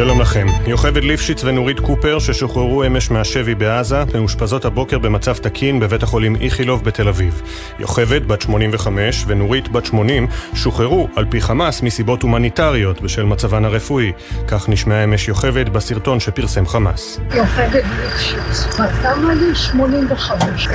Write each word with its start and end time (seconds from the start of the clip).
שלום 0.00 0.20
לכם. 0.20 0.46
יוכבד 0.66 1.04
ליפשיץ 1.04 1.44
ונורית 1.44 1.80
קופר, 1.80 2.18
ששוחררו 2.18 2.86
אמש 2.86 3.10
מהשבי 3.10 3.54
בעזה, 3.54 4.04
מאושפזות 4.14 4.64
הבוקר 4.64 4.98
במצב 4.98 5.36
תקין 5.36 5.80
בבית 5.80 6.02
החולים 6.02 6.36
איכילוב 6.36 6.84
בתל 6.84 7.08
אביב. 7.08 7.42
יוכבד, 7.78 8.28
בת 8.28 8.40
85, 8.40 9.24
ונורית, 9.26 9.68
בת 9.68 9.86
80, 9.86 10.26
שוחררו 10.54 11.08
על 11.16 11.24
פי 11.30 11.40
חמאס 11.40 11.82
מסיבות 11.82 12.22
הומניטריות 12.22 13.00
בשל 13.00 13.24
מצבן 13.24 13.64
הרפואי. 13.64 14.12
כך 14.48 14.68
נשמעה 14.68 15.04
אמש 15.04 15.28
יוכבד 15.28 15.68
בסרטון 15.68 16.20
שפרסם 16.20 16.66
חמאס. 16.66 17.20
יוכבד 17.34 17.80
ליפשיץ, 18.02 18.80
בת 18.80 18.90
כמה 19.02 19.34
לי? 19.34 19.54
85. 19.54 20.68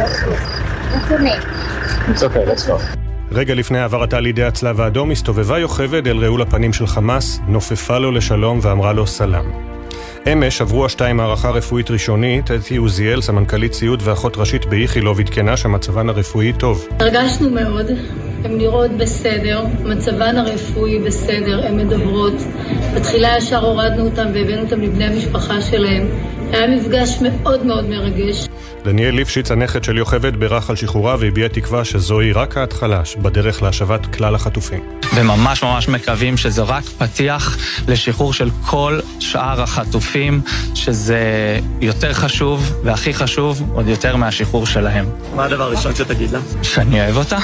It's 2.07 2.23
okay, 2.23 2.45
let's 2.45 2.63
go. 2.67 3.04
רגע 3.31 3.55
לפני 3.55 3.79
העברתה 3.79 4.19
לידי 4.19 4.43
הצלב 4.43 4.81
האדום 4.81 5.11
הסתובבה 5.11 5.59
יוכבד 5.59 6.07
אל 6.07 6.17
רעול 6.17 6.41
הפנים 6.41 6.73
של 6.73 6.87
חמאס, 6.87 7.39
נופפה 7.47 7.97
לו 7.97 8.11
לשלום 8.11 8.59
ואמרה 8.61 8.93
לו 8.93 9.07
סלאם. 9.07 9.45
אמש 10.33 10.61
עברו 10.61 10.85
השתיים 10.85 11.19
הערכה 11.19 11.49
רפואית 11.49 11.91
ראשונית, 11.91 12.51
אתי 12.51 12.77
עוזיאל, 12.77 13.21
סמנכ"לית 13.21 13.71
ציוד 13.71 14.01
ואחות 14.05 14.37
ראשית 14.37 14.65
באיכילוב, 14.65 15.19
עדכנה 15.19 15.57
שמצבן 15.57 16.09
הרפואי 16.09 16.53
טוב. 16.53 16.87
הרגשנו 16.99 17.49
מאוד, 17.49 17.85
הן 18.43 18.57
נראות 18.57 18.91
בסדר, 18.91 19.65
מצבן 19.83 20.37
הרפואי 20.37 20.99
בסדר, 20.99 21.65
הן 21.67 21.77
מדברות. 21.77 22.33
בתחילה 22.95 23.37
ישר 23.37 23.65
הורדנו 23.65 24.05
אותן 24.05 24.31
והבאנו 24.33 24.61
אותן 24.61 24.81
לבני 24.81 25.05
המשפחה 25.05 25.61
שלהן. 25.61 26.07
היה 26.51 26.67
מפגש 26.67 27.17
מאוד 27.21 27.65
מאוד 27.65 27.85
מרגש. 27.89 28.47
דניאל 28.85 29.15
ליפשיץ, 29.15 29.51
הנכד 29.51 29.83
של 29.83 29.97
יוכבד, 29.97 30.35
בירך 30.35 30.69
על 30.69 30.75
שחרורה 30.75 31.15
והביע 31.19 31.47
תקווה 31.47 31.85
שזוהי 31.85 32.31
רק 32.31 32.57
ההתחלה 32.57 33.01
בדרך 33.21 33.63
להשבת 33.63 34.15
כלל 34.15 34.35
החטופים. 34.35 34.79
וממש 35.15 35.63
ממש 35.63 35.87
מקווים 35.87 36.37
שזה 36.37 36.61
רק 36.61 36.83
פתיח 36.83 37.57
לשחרור 37.87 38.33
של 38.33 38.49
כל 38.65 38.99
שאר 39.19 39.61
החטופים, 39.61 40.41
שזה 40.75 41.19
יותר 41.81 42.13
חשוב, 42.13 42.73
והכי 42.83 43.13
חשוב, 43.13 43.71
עוד 43.73 43.87
יותר 43.87 44.15
מהשחרור 44.15 44.65
שלהם. 44.65 45.05
מה 45.35 45.45
הדבר 45.45 45.63
הראשון 45.63 45.95
שתגיד 45.95 46.31
לה? 46.31 46.39
שאני 46.63 47.01
אוהב 47.01 47.17
אותה. 47.17 47.37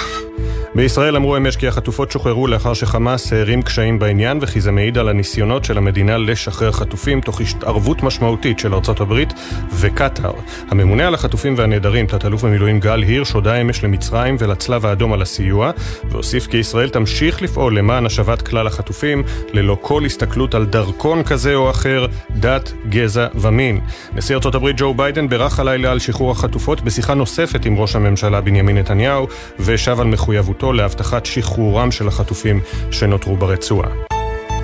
בישראל 0.75 1.15
אמרו 1.15 1.37
אמש 1.37 1.55
כי 1.55 1.67
החטופות 1.67 2.11
שוחררו 2.11 2.47
לאחר 2.47 2.73
שחמאס 2.73 3.33
הערים 3.33 3.61
קשיים 3.61 3.99
בעניין 3.99 4.39
וכי 4.41 4.61
זה 4.61 4.71
מעיד 4.71 4.97
על 4.97 5.09
הניסיונות 5.09 5.65
של 5.65 5.77
המדינה 5.77 6.17
לשחרר 6.17 6.71
חטופים 6.71 7.21
תוך 7.21 7.41
התערבות 7.41 8.03
משמעותית 8.03 8.59
של 8.59 8.73
ארצות 8.73 9.01
הברית 9.01 9.33
וקטאר. 9.79 10.31
הממונה 10.69 11.07
על 11.07 11.13
החטופים 11.13 11.53
והנעדרים, 11.57 12.07
תת-אלוף 12.07 12.43
במילואים 12.43 12.79
גל 12.79 13.01
הירש, 13.03 13.31
הודה 13.31 13.55
אמש 13.55 13.83
למצרים 13.83 14.35
ולצלב 14.39 14.85
האדום 14.85 15.13
על 15.13 15.21
הסיוע, 15.21 15.71
והוסיף 16.09 16.47
כי 16.47 16.57
ישראל 16.57 16.89
תמשיך 16.89 17.41
לפעול 17.41 17.77
למען 17.77 18.05
השבת 18.05 18.41
כלל 18.41 18.67
החטופים, 18.67 19.23
ללא 19.53 19.77
כל 19.81 20.05
הסתכלות 20.05 20.55
על 20.55 20.65
דרכון 20.65 21.23
כזה 21.23 21.55
או 21.55 21.69
אחר, 21.69 22.05
דת, 22.31 22.73
גזע 22.89 23.27
ומין. 23.35 23.79
נשיא 24.15 24.35
ארצות 24.35 24.55
הברית 24.55 24.75
ג'ו 24.79 24.93
ביידן 24.93 25.29
בירך 25.29 25.59
הלילה 25.59 25.91
על 25.91 25.99
שחרור 25.99 26.31
החטופות 26.31 26.81
בשיחה 26.81 27.13
נוספת 27.13 27.65
עם 27.65 27.77
ראש 27.77 27.95
הממשלה 27.95 28.41
בנימין 28.41 28.77
נתניהו, 28.77 29.27
ושב 29.59 29.99
על 29.99 30.07
מחויבות 30.07 30.30
מחויבותו 30.31 30.73
להבטחת 30.73 31.25
שחרורם 31.25 31.91
של 31.91 32.07
החטופים 32.07 32.61
שנותרו 32.91 33.37
ברצועה. 33.37 34.20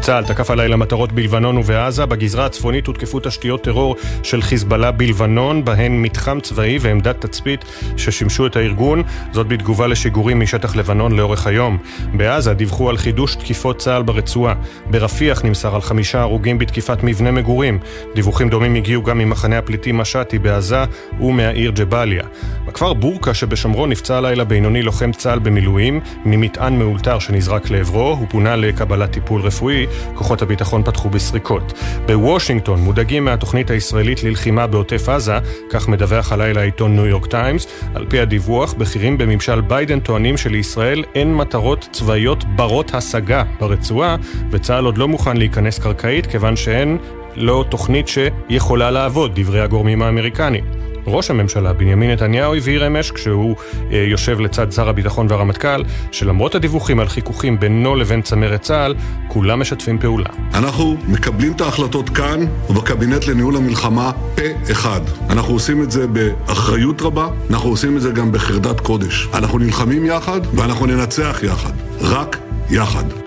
צה"ל 0.08 0.24
תקף 0.24 0.50
הלילה 0.50 0.76
מטרות 0.76 1.12
בלבנון 1.12 1.58
ובעזה. 1.58 2.06
בגזרה 2.06 2.46
הצפונית 2.46 2.88
הותקפו 2.88 3.20
תשתיות 3.20 3.64
טרור 3.64 3.96
של 4.24 4.42
חיזבאללה 4.42 4.92
בלבנון, 4.92 5.66
בהן 5.66 6.02
מתחם 6.02 6.40
צבאי 6.40 6.78
ועמדת 6.82 7.26
תצפית 7.26 7.66
ששימשו 7.98 8.48
את 8.48 8.56
הארגון, 8.56 9.04
זאת 9.32 9.48
בתגובה 9.48 9.88
לשיגורים 9.88 10.40
משטח 10.40 10.76
לבנון 10.76 11.12
לאורך 11.12 11.48
היום. 11.48 11.78
בעזה 12.14 12.54
דיווחו 12.54 12.90
על 12.90 12.98
חידוש 12.98 13.36
תקיפות 13.36 13.78
צה"ל 13.78 14.04
ברצועה. 14.04 14.54
ברפיח 14.86 15.46
נמסר 15.46 15.76
על 15.76 15.82
חמישה 15.82 16.22
הרוגים 16.22 16.58
בתקיפת 16.58 17.04
מבנה 17.04 17.32
מגורים. 17.32 17.80
דיווחים 18.16 18.50
דומים 18.50 18.76
הגיעו 18.76 19.04
גם 19.04 19.18
ממחנה 19.18 19.58
הפליטים 19.58 19.98
משאטי 19.98 20.40
בעזה 20.40 20.84
ומהעיר 21.20 21.72
ג'באליה. 21.76 22.24
בכפר 22.68 22.94
בורקה 22.94 23.34
שבשומרון 23.34 23.90
נפצע 23.90 24.18
הלילה 24.18 24.44
בינוני 24.44 24.82
לוחם 24.82 25.12
צה"ל 25.12 25.40
במילואים 25.40 26.00
ממטען 26.26 26.80
מאולתר 26.80 27.20
שנזרק 27.20 27.70
לעברו, 27.70 28.10
הוא 28.20 28.28
פונה 28.30 28.56
לקבלת 28.56 29.12
טיפול 29.12 29.42
רפואי. 29.42 29.88
כוחות 30.14 30.42
הביטחון 30.42 30.84
פתחו 30.84 31.10
בסריקות. 31.10 31.74
בוושינגטון 32.06 32.80
מודאגים 32.80 33.26
מהתוכנית 33.26 33.70
הישראלית 33.70 34.24
ללחימה 34.24 34.68
בעוטף 34.68 35.10
עזה, 35.10 35.38
כך 35.70 35.88
מדווח 35.88 36.32
הלילה 36.32 36.62
העיתון 36.62 36.96
ניו 36.96 37.06
יורק 37.06 37.26
טיימס. 37.26 37.68
על 37.96 38.06
פי 38.10 38.20
הדיווח, 38.20 38.74
בכירים 38.74 39.18
בממשל 39.18 39.62
ביידן 39.62 40.00
טוענים 40.00 40.38
שלישראל 40.38 41.04
אין 41.16 41.36
מטרות 41.36 41.90
צבאיות 41.92 42.44
ברות 42.56 42.94
השגה 42.94 43.44
ברצועה, 43.60 44.16
וצה"ל 44.52 44.86
עוד 44.86 44.98
לא 44.98 45.08
מוכן 45.08 45.38
להיכנס 45.38 45.80
קרקעית 45.80 46.26
כיוון 46.26 46.56
שאין 46.56 46.98
לא 47.36 47.66
תוכנית 47.70 48.08
שיכולה 48.08 48.92
לעבוד, 48.92 49.40
דברי 49.40 49.62
הגורמים 49.62 50.02
האמריקניים. 50.02 50.66
ראש 51.08 51.32
הממשלה 51.32 51.74
בנימין 51.74 52.12
נתניהו 52.12 52.56
הבהיר 52.56 52.88
אמש 52.88 53.12
כשהוא 53.12 53.56
אה, 53.92 53.98
יושב 53.98 54.40
לצד 54.40 54.72
שר 54.72 54.90
הביטחון 54.90 55.28
והרמטכ"ל, 55.30 55.84
שלמרות 56.12 56.56
הדיווחים 56.56 57.00
על 57.00 57.08
חיכוכים 57.08 57.60
בינו 57.60 57.96
לבין 57.96 58.22
צמרת 58.22 58.62
צה"ל, 58.62 58.96
כולם 59.28 59.60
משתפים 59.60 60.00
פעולה. 60.00 60.30
אנחנו 60.54 60.98
מקבלים 61.08 61.52
את 61.52 61.62
ההחלטות 61.62 62.10
כאן 62.10 62.40
ובקבינט 62.70 63.28
לניהול 63.28 63.56
המלחמה 63.56 64.12
פה 64.36 64.72
אחד. 64.72 65.02
אנחנו 65.30 65.54
עושים 65.54 65.84
את 65.84 65.92
זה 65.92 66.08
באחריות 66.08 67.02
רבה, 67.02 67.28
אנחנו 67.50 67.70
עושים 67.70 67.98
את 67.98 68.02
זה 68.02 68.12
גם 68.12 68.32
בחרדת 68.32 68.80
קודש. 68.80 69.28
אנחנו 69.34 69.60
נלחמים 69.60 70.06
יחד 70.06 70.42
ואנחנו 70.54 70.86
ננצח 70.86 71.40
יחד. 71.44 71.74
רק 72.02 72.38
יחד. 72.70 73.27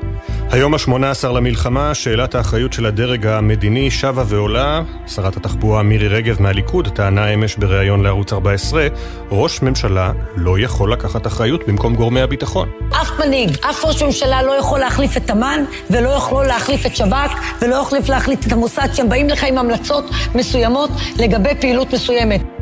היום 0.53 0.75
ה-18 0.75 1.27
למלחמה, 1.29 1.95
שאלת 1.95 2.35
האחריות 2.35 2.73
של 2.73 2.87
הדרג 2.87 3.27
המדיני 3.27 3.91
שבה 3.91 4.25
ועולה. 4.27 4.83
שרת 5.07 5.37
התחבורה 5.37 5.83
מירי 5.83 6.09
רגב 6.09 6.43
מהליכוד 6.43 6.89
טענה 6.89 7.29
אמש 7.29 7.57
בריאיון 7.57 8.03
לערוץ 8.03 8.33
14, 8.33 8.87
ראש 9.31 9.63
ממשלה 9.63 10.13
לא 10.37 10.59
יכול 10.59 10.93
לקחת 10.93 11.27
אחריות 11.27 11.61
במקום 11.69 11.95
גורמי 11.95 12.21
הביטחון. 12.21 12.69
אף 13.03 13.11
מנהיג, 13.25 13.51
אף 13.71 13.85
ראש 13.85 14.03
ממשלה 14.03 14.43
לא 14.43 14.53
יכול 14.53 14.81
להחליף 14.81 15.17
את 15.17 15.31
אמ"ן, 15.31 15.65
ולא 15.91 16.09
יכול 16.09 16.47
להחליף 16.47 16.87
את 16.87 16.97
שב"כ, 16.97 17.63
ולא 17.63 17.75
יכול 17.75 17.99
להחליף 18.09 18.47
את 18.47 18.53
המוסד 18.53 18.89
שהם 18.95 19.09
באים 19.09 19.29
לך 19.29 19.45
עם 19.45 19.59
המלצות 19.59 20.05
מסוימות 20.35 20.91
לגבי 21.19 21.55
פעילות 21.61 21.95
מסוימת. 21.95 22.60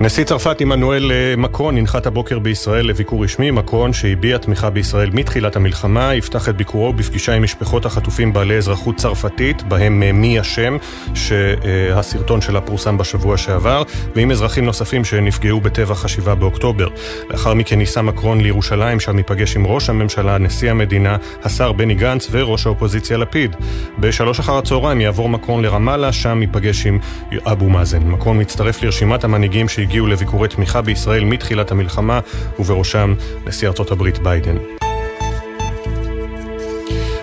נשיא 0.00 0.24
צרפת 0.24 0.60
עמנואל 0.60 1.12
אה, 1.12 1.34
מקרון 1.36 1.78
ינחת 1.78 2.06
הבוקר 2.06 2.38
בישראל 2.38 2.86
לביקור 2.86 3.24
רשמי. 3.24 3.50
מקרון, 3.50 3.92
שהביע 3.92 4.38
תמיכה 4.38 4.70
בישראל 4.70 5.10
מתחילת 5.10 5.56
המלחמה, 5.56 6.14
יפתח 6.14 6.48
את 6.48 6.56
ביקורו 6.56 6.92
בפגישה 6.92 7.32
עם 7.32 7.42
משפחות 7.42 7.86
החטופים 7.86 8.32
בעלי 8.32 8.56
אזרחות 8.56 8.96
צרפתית, 8.96 9.62
בהם 9.62 10.02
אה, 10.02 10.12
מי 10.12 10.40
אשם, 10.40 10.76
שהסרטון 11.14 12.40
שלה 12.40 12.60
פורסם 12.60 12.98
בשבוע 12.98 13.36
שעבר, 13.36 13.82
ועם 14.14 14.30
אזרחים 14.30 14.64
נוספים 14.64 15.04
שנפגעו 15.04 15.60
בטבח 15.60 16.04
השבעה 16.04 16.34
באוקטובר. 16.34 16.88
לאחר 17.30 17.54
מכן 17.54 17.78
ניסה 17.78 18.02
מקרון 18.02 18.40
לירושלים, 18.40 19.00
שם 19.00 19.18
ייפגש 19.18 19.56
עם 19.56 19.66
ראש 19.66 19.90
הממשלה, 19.90 20.38
נשיא 20.38 20.70
המדינה, 20.70 21.16
השר 21.44 21.72
בני 21.72 21.94
גנץ 21.94 22.28
וראש 22.30 22.66
האופוזיציה 22.66 23.16
לפיד. 23.16 23.56
בשלוש 23.98 24.40
אחר 24.40 24.58
הצהריים 24.58 25.00
יעבור 25.00 25.28
מקרון 25.28 25.62
לרמאללה, 25.62 26.12
שם 26.12 26.42
ייפגש 26.42 26.86
עם 26.86 26.98
אבו 27.44 27.68
מאזן. 27.68 28.02
מקרון 28.02 28.40
מצטרף 28.40 28.82
לרשימת 28.82 29.24
המנהיגים 29.24 29.68
שהגיעו 29.86 30.06
לביקורי 30.06 30.48
תמיכה 30.48 30.82
בישראל 30.82 31.24
מתחילת 31.24 31.70
המלחמה, 31.70 32.20
ובראשם 32.58 33.14
נשיא 33.46 33.68
ארצות 33.68 33.90
הברית 33.90 34.18
ביידן. 34.18 34.75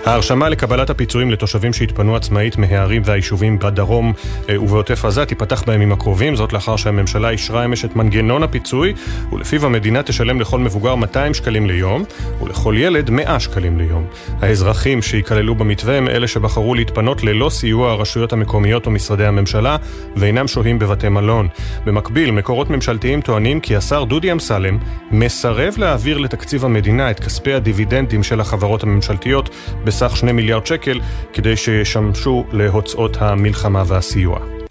ההרשמה 0.05 0.49
לקבלת 0.49 0.89
הפיצויים 0.89 1.31
לתושבים 1.31 1.73
שהתפנו 1.73 2.15
עצמאית 2.15 2.57
מהערים 2.57 3.01
והיישובים 3.05 3.59
בדרום 3.59 4.13
אה, 4.49 4.61
ובעוטף 4.61 5.05
עזה 5.05 5.25
תיפתח 5.25 5.63
בימים 5.67 5.91
הקרובים, 5.91 6.35
זאת 6.35 6.53
לאחר 6.53 6.75
שהממשלה 6.75 7.29
אישרה 7.29 7.65
אמש 7.65 7.85
את 7.85 7.95
מנגנון 7.95 8.43
הפיצוי, 8.43 8.93
ולפיו 9.31 9.65
המדינה 9.65 10.03
תשלם 10.03 10.41
לכל 10.41 10.59
מבוגר 10.59 10.95
200 10.95 11.33
שקלים 11.33 11.67
ליום, 11.67 12.03
ולכל 12.41 12.75
ילד 12.77 13.09
100 13.09 13.39
שקלים 13.39 13.77
ליום. 13.77 14.05
האזרחים 14.41 15.01
שייכללו 15.01 15.55
במתווה 15.55 15.97
הם 15.97 16.07
אלה 16.07 16.27
שבחרו 16.27 16.75
להתפנות 16.75 17.23
ללא 17.23 17.49
סיוע 17.49 17.91
הרשויות 17.91 18.33
המקומיות 18.33 18.87
ומשרדי 18.87 19.25
הממשלה, 19.25 19.77
ואינם 20.15 20.47
שוהים 20.47 20.79
בבתי 20.79 21.09
מלון. 21.09 21.47
במקביל, 21.85 22.31
מקורות 22.31 22.69
ממשלתיים 22.69 23.21
טוענים 23.21 23.59
כי 23.59 23.75
השר 23.75 24.03
דודי 24.03 24.31
אמסלם 24.31 24.77
מסרב 25.11 25.73
להעביר 25.77 26.17
לתקציב 26.17 26.65
המדינה 26.65 27.11
את 27.11 27.19
כספי 27.19 27.53
הדיבידנדים 27.53 28.23
של 28.23 28.41
החברות 28.41 28.83
הממשלתיות 28.83 29.49
בסך 29.93 30.17
2 30.17 30.35
מיליארד 30.35 30.65
שקל 30.65 30.99
כדי 31.33 31.57
שישמשו 31.57 32.45
להוצאות 32.51 33.17
המלחמה 33.19 33.83
והסיוע. 33.87 34.62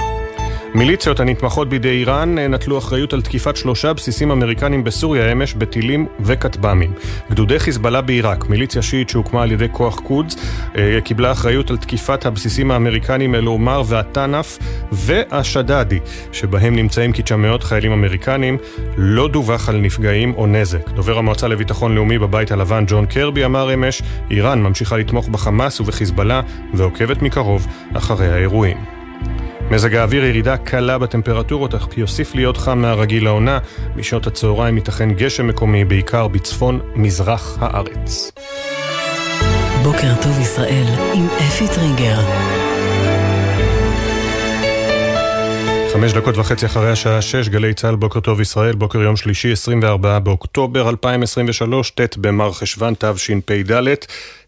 מיליציות 0.75 1.21
הנתמכות 1.21 1.69
בידי 1.69 1.89
איראן 1.89 2.39
נטלו 2.39 2.79
אחריות 2.79 3.13
על 3.13 3.23
תקיפת 3.23 3.57
שלושה 3.57 3.93
בסיסים 3.93 4.31
אמריקנים 4.31 4.85
בסוריה 4.85 5.33
אמש 5.33 5.55
בטילים 5.55 6.07
וכטב"מים. 6.21 6.93
גדודי 7.31 7.59
חיזבאללה 7.59 8.01
בעיראק, 8.01 8.49
מיליציה 8.49 8.83
שיעית 8.83 9.09
שהוקמה 9.09 9.43
על 9.43 9.53
ידי 9.53 9.67
כוח 9.73 10.01
קודס, 10.01 10.37
אה, 10.77 10.99
קיבלה 11.05 11.33
אחריות 11.33 11.71
על 11.71 11.77
תקיפת 11.77 12.27
הבסיסים 12.27 12.71
האמריקנים 12.71 13.35
אל-עומר 13.35 13.83
והטנף 13.87 14.59
והשדאדי, 14.93 15.99
שבהם 16.33 16.77
נמצאים 16.77 17.13
כ-900 17.13 17.65
חיילים 17.65 17.93
אמריקנים. 17.93 18.59
לא 18.97 19.29
דווח 19.29 19.69
על 19.69 19.77
נפגעים 19.77 20.35
או 20.35 20.47
נזק. 20.47 20.91
דובר 20.91 21.19
המועצה 21.19 21.49
לביטחון 21.49 21.95
לאומי 21.95 22.19
בבית 22.19 22.53
הלבן 22.53 22.85
ג'ון 22.87 23.07
קרבי 23.07 23.45
אמר 23.45 23.75
אמש, 23.75 24.03
איראן 24.31 24.63
ממשיכה 24.63 24.97
לתמוך 24.97 25.29
בחמאס 25.29 25.81
ובחיזבאללה 25.81 26.41
ועוקבת 26.75 27.23
מקרוב 27.23 27.67
אחרי 27.95 28.33
האירועים. 28.33 29.02
מזג 29.73 29.95
האוויר 29.95 30.25
ירידה 30.25 30.57
קלה 30.57 30.99
בטמפרטורות, 30.99 31.75
אך 31.75 31.89
יוסיף 31.97 32.35
להיות 32.35 32.57
חם 32.57 32.79
מהרגיל 32.79 33.25
לעונה. 33.25 33.59
בשעות 33.97 34.27
הצהריים 34.27 34.77
ייתכן 34.77 35.11
גשם 35.13 35.47
מקומי, 35.47 35.85
בעיקר 35.85 36.29
בצפון 36.29 36.81
מזרח 36.95 37.59
הארץ. 37.61 38.33
בוקר 39.83 40.15
טוב 40.23 40.41
ישראל 40.41 40.87
עם 41.15 41.27
אפי 41.27 41.69
טריגר. 41.69 42.21
חמש 45.93 46.13
דקות 46.13 46.39
וחצי 46.39 46.67
אחרי 46.67 46.91
השעה 46.91 47.23
שש, 47.23 47.49
גלי 47.49 47.75
צה"ל, 47.75 47.95
בוקר 47.95 48.21
טוב 48.21 48.41
ישראל, 48.41 48.75
בוקר 48.75 48.99
יום 48.99 49.17
שלישי, 49.17 49.53
24 49.53 50.19
באוקטובר 50.19 50.89
2023, 50.89 51.91
ט' 51.91 52.17
במר 52.17 52.53
חשוון 52.53 52.95
תשפ"ד. 52.99 53.95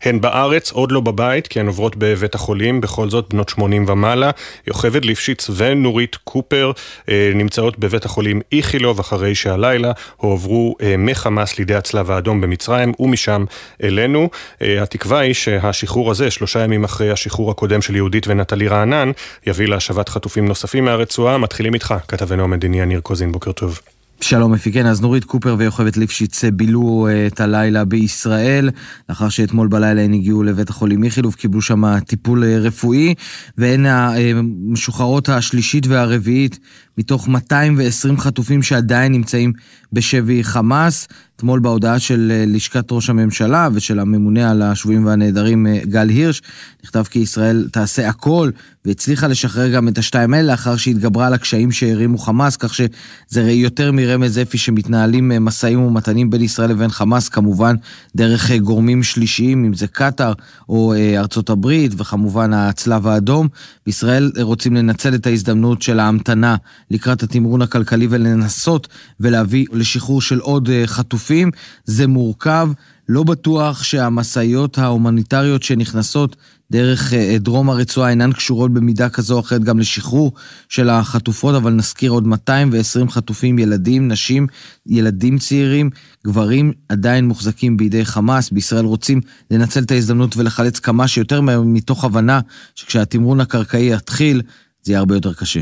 הן 0.03 0.21
בארץ, 0.21 0.73
עוד 0.73 0.93
לא 0.93 1.01
בבית, 1.01 1.47
כי 1.47 1.61
הן 1.61 1.67
עוברות 1.67 1.97
בבית 1.97 2.35
החולים, 2.35 2.81
בכל 2.81 3.11
זאת 3.11 3.35
בנות 3.35 3.49
80 3.49 3.89
ומעלה. 3.89 4.31
יוכבד 4.67 5.05
ליפשיץ 5.05 5.51
ונורית 5.57 6.17
קופר 6.17 6.73
אה, 7.09 7.33
נמצאות 7.35 7.79
בבית 7.79 8.05
החולים 8.05 8.41
איכילוב, 8.53 9.01
אחרי 9.01 9.35
שהלילה 9.35 9.93
הועברו 10.17 10.77
אה, 10.83 10.95
מחמאס 10.99 11.59
לידי 11.59 11.75
הצלב 11.75 12.11
האדום 12.11 12.41
במצרים, 12.41 12.93
ומשם 12.99 13.45
אלינו. 13.83 14.29
אה, 14.63 14.83
התקווה 14.83 15.19
היא 15.19 15.35
שהשחרור 15.35 16.11
הזה, 16.11 16.31
שלושה 16.31 16.61
ימים 16.61 16.85
אחרי 16.85 17.11
השחרור 17.11 17.51
הקודם 17.51 17.83
של 17.83 17.97
יהודית 17.97 18.29
ונטלי 18.29 18.69
רענן, 18.69 19.11
יביא 19.47 19.69
להשבת 19.69 20.09
חטופים 20.09 20.49
נוספים 20.49 20.85
מהרצועה. 20.85 21.34
מתחילים 21.39 21.75
איתך, 21.75 21.95
כתבנו 22.09 22.45
המדיני 22.45 22.81
יניר 22.81 23.01
קוזין, 23.01 23.33
בוקר 23.33 23.53
טוב. 23.53 23.81
שלום 24.21 24.55
אפי, 24.55 24.73
כן, 24.73 24.87
אז 24.87 25.01
נורית 25.01 25.25
קופר 25.25 25.57
ויוכבד 25.59 25.97
ליפשיץ 25.97 26.45
בילו 26.45 27.09
אה, 27.11 27.27
את 27.27 27.41
הלילה 27.41 27.85
בישראל, 27.85 28.71
לאחר 29.09 29.29
שאתמול 29.29 29.69
בלילה 29.69 30.03
הן 30.03 30.15
הגיעו 30.15 30.43
לבית 30.43 30.71
החולים 30.71 31.05
איכילוב, 31.05 31.35
קיבלו 31.35 31.63
שם 31.63 31.99
טיפול 32.01 32.45
אה, 32.45 32.59
רפואי, 32.59 33.15
והן 33.59 33.87
המשוחררות 33.87 35.29
השלישית 35.29 35.87
והרביעית 35.87 36.59
מתוך 36.99 37.29
220 37.29 38.19
חטופים 38.19 38.63
שעדיין 38.63 39.13
נמצאים 39.13 39.53
בשבי 39.93 40.45
חמאס. 40.45 41.09
אתמול 41.37 41.61
בהודעה 41.61 41.99
של 41.99 42.33
אה, 42.35 42.45
לשכת 42.47 42.93
ראש 42.93 43.11
הממשלה 43.11 43.69
ושל 43.73 44.01
הממונה 44.01 44.51
על 44.51 44.63
השבויים 44.63 45.07
והנעדרים 45.07 45.67
גל 45.83 46.09
הירש, 46.09 46.43
נכתב 46.85 47.05
כי 47.11 47.19
ישראל 47.19 47.69
תעשה 47.73 48.09
הכל 48.09 48.51
והצליחה 48.85 49.27
לשחרר 49.27 49.69
גם 49.69 49.89
את 49.89 49.99
השתיים 49.99 50.35
האלה 50.35 50.53
לאחר 50.53 50.77
שהתגברה 50.77 51.27
על 51.27 51.35
הקשיים 51.35 51.73
שהרימו 51.73 52.19
חמאס, 52.19 52.57
כך 52.57 52.75
שזה 52.75 53.43
יותר 53.43 53.93
מרמז 53.93 54.39
אפי 54.39 54.59
שמתנהלים 54.59 55.45
משאים 55.45 55.81
ומתנים 55.81 56.31
בין 56.31 56.43
ישראל 56.43 56.71
לבין 56.71 56.91
חמאס, 56.91 57.29
כמובן 57.29 57.77
דרך 58.17 58.51
גורמים 58.53 59.03
שלישיים, 59.03 59.65
אם 59.65 59.75
זה 59.75 59.87
קטאר 59.87 60.33
או 60.69 60.95
ארצות 61.17 61.51
הברית, 61.51 61.93
וכמובן 61.97 62.53
הצלב 62.53 63.07
האדום. 63.07 63.49
בישראל 63.87 64.33
רוצים 64.41 64.75
לנצל 64.75 65.15
את 65.15 65.27
ההזדמנות 65.27 65.83
של 65.83 66.01
ההמתנה 66.01 66.57
לקראת 66.91 67.23
התמרון 67.23 67.63
הכלכלי 67.63 68.07
ולנסות 68.11 68.89
ולהביא 69.21 69.67
לשחרור 69.73 70.21
של 70.23 70.39
עוד 70.39 70.69
חטופים. 70.87 71.51
זה 71.85 72.07
מורכב. 72.07 72.69
לא 73.09 73.23
בטוח 73.23 73.83
שהמשאיות 73.83 74.79
ההומניטריות 74.79 75.63
שנכנסות 75.63 76.37
דרך 76.73 77.13
דרום 77.41 77.71
הרצועה 77.71 78.11
אינן 78.11 78.33
קשורות 78.33 78.75
במידה 78.75 79.09
כזו 79.09 79.35
או 79.35 79.41
אחרת 79.41 79.65
גם 79.65 79.79
לשחרור 79.79 80.33
של 80.69 80.91
החטופות, 80.91 81.55
אבל 81.55 81.73
נזכיר 81.73 82.11
עוד 82.11 82.27
220 82.27 83.09
חטופים, 83.11 83.59
ילדים, 83.59 84.09
נשים, 84.09 84.47
ילדים 84.87 85.39
צעירים, 85.39 85.91
גברים 86.27 86.73
עדיין 86.89 87.29
מוחזקים 87.29 87.77
בידי 87.77 88.05
חמאס. 88.05 88.51
בישראל 88.51 88.85
רוצים 88.85 89.21
לנצל 89.51 89.83
את 89.83 89.91
ההזדמנות 89.91 90.37
ולחלץ 90.37 90.79
כמה 90.79 91.09
שיותר 91.09 91.41
מהם 91.41 91.75
מתוך 91.75 92.05
הבנה 92.05 92.41
שכשהתמרון 92.75 93.41
הקרקעי 93.41 93.93
יתחיל, 93.93 94.43
זה 94.85 94.93
יהיה 94.93 94.99
הרבה 94.99 95.15
יותר 95.15 95.33
קשה. 95.35 95.61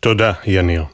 תודה, 0.00 0.32
יניר. 0.46 0.84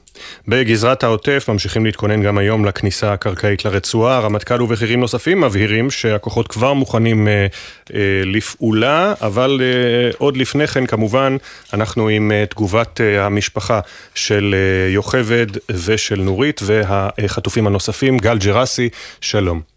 בגזרת 0.48 1.04
העוטף 1.04 1.44
ממשיכים 1.48 1.86
להתכונן 1.86 2.22
גם 2.22 2.38
היום 2.38 2.64
לכניסה 2.64 3.12
הקרקעית 3.12 3.64
לרצועה. 3.64 4.16
הרמטכ"ל 4.16 4.62
ובכירים 4.62 5.00
נוספים 5.00 5.40
מבהירים 5.40 5.90
שהכוחות 5.90 6.48
כבר 6.48 6.72
מוכנים 6.72 7.28
אה, 7.28 7.46
אה, 7.94 7.98
לפעולה, 8.24 9.14
אבל 9.20 9.60
אה, 9.62 10.10
עוד 10.18 10.36
לפני 10.36 10.66
כן 10.66 10.86
כמובן 10.86 11.36
אנחנו 11.72 12.08
עם 12.08 12.32
אה, 12.32 12.44
תגובת 12.46 13.00
אה, 13.00 13.26
המשפחה 13.26 13.80
של 14.14 14.54
אה, 14.54 14.92
יוכבד 14.92 15.46
ושל 15.84 16.20
נורית 16.20 16.60
והחטופים 16.64 17.66
הנוספים. 17.66 18.18
גל 18.18 18.38
ג'רסי, 18.38 18.88
שלום. 19.20 19.75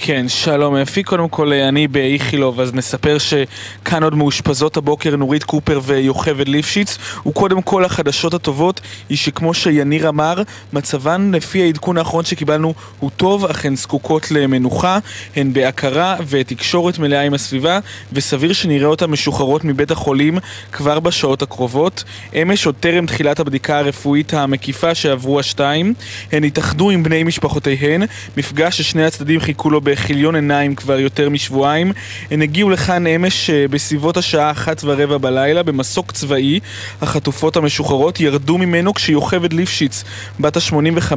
כן, 0.00 0.28
שלום 0.28 0.76
אפי. 0.76 1.02
קודם 1.02 1.28
כל, 1.28 1.52
אני 1.52 1.88
באיכילוב, 1.88 2.60
אז 2.60 2.74
נספר 2.74 3.16
שכאן 3.18 4.02
עוד 4.02 4.14
מאושפזות 4.14 4.76
הבוקר 4.76 5.16
נורית 5.16 5.44
קופר 5.44 5.80
ויוכבד 5.82 6.48
ליפשיץ. 6.48 6.98
וקודם 7.26 7.62
כל, 7.62 7.84
החדשות 7.84 8.34
הטובות 8.34 8.80
היא 9.08 9.18
שכמו 9.18 9.54
שיניר 9.54 10.08
אמר, 10.08 10.42
מצבן 10.72 11.30
לפי 11.34 11.62
העדכון 11.62 11.98
האחרון 11.98 12.24
שקיבלנו 12.24 12.74
הוא 13.00 13.10
טוב, 13.16 13.44
אך 13.44 13.64
הן 13.64 13.76
זקוקות 13.76 14.30
למנוחה, 14.30 14.98
הן 15.36 15.52
בהכרה 15.52 16.16
ותקשורת 16.28 16.98
מלאה 16.98 17.20
עם 17.20 17.34
הסביבה, 17.34 17.78
וסביר 18.12 18.52
שנראה 18.52 18.86
אותן 18.86 19.06
משוחררות 19.06 19.64
מבית 19.64 19.90
החולים 19.90 20.38
כבר 20.72 21.00
בשעות 21.00 21.42
הקרובות. 21.42 22.04
אמש 22.42 22.66
עוד 22.66 22.74
טרם 22.80 23.06
תחילת 23.06 23.40
הבדיקה 23.40 23.78
הרפואית 23.78 24.34
המקיפה 24.34 24.94
שעברו 24.94 25.40
השתיים, 25.40 25.94
הן 26.32 26.44
התאחדו 26.44 26.90
עם 26.90 27.02
בני 27.02 27.22
משפחותיהן, 27.22 28.02
מפגש 28.36 28.78
ששני 28.78 29.04
הצדדים 29.04 29.40
חיכו 29.40 29.70
לו 29.70 29.80
בכיליון 29.88 30.34
עיניים 30.34 30.74
כבר 30.74 30.98
יותר 31.00 31.30
משבועיים. 31.30 31.92
הן 32.30 32.42
הגיעו 32.42 32.70
לכאן 32.70 33.06
אמש 33.06 33.50
בסביבות 33.50 34.16
השעה 34.16 34.50
אחת 34.50 34.80
ורבע 34.84 35.18
בלילה 35.18 35.62
במסוק 35.62 36.12
צבאי. 36.12 36.60
החטופות 37.02 37.56
המשוחררות 37.56 38.20
ירדו 38.20 38.58
ממנו 38.58 38.94
כשיוכבד 38.94 39.52
ליפשיץ, 39.52 40.04
בת 40.40 40.56
ה-85 40.56 41.12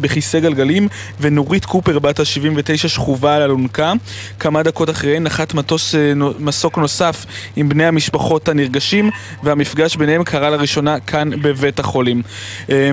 בכיסא 0.00 0.40
גלגלים, 0.40 0.88
ונורית 1.20 1.64
קופר, 1.64 1.98
בת 1.98 2.20
ה-79 2.20 2.88
שכובה 2.88 3.36
על 3.36 3.42
אלונקה. 3.42 3.92
כמה 4.40 4.62
דקות 4.62 4.90
אחריהן 4.90 5.22
נחת 5.22 5.54
מטוס 5.54 5.94
מסוק 6.38 6.78
נוסף 6.78 7.26
עם 7.56 7.68
בני 7.68 7.84
המשפחות 7.84 8.48
הנרגשים, 8.48 9.10
והמפגש 9.42 9.96
ביניהם 9.96 10.24
קרה 10.24 10.50
לראשונה 10.50 11.00
כאן 11.00 11.30
בבית 11.42 11.78
החולים. 11.78 12.22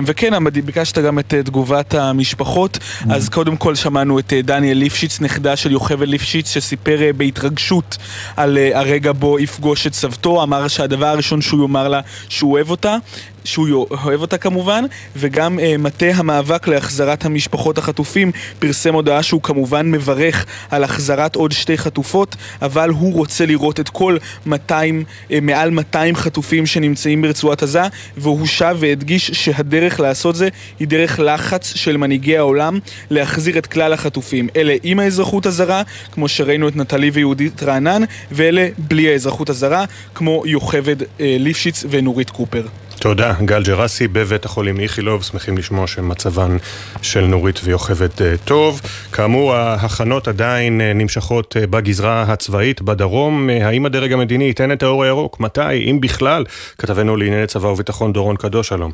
וכן, 0.06 0.32
ביקשת 0.64 0.98
גם 0.98 1.18
את 1.18 1.34
תגובת 1.44 1.94
המשפחות, 1.94 2.78
אז 3.10 3.28
קודם 3.28 3.56
כל 3.56 3.74
שמענו 3.74 4.18
את 4.18 4.32
דניאל 4.44 4.78
ליפשיץ. 4.78 5.09
ליפשיץ, 5.10 5.20
נכדה 5.20 5.56
של 5.56 5.72
יוכבד 5.72 6.08
ליפשיץ, 6.08 6.54
שסיפר 6.54 6.98
בהתרגשות 7.16 7.96
על 8.36 8.58
הרגע 8.74 9.12
בו 9.12 9.38
יפגוש 9.38 9.86
את 9.86 9.94
סבתו, 9.94 10.42
אמר 10.42 10.68
שהדבר 10.68 11.06
הראשון 11.06 11.40
שהוא 11.42 11.62
יאמר 11.62 11.88
לה 11.88 12.00
שהוא 12.28 12.52
אוהב 12.52 12.70
אותה. 12.70 12.96
שהוא 13.44 13.86
אוהב 13.90 14.20
אותה 14.20 14.38
כמובן, 14.38 14.84
וגם 15.16 15.58
uh, 15.58 15.62
מטה 15.78 16.06
המאבק 16.14 16.68
להחזרת 16.68 17.24
המשפחות 17.24 17.78
החטופים 17.78 18.32
פרסם 18.58 18.94
הודעה 18.94 19.22
שהוא 19.22 19.42
כמובן 19.42 19.90
מברך 19.90 20.46
על 20.70 20.84
החזרת 20.84 21.36
עוד 21.36 21.52
שתי 21.52 21.78
חטופות, 21.78 22.36
אבל 22.62 22.90
הוא 22.90 23.14
רוצה 23.14 23.46
לראות 23.46 23.80
את 23.80 23.88
כל 23.88 24.16
200, 24.46 25.04
uh, 25.28 25.32
מעל 25.42 25.70
200 25.70 26.16
חטופים 26.16 26.66
שנמצאים 26.66 27.22
ברצועת 27.22 27.62
עזה, 27.62 27.82
והוא 28.16 28.46
שב 28.46 28.76
והדגיש 28.80 29.30
שהדרך 29.30 30.00
לעשות 30.00 30.36
זה 30.36 30.48
היא 30.78 30.88
דרך 30.88 31.20
לחץ 31.20 31.72
של 31.76 31.96
מנהיגי 31.96 32.38
העולם 32.38 32.78
להחזיר 33.10 33.58
את 33.58 33.66
כלל 33.66 33.92
החטופים. 33.92 34.48
אלה 34.56 34.74
עם 34.82 35.00
האזרחות 35.00 35.46
הזרה, 35.46 35.82
כמו 36.12 36.28
שראינו 36.28 36.68
את 36.68 36.76
נטלי 36.76 37.10
ויהודית 37.10 37.62
רענן, 37.62 38.02
ואלה 38.32 38.68
בלי 38.78 39.08
האזרחות 39.08 39.50
הזרה, 39.50 39.84
כמו 40.14 40.42
יוכבד 40.46 41.02
uh, 41.02 41.04
ליפשיץ 41.18 41.84
ונורית 41.90 42.30
קופר. 42.30 42.66
תודה. 43.00 43.34
גל 43.44 43.62
ג'רסי 43.62 44.08
בבית 44.08 44.44
החולים 44.44 44.80
איכילוב, 44.80 45.22
שמחים 45.22 45.58
לשמוע 45.58 45.86
שמצבן 45.86 46.56
של 47.02 47.26
נורית 47.26 47.60
ויוכבד 47.64 48.08
טוב. 48.44 48.80
כאמור, 49.12 49.54
ההכנות 49.54 50.28
עדיין 50.28 50.80
נמשכות 50.80 51.56
בגזרה 51.70 52.22
הצבאית 52.22 52.82
בדרום. 52.82 53.50
האם 53.50 53.86
הדרג 53.86 54.12
המדיני 54.12 54.44
ייתן 54.44 54.72
את 54.72 54.82
האור 54.82 55.04
הירוק? 55.04 55.40
מתי? 55.40 55.90
אם 55.90 55.98
בכלל? 56.00 56.44
כתבנו 56.78 57.16
לענייני 57.16 57.46
צבא 57.46 57.66
וביטחון 57.66 58.12
דורון 58.12 58.36
קדוש, 58.36 58.68
שלום. 58.68 58.92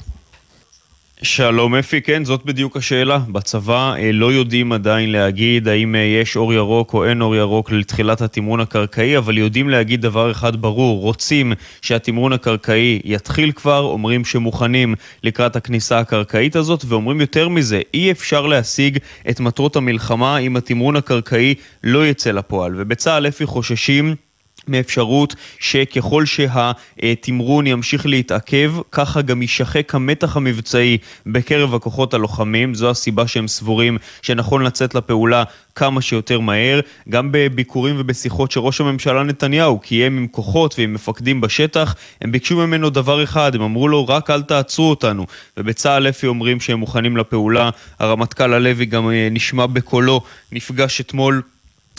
שלום 1.23 1.75
אפי, 1.75 2.03
כן, 2.03 2.25
זאת 2.25 2.45
בדיוק 2.45 2.77
השאלה. 2.77 3.19
בצבא 3.19 3.95
אה, 3.99 4.13
לא 4.13 4.33
יודעים 4.33 4.73
עדיין 4.73 5.13
להגיד 5.13 5.69
האם 5.69 5.95
אה, 5.95 6.01
יש 6.01 6.37
אור 6.37 6.55
ירוק 6.55 6.95
או 6.95 7.05
אין 7.05 7.23
אור 7.23 7.37
ירוק 7.37 7.71
לתחילת 7.73 8.21
התמרון 8.21 8.61
הקרקעי, 8.61 9.19
אבל 9.19 9.39
יודעים 9.39 9.69
להגיד 9.69 10.01
דבר 10.01 10.31
אחד 10.31 10.57
ברור, 10.57 11.01
רוצים 11.01 11.53
שהתמרון 11.83 12.33
הקרקעי 12.33 13.01
יתחיל 13.05 13.53
כבר, 13.53 13.81
אומרים 13.81 14.25
שמוכנים 14.25 14.95
לקראת 15.23 15.57
הכניסה 15.57 15.99
הקרקעית 15.99 16.57
הזאת, 16.57 16.85
ואומרים 16.89 17.21
יותר 17.21 17.49
מזה, 17.49 17.81
אי 17.95 18.11
אפשר 18.11 18.47
להשיג 18.47 18.99
את 19.31 19.41
מטרות 19.41 19.77
המלחמה 19.77 20.39
אם 20.39 20.57
התמרון 20.57 20.97
הקרקעי 20.97 21.55
לא 21.85 22.07
יצא 22.07 22.31
לפועל. 22.31 22.73
ובצה"ל 22.77 23.29
אפי 23.29 23.47
חוששים 23.47 24.15
מאפשרות 24.69 25.35
שככל 25.59 26.25
שהתמרון 26.27 27.67
ימשיך 27.67 28.07
להתעכב, 28.07 28.73
ככה 28.93 29.23
גם 29.23 29.43
יישחק 29.43 29.95
המתח 29.95 30.37
המבצעי 30.37 30.99
בקרב 31.27 31.75
הכוחות 31.75 32.15
הלוחמים. 32.15 32.75
זו 32.75 32.91
הסיבה 32.91 33.27
שהם 33.27 33.49
סבורים 33.49 33.99
שנכון 34.23 34.63
לצאת 34.63 34.95
לפעולה 34.95 35.45
כמה 35.75 36.01
שיותר 36.01 36.41
מהר. 36.41 36.81
גם 37.09 37.29
בביקורים 37.33 37.97
ובשיחות 37.99 38.51
שראש 38.51 38.81
הממשלה 38.81 39.23
נתניהו 39.23 39.79
קיים 39.79 40.17
עם 40.17 40.27
כוחות 40.27 40.75
ועם 40.79 40.95
מפקדים 40.95 41.41
בשטח, 41.41 41.95
הם 42.23 42.33
ביקשו 42.33 42.57
ממנו 42.57 42.91
דבר 42.91 43.25
אחד, 43.25 43.55
הם 43.55 43.63
אמרו 43.63 43.89
לו 43.89 44.09
רק 44.09 44.31
אל 44.31 44.43
תעצרו 44.43 44.91
אותנו. 44.91 45.27
ובצה"ל 45.57 46.09
אפי 46.09 46.27
אומרים 46.27 46.61
שהם 46.61 46.79
מוכנים 46.79 47.17
לפעולה. 47.17 47.71
הרמטכ"ל 47.99 48.53
הלוי 48.53 48.85
גם 48.85 49.11
אה, 49.11 49.29
נשמע 49.31 49.67
בקולו, 49.67 50.21
נפגש 50.53 51.01
אתמול 51.01 51.43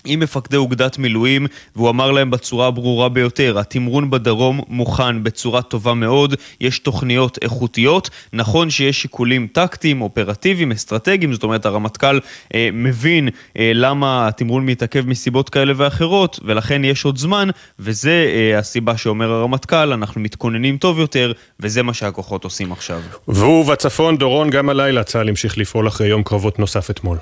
עם 0.08 0.20
מפקדי 0.20 0.58
אוגדת 0.58 0.98
מילואים, 0.98 1.48
והוא 1.76 1.90
אמר 1.90 2.12
להם 2.12 2.32
בצורה 2.32 2.68
הברורה 2.68 3.10
ביותר, 3.10 3.60
התמרון 3.60 4.10
בדרום 4.10 4.62
מוכן 4.68 5.24
בצורה 5.24 5.62
טובה 5.62 5.94
מאוד, 5.94 6.36
יש 6.62 6.80
תוכניות 6.80 7.38
איכותיות, 7.42 8.10
נכון 8.34 8.70
שיש 8.70 9.02
שיקולים 9.02 9.48
טקטיים, 9.48 10.02
אופרטיביים, 10.02 10.72
אסטרטגיים, 10.72 11.34
זאת 11.34 11.44
אומרת 11.44 11.66
הרמטכ"ל 11.66 12.20
אה, 12.54 12.70
מבין 12.74 13.30
אה, 13.58 13.72
למה 13.76 14.28
התמרון 14.28 14.66
מתעכב 14.66 15.08
מסיבות 15.08 15.50
כאלה 15.50 15.74
ואחרות, 15.76 16.40
ולכן 16.46 16.86
יש 16.86 17.06
עוד 17.06 17.18
זמן, 17.18 17.50
וזה 17.80 18.32
אה, 18.36 18.60
הסיבה 18.60 18.98
שאומר 18.98 19.32
הרמטכ"ל, 19.32 19.94
אנחנו 19.94 20.22
מתכוננים 20.22 20.78
טוב 20.78 21.00
יותר, 21.00 21.32
וזה 21.60 21.84
מה 21.84 21.94
שהכוחות 21.94 22.44
עושים 22.44 22.72
עכשיו. 22.72 23.02
והוא 23.28 23.66
בצפון, 23.66 24.18
דורון, 24.18 24.50
גם 24.50 24.70
הלילה 24.70 25.04
צה"ל 25.04 25.30
המשיך 25.30 25.58
לפעול 25.58 25.88
אחרי 25.88 26.08
יום 26.08 26.24
קרבות 26.24 26.60
נוסף 26.60 26.90
אתמול. 26.90 27.18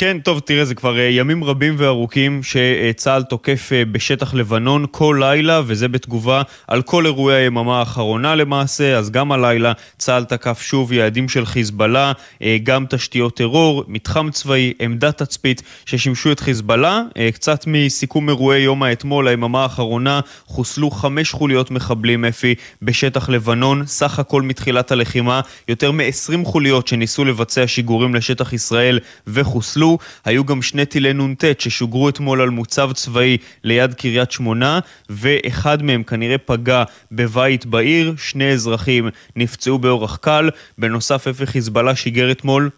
כן, 0.00 0.18
טוב, 0.18 0.40
תראה, 0.40 0.64
זה 0.64 0.74
כבר 0.74 0.98
אה, 0.98 1.02
ימים 1.02 1.44
רבים 1.44 1.74
וארוכים 1.78 2.40
שצה"ל 2.42 3.22
תוקף 3.22 3.70
אה, 3.72 3.84
בשטח 3.84 4.34
לבנון 4.34 4.86
כל 4.90 5.16
לילה, 5.20 5.62
וזה 5.66 5.88
בתגובה 5.88 6.42
על 6.68 6.82
כל 6.82 7.06
אירועי 7.06 7.36
היממה 7.36 7.78
האחרונה 7.78 8.34
למעשה, 8.34 8.98
אז 8.98 9.10
גם 9.10 9.32
הלילה 9.32 9.72
צה"ל 9.98 10.24
תקף 10.24 10.62
שוב 10.62 10.92
יעדים 10.92 11.28
של 11.28 11.46
חיזבאללה, 11.46 12.12
אה, 12.42 12.56
גם 12.62 12.86
תשתיות 12.90 13.36
טרור, 13.36 13.84
מתחם 13.88 14.30
צבאי, 14.30 14.72
עמדת 14.80 15.22
תצפית 15.22 15.62
ששימשו 15.86 16.32
את 16.32 16.40
חיזבאללה. 16.40 17.02
קצת 17.34 17.64
מסיכום 17.66 18.28
אירועי 18.28 18.60
יום 18.60 18.82
האתמול, 18.82 19.28
היממה 19.28 19.62
האחרונה, 19.62 20.20
חוסלו 20.46 20.90
חמש 20.90 21.32
חוליות 21.32 21.70
מחבלים 21.70 22.24
אפי 22.24 22.54
בשטח 22.82 23.28
לבנון, 23.28 23.86
סך 23.86 24.18
הכל 24.18 24.42
מתחילת 24.42 24.92
הלחימה, 24.92 25.40
יותר 25.68 25.92
מ-20 25.92 26.44
חוליות 26.44 26.88
שניסו 26.88 27.24
לבצע 27.24 27.66
שיגורים 27.66 28.14
לשטח 28.14 28.52
ישראל 28.52 28.98
וחוסלו. 29.26 29.89
היו 30.24 30.44
גם 30.44 30.62
שני 30.62 30.86
טילי 30.86 31.12
נ"ט 31.12 31.44
ששוגרו 31.58 32.08
אתמול 32.08 32.40
על 32.40 32.50
מוצב 32.50 32.90
צבאי 32.92 33.36
ליד 33.64 33.94
קריית 33.94 34.30
שמונה, 34.30 34.80
ואחד 35.10 35.82
מהם 35.82 36.02
כנראה 36.02 36.38
פגע 36.38 36.82
בבית 37.12 37.66
בעיר, 37.66 38.14
שני 38.18 38.52
אזרחים 38.52 39.08
נפצעו 39.36 39.78
באורח 39.78 40.16
קל. 40.16 40.50
בנוסף, 40.78 41.26
אפי 41.26 41.46
חיזבאללה 41.46 41.96
שיגר 41.96 42.30
אתמול 42.30 42.70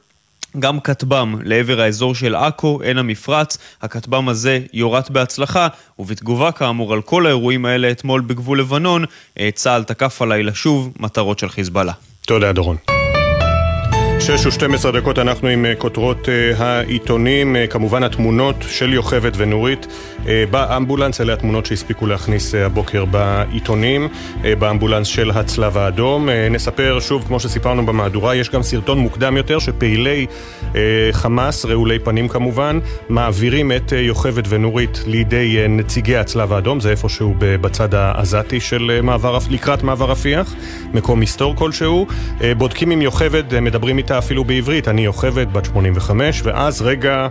גם 0.58 0.80
כטב"ם 0.80 1.34
לעבר 1.44 1.80
האזור 1.80 2.14
של 2.14 2.34
עכו, 2.34 2.80
עין 2.82 2.98
המפרץ. 2.98 3.58
הכטב"ם 3.82 4.28
הזה 4.28 4.60
יורט 4.72 5.10
בהצלחה, 5.10 5.68
ובתגובה 5.98 6.52
כאמור 6.52 6.92
על 6.92 7.02
כל 7.02 7.26
האירועים 7.26 7.64
האלה 7.64 7.90
אתמול 7.90 8.20
בגבול 8.20 8.60
לבנון, 8.60 9.04
אה, 9.40 9.48
צה"ל 9.54 9.84
תקף 9.84 10.22
הלילה 10.22 10.54
שוב 10.54 10.92
מטרות 11.00 11.38
של 11.38 11.48
חיזבאללה. 11.48 11.92
תודה, 12.26 12.52
דורון. 12.52 13.01
שש 14.26 14.46
ושתים 14.46 14.74
עשרה 14.74 14.92
דקות 14.92 15.18
אנחנו 15.18 15.48
עם 15.48 15.66
אה, 15.66 15.74
כותרות 15.74 16.28
uh, 16.28 16.62
העיתונים, 16.62 17.56
uh, 17.56 17.70
כמובן 17.70 18.02
התמונות 18.02 18.56
של 18.68 18.92
יוכבד 18.92 19.30
ונורית 19.36 19.86
באמבולנס, 20.50 21.20
אלה 21.20 21.32
התמונות 21.32 21.66
שהספיקו 21.66 22.06
להכניס 22.06 22.54
הבוקר 22.54 23.04
בעיתונים, 23.04 24.08
באמבולנס 24.58 25.06
של 25.06 25.30
הצלב 25.30 25.78
האדום. 25.78 26.28
נספר 26.50 26.98
שוב, 27.00 27.24
כמו 27.26 27.40
שסיפרנו 27.40 27.86
במהדורה, 27.86 28.34
יש 28.34 28.50
גם 28.50 28.62
סרטון 28.62 28.98
מוקדם 28.98 29.36
יותר 29.36 29.58
שפעילי 29.58 30.26
חמאס, 31.12 31.64
רעולי 31.64 31.98
פנים 31.98 32.28
כמובן, 32.28 32.78
מעבירים 33.08 33.72
את 33.72 33.92
יוכבד 33.92 34.42
ונורית 34.48 35.02
לידי 35.06 35.56
נציגי 35.68 36.16
הצלב 36.16 36.52
האדום, 36.52 36.80
זה 36.80 36.90
איפשהו 36.90 37.34
בצד 37.38 37.94
העזתי 37.94 38.60
של 38.60 39.00
מעבר, 39.02 39.38
לקראת 39.50 39.82
מעבר 39.82 40.10
רפיח, 40.10 40.54
מקום 40.94 41.20
מסתור 41.20 41.56
כלשהו. 41.56 42.06
בודקים 42.56 42.90
עם 42.90 43.02
יוכבד, 43.02 43.60
מדברים 43.60 43.98
איתה 43.98 44.11
איתה 44.12 44.26
אפילו 44.26 44.44
בעברית, 44.44 44.88
אני 44.88 45.04
יוכבד, 45.04 45.52
בת 45.52 45.64
85, 45.64 46.42
ואז 46.44 46.82
רגע, 46.82 47.26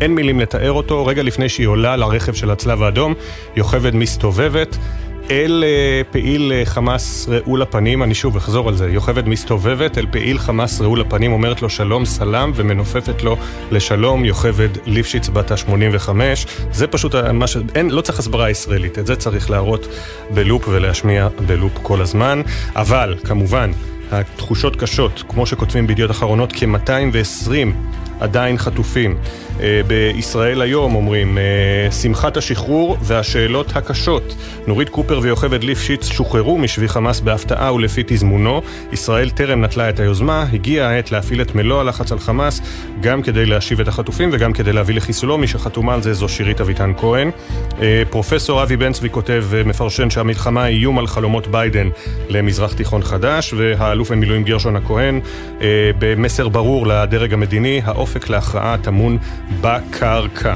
אין 0.00 0.14
מילים 0.14 0.40
לתאר 0.40 0.72
אותו, 0.72 1.06
רגע 1.06 1.22
לפני 1.22 1.48
שהיא 1.48 1.66
עולה 1.66 1.96
לרכב 1.96 2.32
של 2.34 2.50
הצלב 2.50 2.82
האדום, 2.82 3.14
יוכבד 3.56 3.94
מסתובבת. 3.94 4.76
אל 5.30 5.64
uh, 5.64 6.12
פעיל 6.12 6.52
uh, 6.52 6.68
חמאס 6.68 7.28
רעול 7.28 7.62
הפנים, 7.62 8.02
אני 8.02 8.14
שוב 8.14 8.36
אחזור 8.36 8.68
על 8.68 8.76
זה, 8.76 8.90
יוכבד 8.90 9.28
מסתובבת 9.28 9.98
אל 9.98 10.06
פעיל 10.10 10.38
חמאס 10.38 10.80
רעול 10.80 11.00
הפנים, 11.00 11.32
אומרת 11.32 11.62
לו 11.62 11.70
שלום, 11.70 12.04
סלאם, 12.04 12.52
ומנופפת 12.54 13.22
לו 13.22 13.36
לשלום, 13.70 14.24
יוכבד 14.24 14.68
ליפשיץ 14.86 15.28
בת 15.28 15.50
ה-85. 15.50 16.08
זה 16.72 16.86
פשוט 16.86 17.14
מה 17.14 17.46
ש... 17.46 17.56
אין, 17.74 17.90
לא 17.90 18.00
צריך 18.00 18.18
הסברה 18.18 18.50
ישראלית, 18.50 18.98
את 18.98 19.06
זה 19.06 19.16
צריך 19.16 19.50
להראות 19.50 19.86
בלופ 20.34 20.68
ולהשמיע 20.68 21.28
בלופ 21.46 21.72
כל 21.82 22.00
הזמן. 22.00 22.42
אבל, 22.76 23.14
כמובן, 23.24 23.70
התחושות 24.10 24.76
קשות, 24.76 25.24
כמו 25.28 25.46
שכותבים 25.46 25.86
בידיעות 25.86 26.10
אחרונות, 26.10 26.52
כ-220 26.52 27.50
עדיין 28.20 28.58
חטופים. 28.58 29.16
אה, 29.62 29.80
בישראל 29.86 30.62
היום 30.62 30.94
אומרים, 30.94 31.38
אה, 31.38 31.92
שמחת 31.92 32.36
השחרור 32.36 32.96
והשאלות 33.02 33.76
הקשות. 33.76 34.34
נורית 34.66 34.88
קופר 34.88 35.20
ויוכבד 35.22 35.64
ליפשיץ 35.64 36.08
שוחררו 36.08 36.58
משבי 36.58 36.88
חמאס 36.88 37.20
בהפתעה 37.20 37.74
ולפי 37.74 38.02
תזמונו. 38.06 38.62
ישראל 38.92 39.30
טרם 39.30 39.64
נטלה 39.64 39.88
את 39.88 40.00
היוזמה, 40.00 40.46
הגיעה 40.52 40.90
העת 40.90 41.12
להפעיל 41.12 41.40
את 41.42 41.54
מלוא 41.54 41.80
הלחץ 41.80 42.12
על 42.12 42.18
חמאס, 42.18 42.60
גם 43.00 43.22
כדי 43.22 43.46
להשיב 43.46 43.80
את 43.80 43.88
החטופים 43.88 44.30
וגם 44.32 44.52
כדי 44.52 44.72
להביא 44.72 44.94
לחיסולו. 44.94 45.38
מי 45.38 45.46
שחתומה 45.46 45.94
על 45.94 46.02
זה 46.02 46.14
זו 46.14 46.28
שירית 46.28 46.60
אביטן 46.60 46.92
כהן. 46.96 47.30
אה, 47.82 48.02
פרופסור 48.10 48.62
אבי 48.62 48.76
בן 48.76 48.92
צבי 48.92 49.10
כותב 49.10 49.44
ומפרשן 49.48 50.10
שהמלחמה 50.10 50.64
היא 50.64 50.78
איום 50.78 50.98
על 50.98 51.06
חלומות 51.06 51.46
ביידן 51.46 51.88
למזרח 52.28 52.72
תיכון 52.72 53.02
חדש, 53.02 53.54
והאלוף 53.56 54.10
במילואים 54.10 54.44
גרשון 54.44 54.76
הכהן, 54.76 55.20
במסר 55.98 56.48
ברור 56.48 56.86
לדרג 56.86 57.32
המדיני, 57.34 57.80
האופק 58.10 58.28
להכרעה 58.28 58.76
טמון 58.78 59.18
בקרקע. 59.60 60.54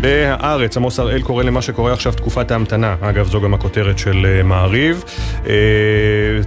בהארץ, 0.00 0.76
עמוס 0.76 0.98
הראל 0.98 1.22
קורא 1.22 1.42
למה 1.42 1.62
שקורה 1.62 1.92
עכשיו 1.92 2.12
תקופת 2.12 2.50
ההמתנה. 2.50 2.96
אגב, 3.00 3.26
זו 3.26 3.40
גם 3.40 3.54
הכותרת 3.54 3.98
של 3.98 4.26
אה, 4.40 4.46
מעריב. 4.46 5.04
Uh, 5.44 5.48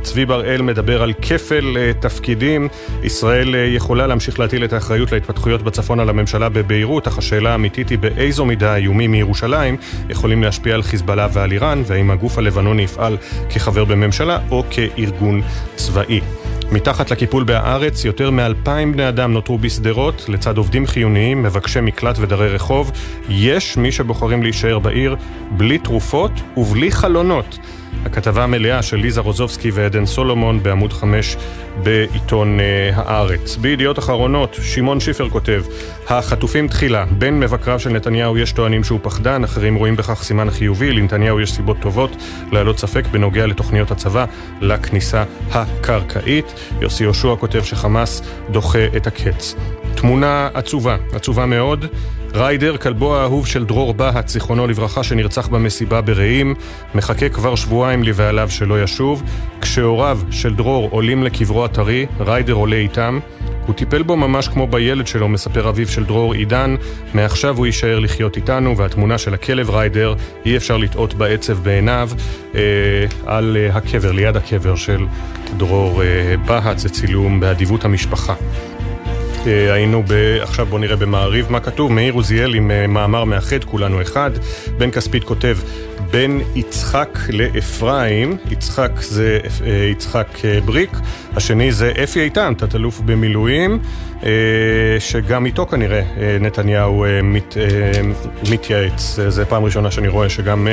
צבי 0.01 0.25
בראל 0.25 0.61
מדבר 0.61 1.03
על 1.03 1.13
כפל 1.21 1.77
uh, 1.77 2.01
תפקידים. 2.01 2.67
ישראל 3.03 3.55
יכולה 3.75 4.07
להמשיך 4.07 4.39
להטיל 4.39 4.63
את 4.65 4.73
האחריות 4.73 5.11
להתפתחויות 5.11 5.61
בצפון 5.61 5.99
על 5.99 6.09
הממשלה 6.09 6.49
בביירות, 6.49 7.07
אך 7.07 7.17
השאלה 7.17 7.51
האמיתית 7.51 7.89
היא 7.89 7.99
באיזו 7.99 8.45
מידה 8.45 8.73
האיומים 8.73 9.11
מירושלים 9.11 9.77
יכולים 10.09 10.43
להשפיע 10.43 10.75
על 10.75 10.83
חיזבאללה 10.83 11.27
ועל 11.33 11.51
איראן, 11.51 11.83
והאם 11.85 12.11
הגוף 12.11 12.37
הלבנוני 12.37 12.81
יפעל 12.81 13.17
כחבר 13.49 13.85
בממשלה 13.85 14.39
או 14.51 14.63
כארגון 14.69 15.41
צבאי. 15.75 16.21
מתחת 16.73 17.11
לקיפול 17.11 17.43
בהארץ, 17.43 18.05
יותר 18.05 18.31
מאלפיים 18.31 18.91
בני 18.91 19.09
אדם 19.09 19.33
נותרו 19.33 19.57
בשדרות, 19.57 20.25
לצד 20.29 20.57
עובדים 20.57 20.87
חיוניים, 20.87 21.43
מבקשי 21.43 21.81
מקלט 21.81 22.15
ודרי 22.19 22.49
רחוב. 22.49 22.91
יש 23.29 23.77
מי 23.77 23.91
שבוחרים 23.91 24.43
להישאר 24.43 24.79
בעיר 24.79 25.15
בלי 25.51 25.77
תרופות 25.77 26.31
ובלי 26.57 26.91
חלונות. 26.91 27.59
הכתבה 28.05 28.43
המלאה 28.43 28.81
של 28.81 28.97
ליזה 28.97 29.21
רוזובסקי 29.21 29.71
ועדן 29.71 30.05
סולומון 30.05 30.63
בעמוד 30.63 30.93
5 30.93 31.37
בעיתון 31.83 32.59
uh, 32.59 32.61
הארץ. 32.95 33.55
בידיעות 33.55 33.99
אחרונות, 33.99 34.57
שמעון 34.61 34.99
שיפר 34.99 35.29
כותב: 35.29 35.63
החטופים 36.07 36.67
תחילה. 36.67 37.05
בין 37.17 37.39
מבקריו 37.39 37.79
של 37.79 37.89
נתניהו 37.89 38.37
יש 38.37 38.51
טוענים 38.51 38.83
שהוא 38.83 38.99
פחדן, 39.03 39.43
אחרים 39.43 39.75
רואים 39.75 39.95
בכך 39.95 40.23
סימן 40.23 40.49
חיובי. 40.49 40.91
לנתניהו 40.93 41.39
יש 41.39 41.51
סיבות 41.51 41.77
טובות 41.79 42.11
להעלות 42.51 42.79
ספק 42.79 43.05
בנוגע 43.11 43.47
לתוכניות 43.47 43.91
הצבא 43.91 44.25
לכניסה 44.61 45.23
הקרקעית. 45.51 46.53
יוסי 46.81 47.03
יהושע 47.03 47.35
כותב 47.39 47.63
שחמאס 47.63 48.21
דוחה 48.51 48.85
את 48.97 49.07
הקץ. 49.07 49.55
תמונה 50.03 50.49
עצובה, 50.53 50.97
עצובה 51.13 51.45
מאוד. 51.45 51.85
ריידר, 52.33 52.77
כלבו 52.77 53.15
האהוב 53.15 53.47
של 53.47 53.65
דרור 53.65 53.93
בהט, 53.93 54.27
זיכרונו 54.27 54.67
לברכה, 54.67 55.03
שנרצח 55.03 55.47
במסיבה 55.47 56.01
ברעים, 56.01 56.55
מחכה 56.95 57.29
כבר 57.29 57.55
שבועיים 57.55 58.03
לבעליו 58.03 58.49
שלא 58.49 58.83
ישוב. 58.83 59.23
כשהוריו 59.61 60.19
של 60.31 60.55
דרור 60.55 60.89
עולים 60.91 61.23
לקברו 61.23 61.65
הטרי, 61.65 62.05
ריידר 62.19 62.53
עולה 62.53 62.75
איתם. 62.75 63.19
הוא 63.65 63.75
טיפל 63.75 64.03
בו 64.03 64.15
ממש 64.15 64.47
כמו 64.47 64.67
בילד 64.67 65.07
שלו, 65.07 65.29
מספר 65.29 65.69
אביו 65.69 65.87
של 65.87 66.05
דרור 66.05 66.33
עידן. 66.33 66.75
מעכשיו 67.13 67.57
הוא 67.57 67.65
יישאר 67.65 67.99
לחיות 67.99 68.37
איתנו, 68.37 68.77
והתמונה 68.77 69.17
של 69.17 69.33
הכלב 69.33 69.69
ריידר, 69.69 70.13
אי 70.45 70.57
אפשר 70.57 70.77
לטעות 70.77 71.13
בעצב 71.13 71.57
בעיניו, 71.63 72.09
אה, 72.55 72.61
על 73.25 73.57
אה, 73.59 73.77
הקבר, 73.77 74.11
ליד 74.11 74.35
הקבר 74.35 74.75
של 74.75 75.05
דרור 75.57 76.03
אה, 76.03 76.35
בהט, 76.45 76.77
זה 76.77 76.89
צילום 76.89 77.39
באדיבות 77.39 77.85
המשפחה. 77.85 78.33
אה, 79.47 79.73
היינו 79.73 80.03
ב... 80.07 80.13
עכשיו 80.41 80.65
בואו 80.65 80.81
נראה 80.81 80.95
במעריב 80.95 81.51
מה 81.51 81.59
כתוב. 81.59 81.91
מאיר 81.91 82.13
עוזיאל 82.13 82.53
עם 82.53 82.71
אה, 82.71 82.87
מאמר 82.87 83.23
מאחד, 83.23 83.63
כולנו 83.63 84.01
אחד. 84.01 84.31
בן 84.77 84.91
כספית 84.91 85.23
כותב, 85.23 85.57
בין 86.11 86.41
יצחק 86.55 87.19
לאפרים, 87.29 88.37
יצחק 88.51 88.91
זה 89.01 89.39
אה, 89.65 89.89
יצחק 89.91 90.27
בריק, 90.65 90.91
השני 91.35 91.71
זה 91.71 91.91
אפי 92.03 92.21
איתן, 92.21 92.53
תת-אלוף 92.57 92.99
במילואים, 92.99 93.79
שגם 94.99 95.45
איתו 95.45 95.65
כנראה 95.65 96.01
נתניהו 96.39 97.05
מת, 97.23 97.57
מתייעץ. 98.51 99.19
זו 99.27 99.43
פעם 99.49 99.63
ראשונה 99.63 99.91
שאני 99.91 100.07
רואה 100.07 100.29
שגם 100.29 100.67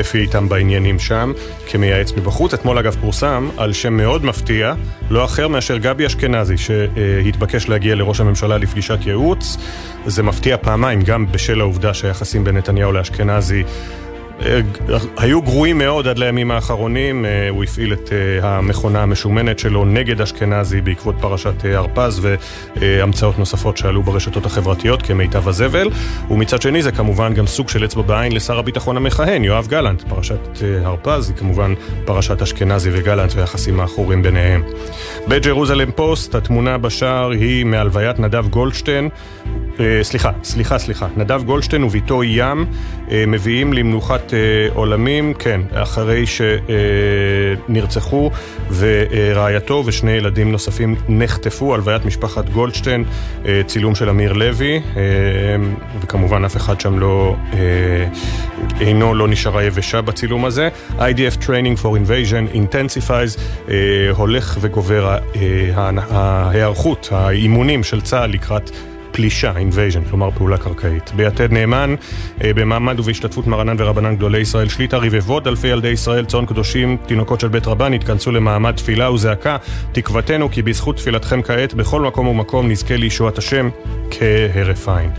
אפי 0.00 0.18
איתן 0.18 0.48
בעניינים 0.48 0.98
שם, 0.98 1.32
כמייעץ 1.70 2.12
מבחוץ. 2.12 2.54
אתמול 2.54 2.78
אגב 2.78 2.96
פורסם 3.00 3.48
על 3.56 3.72
שם 3.72 3.92
מאוד 3.92 4.24
מפתיע, 4.24 4.74
לא 5.10 5.24
אחר 5.24 5.48
מאשר 5.48 5.76
גבי 5.76 6.06
אשכנזי, 6.06 6.56
שהתבקש 6.56 7.68
להגיע 7.68 7.94
לראש 7.94 8.16
ראש 8.16 8.20
הממשלה 8.20 8.58
לפגישת 8.58 8.98
ייעוץ. 9.06 9.56
זה 10.06 10.22
מפתיע 10.22 10.56
פעמיים, 10.56 11.02
גם 11.02 11.26
בשל 11.32 11.60
העובדה 11.60 11.94
שהיחסים 11.94 12.44
בין 12.44 12.56
נתניהו 12.56 12.92
לאשכנזי 12.92 13.62
אה, 13.62 13.68
היו 15.16 15.42
גרועים 15.42 15.78
מאוד 15.78 16.06
עד 16.06 16.18
לימים 16.18 16.50
האחרונים, 16.50 17.24
אה, 17.24 17.48
הוא 17.48 17.64
הפעיל 17.64 17.92
את 17.92 18.10
אה, 18.12 18.56
המכונה 18.56 19.02
המשומנת 19.02 19.58
שלו 19.58 19.84
נגד 19.84 20.20
אשכנזי 20.20 20.80
בעקבות 20.80 21.14
פרשת 21.20 21.64
הרפז 21.64 22.26
והמצאות 22.76 23.38
נוספות 23.38 23.76
שעלו 23.76 24.02
ברשתות 24.02 24.46
החברתיות 24.46 25.02
כמיטב 25.02 25.48
הזבל, 25.48 25.88
ומצד 26.30 26.62
שני 26.62 26.82
זה 26.82 26.92
כמובן 26.92 27.34
גם 27.34 27.46
סוג 27.46 27.68
של 27.68 27.84
אצבע 27.84 28.02
בעין 28.02 28.32
לשר 28.32 28.58
הביטחון 28.58 28.96
המכהן, 28.96 29.44
יואב 29.44 29.66
גלנט. 29.66 30.02
פרשת 30.02 30.62
הרפז 30.84 31.28
היא 31.28 31.36
כמובן 31.36 31.74
פרשת 32.04 32.42
אשכנזי 32.42 32.90
וגלנט 32.92 33.32
והיחסים 33.34 33.80
האחורים 33.80 34.22
ביניהם. 34.22 34.62
בג'רוזלם 35.28 35.90
פוסט, 35.90 36.34
התמונה 36.34 36.78
בשער 36.78 37.30
היא 37.30 37.64
מהלוויית 37.64 38.18
נדב 38.18 38.48
גולדשטיין, 38.48 39.08
סליחה, 40.02 40.30
סליחה, 40.42 40.78
סליחה, 40.78 41.06
נדב 41.16 41.42
גולדשטיין 41.42 41.84
וביתו 41.84 42.24
ים 42.24 42.66
מביאים 43.26 43.72
למנוחת 43.72 44.34
אה, 44.34 44.38
עולמים, 44.74 45.34
כן, 45.34 45.60
אחרי 45.74 46.24
שנרצחו 47.68 48.30
ורעייתו 48.76 49.82
ושני 49.86 50.10
ילדים 50.10 50.52
נוספים 50.52 50.96
נחטפו, 51.08 51.74
הלוויית 51.74 52.04
משפחת 52.04 52.48
גולדשטיין, 52.48 53.04
אה, 53.46 53.60
צילום 53.66 53.94
של 53.94 54.08
אמיר 54.08 54.32
לוי, 54.32 54.76
אה, 54.96 55.02
וכמובן 56.00 56.44
אף 56.44 56.56
אחד 56.56 56.80
שם 56.80 56.98
לא, 56.98 57.36
אינו 58.80 59.14
לא 59.14 59.28
נשארה 59.28 59.64
יבשה 59.64 60.00
בצילום 60.00 60.44
הזה. 60.44 60.68
IDF 60.98 61.42
Training 61.42 61.82
for 61.82 61.86
Invasion 61.86 62.54
Intensifies, 62.54 63.40
הולך 64.16 64.58
וגובר 64.60 65.18
ההיערכות, 66.10 67.08
האימונים 67.12 67.84
של 67.84 68.00
צה"ל 68.00 68.30
לקראת 68.30 68.70
פלישה, 69.16 69.52
invasion, 69.52 70.10
כלומר 70.10 70.30
פעולה 70.30 70.58
קרקעית. 70.58 71.12
ביתד 71.16 71.52
נאמן, 71.52 71.94
אה, 72.44 72.50
במעמד 72.54 73.00
ובהשתתפות 73.00 73.46
מרנן 73.46 73.76
ורבנן 73.78 74.16
גדולי 74.16 74.38
ישראל 74.38 74.68
שליטה, 74.68 74.96
רבבות 74.96 75.46
אלפי 75.46 75.68
ילדי 75.68 75.88
ישראל, 75.88 76.24
צאן 76.24 76.46
קדושים, 76.46 76.96
תינוקות 77.06 77.40
של 77.40 77.48
בית 77.48 77.66
רבן, 77.66 77.92
התכנסו 77.92 78.32
למעמד 78.32 78.76
תפילה 78.76 79.10
וזעקה. 79.10 79.56
תקוותנו 79.92 80.50
כי 80.50 80.62
בזכות 80.62 80.96
תפילתכם 80.96 81.42
כעת, 81.42 81.74
בכל 81.74 82.00
מקום 82.00 82.26
ומקום 82.26 82.70
נזכה 82.70 82.96
לישועת 82.96 83.38
השם 83.38 83.68
כהרף 84.10 84.88
עין. 84.88 85.10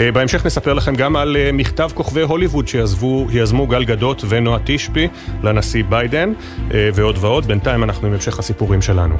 אה, 0.00 0.12
בהמשך 0.12 0.46
נספר 0.46 0.72
לכם 0.72 0.94
גם 0.94 1.16
על 1.16 1.36
אה, 1.36 1.50
מכתב 1.52 1.90
כוכבי 1.94 2.22
הוליווד 2.22 2.68
שיזמו 2.68 3.66
גל 3.66 3.84
גדות 3.84 4.24
ונועה 4.28 4.58
תשבי 4.64 5.08
לנשיא 5.42 5.84
ביידן, 5.88 6.32
ועוד 6.94 7.18
ועוד. 7.20 7.46
בינתיים 7.46 7.84
אנחנו 7.84 8.06
עם 8.08 8.14
המשך 8.14 8.38
הסיפורים 8.38 8.82
שלנו. 8.82 9.14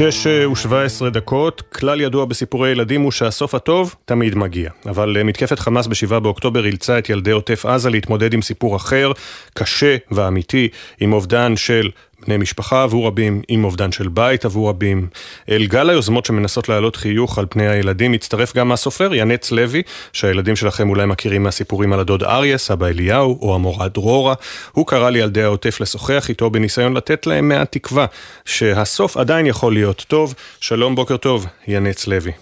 שש 0.00 0.26
ושבע 0.52 0.82
עשרה 0.82 1.10
דקות, 1.10 1.60
כלל 1.60 2.00
ידוע 2.00 2.24
בסיפורי 2.24 2.70
ילדים 2.70 3.00
הוא 3.00 3.12
שהסוף 3.12 3.54
הטוב 3.54 3.94
תמיד 4.04 4.34
מגיע. 4.34 4.70
אבל 4.86 5.16
אה, 5.16 5.24
מתקפת 5.24 5.58
חמאס 5.58 5.86
בשבעה 5.86 6.20
באוקטובר 6.20 6.66
אילצה 6.66 6.98
את 6.98 7.10
ילדי 7.10 7.30
עוטף 7.30 7.66
עזה 7.66 7.90
להתמודד 7.90 8.34
עם 8.34 8.42
סיפור 8.42 8.76
אחר, 8.76 9.12
קשה 9.54 9.96
ואמיתי, 10.10 10.68
עם 11.00 11.12
אובדן 11.12 11.56
של 11.56 11.90
בני 12.26 12.36
משפחה 12.36 12.82
עבור 12.82 13.06
רבים, 13.06 13.42
עם 13.48 13.64
אובדן 13.64 13.92
של 13.92 14.08
בית 14.08 14.44
עבור 14.44 14.68
רבים. 14.68 15.08
אל 15.50 15.66
גל 15.66 15.90
היוזמות 15.90 16.24
שמנסות 16.24 16.68
להעלות 16.68 16.96
חיוך 16.96 17.38
על 17.38 17.46
פני 17.50 17.68
הילדים 17.68 18.12
מצטרף 18.12 18.56
גם 18.56 18.72
הסופר 18.72 19.14
ינץ 19.14 19.50
לוי, 19.50 19.82
שהילדים 20.12 20.56
שלכם 20.56 20.90
אולי 20.90 21.06
מכירים 21.06 21.42
מהסיפורים 21.42 21.92
על 21.92 22.00
הדוד 22.00 22.22
אריה, 22.22 22.58
סבא 22.58 22.86
אליהו 22.86 23.38
או 23.42 23.54
המורה 23.54 23.88
דרורה. 23.88 24.34
הוא 24.72 24.86
קרא 24.86 25.10
לילדי 25.10 25.42
העוטף 25.42 25.80
לשוחח 25.80 26.28
איתו 26.28 26.50
בניסיון 26.50 26.96
לתת 26.96 27.26
להם 27.26 27.48
מעט 27.48 27.72
תקווה 27.72 28.06
שהסוף 28.44 29.16
עדיין 29.16 29.46
יכול 29.46 29.72
להיות 29.72 30.04
טוב. 30.08 30.34
שלום, 30.60 30.94
בוקר 30.94 31.16
טוב, 31.16 31.46
ינץ 31.68 32.06
לוי. 32.06 32.32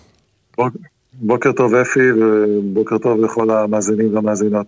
בוקר. 0.57 0.79
בוקר 1.15 1.53
טוב 1.53 1.75
אפי, 1.75 2.13
ובוקר 2.13 2.99
טוב 2.99 3.25
לכל 3.25 3.51
המאזינים 3.51 4.15
והמאזינות. 4.15 4.67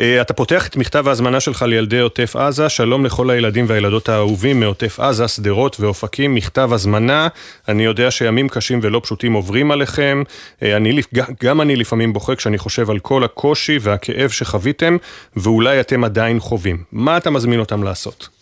אה, 0.00 0.20
אתה 0.20 0.32
פותח 0.32 0.66
את 0.66 0.76
מכתב 0.76 1.08
ההזמנה 1.08 1.40
שלך 1.40 1.62
לילדי 1.62 1.98
עוטף 1.98 2.36
עזה, 2.36 2.68
שלום 2.68 3.04
לכל 3.04 3.30
הילדים 3.30 3.64
והילדות 3.68 4.08
האהובים 4.08 4.60
מעוטף 4.60 5.00
עזה, 5.00 5.28
שדרות 5.28 5.80
ואופקים, 5.80 6.34
מכתב 6.34 6.72
הזמנה. 6.72 7.28
אני 7.68 7.84
יודע 7.84 8.10
שימים 8.10 8.48
קשים 8.48 8.80
ולא 8.82 9.00
פשוטים 9.04 9.32
עוברים 9.32 9.70
עליכם. 9.70 10.22
אה, 10.62 10.76
אני, 10.76 11.00
גם 11.42 11.60
אני 11.60 11.76
לפעמים 11.76 12.12
בוכה 12.12 12.36
כשאני 12.36 12.58
חושב 12.58 12.90
על 12.90 12.98
כל 12.98 13.24
הקושי 13.24 13.78
והכאב 13.80 14.30
שחוויתם, 14.30 14.96
ואולי 15.36 15.80
אתם 15.80 16.04
עדיין 16.04 16.40
חווים. 16.40 16.82
מה 16.92 17.16
אתה 17.16 17.30
מזמין 17.30 17.60
אותם 17.60 17.82
לעשות? 17.82 18.39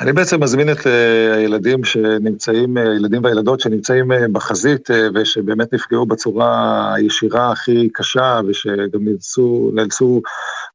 אני 0.00 0.12
בעצם 0.12 0.42
מזמין 0.42 0.72
את 0.72 0.86
אה, 0.86 1.34
הילדים 1.34 1.84
שנמצאים, 1.84 2.78
אה, 2.78 2.82
ילדים 2.82 3.24
והילדות 3.24 3.60
שנמצאים 3.60 4.12
אה, 4.12 4.28
בחזית 4.32 4.88
ושבאמת 5.14 5.74
נפגעו 5.74 6.06
בצורה 6.06 6.94
הישירה 6.94 7.52
הכי 7.52 7.88
קשה 7.92 8.40
ושגם 8.48 9.04
נאלצו, 9.04 9.70
נאלצו 9.74 10.20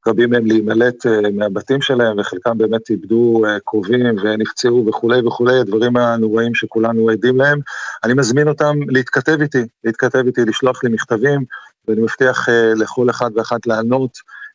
רבים 0.08 0.30
מהם 0.30 0.46
להימלט 0.46 1.06
מהבתים 1.34 1.82
שלהם 1.82 2.20
וחלקם 2.20 2.58
באמת 2.58 2.90
איבדו 2.90 3.44
קרובים 3.66 4.16
ונפצעו 4.24 4.86
וכולי 4.88 5.28
וכולי, 5.28 5.60
הדברים 5.60 5.98
הנוראים 5.98 6.56
שכולנו 6.56 7.10
עדים 7.10 7.38
להם. 7.38 7.60
אני 8.04 8.14
מזמין 8.14 8.48
אותם 8.48 8.76
להתכתב 8.88 9.42
איתי, 9.42 9.64
להתכתב 9.84 10.24
איתי, 10.26 10.42
לשלוח 10.46 10.84
לי 10.84 10.90
מכתבים 10.90 11.44
ואני 11.88 12.02
מבטיח 12.02 12.50
לכל 12.76 13.10
אחד 13.10 13.30
ואחת 13.36 13.68
לענות. 13.68 14.12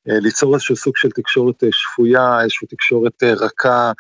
אה, 0.09 0.21
ליצור 0.21 0.55
איזשהו 0.55 0.77
סוג 0.77 0.97
של 0.97 1.11
תקשורת 1.11 1.65
אה, 1.65 1.69
שפויה, 1.73 2.41
איזושהי 2.41 2.69
תקשורת 2.69 3.23
אה, 3.23 3.35
רכה, 3.35 3.93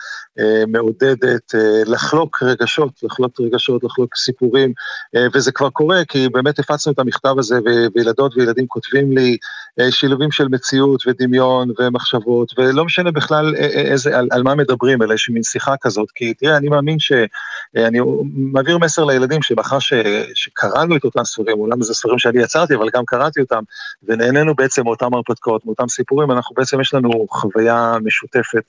מעודדת, 0.68 1.54
לחלוק 1.86 2.42
רגשות, 2.42 2.92
לחלוק 3.02 3.40
רגשות, 3.40 3.84
לחלוק 3.84 4.16
סיפורים, 4.16 4.72
וזה 5.34 5.52
כבר 5.52 5.70
קורה, 5.70 6.04
כי 6.08 6.28
באמת 6.28 6.58
הפצנו 6.58 6.92
את 6.92 6.98
המכתב 6.98 7.34
הזה, 7.38 7.58
וילדות 7.94 8.36
וילדים 8.36 8.66
כותבים 8.66 9.12
לי 9.12 9.36
שילובים 9.90 10.30
של 10.30 10.48
מציאות 10.48 11.06
ודמיון 11.06 11.70
ומחשבות, 11.78 12.52
ולא 12.58 12.84
משנה 12.84 13.10
בכלל 13.10 13.54
איזה, 13.56 14.18
על, 14.18 14.28
על 14.30 14.42
מה 14.42 14.54
מדברים, 14.54 15.02
אלא 15.02 15.12
איזושהי 15.12 15.34
מין 15.34 15.42
שיחה 15.42 15.74
כזאת, 15.80 16.10
כי 16.14 16.34
תראה, 16.34 16.56
אני 16.56 16.68
מאמין 16.68 16.98
שאני 16.98 17.98
מעביר 18.34 18.78
מסר 18.78 19.04
לילדים 19.04 19.42
שמאחר 19.42 19.78
שקראנו 20.34 20.96
את 20.96 21.04
אותם 21.04 21.24
ספרים, 21.24 21.58
אולם 21.58 21.82
זה 21.82 21.94
ספרים 21.94 22.18
שאני 22.18 22.42
יצרתי, 22.42 22.74
אבל 22.74 22.88
גם 22.94 23.04
קראתי 23.06 23.40
אותם, 23.40 23.62
ונהנינו 24.02 24.54
בעצם 24.54 24.84
מאותם 24.84 25.14
הרפתקאות, 25.14 25.66
מאותם 25.66 25.88
סיפורים, 25.90 26.30
אנחנו 26.30 26.54
בעצם, 26.54 26.80
יש 26.80 26.94
לנו 26.94 27.26
חוויה 27.30 27.94
משותפת, 28.04 28.62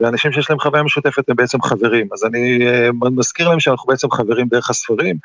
ואנשים 0.00 0.32
שיש 0.32 0.50
להם 0.50 0.58
חוויה 0.58 0.82
משותפת 0.82 1.28
הם 1.28 1.36
בעצם 1.36 1.62
חברים. 1.62 2.08
אז 2.12 2.24
אני 2.24 2.58
uh, 2.90 3.10
מזכיר 3.10 3.48
להם 3.48 3.60
שאנחנו 3.60 3.86
בעצם 3.86 4.10
חברים 4.10 4.48
דרך 4.48 4.70
הספרים, 4.70 5.16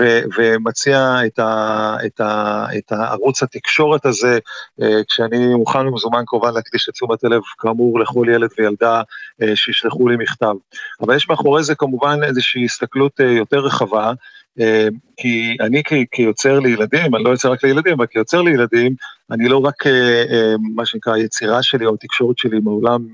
ו- 0.00 0.20
ומציע 0.38 1.16
את, 1.26 1.38
ה- 1.38 1.96
את, 2.06 2.20
ה- 2.20 2.66
את 2.78 2.92
הערוץ 2.92 3.42
התקשורת 3.42 4.06
הזה, 4.06 4.38
uh, 4.80 4.84
כשאני 5.08 5.54
מוכן 5.54 5.86
ומזומן 5.86 6.22
כמובן 6.26 6.54
להקדיש 6.54 6.88
את 6.88 6.94
תשומת 6.94 7.24
הלב, 7.24 7.40
כאמור, 7.58 8.00
לכל 8.00 8.26
ילד 8.30 8.50
וילדה 8.58 9.00
uh, 9.00 9.46
שישלחו 9.54 10.08
לי 10.08 10.16
מכתב. 10.16 10.54
אבל 11.00 11.16
יש 11.16 11.28
מאחורי 11.28 11.62
זה 11.62 11.74
כמובן 11.74 12.24
איזושהי 12.24 12.64
הסתכלות 12.64 13.20
יותר 13.20 13.58
רחבה. 13.58 14.12
אה, 14.60 14.88
כי 15.16 15.56
אני 15.60 15.82
כיוצר 16.10 16.58
לילדים, 16.58 17.14
אני 17.14 17.24
לא 17.24 17.30
יוצר 17.30 17.52
רק 17.52 17.64
לילדים, 17.64 17.92
אבל 17.92 18.06
כיוצר 18.06 18.42
לילדים, 18.42 18.94
אני 19.30 19.48
לא 19.48 19.58
רק, 19.58 19.86
אה, 19.86 20.24
אה, 20.30 20.54
מה 20.74 20.86
שנקרא, 20.86 21.14
היצירה 21.14 21.62
שלי 21.62 21.86
או 21.86 21.94
התקשורת 21.94 22.38
שלי 22.38 22.60
מעולם, 22.60 23.06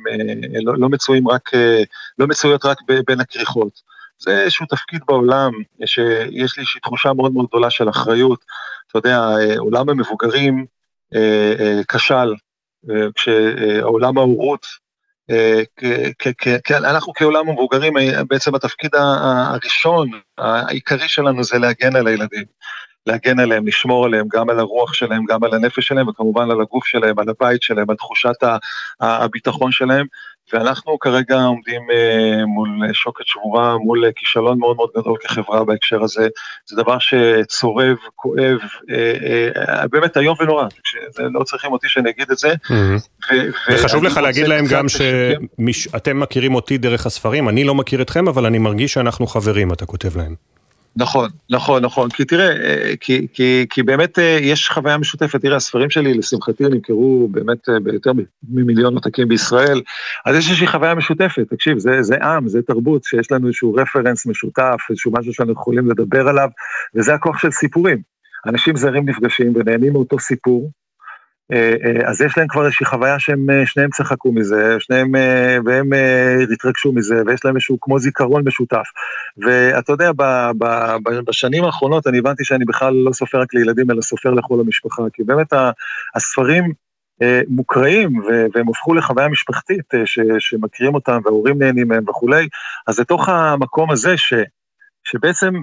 לא, 0.62 0.74
לא 0.78 0.88
מצויים 0.88 1.28
רק, 1.28 1.50
לא 2.18 2.26
מצויות 2.26 2.64
רק 2.64 2.78
בין 3.06 3.20
הכריכות. 3.20 3.80
זה 4.18 4.40
איזשהו 4.40 4.66
תפקיד 4.66 5.00
בעולם, 5.08 5.52
שיש 5.86 6.56
לי 6.56 6.62
איזושהי 6.62 6.80
תחושה 6.80 7.12
מאוד 7.12 7.32
מאוד 7.32 7.46
גדולה 7.48 7.70
של 7.70 7.88
אחריות. 7.88 8.44
אתה 8.88 8.98
יודע, 8.98 9.28
עולם 9.58 9.88
המבוגרים 9.88 10.66
כשל, 11.88 12.34
כשעולם 13.14 14.18
ההורות 14.18 14.66
אנחנו 16.70 17.12
כעולם 17.16 17.48
המבוגרים, 17.48 17.92
בעצם 18.28 18.54
התפקיד 18.54 18.90
הראשון, 18.94 20.10
העיקרי 20.38 21.08
שלנו 21.08 21.44
זה 21.44 21.58
להגן 21.58 21.96
על 21.96 22.06
הילדים. 22.06 22.44
להגן 23.06 23.40
עליהם, 23.40 23.66
לשמור 23.66 24.04
עליהם, 24.04 24.26
גם 24.32 24.50
על 24.50 24.58
הרוח 24.58 24.94
שלהם, 24.94 25.24
גם 25.24 25.44
על 25.44 25.54
הנפש 25.54 25.86
שלהם, 25.86 26.08
וכמובן 26.08 26.50
על 26.50 26.60
הגוף 26.60 26.86
שלהם, 26.86 27.18
על 27.18 27.28
הבית 27.28 27.62
שלהם, 27.62 27.90
על 27.90 27.96
תחושת 27.96 28.34
הביטחון 29.00 29.72
שלהם. 29.72 30.06
ואנחנו 30.52 30.98
כרגע 30.98 31.42
עומדים 31.42 31.82
אה, 31.90 32.46
מול 32.46 32.68
שוקת 32.92 33.24
שבורה, 33.26 33.78
מול 33.78 34.04
כישלון 34.16 34.58
מאוד 34.58 34.76
מאוד 34.76 34.90
גדול 34.98 35.16
כחברה 35.20 35.64
בהקשר 35.64 36.02
הזה. 36.02 36.28
זה 36.66 36.76
דבר 36.76 36.96
שצורב, 36.98 37.96
כואב, 38.14 38.58
אה, 38.90 39.12
אה, 39.68 39.88
באמת 39.88 40.16
איום 40.16 40.36
ונורא, 40.40 40.64
לא 41.18 41.44
צריכים 41.44 41.72
אותי 41.72 41.88
שאני 41.88 42.10
אגיד 42.10 42.30
את 42.30 42.38
זה. 42.38 42.54
וחשוב 43.70 44.04
לך 44.04 44.16
להגיד 44.16 44.48
להם 44.48 44.64
גם 44.70 44.88
שאתם 44.88 46.20
מכירים 46.20 46.54
אותי 46.54 46.78
דרך 46.78 47.06
הספרים, 47.06 47.48
אני 47.48 47.64
לא 47.64 47.74
מכיר 47.74 48.02
אתכם, 48.02 48.28
אבל 48.28 48.46
אני 48.46 48.58
מרגיש 48.58 48.92
שאנחנו 48.92 49.26
חברים, 49.26 49.72
אתה 49.72 49.86
כותב 49.86 50.16
להם. 50.16 50.34
נכון, 50.98 51.30
נכון, 51.50 51.84
נכון, 51.84 52.10
כי 52.10 52.24
תראה, 52.24 52.50
אה, 52.50 52.94
כי, 53.00 53.26
כי, 53.32 53.66
כי 53.70 53.82
באמת 53.82 54.18
אה, 54.18 54.38
יש 54.40 54.70
חוויה 54.70 54.98
משותפת, 54.98 55.40
תראה, 55.40 55.56
הספרים 55.56 55.90
שלי, 55.90 56.14
לשמחתי, 56.14 56.64
נמכרו 56.64 57.28
באמת 57.30 57.68
אה, 57.68 57.80
ביותר 57.80 58.12
ממיליון 58.48 58.94
עותקים 58.94 59.28
בישראל, 59.28 59.82
אז 60.26 60.36
יש 60.36 60.46
איזושהי 60.46 60.66
חוויה 60.66 60.94
משותפת, 60.94 61.48
תקשיב, 61.50 61.78
זה, 61.78 62.02
זה 62.02 62.16
עם, 62.22 62.48
זה 62.48 62.62
תרבות, 62.62 63.04
שיש 63.04 63.32
לנו 63.32 63.46
איזשהו 63.46 63.74
רפרנס 63.74 64.26
משותף, 64.26 64.76
איזשהו 64.90 65.12
משהו 65.12 65.34
שאנחנו 65.34 65.52
יכולים 65.52 65.90
לדבר 65.90 66.28
עליו, 66.28 66.48
וזה 66.94 67.14
הכוח 67.14 67.38
של 67.38 67.50
סיפורים. 67.50 68.02
אנשים 68.46 68.76
זרים 68.76 69.08
נפגשים 69.08 69.52
ונהנים 69.56 69.92
מאותו 69.92 70.18
סיפור, 70.18 70.70
אז 72.06 72.20
יש 72.20 72.38
להם 72.38 72.48
כבר 72.48 72.64
איזושהי 72.64 72.86
חוויה 72.86 73.18
שהם 73.18 73.50
אה, 73.50 73.66
שניהם 73.66 73.90
צחקו 73.90 74.32
מזה, 74.32 74.76
שניהם, 74.78 75.12
והם 75.64 75.90
התרגשו 76.52 76.92
מזה, 76.92 77.22
ויש 77.26 77.44
להם 77.44 77.56
איזשהו 77.56 77.78
כמו 77.80 77.98
זיכרון 77.98 78.42
משותף. 78.46 78.86
ואתה 79.38 79.92
יודע, 79.92 80.12
ב, 80.12 80.22
ב, 80.58 80.64
ב, 81.02 81.20
בשנים 81.26 81.64
האחרונות 81.64 82.06
אני 82.06 82.18
הבנתי 82.18 82.44
שאני 82.44 82.64
בכלל 82.64 82.94
לא 82.94 83.12
סופר 83.12 83.40
רק 83.40 83.54
לילדים, 83.54 83.90
אלא 83.90 84.02
סופר 84.02 84.30
לכל 84.30 84.60
המשפחה, 84.60 85.02
כי 85.12 85.22
באמת 85.24 85.52
הספרים 86.14 86.72
מוקראים, 87.48 88.20
והם 88.54 88.68
הפכו 88.68 88.94
לחוויה 88.94 89.28
משפחתית 89.28 89.94
ש, 90.04 90.18
שמכירים 90.38 90.94
אותם, 90.94 91.20
וההורים 91.24 91.58
נהנים 91.58 91.88
מהם 91.88 92.04
וכולי, 92.08 92.48
אז 92.86 93.00
לתוך 93.00 93.28
המקום 93.28 93.90
הזה, 93.90 94.16
ש, 94.16 94.34
שבעצם 95.04 95.54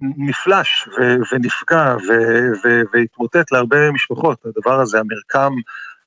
נפלש 0.00 0.88
ו- 0.88 1.34
ונפגע 1.34 1.96
ו- 2.08 2.50
ו- 2.64 2.82
והתמוטט 2.92 3.52
להרבה 3.52 3.90
משפחות. 3.90 4.38
הדבר 4.46 4.80
הזה, 4.80 5.00
המרקם 5.00 5.52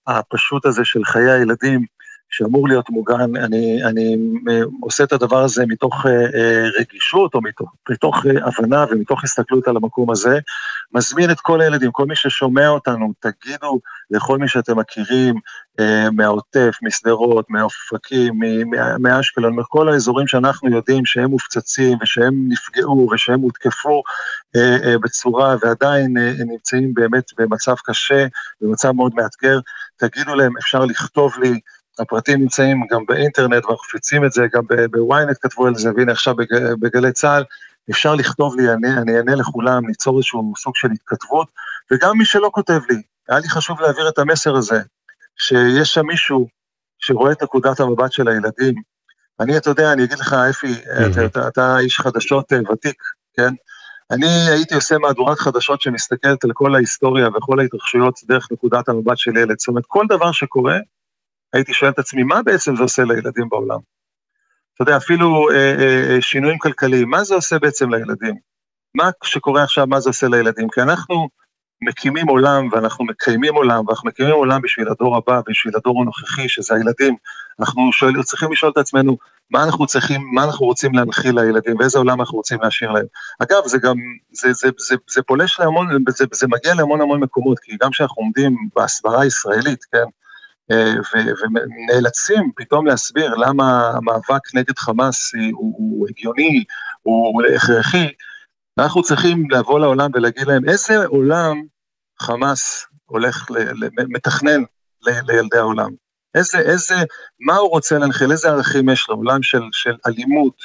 הפשוט 0.07 0.65
הזה 0.65 0.85
של 0.85 1.05
חיי 1.05 1.31
הילדים, 1.31 1.85
שאמור 2.29 2.67
להיות 2.67 2.89
מוגן, 2.89 3.35
אני, 3.35 3.83
אני 3.83 4.17
אה, 4.49 4.61
עושה 4.81 5.03
את 5.03 5.13
הדבר 5.13 5.43
הזה 5.43 5.65
מתוך 5.67 6.05
אה, 6.05 6.11
אה, 6.11 6.65
רגישות 6.79 7.33
או 7.33 7.41
מתוך, 7.41 7.73
מתוך 7.89 8.25
הבנה 8.41 8.85
ומתוך 8.91 9.23
הסתכלות 9.23 9.67
על 9.67 9.77
המקום 9.77 10.11
הזה. 10.11 10.39
מזמין 10.93 11.31
את 11.31 11.39
כל 11.39 11.61
הילדים, 11.61 11.91
כל 11.91 12.05
מי 12.05 12.15
ששומע 12.15 12.67
אותנו, 12.67 13.13
תגידו 13.19 13.79
לכל 14.11 14.37
מי 14.37 14.47
שאתם 14.47 14.79
מכירים, 14.79 15.35
מהעוטף, 16.11 16.77
משדרות, 16.81 17.45
מאופקים, 17.49 18.39
מאשקלון, 18.99 19.55
מכל 19.55 19.89
האזורים 19.89 20.27
שאנחנו 20.27 20.69
יודעים 20.69 21.05
שהם 21.05 21.29
מופצצים 21.29 21.97
ושהם 22.01 22.33
נפגעו 22.47 23.09
ושהם 23.13 23.39
הותקפו 23.39 24.03
בצורה 25.03 25.55
ועדיין 25.61 26.17
נמצאים 26.45 26.93
באמת 26.93 27.23
במצב 27.37 27.75
קשה, 27.85 28.25
במצב 28.61 28.91
מאוד 28.91 29.11
מאתגר, 29.15 29.59
תגידו 29.97 30.35
להם, 30.35 30.57
אפשר 30.57 30.85
לכתוב 30.85 31.33
לי, 31.39 31.59
הפרטים 31.99 32.39
נמצאים 32.39 32.83
גם 32.91 33.05
באינטרנט, 33.07 33.65
ואנחנו 33.65 33.85
מפיצים 33.89 34.25
את 34.25 34.31
זה, 34.31 34.45
גם 34.53 34.63
בוויינט 34.91 35.37
כתבו 35.41 35.67
על 35.67 35.75
זה, 35.75 35.89
והנה 35.95 36.11
עכשיו 36.11 36.35
בגלי 36.79 37.11
צה"ל, 37.11 37.43
אפשר 37.91 38.15
לכתוב 38.15 38.55
לי, 38.59 38.73
אני, 38.73 38.97
אני 38.97 39.17
אענה 39.17 39.35
לכולם, 39.35 39.87
ליצור 39.87 40.17
איזשהו 40.17 40.53
סוג 40.57 40.75
של 40.75 40.87
התכתבות, 40.91 41.47
וגם 41.91 42.17
מי 42.17 42.25
שלא 42.25 42.49
כותב 42.53 42.79
לי, 42.89 43.01
היה 43.29 43.39
לי 43.39 43.49
חשוב 43.49 43.81
להעביר 43.81 44.09
את 44.09 44.19
המסר 44.19 44.55
הזה, 44.55 44.81
שיש 45.37 45.93
שם 45.93 46.05
מישהו 46.05 46.47
שרואה 46.99 47.31
את 47.31 47.43
נקודת 47.43 47.79
המבט 47.79 48.11
של 48.11 48.27
הילדים. 48.27 48.75
אני, 49.39 49.57
אתה 49.57 49.69
יודע, 49.69 49.93
אני 49.93 50.03
אגיד 50.03 50.19
לך, 50.19 50.33
אפי, 50.33 50.73
אתה, 51.11 51.25
אתה, 51.25 51.47
אתה 51.47 51.79
איש 51.79 51.99
חדשות 51.99 52.53
אה, 52.53 52.71
ותיק, 52.71 53.03
כן? 53.37 53.53
אני 54.11 54.49
הייתי 54.49 54.75
עושה 54.75 54.97
מהדורת 54.97 55.39
חדשות 55.39 55.81
שמסתכלת 55.81 56.43
על 56.43 56.51
כל 56.53 56.75
ההיסטוריה 56.75 57.27
וכל 57.27 57.59
ההתרחשויות 57.59 58.19
דרך 58.27 58.47
נקודת 58.51 58.89
המבט 58.89 59.17
של 59.17 59.37
ילד. 59.37 59.59
זאת 59.59 59.67
אומרת, 59.67 59.83
כל 59.87 60.05
דבר 60.09 60.31
שקורה, 60.31 60.77
הייתי 61.53 61.73
שואל 61.73 61.91
את 61.91 61.99
עצמי, 61.99 62.23
מה 62.23 62.43
בעצם 62.43 62.75
זה 62.75 62.83
עושה 62.83 63.03
לילדים 63.03 63.49
בעולם? 63.49 63.79
אתה 64.73 64.83
יודע, 64.83 64.97
אפילו 64.97 65.49
אה, 65.49 65.55
אה, 65.55 66.15
אה, 66.15 66.21
שינויים 66.21 66.57
כלכליים, 66.57 67.09
מה 67.09 67.23
זה 67.23 67.35
עושה 67.35 67.59
בעצם 67.59 67.93
לילדים? 67.93 68.35
מה 68.95 69.09
שקורה 69.23 69.63
עכשיו, 69.63 69.87
מה 69.87 69.99
זה 69.99 70.09
עושה 70.09 70.27
לילדים? 70.27 70.69
כי 70.69 70.81
אנחנו 70.81 71.29
מקימים 71.81 72.27
עולם 72.27 72.69
ואנחנו 72.71 73.05
מקיימים 73.05 73.55
עולם, 73.55 73.87
ואנחנו 73.87 74.09
מקימים 74.09 74.33
עולם 74.33 74.61
בשביל 74.61 74.87
הדור 74.89 75.17
הבא, 75.17 75.41
בשביל 75.47 75.73
הדור 75.75 76.01
הנוכחי, 76.01 76.49
שזה 76.49 76.75
הילדים. 76.75 77.15
אנחנו 77.59 77.93
שואל, 77.93 78.23
צריכים 78.23 78.51
לשאול 78.51 78.71
את 78.71 78.77
עצמנו, 78.77 79.17
מה 79.51 79.63
אנחנו 79.63 79.87
צריכים, 79.87 80.21
מה 80.33 80.43
אנחנו 80.43 80.65
רוצים 80.65 80.93
להנחיל 80.93 81.39
לילדים, 81.39 81.75
ואיזה 81.79 81.99
עולם 81.99 82.19
אנחנו 82.19 82.37
רוצים 82.37 82.57
להשאיר 82.61 82.91
להם. 82.91 83.05
אגב, 83.39 83.61
זה 83.65 83.77
גם, 83.77 83.95
זה, 84.31 84.53
זה, 84.53 84.69
זה, 84.77 84.95
זה 85.09 85.21
פולש 85.21 85.59
להמון, 85.59 85.87
זה, 86.09 86.25
זה 86.33 86.47
מגיע 86.47 86.73
להמון 86.75 87.01
המון 87.01 87.19
מקומות, 87.19 87.59
כי 87.59 87.77
גם 87.81 87.91
כשאנחנו 87.91 88.21
עומדים 88.23 88.55
בהסברה 88.75 89.21
הישראלית, 89.21 89.83
כן, 89.91 90.05
ונאלצים 90.71 92.51
פתאום 92.55 92.87
להסביר 92.87 93.35
למה 93.35 93.91
המאבק 93.95 94.55
נגד 94.55 94.77
חמאס 94.77 95.33
הוא, 95.53 95.73
הוא 95.77 96.07
הגיוני, 96.09 96.63
הוא 97.01 97.43
הכרחי, 97.55 98.07
אנחנו 98.79 99.03
צריכים 99.03 99.51
לבוא 99.51 99.79
לעולם 99.79 100.11
ולהגיד 100.13 100.47
להם 100.47 100.69
איזה 100.69 101.05
עולם 101.05 101.61
חמאס 102.21 102.85
הולך, 103.05 103.51
ל, 103.51 103.57
ל, 103.57 103.89
מתכנן 103.97 104.61
ל, 105.01 105.09
לילדי 105.27 105.57
העולם. 105.57 105.89
איזה, 106.35 106.59
איזה, 106.59 106.95
מה 107.39 107.55
הוא 107.55 107.69
רוצה 107.69 107.97
להנחיל, 107.97 108.31
איזה 108.31 108.49
ערכים 108.49 108.89
יש 108.89 109.09
לו, 109.09 109.15
עולם 109.15 109.43
של, 109.43 109.61
של 109.71 109.95
אלימות, 110.07 110.55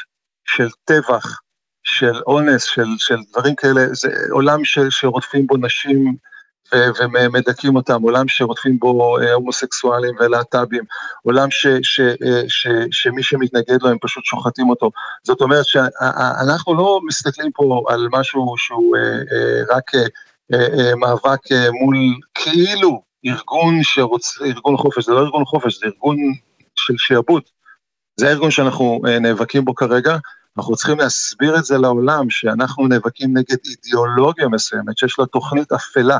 של 0.45 0.69
טבח, 0.85 1.41
של 1.83 2.23
אונס, 2.27 2.63
של, 2.65 2.87
של 2.99 3.17
דברים 3.33 3.55
כאלה, 3.55 3.87
זה 3.93 4.09
עולם 4.31 4.65
ש, 4.65 4.79
שרודפים 4.91 5.47
בו 5.47 5.57
נשים 5.57 6.17
ומדכאים 6.99 7.77
אותם, 7.77 8.03
עולם 8.03 8.29
שרודפים 8.29 8.79
בו 8.79 9.19
אה, 9.19 9.33
הומוסקסואלים 9.33 10.15
ולהט"בים, 10.21 10.85
עולם 11.23 11.51
ש, 11.51 11.67
ש, 11.83 12.01
אה, 12.01 12.43
ש, 12.49 12.67
שמי 12.91 13.23
שמתנגד 13.23 13.83
לו 13.83 13.89
הם 13.89 13.97
פשוט 14.01 14.25
שוחטים 14.25 14.71
אותו. 14.71 14.91
זאת 15.23 15.41
אומרת 15.41 15.65
שאנחנו 15.67 16.75
לא 16.75 17.01
מסתכלים 17.07 17.51
פה 17.55 17.83
על 17.89 18.09
משהו 18.13 18.55
שהוא 18.57 18.97
אה, 18.97 19.77
רק 19.77 19.91
מאבק 20.97 21.41
מול 21.81 21.97
כאילו 22.35 23.03
ארגון 23.27 23.83
שרוצה, 23.83 24.45
ארגון 24.45 24.77
חופש, 24.77 25.07
זה 25.07 25.13
לא 25.13 25.21
ארגון 25.21 25.45
חופש, 25.45 25.79
זה 25.79 25.87
ארגון 25.87 26.17
של 26.75 26.95
שיעבוד. 26.99 27.43
זה 28.17 28.29
הארגון 28.29 28.51
שאנחנו 28.51 29.01
נאבקים 29.21 29.65
בו 29.65 29.75
כרגע, 29.75 30.17
אנחנו 30.59 30.77
צריכים 30.77 30.99
להסביר 30.99 31.59
את 31.59 31.65
זה 31.65 31.79
לעולם, 31.79 32.31
שאנחנו 32.31 32.89
נאבקים 32.89 33.37
נגד 33.39 33.57
אידיאולוגיה 33.65 34.49
מסוימת, 34.49 34.99
שיש 34.99 35.19
לה 35.19 35.27
תוכנית 35.27 35.73
אפלה. 35.73 36.19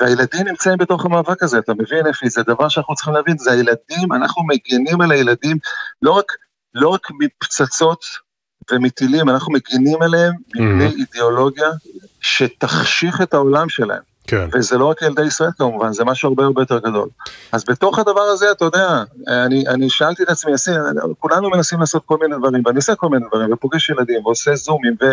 והילדים 0.00 0.48
נמצאים 0.48 0.78
בתוך 0.78 1.04
המאבק 1.04 1.42
הזה, 1.42 1.58
אתה 1.58 1.74
מבין 1.74 2.06
אפי? 2.06 2.28
זה 2.30 2.42
דבר 2.42 2.68
שאנחנו 2.68 2.94
צריכים 2.94 3.14
להבין, 3.14 3.38
זה 3.38 3.52
הילדים, 3.52 4.12
אנחנו 4.12 4.42
מגינים 4.46 5.00
על 5.00 5.12
הילדים 5.12 5.56
לא 6.02 6.10
רק, 6.10 6.32
לא 6.74 6.88
רק 6.88 7.08
מפצצות 7.20 8.04
ומטילים, 8.70 9.28
אנחנו 9.28 9.52
מגינים 9.52 10.02
עליהם 10.02 10.32
מפני 10.48 10.88
mm-hmm. 10.88 10.98
אידיאולוגיה 10.98 11.68
שתחשיך 12.20 13.20
את 13.22 13.34
העולם 13.34 13.68
שלהם. 13.68 14.09
כן. 14.30 14.48
וזה 14.52 14.78
לא 14.78 14.84
רק 14.84 15.02
ילדי 15.02 15.22
ישראל 15.22 15.50
כמובן, 15.58 15.92
זה 15.92 16.04
משהו 16.04 16.28
הרבה 16.28 16.44
הרבה 16.44 16.62
יותר 16.62 16.78
גדול. 16.78 17.08
אז 17.52 17.64
בתוך 17.64 17.98
הדבר 17.98 18.20
הזה, 18.20 18.50
אתה 18.50 18.64
יודע, 18.64 19.02
אני, 19.28 19.64
אני 19.68 19.90
שאלתי 19.90 20.22
את 20.22 20.28
עצמי, 20.28 20.52
כולנו 21.18 21.50
מנסים 21.50 21.80
לעשות 21.80 22.02
כל 22.06 22.16
מיני 22.20 22.36
דברים, 22.36 22.62
ואני 22.66 22.76
עושה 22.76 22.94
כל 22.94 23.08
מיני 23.08 23.26
דברים, 23.28 23.52
ופוגש 23.52 23.90
ילדים, 23.90 24.26
ועושה 24.26 24.54
זומים, 24.54 24.96
ו, 25.02 25.12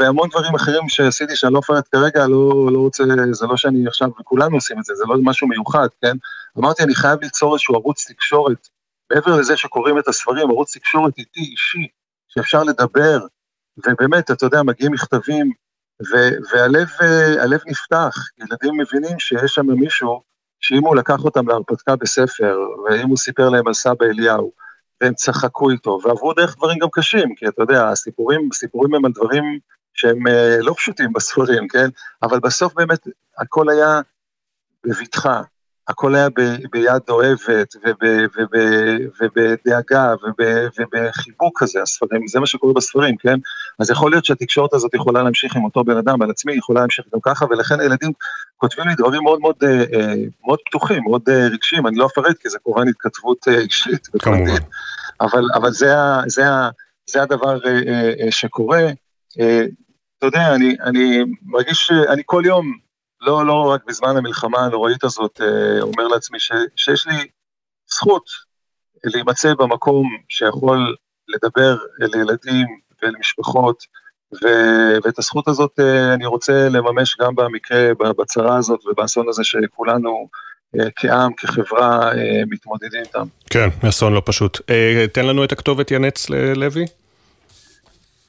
והמון 0.00 0.28
דברים 0.28 0.54
אחרים 0.54 0.88
שעשיתי 0.88 1.36
שאני 1.36 1.54
לא 1.54 1.58
אפרט 1.58 1.88
כרגע, 1.92 2.26
לא, 2.26 2.68
לא 2.72 2.78
רוצה, 2.78 3.04
זה 3.32 3.46
לא 3.46 3.56
שאני 3.56 3.86
עכשיו, 3.86 4.08
וכולנו 4.20 4.56
עושים 4.56 4.78
את 4.78 4.84
זה, 4.84 4.94
זה 4.94 5.04
לא 5.08 5.16
משהו 5.22 5.48
מיוחד, 5.48 5.88
כן? 6.02 6.16
אמרתי, 6.58 6.82
אני 6.82 6.94
חייב 6.94 7.18
ליצור 7.22 7.54
איזשהו 7.54 7.74
ערוץ 7.74 8.04
תקשורת, 8.08 8.68
מעבר 9.12 9.36
לזה 9.36 9.56
שקוראים 9.56 9.98
את 9.98 10.08
הספרים, 10.08 10.50
ערוץ 10.50 10.76
תקשורת 10.76 11.18
איתי, 11.18 11.40
אישי, 11.40 11.86
שאפשר 12.28 12.62
לדבר 12.62 13.18
ובאמת, 13.78 14.30
אתה 14.30 14.46
יודע, 14.46 14.62
מגיעים 14.62 14.92
מכתבים, 14.92 15.63
והלב 16.52 17.60
נפתח, 17.66 18.14
ילדים 18.38 18.80
מבינים 18.80 19.18
שיש 19.18 19.54
שם 19.54 19.66
מישהו, 19.66 20.22
שאם 20.60 20.84
הוא 20.84 20.96
לקח 20.96 21.24
אותם 21.24 21.48
להרפתקה 21.48 21.96
בספר, 21.96 22.58
ואם 22.84 23.08
הוא 23.08 23.16
סיפר 23.16 23.48
להם 23.48 23.66
על 23.66 23.74
סבא 23.74 24.06
אליהו, 24.06 24.52
והם 25.00 25.14
צחקו 25.14 25.70
איתו, 25.70 25.98
ועברו 26.04 26.32
דרך 26.32 26.56
דברים 26.56 26.78
גם 26.78 26.88
קשים, 26.92 27.34
כי 27.34 27.48
אתה 27.48 27.62
יודע, 27.62 27.88
הסיפורים, 27.88 28.48
הסיפורים 28.52 28.94
הם 28.94 29.04
על 29.04 29.12
דברים 29.12 29.58
שהם 29.94 30.26
אה, 30.26 30.56
לא 30.60 30.74
פשוטים 30.76 31.12
בספרים, 31.12 31.68
כן? 31.68 31.88
אבל 32.22 32.40
בסוף 32.40 32.74
באמת 32.74 33.06
הכל 33.38 33.68
היה 33.70 34.00
בבטחה, 34.84 35.42
הכל 35.88 36.14
היה 36.14 36.28
ב, 36.28 36.40
ביד 36.70 37.02
אוהבת 37.08 37.74
ובדאגה 39.20 40.14
ובחיבוק 40.78 41.62
כזה, 41.62 41.82
הספרים, 41.82 42.28
זה 42.28 42.40
מה 42.40 42.46
שקורה 42.46 42.72
בספרים, 42.72 43.16
כן? 43.16 43.38
אז 43.78 43.90
יכול 43.90 44.10
להיות 44.10 44.24
שהתקשורת 44.24 44.74
הזאת 44.74 44.94
יכולה 44.94 45.22
להמשיך 45.22 45.56
עם 45.56 45.64
אותו 45.64 45.84
בן 45.84 45.96
אדם, 45.96 46.22
על 46.22 46.30
עצמי 46.30 46.54
יכולה 46.54 46.80
להמשיך 46.80 47.04
גם 47.14 47.20
ככה, 47.22 47.46
ולכן 47.50 47.80
הילדים 47.80 48.12
כותבים 48.56 48.88
לי 48.88 48.94
דברים 48.94 49.22
מאוד 49.22 49.40
מאוד, 49.40 49.56
אה, 49.62 49.84
אה, 49.94 50.14
מאוד 50.46 50.58
פתוחים, 50.66 51.02
מאוד 51.02 51.28
רגשיים, 51.28 51.86
אני 51.86 51.96
לא 51.96 52.06
אפרט 52.06 52.38
כי 52.38 52.48
זה 52.48 52.58
כמובן 52.64 52.88
התכתבות 52.88 53.48
אישית. 53.48 54.06
כמובן. 54.18 54.50
אבל, 55.20 55.44
אבל 55.54 55.70
זה, 55.70 55.94
זה, 56.26 56.44
זה 57.10 57.22
הדבר 57.22 57.58
שקורה. 58.30 58.88
אתה 60.18 60.26
יודע, 60.26 60.54
אני, 60.54 60.76
אני 60.82 61.24
מרגיש 61.42 61.78
שאני 61.78 62.22
כל 62.26 62.42
יום, 62.46 62.83
לא, 63.24 63.46
לא 63.46 63.70
רק 63.72 63.84
בזמן 63.86 64.16
המלחמה 64.16 64.58
הנוראית 64.58 65.04
הזאת, 65.04 65.40
אה, 65.40 65.82
אומר 65.82 66.08
לעצמי 66.08 66.40
ש, 66.40 66.52
שיש 66.76 67.06
לי 67.06 67.26
זכות 67.90 68.24
להימצא 69.04 69.54
במקום 69.54 70.08
שיכול 70.28 70.96
לדבר 71.28 71.76
אל 72.02 72.20
ילדים 72.20 72.66
ואל 73.02 73.14
משפחות, 73.20 73.84
ו, 74.34 74.46
ואת 75.04 75.18
הזכות 75.18 75.48
הזאת 75.48 75.80
אה, 75.80 76.14
אני 76.14 76.26
רוצה 76.26 76.68
לממש 76.68 77.16
גם 77.20 77.34
במקרה, 77.34 77.94
בצרה 78.18 78.56
הזאת 78.56 78.80
ובאסון 78.86 79.28
הזה 79.28 79.44
שכולנו 79.44 80.28
אה, 80.80 80.88
כעם, 80.96 81.32
כחברה, 81.32 82.10
מתמודדים 82.50 83.00
איתם. 83.00 83.26
כן, 83.50 83.68
אסון 83.88 84.12
לא 84.12 84.22
פשוט. 84.24 84.60
תן 85.12 85.26
לנו 85.26 85.44
את 85.44 85.52
הכתובת 85.52 85.90
ינץ 85.90 86.30
לוי. 86.30 86.84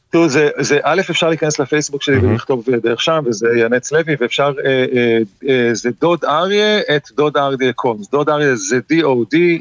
תראו, 0.10 0.30
זה, 0.30 0.50
זה, 0.60 0.80
א', 0.84 1.02
אפשר 1.10 1.30
להיכנס 1.30 1.60
לפייסבוק 1.60 2.04
שלי 2.04 2.18
mm-hmm. 2.18 2.26
ולכתוב 2.26 2.66
דרך 2.84 3.02
שם, 3.02 3.24
וזה 3.26 3.48
ינץ 3.58 3.92
לוי, 3.92 4.16
ואפשר, 4.20 4.54
אה, 4.66 4.86
אה, 4.96 5.20
אה, 5.50 5.70
זה 5.74 5.90
דוד 6.02 6.26
אריה 6.26 6.80
את 6.96 7.12
דוד 7.16 7.38
אריה 7.38 7.74
קומס. 7.74 8.10
דוד 8.10 8.30
אריה 8.30 8.56
זה 8.56 8.80
D-O-D-A-R-Y-E, 8.94 9.56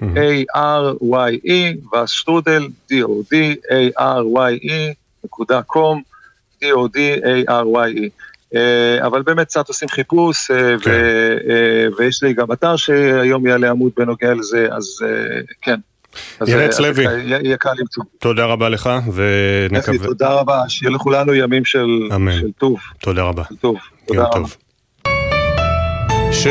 והשטרודל 1.93 2.69
D-O-D-A-R-Y-E 2.93 4.73
נקודה 5.25 5.63
קום, 5.63 6.03
D-O-D-A-R-Y-E. 6.63 8.09
אה, 8.55 9.07
אבל 9.07 9.23
באמת 9.23 9.47
קצת 9.47 9.69
עושים 9.69 9.89
חיפוש, 9.89 10.51
אה, 10.51 10.57
כן. 10.57 10.91
ו, 10.91 10.93
אה, 11.51 11.87
ויש 11.99 12.23
לי 12.23 12.35
גם 12.35 12.53
אתר 12.53 12.77
שהיום 12.77 13.47
יעלה 13.47 13.71
עמוד 13.71 13.93
בנוגע 13.97 14.35
לזה, 14.35 14.69
אז 14.71 14.99
כן. 15.63 15.81
ינץ 16.47 16.81
לוי, 16.81 17.05
יהיה 17.45 17.57
קל 17.57 17.71
למצוא. 17.79 18.05
תודה 18.19 18.45
רבה 18.45 18.69
לך, 18.69 18.91
ונקווה... 19.15 20.07
תודה 20.07 20.29
רבה, 20.29 20.63
שיהיה 20.69 20.91
לכולנו 20.91 21.35
ימים 21.35 21.65
של 21.65 21.87
טוב. 22.59 22.79
תודה 23.01 23.23
רבה. 23.23 23.43
טוב, 23.61 23.77
תודה 24.07 24.25
רבה. 24.25 24.49
6.26, 26.45 26.47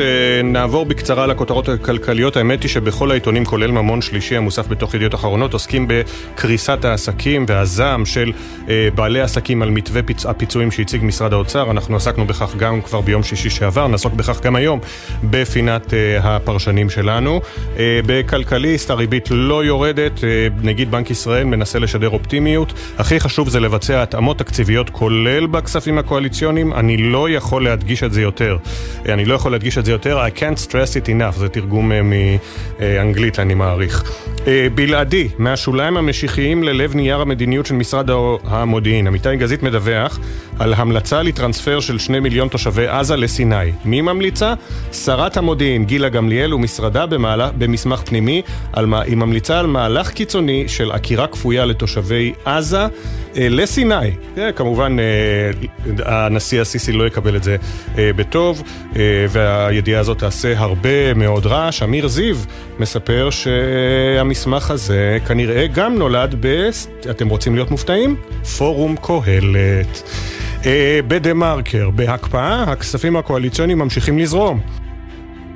אה, 0.00 0.42
נעבור 0.44 0.86
בקצרה 0.86 1.26
לכותרות 1.26 1.68
הכלכליות. 1.68 2.36
האמת 2.36 2.62
היא 2.62 2.70
שבכל 2.70 3.10
העיתונים, 3.10 3.44
כולל 3.44 3.70
ממון 3.70 4.02
שלישי 4.02 4.36
המוסף 4.36 4.68
בתוך 4.68 4.94
ידיעות 4.94 5.14
אחרונות, 5.14 5.52
עוסקים 5.52 5.88
בקריסת 5.88 6.84
העסקים 6.84 7.44
והזעם 7.48 8.06
של 8.06 8.32
אה, 8.68 8.88
בעלי 8.94 9.20
עסקים 9.20 9.62
על 9.62 9.70
מתווה 9.70 10.02
פיצ... 10.02 10.26
הפיצויים 10.26 10.70
שהציג 10.70 11.04
משרד 11.04 11.32
האוצר. 11.32 11.70
אנחנו 11.70 11.96
עסקנו 11.96 12.26
בכך 12.26 12.56
גם 12.56 12.80
כבר 12.82 13.00
ביום 13.00 13.22
שישי 13.22 13.50
שעבר, 13.50 13.86
נעסוק 13.86 14.12
בכך 14.12 14.40
גם 14.42 14.56
היום 14.56 14.80
בפינת 15.24 15.94
אה, 15.94 16.18
הפרשנים 16.22 16.90
שלנו. 16.90 17.40
בכלכליסט 18.06 18.90
הריבית 18.90 19.28
לא 19.30 19.64
יורדת, 19.64 20.20
נגיד 20.62 20.90
בנק 20.90 21.10
ישראל 21.10 21.44
מנסה 21.44 21.78
לשדר 21.78 22.08
אופטימיות. 22.08 22.72
הכי 22.98 23.20
חשוב 23.20 23.48
זה 23.48 23.60
לבצע 23.60 24.02
התאמות 24.02 24.38
תקציביות, 24.38 24.90
כולל 24.90 25.46
בכספים 25.46 25.98
הקואליציוניים. 25.98 26.72
אני 26.72 26.96
לא 26.96 27.30
יכול 27.30 27.64
להדגיש 27.64 28.02
את 28.02 28.12
זה 28.12 28.22
יותר. 28.22 28.56
אני 29.08 29.24
לא 29.24 29.34
יכול 29.34 29.52
להדגיש 29.52 29.78
את 29.78 29.84
זה 29.84 29.92
יותר, 29.92 30.26
I 30.26 30.38
can't 30.38 30.68
stress 30.68 31.04
it 31.04 31.08
enough, 31.08 31.38
זה 31.38 31.48
תרגום 31.48 31.92
אה, 31.92 32.00
מאנגלית 32.80 33.38
אני 33.38 33.54
מעריך. 33.54 34.12
אה, 34.46 34.66
בלעדי, 34.74 35.28
מהשוליים 35.38 35.96
המשיחיים 35.96 36.62
ללב 36.62 36.94
נייר 36.94 37.20
המדיניות 37.20 37.66
של 37.66 37.74
משרד 37.74 38.10
המודיעין. 38.44 39.06
עמיתי 39.06 39.36
גזית 39.36 39.62
מדווח 39.62 40.18
על 40.58 40.74
המלצה 40.74 41.22
לטרנספר 41.22 41.80
של 41.80 41.98
שני 41.98 42.20
מיליון 42.20 42.48
תושבי 42.48 42.86
עזה 42.86 43.16
לסיני. 43.16 43.72
מי 43.84 44.00
ממליצה? 44.00 44.54
שרת 44.92 45.36
המודיעין 45.36 45.84
גילה 45.84 46.08
גמליאל 46.08 46.54
ומשרדה 46.54 47.06
במהלך, 47.06 47.50
במסמך 47.58 48.02
פנימי, 48.04 48.42
על, 48.72 48.94
היא 48.94 49.16
ממליצה 49.16 49.58
על 49.58 49.66
מהלך 49.66 50.10
קיצוני 50.10 50.64
של 50.68 50.92
עקירה 50.92 51.26
כפויה 51.26 51.64
לתושבי 51.64 52.32
עזה 52.44 52.80
אה, 52.80 52.86
לסיני. 53.36 54.10
כמובן, 54.56 54.96
הנשיא 56.04 56.60
הסיסי 56.60 56.92
לא 56.92 57.06
יקבל 57.06 57.36
את 57.36 57.42
זה 57.42 57.56
בטוב, 57.96 58.53
והידיעה 59.28 60.00
הזאת 60.00 60.18
תעשה 60.18 60.58
הרבה 60.58 61.14
מאוד 61.14 61.46
רעש. 61.46 61.82
אמיר 61.82 62.08
זיו 62.08 62.36
מספר 62.78 63.28
שהמסמך 63.30 64.70
הזה 64.70 65.18
כנראה 65.28 65.66
גם 65.66 65.94
נולד 65.94 66.34
ב... 66.40 66.68
אתם 67.10 67.28
רוצים 67.28 67.54
להיות 67.54 67.70
מופתעים? 67.70 68.16
פורום 68.58 68.96
קהלת. 69.02 70.02
בדה 71.08 71.34
מרקר, 71.34 71.90
בהקפאה, 71.90 72.62
הכספים 72.62 73.16
הקואליציוניים 73.16 73.78
ממשיכים 73.78 74.18
לזרום. 74.18 74.83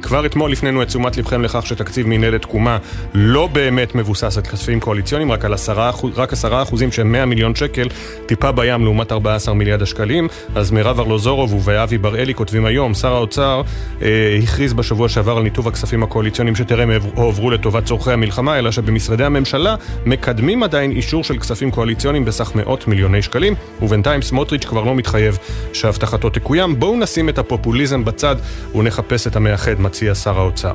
כבר 0.03 0.27
אתמול 0.27 0.53
הפנינו 0.53 0.83
את 0.83 0.89
תשומת 0.89 1.17
לבכם 1.17 1.43
לכך 1.43 1.67
שתקציב 1.67 2.07
מנהלת 2.07 2.43
תקומה 2.43 2.79
לא 3.15 3.47
באמת 3.47 3.95
מבוסס 3.95 4.37
על 4.37 4.43
כספים 4.43 4.81
קואליציוניים, 4.81 5.33
רק 5.33 5.45
על 5.45 5.55
עשרה 5.55 5.91
רק 6.17 6.33
עשרה 6.33 6.63
אחוזים 6.63 6.93
שהם 6.93 7.13
100 7.13 7.27
מיליון 7.27 7.55
שקל, 7.55 7.89
טיפה 8.27 8.53
בים 8.53 8.85
לעומת 8.85 9.13
14 9.13 9.55
מיליארד 9.55 9.83
השקלים. 9.83 10.29
אז 10.55 10.71
מירב 10.71 11.01
ארלוזורוב 11.01 11.69
ואבי 11.69 11.99
בראלי 11.99 12.35
כותבים 12.35 12.65
היום, 12.65 12.95
שר 12.95 13.13
האוצר 13.13 13.63
אה, 14.03 14.39
הכריז 14.43 14.73
בשבוע 14.73 15.09
שעבר 15.09 15.37
על 15.37 15.43
ניתוב 15.43 15.69
הכספים 15.69 16.03
הקואליציוניים 16.03 16.57
שטרם 16.57 16.91
הועברו 17.15 17.51
לטובת 17.51 17.85
צורכי 17.85 18.13
המלחמה, 18.13 18.59
אלא 18.59 18.71
שבמשרדי 18.71 19.25
הממשלה 19.25 19.75
מקדמים 20.07 20.63
עדיין 20.63 20.91
אישור 20.91 21.25
של 21.25 21.39
כספים 21.39 21.71
קואליציוניים 21.71 22.25
בסך 22.25 22.55
מאות 22.55 22.89
מיליוני 22.89 23.23
שקלים, 23.23 23.55
ובינתיים 23.83 24.23
סמוטריץ' 24.23 24.65
כבר 24.65 24.85
לא 24.85 24.95
מתחייב 24.95 25.39
שהבטחתו 25.73 26.31
תקוים. 26.31 26.81
בואו 26.81 26.97
נשים 26.97 27.29
את 27.29 27.39
הפופוליזם 27.39 28.05
בצד 28.05 28.37
ונחפש 28.75 29.27
את 29.27 29.37
המאחד. 29.37 29.81
מציע 29.89 30.15
שר 30.15 30.39
האוצר. 30.39 30.75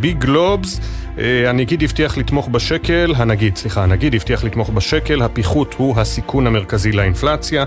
ביג 0.00 0.18
גלובס, 0.18 0.80
הנגיד 1.46 1.82
הבטיח 1.82 2.18
לתמוך 2.18 2.48
בשקל, 2.48 3.12
הנגיד, 3.16 3.56
סליחה, 3.56 3.82
הנגיד 3.82 4.14
הבטיח 4.14 4.44
לתמוך 4.44 4.70
בשקל, 4.70 5.22
הפיחות 5.22 5.74
הוא 5.78 6.00
הסיכון 6.00 6.46
המרכזי 6.46 6.92
לאינפלציה. 6.92 7.64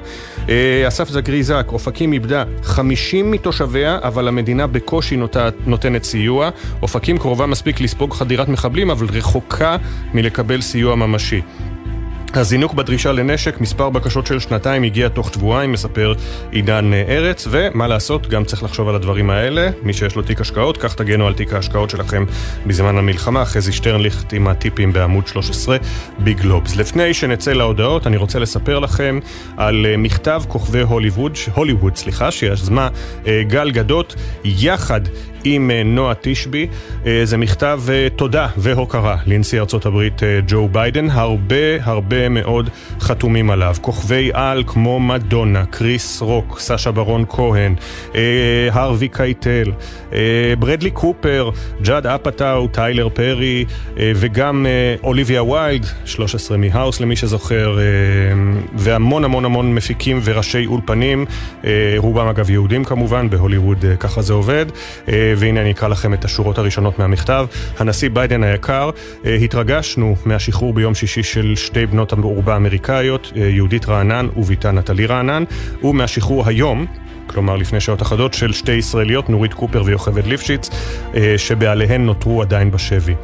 אסף 0.87 1.09
זגריזק, 1.09 1.65
אופקים 1.67 2.13
איבדה 2.13 2.43
50 2.63 3.31
מתושביה, 3.31 3.99
אבל 4.03 4.27
המדינה 4.27 4.67
בקושי 4.67 5.17
נותנת 5.65 6.03
סיוע. 6.03 6.49
אופקים 6.81 7.17
קרובה 7.17 7.45
מספיק 7.45 7.81
לספוג 7.81 8.13
חדירת 8.13 8.49
מחבלים, 8.49 8.89
אבל 8.91 9.07
רחוקה 9.11 9.77
מלקבל 10.13 10.61
סיוע 10.61 10.95
ממשי. 10.95 11.41
הזינוק 12.37 12.73
בדרישה 12.73 13.11
לנשק, 13.11 13.61
מספר 13.61 13.89
בקשות 13.89 14.27
של 14.27 14.39
שנתיים 14.39 14.83
הגיע 14.83 15.09
תוך 15.09 15.33
שבועיים, 15.33 15.71
מספר 15.71 16.13
עידן 16.51 16.91
ארץ, 16.93 17.47
ומה 17.51 17.87
לעשות, 17.87 18.27
גם 18.27 18.45
צריך 18.45 18.63
לחשוב 18.63 18.89
על 18.89 18.95
הדברים 18.95 19.29
האלה. 19.29 19.69
מי 19.83 19.93
שיש 19.93 20.15
לו 20.15 20.21
תיק 20.21 20.41
השקעות, 20.41 20.77
כך 20.77 20.95
תגנו 20.95 21.27
על 21.27 21.33
תיק 21.33 21.53
ההשקעות 21.53 21.89
שלכם 21.89 22.25
בזמן 22.65 22.97
המלחמה. 22.97 23.45
חזי 23.45 23.71
שטרנליכט 23.71 24.33
עם 24.33 24.47
הטיפים 24.47 24.93
בעמוד 24.93 25.27
13 25.27 25.77
בגלובס. 26.19 26.75
לפני 26.75 27.13
שנצא 27.13 27.53
להודעות, 27.53 28.07
אני 28.07 28.17
רוצה 28.17 28.39
לספר 28.39 28.79
לכם 28.79 29.19
על 29.57 29.85
אה, 29.85 29.97
מכתב 29.97 30.43
כוכבי 30.47 30.81
הוליווד, 30.81 31.37
הוליווד, 31.53 31.95
סליחה, 31.95 32.31
שיזמה 32.31 32.87
אה, 33.27 33.43
גל 33.47 33.71
גדות, 33.71 34.15
יחד 34.43 35.01
עם 35.45 35.71
אה, 35.71 35.83
נועה 35.83 36.13
תשבי. 36.21 36.67
זה 37.23 37.37
מכתב 37.37 37.81
תודה 38.15 38.47
והוקרה 38.57 39.17
לנשיא 39.25 39.59
ארצות 39.59 39.85
הברית 39.85 40.21
ג'ו 40.47 40.67
ביידן. 40.71 41.09
הרבה 41.09 41.55
הרבה 41.83 42.29
מאוד 42.29 42.69
חתומים 42.99 43.49
עליו. 43.49 43.75
כוכבי 43.81 44.29
על 44.33 44.63
כמו 44.67 44.99
מדונה, 44.99 45.65
קריס 45.65 46.21
רוק, 46.21 46.59
סשה 46.59 46.91
ברון 46.91 47.25
כהן, 47.29 47.75
אה, 48.15 48.21
הרווי 48.71 49.07
קייטל, 49.07 49.71
אה, 50.13 50.53
ברדלי 50.59 50.91
קופר, 50.91 51.49
ג'אד 51.81 52.07
אפאטאו, 52.07 52.67
טיילר 52.67 53.09
פרי 53.09 53.65
אה, 53.99 54.11
וגם 54.15 54.65
אה, 54.65 54.95
אוליביה 55.03 55.43
ויילד, 55.43 55.85
13 56.05 56.57
מהאוס 56.57 56.99
למי 56.99 57.15
שזוכר, 57.15 57.77
אה, 57.79 57.83
והמון 58.73 59.23
המון 59.23 59.45
המון 59.45 59.75
מפיקים 59.75 60.19
וראשי 60.23 60.65
אולפנים, 60.65 61.25
אה, 61.65 61.95
רובם 61.97 62.27
אגב 62.27 62.49
יהודים 62.49 62.83
כמובן, 62.83 63.29
בהוליווד 63.29 63.85
אה, 63.85 63.95
ככה 63.95 64.21
זה 64.21 64.33
עובד, 64.33 64.65
אה, 65.09 65.33
והנה 65.37 65.61
אני 65.61 65.71
אקרא 65.71 65.87
לכם 65.87 66.13
את 66.13 66.25
השורות 66.25 66.57
הראשונות 66.57 66.99
מהמכתב. 66.99 67.45
הנשיא 67.79 68.09
ביידן 68.09 68.43
היקר, 68.43 68.89
התרגשנו 69.23 70.15
מהשחרור 70.25 70.73
ביום 70.73 70.95
שישי 70.95 71.23
של 71.23 71.53
שתי 71.55 71.85
בנות 71.85 72.13
הערובה 72.13 72.53
האמריקאיות, 72.53 73.31
יהודית 73.35 73.89
רענן 73.89 74.27
וביתה 74.35 74.71
נטלי 74.71 75.05
רענן, 75.05 75.43
ומהשחרור 75.83 76.47
היום 76.47 76.85
כלומר 77.27 77.55
לפני 77.55 77.79
שעות 77.79 78.01
אחדות, 78.01 78.33
של 78.33 78.53
שתי 78.53 78.71
ישראליות, 78.71 79.29
נורית 79.29 79.53
קופר 79.53 79.83
ויוכבד 79.85 80.25
ליפשיץ, 80.27 80.69
שבעליהן 81.37 82.05
נותרו 82.05 82.41
עדיין 82.41 82.71
בשבי. 82.71 83.15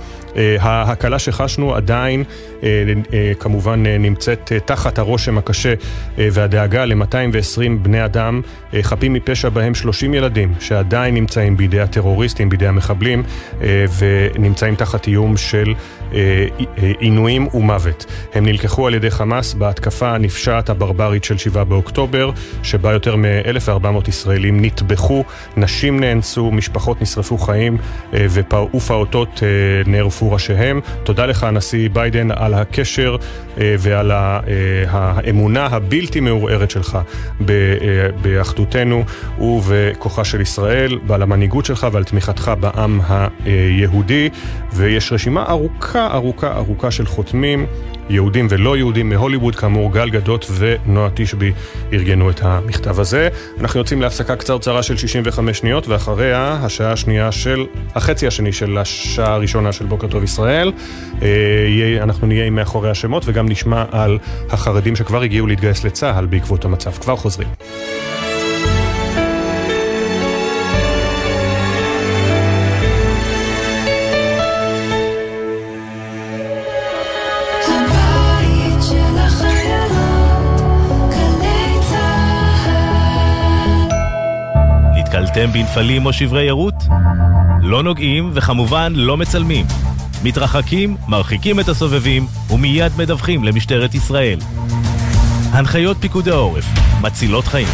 ההקלה 0.60 1.20
שחשנו 1.20 1.76
עדיין 1.76 2.24
כמובן 3.40 3.84
נמצאת 3.86 4.52
תחת 4.66 5.00
הרושם 5.00 5.38
הקשה 5.38 5.74
והדאגה 6.18 6.86
ל-220 6.86 7.62
בני 7.82 8.06
אדם 8.06 8.42
חפים 8.82 9.14
מפשע 9.14 9.50
בהם 9.50 9.76
30 9.76 10.14
ילדים 10.14 10.54
שעדיין 10.60 11.14
נמצאים 11.14 11.58
בידי 11.58 11.80
הטרוריסטים, 11.80 12.50
בידי 12.50 12.68
המחבלים 12.68 13.24
ונמצאים 13.98 14.76
תחת 14.76 15.08
איום 15.08 15.38
של 15.38 15.74
עינויים 17.00 17.48
ומוות. 17.54 18.06
הם 18.34 18.46
נלקחו 18.46 18.88
על 18.88 18.94
ידי 18.94 19.12
חמאס 19.12 19.54
בהתקפה 19.54 20.12
הנפשעת 20.12 20.70
הברברית 20.70 21.24
של 21.24 21.38
7 21.38 21.64
באוקטובר, 21.64 22.32
שבה 22.64 22.92
יותר 22.92 23.16
מ-1,400 23.16 24.10
ישראלים 24.10 24.66
נטבחו, 24.66 25.24
נשים 25.58 26.00
נאנסו, 26.00 26.52
משפחות 26.52 27.02
נשרפו 27.02 27.38
חיים 27.38 27.78
ופעוטות 28.14 29.44
נערפו 29.86 30.21
ראשיהם. 30.30 30.80
תודה 31.04 31.26
לך 31.26 31.44
הנשיא 31.44 31.90
ביידן 31.94 32.32
על 32.32 32.54
הקשר 32.54 33.16
ועל 33.58 34.12
האמונה 34.88 35.66
הבלתי 35.66 36.20
מעורערת 36.20 36.72
שלך 36.72 36.98
באחדותנו 38.22 39.04
ובכוחה 39.40 40.24
של 40.24 40.42
ישראל 40.42 41.00
ועל 41.08 41.22
המנהיגות 41.22 41.66
שלך 41.66 41.88
ועל 41.92 42.04
תמיכתך 42.04 42.52
בעם 42.60 43.02
היהודי 43.46 44.30
ויש 44.74 45.14
רשימה 45.14 45.46
ארוכה 45.50 46.08
ארוכה 46.14 46.52
ארוכה 46.58 46.92
של 46.92 47.06
חותמים 47.06 47.66
יהודים 48.12 48.48
ולא 48.50 48.78
יהודים 48.78 49.10
מהוליווד, 49.10 49.56
כאמור 49.56 49.94
גל 49.94 50.10
גדות 50.10 50.52
ונועה 50.58 51.10
תשבי 51.14 51.52
ארגנו 51.94 52.30
את 52.30 52.40
המכתב 52.42 53.00
הזה. 53.00 53.30
אנחנו 53.60 53.80
יוצאים 53.80 54.02
להפסקה 54.02 54.36
קצרצרה 54.36 54.84
של 54.84 54.98
65 54.98 55.58
שניות, 55.58 55.88
ואחריה 55.88 56.60
השעה 56.64 56.92
השנייה 56.92 57.32
של, 57.32 57.66
החצי 57.96 58.28
השני 58.28 58.54
של 58.54 58.78
השעה 58.78 59.34
הראשונה 59.34 59.72
של 59.72 59.86
בוקר 59.86 60.08
טוב 60.08 60.24
ישראל. 60.24 60.72
אנחנו 62.02 62.28
נהיה 62.28 62.46
עם 62.46 62.56
מאחורי 62.56 62.90
השמות 62.90 63.24
וגם 63.26 63.50
נשמע 63.50 63.84
על 63.92 64.18
החרדים 64.50 64.96
שכבר 64.96 65.22
הגיעו 65.22 65.48
להתגייס 65.48 65.84
לצה"ל 65.84 66.26
בעקבות 66.26 66.66
המצב. 66.66 66.92
כבר 66.92 67.16
חוזרים. 67.16 67.48
נתקלתם 85.32 85.54
בנפלים 85.54 86.06
או 86.06 86.14
שברי 86.14 86.50
ערות? 86.50 86.74
לא 87.62 87.84
נוגעים 87.84 88.32
וכמובן 88.34 88.94
לא 88.96 89.18
מצלמים. 89.18 89.66
מתרחקים, 90.24 90.98
מרחיקים 91.08 91.60
את 91.60 91.70
הסובבים 91.70 92.28
ומיד 92.50 92.92
מדווחים 92.98 93.44
למשטרת 93.44 93.96
ישראל. 93.96 94.40
הנחיות 95.52 95.98
פיקוד 96.00 96.30
העורף, 96.30 96.66
מצילות 97.02 97.48
חיים. 97.48 97.68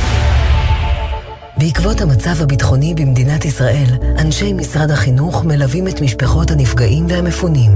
בעקבות 1.57 2.01
המצב 2.01 2.41
הביטחוני 2.41 2.93
במדינת 2.95 3.45
ישראל, 3.45 3.97
אנשי 4.19 4.53
משרד 4.53 4.91
החינוך 4.91 5.45
מלווים 5.45 5.87
את 5.87 6.01
משפחות 6.01 6.51
הנפגעים 6.51 7.05
והמפונים, 7.09 7.71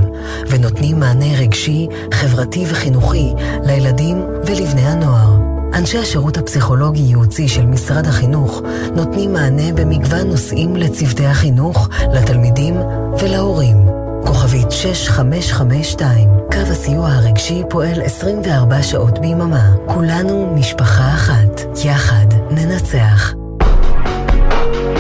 ונותנים 0.48 1.00
מענה 1.00 1.40
רגשי, 1.40 1.88
חברתי 2.14 2.66
וחינוכי 2.70 3.28
לילדים 3.64 4.18
ולבני 4.46 4.88
הנוער. 4.88 5.61
אנשי 5.74 5.98
השירות 5.98 6.38
הפסיכולוגי-ייעוצי 6.38 7.48
של 7.48 7.66
משרד 7.66 8.08
החינוך 8.08 8.62
נותנים 8.96 9.34
מענה 9.34 9.74
במגוון 9.74 10.28
נושאים 10.28 10.76
לצוותי 10.76 11.26
החינוך, 11.26 11.90
לתלמידים 12.14 12.76
ולהורים. 13.20 13.78
כוכבית 14.26 14.72
6552, 14.72 16.30
קו 16.52 16.58
הסיוע 16.72 17.10
הרגשי 17.10 17.64
פועל 17.70 18.02
24 18.02 18.84
שעות 18.84 19.20
ביממה. 19.20 19.72
כולנו 19.86 20.56
משפחה 20.56 21.14
אחת. 21.14 21.62
יחד 21.86 22.26
ננצח. 22.52 23.34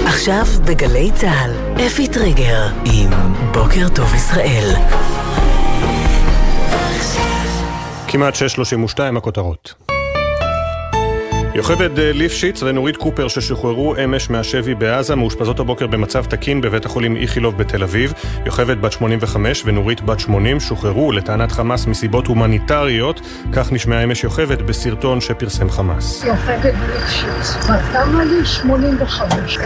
עכשיו 0.05 0.45
בגלי 0.65 1.11
צה"ל, 1.15 1.51
אפי 1.85 2.07
טריגר 2.07 2.67
עם 2.85 3.09
בוקר 3.53 3.89
טוב 3.95 4.15
ישראל. 4.15 4.69
כמעט 8.07 8.33
6.32 8.35 9.17
הכותרות. 9.17 9.73
יוכבד 11.55 11.99
ליפשיץ 11.99 12.63
ונורית 12.63 12.97
קופר 12.97 13.27
ששוחררו 13.27 13.95
אמש 14.03 14.29
מהשבי 14.29 14.75
בעזה 14.75 15.15
מאושפזות 15.15 15.59
הבוקר 15.59 15.87
במצב 15.87 16.25
תקין 16.25 16.61
בבית 16.61 16.85
החולים 16.85 17.15
איכילוב 17.17 17.57
בתל 17.57 17.83
אביב. 17.83 18.13
יוכבד 18.45 18.81
בת 18.81 18.91
85 18.91 19.63
ונורית 19.65 20.01
בת 20.01 20.19
80 20.19 20.59
שוחררו 20.59 21.11
לטענת 21.11 21.51
חמאס 21.51 21.87
מסיבות 21.87 22.27
הומניטריות, 22.27 23.21
כך 23.53 23.71
נשמעה 23.71 24.03
אמש 24.03 24.23
יוכבד 24.23 24.61
בסרטון 24.61 25.21
שפרסם 25.21 25.69
חמאס. 25.69 26.23
יוכבד 26.23 26.71
ליפשיץ, 26.89 27.69
בת 27.69 27.81
כמה 27.93 28.23
לי? 28.25 28.45
85. 28.45 29.57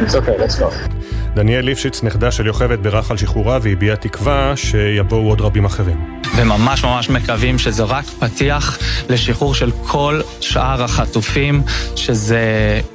It's 0.00 0.14
okay, 0.14 0.38
let's 0.38 0.54
go. 0.54 0.97
דניאל 1.38 1.64
ליפשיץ, 1.64 2.02
נכדה 2.02 2.30
של 2.30 2.46
יוכבד, 2.46 2.82
בירך 2.82 3.10
על 3.10 3.16
שחרורה 3.16 3.58
והביע 3.62 3.94
תקווה 3.94 4.52
שיבואו 4.56 5.28
עוד 5.28 5.40
רבים 5.40 5.64
אחרים. 5.64 6.20
וממש 6.36 6.84
ממש 6.84 7.10
מקווים 7.10 7.58
שזה 7.58 7.82
רק 7.82 8.04
פתיח 8.04 8.78
לשחרור 9.08 9.54
של 9.54 9.70
כל 9.86 10.20
שאר 10.40 10.82
החטופים, 10.82 11.62
שזה 11.96 12.40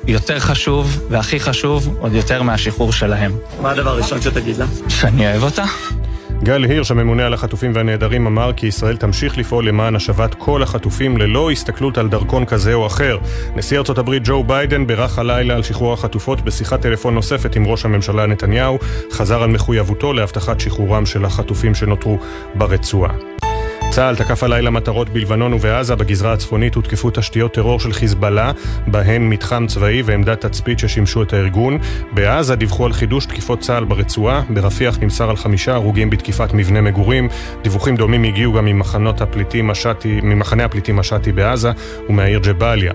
יותר 0.08 0.40
חשוב, 0.40 1.00
והכי 1.10 1.40
חשוב, 1.40 1.96
עוד 2.00 2.14
יותר 2.14 2.42
מהשחרור 2.44 2.92
שלהם. 2.92 3.36
מה 3.62 3.72
הדבר 3.72 3.90
הראשון 3.90 4.22
שתגיד 4.22 4.58
לה? 4.58 4.66
שאני 4.90 5.28
אוהב 5.28 5.44
אותה. 5.44 5.66
גל 6.44 6.64
הירש, 6.64 6.92
הממונה 6.92 7.26
על 7.26 7.34
החטופים 7.34 7.72
והנעדרים, 7.76 8.28
אמר 8.28 8.54
כי 8.54 8.68
ישראל 8.68 8.98
תמשיך 8.98 9.38
לפעול 9.38 9.68
למען 9.68 9.96
השבת 9.96 10.34
כל 10.34 10.64
החטופים 10.64 11.18
ללא 11.18 11.52
הסתכלות 11.52 11.98
על 11.98 12.10
דרכון 12.10 12.46
כזה 12.46 12.74
או 12.74 12.88
אחר. 12.88 13.18
נשיא 13.56 13.78
ארצות 13.78 13.98
הברית 13.98 14.24
ג'ו 14.26 14.44
ביידן 14.44 14.88
בירך 14.88 15.20
הלילה 15.20 15.56
על 15.56 15.64
שחרור 15.64 15.94
החטופות 15.94 16.42
בשיחת 16.42 16.82
טלפון 16.82 17.14
נוספת 17.14 17.56
עם 17.56 17.66
ראש 17.66 17.86
הממשלה 17.86 18.26
נתניהו, 18.26 18.80
חזר 19.12 19.44
על 19.44 19.50
מחויבותו 19.50 20.14
להבטחת 20.14 20.60
שחרורם 20.60 21.06
של 21.06 21.26
החטופים 21.26 21.76
שנותרו 21.76 22.20
ברצועה. 22.56 23.33
צה"ל 23.94 24.16
תקף 24.16 24.44
הלילה 24.44 24.70
מטרות 24.70 25.10
בלבנון 25.10 25.54
ובעזה 25.54 25.96
בגזרה 25.96 26.34
הצפונית 26.34 26.76
הותקפו 26.76 27.10
תשתיות 27.10 27.54
טרור 27.54 27.80
של 27.80 27.94
חיזבאללה, 27.94 28.52
בהן 28.88 29.30
מתחם 29.30 29.68
צבאי 29.68 30.02
ועמדת 30.02 30.46
תצפית 30.46 30.80
ששימשו 30.80 31.24
את 31.24 31.34
הארגון. 31.34 31.78
בעזה 32.12 32.56
דיווחו 32.56 32.86
על 32.86 32.94
חידוש 32.94 33.26
תקיפות 33.26 33.60
צה"ל 33.60 33.84
ברצועה, 33.84 34.42
ברפיח 34.50 35.00
נמסר 35.00 35.30
על 35.30 35.36
חמישה 35.36 35.74
הרוגים 35.74 36.10
בתקיפת 36.10 36.54
מבנה 36.54 36.82
מגורים. 36.82 37.30
דיווחים 37.62 37.96
דומים 37.96 38.24
הגיעו 38.24 38.54
גם 38.54 38.66
ממחנות 38.66 39.22
הפליטים 39.22 39.68
משאטי, 39.68 40.20
ממחנה 40.24 40.66
הפליטים 40.66 40.96
משאטי 40.96 41.32
בעזה 41.32 41.72
ומהעיר 42.10 42.40
ג'באליה. 42.40 42.94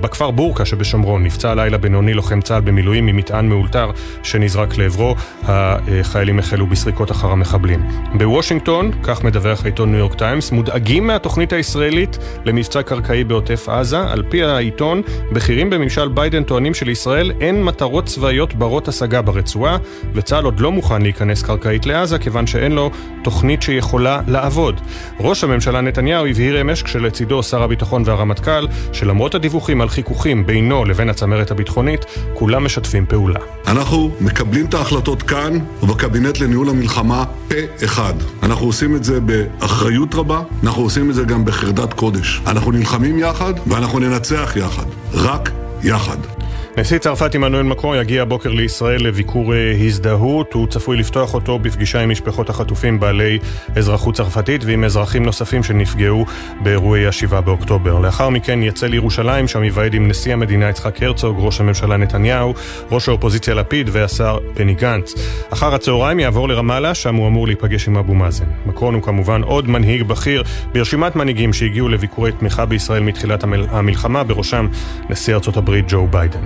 בכפר 0.00 0.30
בורקה 0.30 0.64
שבשומרון 0.64 1.24
נפצע 1.24 1.50
הלילה 1.50 1.78
בינוני 1.78 2.14
לוחם 2.14 2.40
צה"ל 2.40 2.60
במילואים 2.60 3.06
ממטען 3.06 3.48
מאולתר 3.48 3.90
שנזרק 4.22 4.76
לעברו. 4.78 5.14
החיילים 5.42 6.38
החלו 6.38 6.66
בסריקות 6.66 7.10
אחר 7.10 7.30
המחבלים. 7.30 7.82
בוושינגטון, 8.14 8.90
כך 9.02 9.24
מדווח 9.24 9.64
העיתון 9.64 9.92
ניו 9.92 9.99
יורק 10.00 10.14
טיימס, 10.14 10.52
מודאגים 10.52 11.06
מהתוכנית 11.06 11.52
הישראלית 11.52 12.18
למבצע 12.44 12.82
קרקעי 12.82 13.24
בעוטף 13.24 13.68
עזה. 13.68 14.00
על 14.00 14.22
פי 14.28 14.42
העיתון, 14.42 15.02
בכירים 15.32 15.70
בממשל 15.70 16.08
ביידן 16.08 16.42
טוענים 16.42 16.74
שלישראל 16.74 17.32
אין 17.40 17.64
מטרות 17.64 18.06
צבאיות 18.06 18.54
ברות 18.54 18.88
השגה 18.88 19.22
ברצועה, 19.22 19.76
וצה"ל 20.14 20.44
עוד 20.44 20.60
לא 20.60 20.72
מוכן 20.72 21.02
להיכנס 21.02 21.42
קרקעית 21.42 21.86
לעזה, 21.86 22.18
כיוון 22.18 22.46
שאין 22.46 22.72
לו 22.72 22.90
תוכנית 23.24 23.62
שיכולה 23.62 24.20
לעבוד. 24.26 24.80
ראש 25.20 25.44
הממשלה 25.44 25.80
נתניהו 25.80 26.26
הבהיר 26.26 26.60
אמש 26.60 26.82
כשלצידו 26.82 27.42
שר 27.42 27.62
הביטחון 27.62 28.02
והרמטכ"ל, 28.06 28.66
שלמרות 28.92 29.34
הדיווחים 29.34 29.80
על 29.80 29.88
חיכוכים 29.88 30.46
בינו 30.46 30.84
לבין 30.84 31.10
הצמרת 31.10 31.50
הביטחונית, 31.50 32.04
כולם 32.34 32.64
משתפים 32.64 33.06
פעולה. 33.06 33.40
אנחנו 33.66 34.10
מקבלים 34.20 34.66
את 34.66 34.74
ההחלטות 34.74 35.22
כאן 35.22 35.58
ובקבינט 35.82 36.40
לניהול 36.40 36.68
המלחמה 36.68 37.24
פה 37.48 37.84
אחד. 37.84 38.14
אנחנו 38.42 38.66
עושים 38.66 38.96
את 38.96 39.04
זה 39.04 39.20
באחריות. 39.20 39.89
באחריות 39.90 40.14
רבה, 40.14 40.42
אנחנו 40.62 40.82
עושים 40.82 41.10
את 41.10 41.14
זה 41.14 41.24
גם 41.24 41.44
בחרדת 41.44 41.92
קודש. 41.92 42.40
אנחנו 42.46 42.72
נלחמים 42.72 43.18
יחד 43.18 43.54
ואנחנו 43.66 43.98
ננצח 43.98 44.52
יחד. 44.56 44.84
רק 45.12 45.50
יחד. 45.82 46.39
נשיא 46.76 46.98
צרפת 46.98 47.34
עמנואל 47.34 47.62
מקרון 47.62 47.96
יגיע 47.96 48.22
הבוקר 48.22 48.50
לישראל 48.50 49.06
לביקור 49.06 49.54
אה, 49.54 49.72
הזדהות. 49.86 50.52
הוא 50.52 50.66
צפוי 50.66 50.96
לפתוח 50.96 51.34
אותו 51.34 51.58
בפגישה 51.58 52.00
עם 52.00 52.10
משפחות 52.10 52.50
החטופים 52.50 53.00
בעלי 53.00 53.38
אזרחות 53.76 54.14
צרפתית 54.14 54.64
ועם 54.64 54.84
אזרחים 54.84 55.22
נוספים 55.22 55.62
שנפגעו 55.62 56.26
באירועי 56.62 57.06
ה-7 57.06 57.40
באוקטובר. 57.40 57.98
לאחר 57.98 58.28
מכן 58.28 58.62
יצא 58.62 58.86
לירושלים, 58.86 59.48
שם 59.48 59.64
יוועד 59.64 59.94
עם 59.94 60.08
נשיא 60.08 60.32
המדינה 60.32 60.68
יצחק 60.68 61.02
הרצוג, 61.02 61.36
ראש 61.40 61.60
הממשלה 61.60 61.96
נתניהו, 61.96 62.54
ראש 62.90 63.08
האופוזיציה 63.08 63.54
לפיד 63.54 63.88
והשר 63.92 64.38
בני 64.54 64.74
גנץ. 64.74 65.14
אחר 65.50 65.74
הצהריים 65.74 66.20
יעבור 66.20 66.48
לרמאללה, 66.48 66.94
שם 66.94 67.14
הוא 67.14 67.28
אמור 67.28 67.46
להיפגש 67.46 67.88
עם 67.88 67.96
אבו 67.96 68.14
מאזן. 68.14 68.44
מקרון 68.66 68.94
הוא 68.94 69.02
כמובן 69.02 69.42
עוד 69.42 69.68
מנהיג 69.68 70.02
בכיר 70.02 70.42
ברשימת 70.72 71.16
מנהיגים 71.16 71.52
שהגיעו 71.52 71.88
לביקורי 71.88 72.32
תמיכה 72.32 72.66
בישראל 72.66 73.02
מתחילת 73.02 73.44
המלחמה, 73.70 74.24
בראשם 74.24 74.68
נשיא 75.10 75.34
ארצות 75.34 75.56
הברית 75.56 75.84
ג'ו 75.88 76.06
ביידן. 76.06 76.40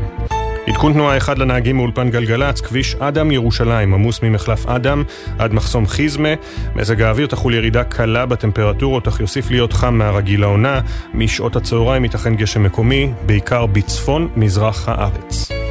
עדכון 0.75 0.93
תנועה 0.93 1.17
אחד 1.17 1.39
לנהגים 1.39 1.77
מאולפן 1.77 2.11
גלגלצ, 2.11 2.61
כביש 2.61 2.95
אדם 2.95 3.31
ירושלים, 3.31 3.95
עמוס 3.95 4.23
ממחלף 4.23 4.67
אדם 4.67 5.03
עד 5.39 5.53
מחסום 5.53 5.87
חיזמה. 5.87 6.29
מזג 6.77 7.03
האוויר 7.03 7.27
תחול 7.27 7.55
ירידה 7.55 7.85
קלה 7.85 8.27
בטמפרטורות, 8.27 9.09
אך 9.09 9.21
יוסיף 9.21 9.51
להיות 9.51 9.73
חם 9.73 9.95
מהרגיל 9.95 10.41
לעונה. 10.41 10.81
משעות 11.15 11.57
הצהריים 11.57 12.05
ייתכן 12.05 12.35
גשם 12.35 12.63
מקומי, 12.63 13.13
בעיקר 13.27 13.67
בצפון 13.67 14.29
מזרח 14.37 14.89
הארץ. 14.89 15.64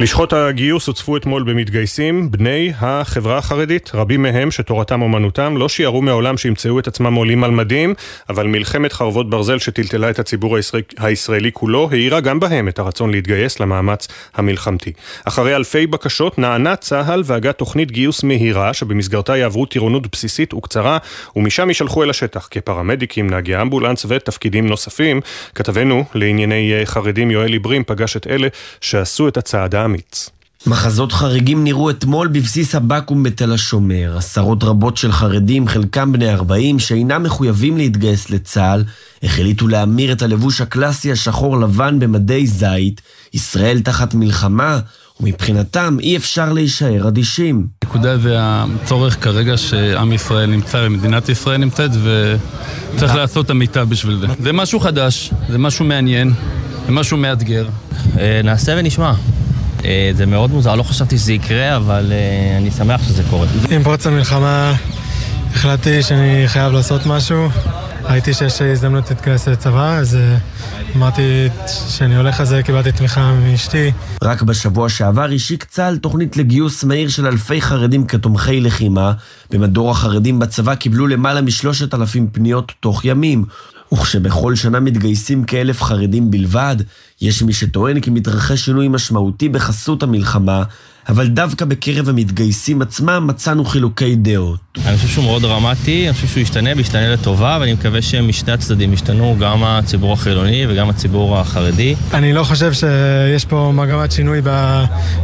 לשכות 0.00 0.32
הגיוס 0.32 0.86
הוצפו 0.86 1.16
אתמול 1.16 1.42
במתגייסים 1.42 2.30
בני 2.30 2.72
החברה 2.80 3.38
החרדית. 3.38 3.90
רבים 3.94 4.22
מהם, 4.22 4.50
שתורתם 4.50 5.02
אומנותם, 5.02 5.56
לא 5.56 5.68
שיערו 5.68 6.02
מעולם 6.02 6.36
שימצאו 6.36 6.78
את 6.78 6.88
עצמם 6.88 7.14
עולים 7.14 7.44
על 7.44 7.50
מדים, 7.50 7.94
אבל 8.28 8.46
מלחמת 8.46 8.92
חרבות 8.92 9.30
ברזל 9.30 9.58
שטלטלה 9.58 10.10
את 10.10 10.18
הציבור 10.18 10.56
הישראל... 10.56 10.82
הישראלי 10.98 11.52
כולו, 11.52 11.88
האירה 11.92 12.20
גם 12.20 12.40
בהם 12.40 12.68
את 12.68 12.78
הרצון 12.78 13.10
להתגייס 13.10 13.60
למאמץ 13.60 14.08
המלחמתי. 14.34 14.92
אחרי 15.24 15.56
אלפי 15.56 15.86
בקשות 15.86 16.38
נענה 16.38 16.76
צה"ל 16.76 17.22
והגה 17.24 17.52
תוכנית 17.52 17.90
גיוס 17.90 18.22
מהירה, 18.22 18.74
שבמסגרתה 18.74 19.36
יעברו 19.36 19.66
טירונות 19.66 20.12
בסיסית 20.12 20.54
וקצרה, 20.54 20.98
ומשם 21.36 21.68
יישלחו 21.68 22.02
אל 22.02 22.10
השטח 22.10 22.48
כפרמדיקים, 22.50 23.30
נהגי 23.30 23.60
אמבולנס 23.60 24.06
ותפקידים 24.08 24.66
נוספים. 24.66 25.20
כתבנו 25.54 26.04
לענייני 26.14 26.72
חרדים 26.84 27.30
יואל 27.30 27.52
עיברים 27.52 27.84
פגש 27.86 28.16
את 28.16 28.26
אלה 28.26 28.48
שעשו 28.80 29.28
את 29.28 29.36
הצעדה 29.36 29.85
האמיץ. 29.86 30.30
מחזות 30.66 31.12
חריגים 31.12 31.64
נראו 31.64 31.90
אתמול 31.90 32.28
בבסיס 32.28 32.74
הבקו"ם 32.74 33.22
בתל 33.22 33.52
השומר. 33.52 34.14
עשרות 34.16 34.64
רבות 34.64 34.96
של 34.96 35.12
חרדים, 35.12 35.68
חלקם 35.68 36.12
בני 36.12 36.32
40, 36.32 36.78
שאינם 36.78 37.22
מחויבים 37.22 37.76
להתגייס 37.76 38.30
לצה"ל, 38.30 38.84
החליטו 39.22 39.68
להמיר 39.68 40.12
את 40.12 40.22
הלבוש 40.22 40.60
הקלאסי 40.60 41.12
השחור 41.12 41.60
לבן 41.60 41.98
במדי 41.98 42.46
זית, 42.46 43.00
ישראל 43.34 43.80
תחת 43.80 44.14
מלחמה, 44.14 44.78
ומבחינתם 45.20 45.96
אי 46.00 46.16
אפשר 46.16 46.52
להישאר 46.52 47.08
אדישים. 47.08 47.66
הנקודה 47.84 48.18
זה 48.18 48.34
הצורך 48.38 49.24
כרגע 49.24 49.56
שעם 49.56 50.12
ישראל 50.12 50.50
נמצא 50.50 50.82
ומדינת 50.86 51.28
ישראל 51.28 51.56
נמצאת, 51.56 51.90
וצריך 52.02 53.14
לעשות 53.14 53.44
את 53.44 53.50
המיטב 53.50 53.86
בשביל 53.88 54.18
זה. 54.18 54.26
זה 54.42 54.52
משהו 54.52 54.80
חדש, 54.80 55.30
זה 55.48 55.58
משהו 55.58 55.84
מעניין, 55.84 56.32
זה 56.86 56.92
משהו 56.92 57.16
מאתגר. 57.16 57.68
נעשה 58.44 58.74
ונשמע. 58.78 59.12
זה 60.12 60.26
מאוד 60.26 60.50
מוזר, 60.50 60.74
לא 60.74 60.82
חשבתי 60.82 61.18
שזה 61.18 61.32
יקרה, 61.32 61.76
אבל 61.76 62.12
אני 62.56 62.70
שמח 62.70 63.02
שזה 63.02 63.22
קורה. 63.30 63.46
עם 63.70 63.82
פרוץ 63.82 64.06
המלחמה 64.06 64.74
החלטתי 65.54 66.02
שאני 66.02 66.44
חייב 66.46 66.72
לעשות 66.72 67.06
משהו. 67.06 67.48
ראיתי 68.04 68.34
שיש 68.34 68.62
הזדמנות 68.62 69.10
להתגייס 69.10 69.48
לצבא, 69.48 69.98
אז 69.98 70.18
אמרתי 70.96 71.48
שאני 71.88 72.16
הולך 72.16 72.40
על 72.40 72.46
זה, 72.46 72.62
קיבלתי 72.62 72.92
תמיכה 72.92 73.32
מאשתי. 73.32 73.90
רק 74.22 74.42
בשבוע 74.42 74.88
שעבר 74.88 75.28
השיק 75.34 75.64
צה"ל 75.64 75.96
תוכנית 75.98 76.36
לגיוס 76.36 76.84
מהיר 76.84 77.08
של 77.08 77.26
אלפי 77.26 77.60
חרדים 77.60 78.06
כתומכי 78.06 78.60
לחימה. 78.60 79.12
במדור 79.50 79.90
החרדים 79.90 80.38
בצבא 80.38 80.74
קיבלו 80.74 81.06
למעלה 81.06 81.40
משלושת 81.40 81.94
אלפים 81.94 82.28
פניות 82.32 82.72
תוך 82.80 83.04
ימים. 83.04 83.44
וכשבכל 83.92 84.54
שנה 84.54 84.80
מתגייסים 84.80 85.44
כאלף 85.44 85.82
חרדים 85.82 86.30
בלבד, 86.30 86.76
יש 87.20 87.42
מי 87.42 87.52
שטוען 87.52 88.00
כי 88.00 88.10
מתרחש 88.10 88.64
שינוי 88.64 88.88
משמעותי 88.88 89.48
בחסות 89.48 90.02
המלחמה, 90.02 90.62
אבל 91.08 91.26
דווקא 91.26 91.64
בקרב 91.64 92.08
המתגייסים 92.08 92.82
עצמם 92.82 93.24
מצאנו 93.26 93.64
חילוקי 93.64 94.16
דעות. 94.16 94.60
אני 94.86 94.96
חושב 94.96 95.08
שהוא 95.08 95.24
מאוד 95.24 95.42
דרמטי, 95.42 96.06
אני 96.06 96.14
חושב 96.14 96.26
שהוא 96.26 96.40
ישתנה 96.40 96.70
וישתנה 96.76 97.12
לטובה, 97.12 97.58
ואני 97.60 97.72
מקווה 97.72 98.02
שמשני 98.02 98.52
הצדדים 98.52 98.92
ישתנו, 98.92 99.36
גם 99.40 99.64
הציבור 99.64 100.12
החילוני 100.12 100.66
וגם 100.68 100.88
הציבור 100.88 101.38
החרדי. 101.38 101.94
אני 102.14 102.32
לא 102.32 102.44
חושב 102.44 102.72
שיש 102.72 103.44
פה 103.44 103.72
מגמת 103.74 104.12
שינוי 104.12 104.40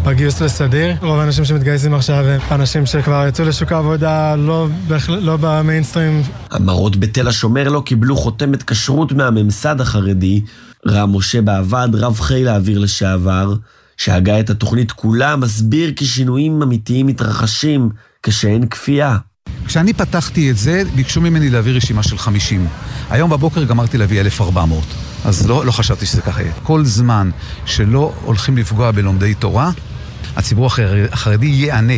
בגיוס 0.05 0.43
לסדיר. 0.43 0.95
רוב 1.03 1.21
האנשים 1.21 1.45
שמתגייסים 1.45 1.95
עכשיו 1.95 2.25
הם 2.25 2.41
אנשים 2.51 2.87
שכבר 2.87 3.25
יצאו 3.29 3.45
לשוק 3.45 3.73
העבודה, 3.73 4.37
לא, 4.37 4.67
לא 5.09 5.37
במיינסטרים. 5.41 6.23
המראות 6.51 6.97
בתל 6.97 7.29
השומר 7.29 7.69
לא 7.69 7.83
קיבלו 7.87 8.17
חותמת 8.17 8.63
כשרות 8.63 9.13
מהממסד 9.13 9.81
החרדי. 9.81 10.41
רם 10.89 11.17
משה 11.17 11.43
בעבד, 11.43 11.89
רב 11.95 12.21
חיל 12.21 12.49
האוויר 12.49 12.79
לשעבר, 12.79 13.55
שהגה 13.97 14.41
את 14.41 14.51
התוכנית 14.51 14.93
כולה, 14.93 15.37
מסביר 15.37 15.93
כי 15.97 16.07
שינויים 16.07 16.63
אמיתיים 16.63 17.07
מתרחשים 17.07 17.91
כשאין 18.23 18.67
כפייה. 18.67 19.19
כשאני 19.67 19.93
פתחתי 19.93 20.51
את 20.51 20.57
זה, 20.57 20.83
ביקשו 20.95 21.21
ממני 21.21 21.51
להביא 21.51 21.73
רשימה 21.73 22.03
של 22.03 22.19
50. 22.19 22.67
היום 23.11 23.31
בבוקר 23.31 23.65
גמרתי 23.65 23.99
להביא 23.99 24.21
1,400. 24.21 24.85
אז 25.25 25.47
לא, 25.47 25.67
לא 25.67 25.73
חשבתי 25.73 26.07
שזה 26.07 26.23
ככה 26.23 26.43
יהיה. 26.43 26.53
כל 26.63 26.85
זמן 26.85 27.31
שלא 27.67 28.13
הולכים 28.25 28.57
לפגוע 28.57 28.91
בלומדי 28.91 29.35
תורה, 29.35 29.71
הציבור 30.37 30.71
החרדי 31.13 31.47
ייענה. 31.47 31.93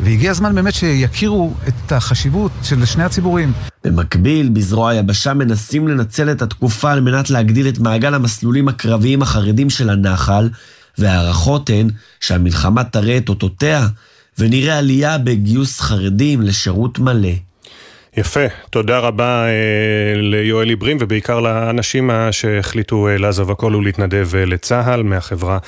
והגיע 0.00 0.30
הזמן 0.30 0.54
באמת 0.54 0.74
שיכירו 0.74 1.54
את 1.68 1.92
החשיבות 1.92 2.52
של 2.62 2.84
שני 2.84 3.04
הציבורים. 3.04 3.52
במקביל, 3.84 4.48
בזרוע 4.48 4.90
היבשה 4.90 5.34
מנסים 5.34 5.88
לנצל 5.88 6.30
את 6.30 6.42
התקופה 6.42 6.92
על 6.92 7.00
מנת 7.00 7.30
להגדיל 7.30 7.68
את 7.68 7.78
מעגל 7.78 8.14
המסלולים 8.14 8.68
הקרביים 8.68 9.22
החרדים 9.22 9.70
של 9.70 9.90
הנחל, 9.90 10.48
וההערכות 10.98 11.70
הן 11.70 11.90
שהמלחמה 12.20 12.84
תראה 12.84 13.16
את 13.16 13.28
אותותיה, 13.28 13.88
ונראה 14.38 14.78
עלייה 14.78 15.18
בגיוס 15.18 15.80
חרדים 15.80 16.42
לשירות 16.42 16.98
מלא. 16.98 17.51
יפה, 18.16 18.40
תודה 18.70 18.98
רבה 18.98 19.46
אה, 19.46 20.20
ליואל 20.20 20.68
עיברים 20.68 20.96
ובעיקר 21.00 21.40
לאנשים 21.40 22.10
שהחליטו 22.30 23.08
אה, 23.08 23.18
לעזוב 23.18 23.50
הכל 23.50 23.74
ולהתנדב 23.74 24.34
אה, 24.34 24.44
לצה"ל 24.44 25.02
מהחברה 25.02 25.58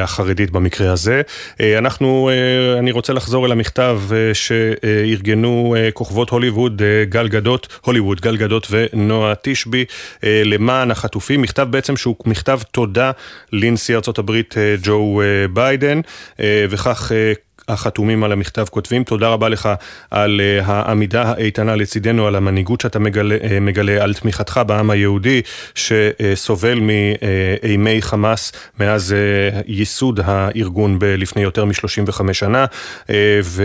החרדית 0.00 0.50
במקרה 0.50 0.92
הזה. 0.92 1.22
אנחנו, 1.60 2.30
אני 2.78 2.90
רוצה 2.90 3.12
לחזור 3.12 3.46
אל 3.46 3.52
המכתב 3.52 4.00
שארגנו 4.32 5.76
כוכבות 5.92 6.30
הוליווד, 6.30 6.82
גל 7.08 7.28
גדות, 7.28 7.78
הוליווד, 7.84 8.20
גל 8.20 8.36
גדות 8.36 8.66
ונועה 8.70 9.34
תשבי 9.42 9.84
למען 10.22 10.90
החטופים, 10.90 11.42
מכתב 11.42 11.66
בעצם 11.70 11.96
שהוא 11.96 12.16
מכתב 12.26 12.60
תודה 12.70 13.10
לנשיא 13.52 13.96
אה, 14.56 14.74
ג'ו 14.82 15.22
ביידן, 15.52 16.00
וכך 16.70 17.12
החתומים 17.68 18.24
על 18.24 18.32
המכתב 18.32 18.64
כותבים. 18.70 19.04
תודה 19.04 19.28
רבה 19.28 19.48
לך 19.48 19.68
על 20.10 20.40
uh, 20.40 20.64
העמידה 20.66 21.22
האיתנה 21.22 21.76
לצידנו, 21.76 22.26
על 22.26 22.36
המנהיגות 22.36 22.80
שאתה 22.80 22.98
מגלה, 22.98 23.36
uh, 23.36 23.60
מגלה, 23.60 24.02
על 24.02 24.14
תמיכתך 24.14 24.60
בעם 24.66 24.90
היהודי 24.90 25.42
שסובל 25.74 26.80
מאימי 26.80 28.02
חמאס 28.02 28.52
מאז 28.80 29.14
uh, 29.14 29.62
ייסוד 29.66 30.20
הארגון 30.24 30.98
לפני 31.02 31.42
יותר 31.42 31.64
מ-35 31.64 32.32
שנה. 32.32 32.66
ו... 33.42 33.62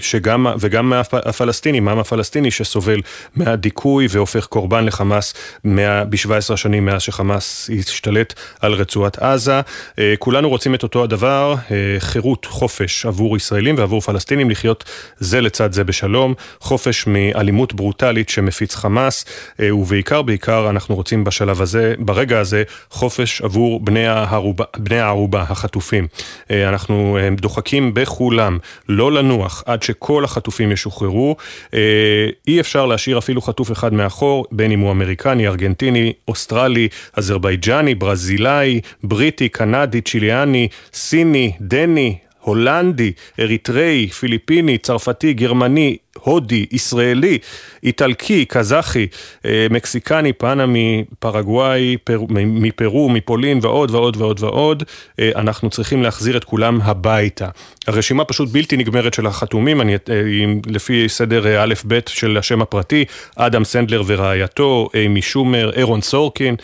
שגם, 0.00 0.46
וגם 0.60 0.92
הפלסטינים, 1.12 1.88
העם 1.88 1.98
הפלסטיני 1.98 2.50
שסובל 2.50 3.00
מהדיכוי 3.36 4.06
והופך 4.10 4.46
קורבן 4.46 4.84
לחמאס 4.84 5.34
ב-17 5.64 6.52
השנים 6.52 6.86
מאז 6.86 7.02
שחמאס 7.02 7.70
השתלט 7.78 8.34
על 8.60 8.72
רצועת 8.72 9.18
עזה. 9.18 9.60
כולנו 10.18 10.48
רוצים 10.48 10.74
את 10.74 10.82
אותו 10.82 11.04
הדבר, 11.04 11.54
חירות, 11.98 12.44
חופש 12.44 13.06
עבור 13.06 13.36
ישראלים 13.36 13.74
ועבור 13.78 14.00
פלסטינים 14.00 14.50
לחיות 14.50 14.84
זה 15.18 15.40
לצד 15.40 15.72
זה 15.72 15.84
בשלום, 15.84 16.34
חופש 16.60 17.06
מאלימות 17.06 17.74
ברוטלית 17.74 18.28
שמפיץ 18.28 18.74
חמאס, 18.74 19.24
ובעיקר, 19.58 20.22
בעיקר 20.22 20.70
אנחנו 20.70 20.94
רוצים 20.94 21.24
בשלב 21.24 21.62
הזה, 21.62 21.94
ברגע 21.98 22.38
הזה, 22.38 22.62
חופש 22.90 23.42
עבור 23.42 23.80
בני 23.80 24.06
הערובה, 24.06 24.64
בני 24.76 24.98
הערובה 24.98 25.44
החטופים. 25.48 26.06
אנחנו 26.50 27.18
דוחקים 27.40 27.94
בכולם 27.94 28.58
לא 28.88 29.12
לנוח 29.12 29.62
עד 29.66 29.82
שכל 29.86 30.24
החטופים 30.24 30.72
ישוחררו. 30.72 31.36
אי 32.48 32.60
אפשר 32.60 32.86
להשאיר 32.86 33.18
אפילו 33.18 33.42
חטוף 33.42 33.72
אחד 33.72 33.92
מאחור, 33.92 34.46
בין 34.52 34.72
אם 34.72 34.80
הוא 34.80 34.90
אמריקני, 34.90 35.46
ארגנטיני, 35.46 36.12
אוסטרלי, 36.28 36.88
אזרבייג'אני, 37.12 37.94
ברזילאי, 37.94 38.80
בריטי, 39.02 39.48
קנדי, 39.48 40.00
צ'יליאני, 40.00 40.68
סיני, 40.92 41.52
דני, 41.60 42.16
הולנדי, 42.40 43.12
אריתראי, 43.40 44.08
פיליפיני, 44.08 44.78
צרפתי, 44.78 45.32
גרמני, 45.34 45.96
הודי, 46.22 46.66
ישראלי, 46.72 47.38
איטלקי, 47.82 48.44
קזחי, 48.44 49.06
אה, 49.46 49.66
מקסיקני, 49.70 50.32
פנמי, 50.32 51.04
פרגוואי, 51.18 51.96
פר, 52.04 52.20
מפרו, 52.30 53.08
מפולין 53.08 53.58
ועוד 53.62 53.90
ועוד 53.90 54.16
ועוד 54.16 54.42
ועוד, 54.42 54.82
אה, 55.20 55.30
אנחנו 55.36 55.70
צריכים 55.70 56.02
להחזיר 56.02 56.36
את 56.36 56.44
כולם 56.44 56.80
הביתה. 56.82 57.48
הרשימה 57.86 58.24
פשוט 58.24 58.48
בלתי 58.48 58.76
נגמרת 58.76 59.14
של 59.14 59.26
החתומים, 59.26 59.80
אני, 59.80 59.96
לפי 60.66 61.08
סדר 61.08 61.62
א'-ב' 61.64 61.98
של 62.08 62.36
השם 62.36 62.62
הפרטי, 62.62 63.04
אדם 63.36 63.64
סנדלר 63.64 64.02
ורעייתו, 64.06 64.88
איימי 64.94 65.22
שומר, 65.22 65.70
ארון 65.72 66.00
סורקין, 66.00 66.56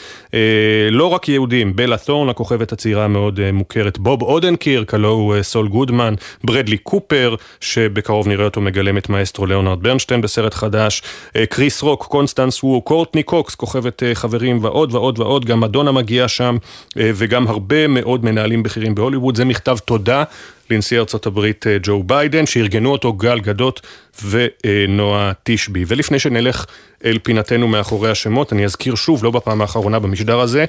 לא 0.90 1.07
רק 1.07 1.28
יהודים, 1.28 1.76
בלה 1.76 1.96
תורן, 1.96 2.28
הכוכבת 2.28 2.72
הצעירה 2.72 3.05
המאוד 3.05 3.50
מוכרת, 3.53 3.98
בוב 3.98 4.22
אודנקירק, 4.22 4.94
הלוא 4.95 5.09
הוא 5.09 5.42
סול 5.42 5.68
גודמן, 5.68 6.14
ברדלי 6.44 6.78
קופר, 6.78 7.34
שבקרוב 7.61 8.28
נראה 8.28 8.44
אותו 8.44 8.61
מגלם 8.61 8.98
את 8.98 9.09
מאסטרו 9.09 9.41
ליאונרד 9.47 9.82
ברנשטיין 9.82 10.20
בסרט 10.20 10.55
חדש, 10.55 11.03
אה, 11.36 11.47
קריס 11.47 11.82
רוק, 11.82 12.05
קונסטנס 12.05 12.64
וו, 12.64 12.82
קורטני 12.82 13.22
קוקס, 13.22 13.55
כוכבת 13.55 14.03
אה, 14.03 14.14
חברים 14.14 14.64
ועוד 14.64 14.95
ועוד 14.95 15.18
ועוד, 15.18 15.45
גם 15.45 15.61
מדונה 15.61 15.93
מגיעה 15.93 16.28
שם, 16.28 16.57
אה, 16.99 17.11
וגם 17.14 17.49
הרבה 17.49 17.86
מאוד 17.86 18.24
מנהלים 18.24 18.62
בכירים 18.62 18.95
בהוליווד. 18.95 19.36
זה 19.36 19.45
מכתב 19.45 19.76
תודה 19.84 20.24
לנשיא 20.70 20.99
ארצות 20.99 21.26
הברית 21.26 21.66
ג'ו 21.82 22.03
ביידן, 22.03 22.47
שארגנו 22.47 22.93
אותו 22.93 23.12
גל 23.12 23.40
גדות 23.40 23.86
ונועה 24.24 25.32
תשבי. 25.43 25.84
ולפני 25.88 26.18
שנלך 26.18 26.66
אל 27.05 27.18
פינתנו 27.22 27.68
מאחורי 27.68 28.11
השמות, 28.11 28.53
אני 28.53 28.64
אזכיר 28.64 28.95
שוב, 28.95 29.24
לא 29.24 29.30
בפעם 29.30 29.61
האחרונה 29.61 29.99
במשדר 29.99 30.40
הזה, 30.40 30.64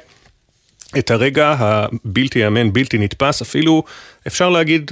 את 0.97 1.11
הרגע 1.11 1.55
הבלתי 1.59 2.39
יאמן, 2.39 2.73
בלתי 2.73 2.97
נתפס, 2.97 3.41
אפילו 3.41 3.83
אפשר 4.27 4.49
להגיד 4.49 4.91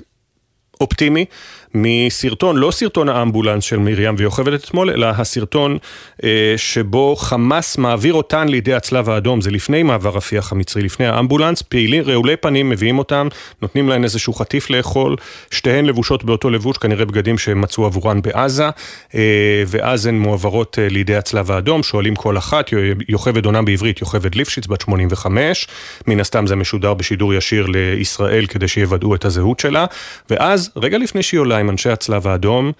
אופטימי, 0.81 1.25
מסרטון, 1.73 2.57
לא 2.57 2.71
סרטון 2.71 3.09
האמבולנס 3.09 3.63
של 3.63 3.77
מרים 3.77 4.15
ויוכבד 4.17 4.53
אתמול, 4.53 4.89
אלא 4.89 5.05
הסרטון 5.05 5.77
אה, 6.23 6.53
שבו 6.57 7.15
חמאס 7.15 7.77
מעביר 7.77 8.13
אותן 8.13 8.47
לידי 8.47 8.73
הצלב 8.73 9.09
האדום, 9.09 9.41
זה 9.41 9.51
לפני 9.51 9.83
מעבר 9.83 10.09
רפיח 10.09 10.51
המצרי, 10.51 10.83
לפני 10.83 11.07
האמבולנס, 11.07 11.61
פעילים, 11.61 12.03
רעולי 12.03 12.35
פנים, 12.35 12.69
מביאים 12.69 12.99
אותם, 12.99 13.27
נותנים 13.61 13.89
להן 13.89 14.03
איזשהו 14.03 14.33
חטיף 14.33 14.69
לאכול, 14.69 15.15
שתיהן 15.51 15.85
לבושות 15.85 16.23
באותו 16.23 16.49
לבוש, 16.49 16.77
כנראה 16.77 17.05
בגדים 17.05 17.37
שהם 17.37 17.61
מצאו 17.61 17.85
עבורן 17.85 18.21
בעזה, 18.21 18.69
אה, 19.15 19.63
ואז 19.67 20.05
הן 20.05 20.15
מועברות 20.19 20.79
אה, 20.79 20.89
לידי 20.89 21.15
הצלב 21.15 21.51
האדום, 21.51 21.83
שואלים 21.83 22.15
כל 22.15 22.37
אחת, 22.37 22.69
יוכבד 23.09 23.45
עונה 23.45 23.61
בעברית, 23.61 24.01
יוכבד 24.01 24.35
ליפשיץ, 24.35 24.67
בת 24.67 24.81
85, 24.81 25.67
מן 26.07 26.19
הסתם 26.19 26.47
זה 26.47 26.55
משודר 26.55 26.93
בשידור 26.93 27.33
ישיר 27.33 27.65
לישראל 27.65 28.45
כדי 28.45 28.67
שיוודאו 28.67 29.15
את 29.15 29.25
הזהות 29.25 29.59
שלה, 29.59 29.85
ואז, 30.29 30.71
רגע 30.75 30.97
לפני 30.97 31.23
שהיא 31.23 31.39
עולה 31.39 31.60
עם 31.61 31.69
אנשי 31.69 31.89
הצלב 31.89 32.27
האדום. 32.27 32.71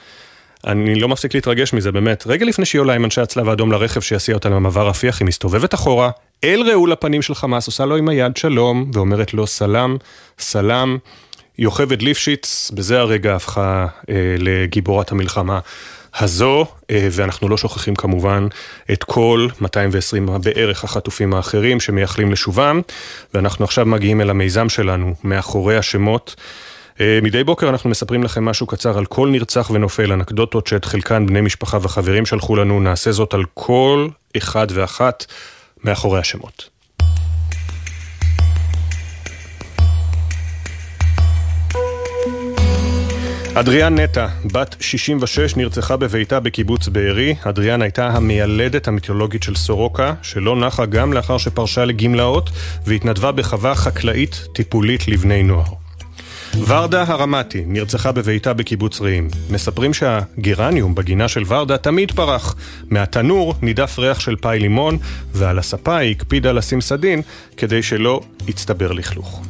אני 0.68 0.96
לא 0.96 1.08
מפסיק 1.08 1.34
להתרגש 1.36 1.74
מזה, 1.74 1.92
באמת. 1.92 2.24
רגע 2.28 2.46
לפני 2.46 2.66
שהיא 2.66 2.80
עולה 2.80 2.94
עם 2.94 3.06
אנשי 3.06 3.22
הצלב 3.22 3.50
האדום 3.50 3.72
לרכב 3.72 4.02
שיסיע 4.02 4.36
אותה 4.36 4.50
למעבר 4.50 4.88
רפיח, 4.88 5.20
היא 5.20 5.28
מסתובבת 5.28 5.74
אחורה, 5.74 6.10
אל 6.44 6.64
רעול 6.70 6.92
הפנים 6.92 7.22
של 7.22 7.36
חמאס, 7.36 7.68
עושה 7.68 7.86
לו 7.86 7.96
עם 7.96 8.10
היד 8.10 8.38
שלום, 8.38 8.92
ואומרת 8.94 9.34
לו 9.34 9.48
סלאם, 9.48 9.98
סלאם. 10.40 10.98
יוכבד 11.58 12.02
ליפשיץ, 12.02 12.72
בזה 12.74 13.00
הרגע 13.00 13.36
הפכה 13.36 13.88
אה, 14.10 14.16
לגיבורת 14.38 15.12
המלחמה 15.12 15.60
הזו, 16.20 16.66
אה, 16.92 17.08
ואנחנו 17.12 17.50
לא 17.50 17.58
שוכחים 17.58 17.96
כמובן 17.96 18.48
את 18.92 19.04
כל 19.04 19.48
220 19.62 20.30
בערך 20.44 20.84
החטופים 20.84 21.34
האחרים 21.34 21.80
שמייחלים 21.80 22.32
לשובם, 22.32 22.82
ואנחנו 23.34 23.66
עכשיו 23.66 23.86
מגיעים 23.86 24.22
אל 24.22 24.30
המיזם 24.30 24.70
שלנו, 24.70 25.16
מאחורי 25.24 25.78
השמות. 25.78 26.36
אה, 27.02 27.20
מדי 27.24 27.44
בוקר 27.44 27.70
אנחנו 27.70 27.90
מספרים 27.90 28.24
לכם 28.24 28.46
משהו 28.46 28.68
קצר 28.68 28.98
על 28.98 29.06
כל 29.06 29.30
נרצח 29.30 29.72
ונופל, 29.74 30.12
אנקדוטות 30.12 30.68
שאת 30.68 30.86
חלקן 30.86 31.26
בני 31.26 31.42
משפחה 31.42 31.78
וחברים 31.82 32.26
שלחו 32.26 32.56
לנו, 32.56 32.80
נעשה 32.80 33.12
זאת 33.12 33.34
על 33.34 33.44
כל 33.54 34.08
אחד 34.38 34.68
ואחת 34.74 35.26
מאחורי 35.84 36.20
השמות. 36.20 36.70
אדריאן 43.54 44.00
נטע, 44.00 44.28
בת 44.52 44.76
66, 44.80 45.56
נרצחה 45.56 45.98
בביתה 45.98 46.40
בקיבוץ 46.40 46.88
בארי. 46.88 47.36
אדריאן 47.44 47.82
הייתה 47.82 48.08
המיילדת 48.08 48.88
המיתולוגית 48.88 49.44
של 49.44 49.56
סורוקה, 49.56 50.14
שלא 50.22 50.56
נחה 50.56 50.86
גם 50.86 51.14
לאחר 51.14 51.38
שפרשה 51.38 51.86
לגמלאות 51.86 52.50
והתנדבה 52.86 53.32
בחווה 53.32 53.76
חקלאית 53.76 54.48
טיפולית 54.54 55.08
לבני 55.08 55.44
נוער. 55.44 55.81
ורדה 56.60 57.04
הרמתי 57.08 57.64
נרצחה 57.68 58.12
בביתה 58.12 58.54
בקיבוץ 58.54 59.02
רעים. 59.02 59.30
מספרים 59.50 59.94
שהגרניום 59.94 60.96
בגינה 60.96 61.28
של 61.28 61.44
ורדה 61.48 61.78
תמיד 61.78 62.12
פרח. 62.12 62.56
מהתנור 62.90 63.56
נידף 63.62 64.00
ריח 64.00 64.20
של 64.20 64.36
פאי 64.36 64.60
לימון, 64.60 64.98
ועל 65.34 65.60
הספה 65.60 65.98
היא 65.98 66.12
הקפידה 66.12 66.52
לשים 66.52 66.82
סדין 66.82 67.22
כדי 67.58 67.84
שלא 67.84 68.22
יצטבר 68.48 68.92
לכלוך. 68.92 69.42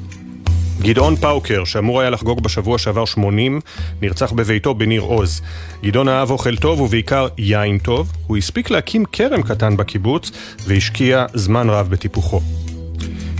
גדעון 0.81 1.15
פאוקר, 1.15 1.63
שאמור 1.65 2.01
היה 2.01 2.09
לחגוג 2.09 2.43
בשבוע 2.43 2.77
שעבר 2.77 3.05
80, 3.05 3.61
נרצח 4.01 4.31
בביתו 4.31 4.73
בניר 4.73 5.01
עוז. 5.01 5.41
גדעון 5.83 6.09
אהב 6.09 6.31
אוכל 6.31 6.55
טוב 6.55 6.81
ובעיקר 6.81 7.27
יין 7.37 7.77
טוב. 7.77 8.11
הוא 8.27 8.37
הספיק 8.37 8.69
להקים 8.69 9.05
כרם 9.11 9.41
קטן 9.41 9.77
בקיבוץ 9.77 10.31
והשקיע 10.67 11.25
זמן 11.33 11.69
רב 11.69 11.89
בטיפוחו. 11.89 12.41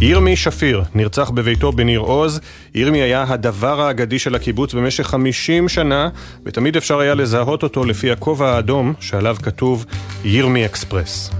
ירמי 0.01 0.35
שפיר 0.35 0.83
נרצח 0.95 1.29
בביתו 1.29 1.71
בניר 1.71 1.99
עוז. 1.99 2.39
ירמי 2.75 3.01
היה 3.01 3.25
הדבר 3.27 3.81
האגדי 3.81 4.19
של 4.19 4.35
הקיבוץ 4.35 4.73
במשך 4.73 5.07
50 5.07 5.69
שנה, 5.69 6.09
ותמיד 6.45 6.77
אפשר 6.77 6.99
היה 6.99 7.15
לזהות 7.15 7.63
אותו 7.63 7.85
לפי 7.85 8.11
הכובע 8.11 8.55
האדום 8.55 8.93
שעליו 8.99 9.35
כתוב 9.43 9.85
ירמי 10.23 10.65
אקספרס. 10.65 11.31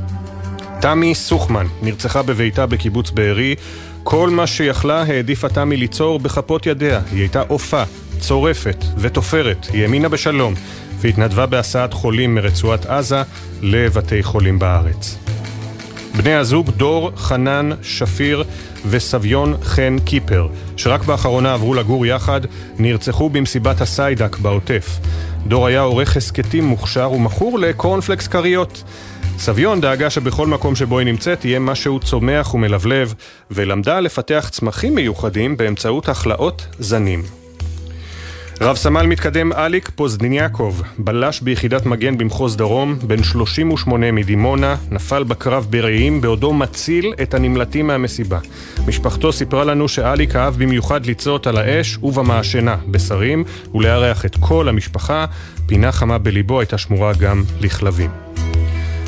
תמי 0.82 1.16
סוכמן 1.16 1.66
נרצחה 1.82 2.22
בביתה 2.22 2.66
בקיבוץ 2.66 3.12
בארי. 3.12 3.56
כל 4.04 4.30
מה 4.30 4.48
שיכלה 4.48 5.02
העדיפה 5.02 5.50
תמי 5.50 5.78
ליצור 5.78 6.20
בכפות 6.20 6.66
ידיה. 6.66 7.02
היא 7.12 7.20
הייתה 7.20 7.42
עופה, 7.48 7.84
צורפת 8.20 8.86
ותופרת, 8.98 9.66
היא 9.74 9.82
האמינה 9.82 10.10
בשלום, 10.10 10.54
והתנדבה 11.00 11.46
בהסעת 11.46 11.94
חולים 11.94 12.36
מרצועת 12.36 12.86
עזה 12.86 13.22
לבתי 13.62 14.24
חולים 14.24 14.60
בארץ. 14.60 15.21
בני 16.18 16.34
הזוג 16.34 16.70
דור, 16.70 17.12
חנן, 17.16 17.70
שפיר 17.82 18.44
וסביון 18.90 19.56
חן 19.64 19.96
קיפר, 20.06 20.48
שרק 20.78 21.04
באחרונה 21.04 21.54
עברו 21.54 21.74
לגור 21.74 22.06
יחד, 22.06 22.42
נרצחו 22.80 23.30
במסיבת 23.30 23.82
הסיידק 23.82 24.38
בעוטף. 24.38 25.00
דור 25.48 25.68
היה 25.68 25.82
עורך 25.82 26.18
הסכתים 26.18 26.66
מוכשר 26.66 27.12
ומכור 27.12 27.60
לקורנפלקס 27.60 28.28
כריות. 28.28 28.84
סביון 29.38 29.82
דאגה 29.82 30.10
שבכל 30.10 30.48
מקום 30.48 30.76
שבו 30.76 31.00
היא 31.00 31.06
נמצאת 31.06 31.46
יהיה 31.46 31.60
משהו 31.60 32.00
צומח 32.00 32.54
ומלבלב, 32.54 33.14
ולמדה 33.52 34.00
לפתח 34.00 34.50
צמחים 34.52 34.96
מיוחדים 34.96 35.58
באמצעות 35.58 36.10
החלאות 36.10 36.66
זנים. 36.80 37.41
רב 38.64 38.76
סמל 38.76 39.06
מתקדם 39.06 39.54
אליק 39.54 39.90
פוזדניאקוב, 39.96 40.82
בלש 40.98 41.42
ביחידת 41.42 41.86
מגן 41.86 42.18
במחוז 42.18 42.58
דרום, 42.58 42.96
בן 43.04 43.24
38 43.24 44.12
מדימונה, 44.12 44.76
נפל 44.92 45.24
בקרב 45.24 45.68
ברעים 45.70 46.22
בעודו 46.22 46.54
מציל 46.54 47.14
את 47.22 47.34
הנמלטים 47.34 47.88
מהמסיבה. 47.88 48.40
משפחתו 48.88 49.34
סיפרה 49.34 49.64
לנו 49.64 49.88
שאליק 49.88 50.36
אהב 50.36 50.56
במיוחד 50.64 51.06
לצעות 51.06 51.48
על 51.48 51.58
האש 51.58 51.98
ובמעשנה, 52.04 52.78
בשרים, 52.88 53.44
ולארח 53.76 54.26
את 54.26 54.38
כל 54.40 54.70
המשפחה. 54.70 55.26
פינה 55.66 55.92
חמה 55.92 56.18
בליבו 56.18 56.60
הייתה 56.60 56.78
שמורה 56.78 57.14
גם 57.14 57.44
לכלבים. 57.62 58.31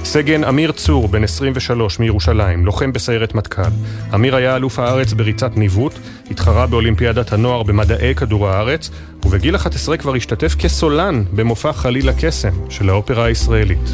סגן 0.05 0.43
אמיר 0.43 0.71
צור, 0.71 1.07
בן 1.07 1.23
23 1.23 1.99
מירושלים, 1.99 2.65
לוחם 2.65 2.93
בסיירת 2.93 3.35
מטכ"ל. 3.35 3.61
אמיר 4.15 4.35
היה 4.35 4.55
אלוף 4.55 4.79
הארץ 4.79 5.13
בריצת 5.13 5.57
ניווט, 5.57 5.93
התחרה 6.31 6.67
באולימפיאדת 6.67 7.33
הנוער 7.33 7.63
במדעי 7.63 8.15
כדור 8.15 8.47
הארץ, 8.47 8.89
ובגיל 9.25 9.55
11 9.55 9.97
כבר 9.97 10.15
השתתף 10.15 10.55
כסולן 10.55 11.23
במופע 11.35 11.73
חליל 11.73 12.09
הקסם 12.09 12.51
של 12.69 12.89
האופרה 12.89 13.25
הישראלית. 13.25 13.89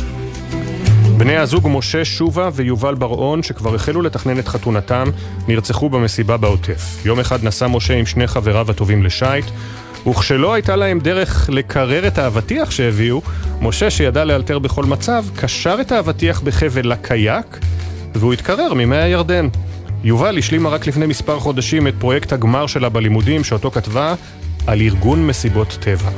בני 1.18 1.38
הזוג 1.38 1.68
משה 1.72 2.06
שובה 2.06 2.50
ויובל 2.54 2.96
בר-און, 2.96 3.44
שכבר 3.44 3.76
החלו 3.76 4.02
לתכנן 4.02 4.40
את 4.40 4.48
חתונתם, 4.48 5.10
נרצחו 5.48 5.90
במסיבה 5.90 6.38
בעוטף. 6.38 7.06
יום 7.06 7.20
אחד 7.20 7.44
נסע 7.44 7.68
משה 7.68 7.94
עם 7.94 8.06
שני 8.06 8.28
חבריו 8.28 8.72
הטובים 8.72 9.04
לשייט, 9.04 9.46
וכשלא 10.10 10.54
הייתה 10.54 10.76
להם 10.76 11.00
דרך 11.00 11.50
לקרר 11.54 12.08
את 12.08 12.18
האבטיח 12.18 12.72
שהביאו, 12.72 13.22
משה, 13.62 13.90
שידע 13.90 14.26
לאלתר 14.26 14.60
בכל 14.60 14.84
מצב, 14.84 15.26
קשר 15.36 15.78
את 15.82 15.92
האבטיח 15.92 16.42
בחבל 16.42 16.92
לקייק, 16.92 17.60
והוא 18.16 18.34
התקרר 18.34 18.74
ממי 18.74 18.98
הירדן. 18.98 19.48
יובל 20.04 20.38
השלימה 20.38 20.70
רק 20.70 20.88
לפני 20.88 21.06
מספר 21.06 21.40
חודשים 21.40 21.88
את 21.88 21.94
פרויקט 22.00 22.34
הגמר 22.34 22.68
שלה 22.68 22.90
בלימודים, 22.90 23.44
שאותו 23.44 23.72
כתבה 23.72 24.16
על 24.68 24.82
ארגון 24.82 25.28
מסיבות 25.28 25.78
טבע. 25.82 26.10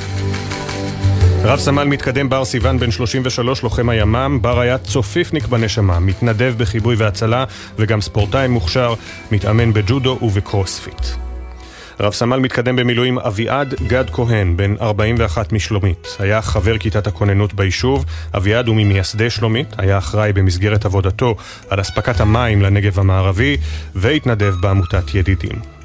רב 1.44 1.60
סמל 1.60 1.84
מתקדם 1.84 2.30
בר 2.30 2.46
סיוון, 2.46 2.80
בן 2.80 2.92
33, 2.92 3.64
לוחם 3.64 3.90
הימ"מ. 3.90 4.40
בר 4.42 4.60
היה 4.60 4.78
צופיפניק 4.78 5.48
בנשמה, 5.48 6.00
מתנדב 6.00 6.54
בכיבוי 6.58 6.96
והצלה, 6.96 7.46
וגם 7.78 8.02
ספורטאי 8.02 8.48
מוכשר, 8.48 8.94
מתאמן 9.32 9.74
בג'ודו 9.74 10.20
ובקרוספיט. 10.22 11.31
רב 12.00 12.14
סמל 12.14 12.40
מתקדם 12.40 12.76
במילואים 12.76 13.20
אביעד 13.20 13.74
גד 13.88 14.10
כהן, 14.12 14.58
בן 14.58 14.76
41 14.82 15.54
משלומית. 15.54 16.08
היה 16.20 16.42
חבר 16.42 16.78
כיתת 16.78 17.08
הכוננות 17.08 17.54
ביישוב. 17.54 18.06
אביעד 18.38 18.68
הוא 18.68 18.76
ממייסדי 18.76 19.30
שלומית, 19.30 19.68
היה 19.78 19.98
אחראי 19.98 20.34
במסגרת 20.34 20.86
עבודתו 20.86 21.36
על 21.70 21.82
אספקת 21.82 22.20
המים 22.20 22.62
לנגב 22.62 23.00
המערבי, 23.00 23.58
והתנדב 23.96 24.56
בעמותת 24.62 25.16
ידידים. 25.16 25.81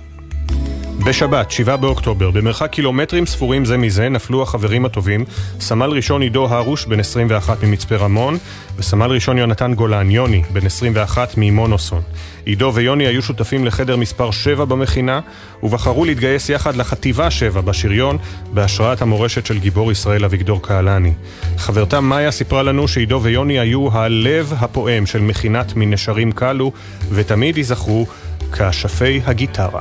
בשבת, 1.05 1.51
7 1.51 1.77
באוקטובר, 1.77 2.31
במרחק 2.31 2.71
קילומטרים 2.71 3.27
ספורים 3.27 3.65
זה 3.65 3.77
מזה, 3.77 4.09
נפלו 4.09 4.43
החברים 4.43 4.85
הטובים, 4.85 5.25
סמל 5.61 5.91
ראשון 5.91 6.23
עידו 6.23 6.47
הרוש, 6.47 6.87
בן 6.87 7.01
21 7.01 7.65
ממצפה 7.65 7.97
רמון, 7.97 8.39
וסמל 8.77 9.11
ראשון 9.11 9.39
יונתן 9.39 9.75
גולן, 9.75 10.11
יוני, 10.11 10.43
בן 10.51 10.67
21 10.67 11.35
ממונוסון. 11.37 12.03
עידו 12.45 12.73
ויוני 12.75 13.07
היו 13.07 13.23
שותפים 13.23 13.65
לחדר 13.65 13.97
מספר 13.97 14.31
7 14.31 14.65
במכינה, 14.65 15.21
ובחרו 15.63 16.05
להתגייס 16.05 16.49
יחד 16.49 16.77
לחטיבה 16.77 17.31
7 17.31 17.61
בשריון, 17.61 18.19
בהשראת 18.55 19.03
המורשת 19.03 19.47
של 19.47 19.59
גיבור 19.59 19.93
ישראל 19.93 20.25
אביגדור 20.25 20.63
קהלני. 20.63 21.13
חברתה 21.57 22.01
מאיה 22.01 22.31
סיפרה 22.31 22.63
לנו 22.63 22.89
שעידו 22.89 23.21
ויוני 23.23 23.59
היו 23.59 23.89
הלב 23.93 24.53
הפועם 24.59 25.07
של 25.07 25.21
מכינת 25.21 25.77
מנשרים 25.77 26.33
קלו, 26.33 26.73
ותמיד 27.11 27.57
ייזכרו 27.57 28.07
כאשפי 28.53 29.21
הגיטרה. 29.25 29.81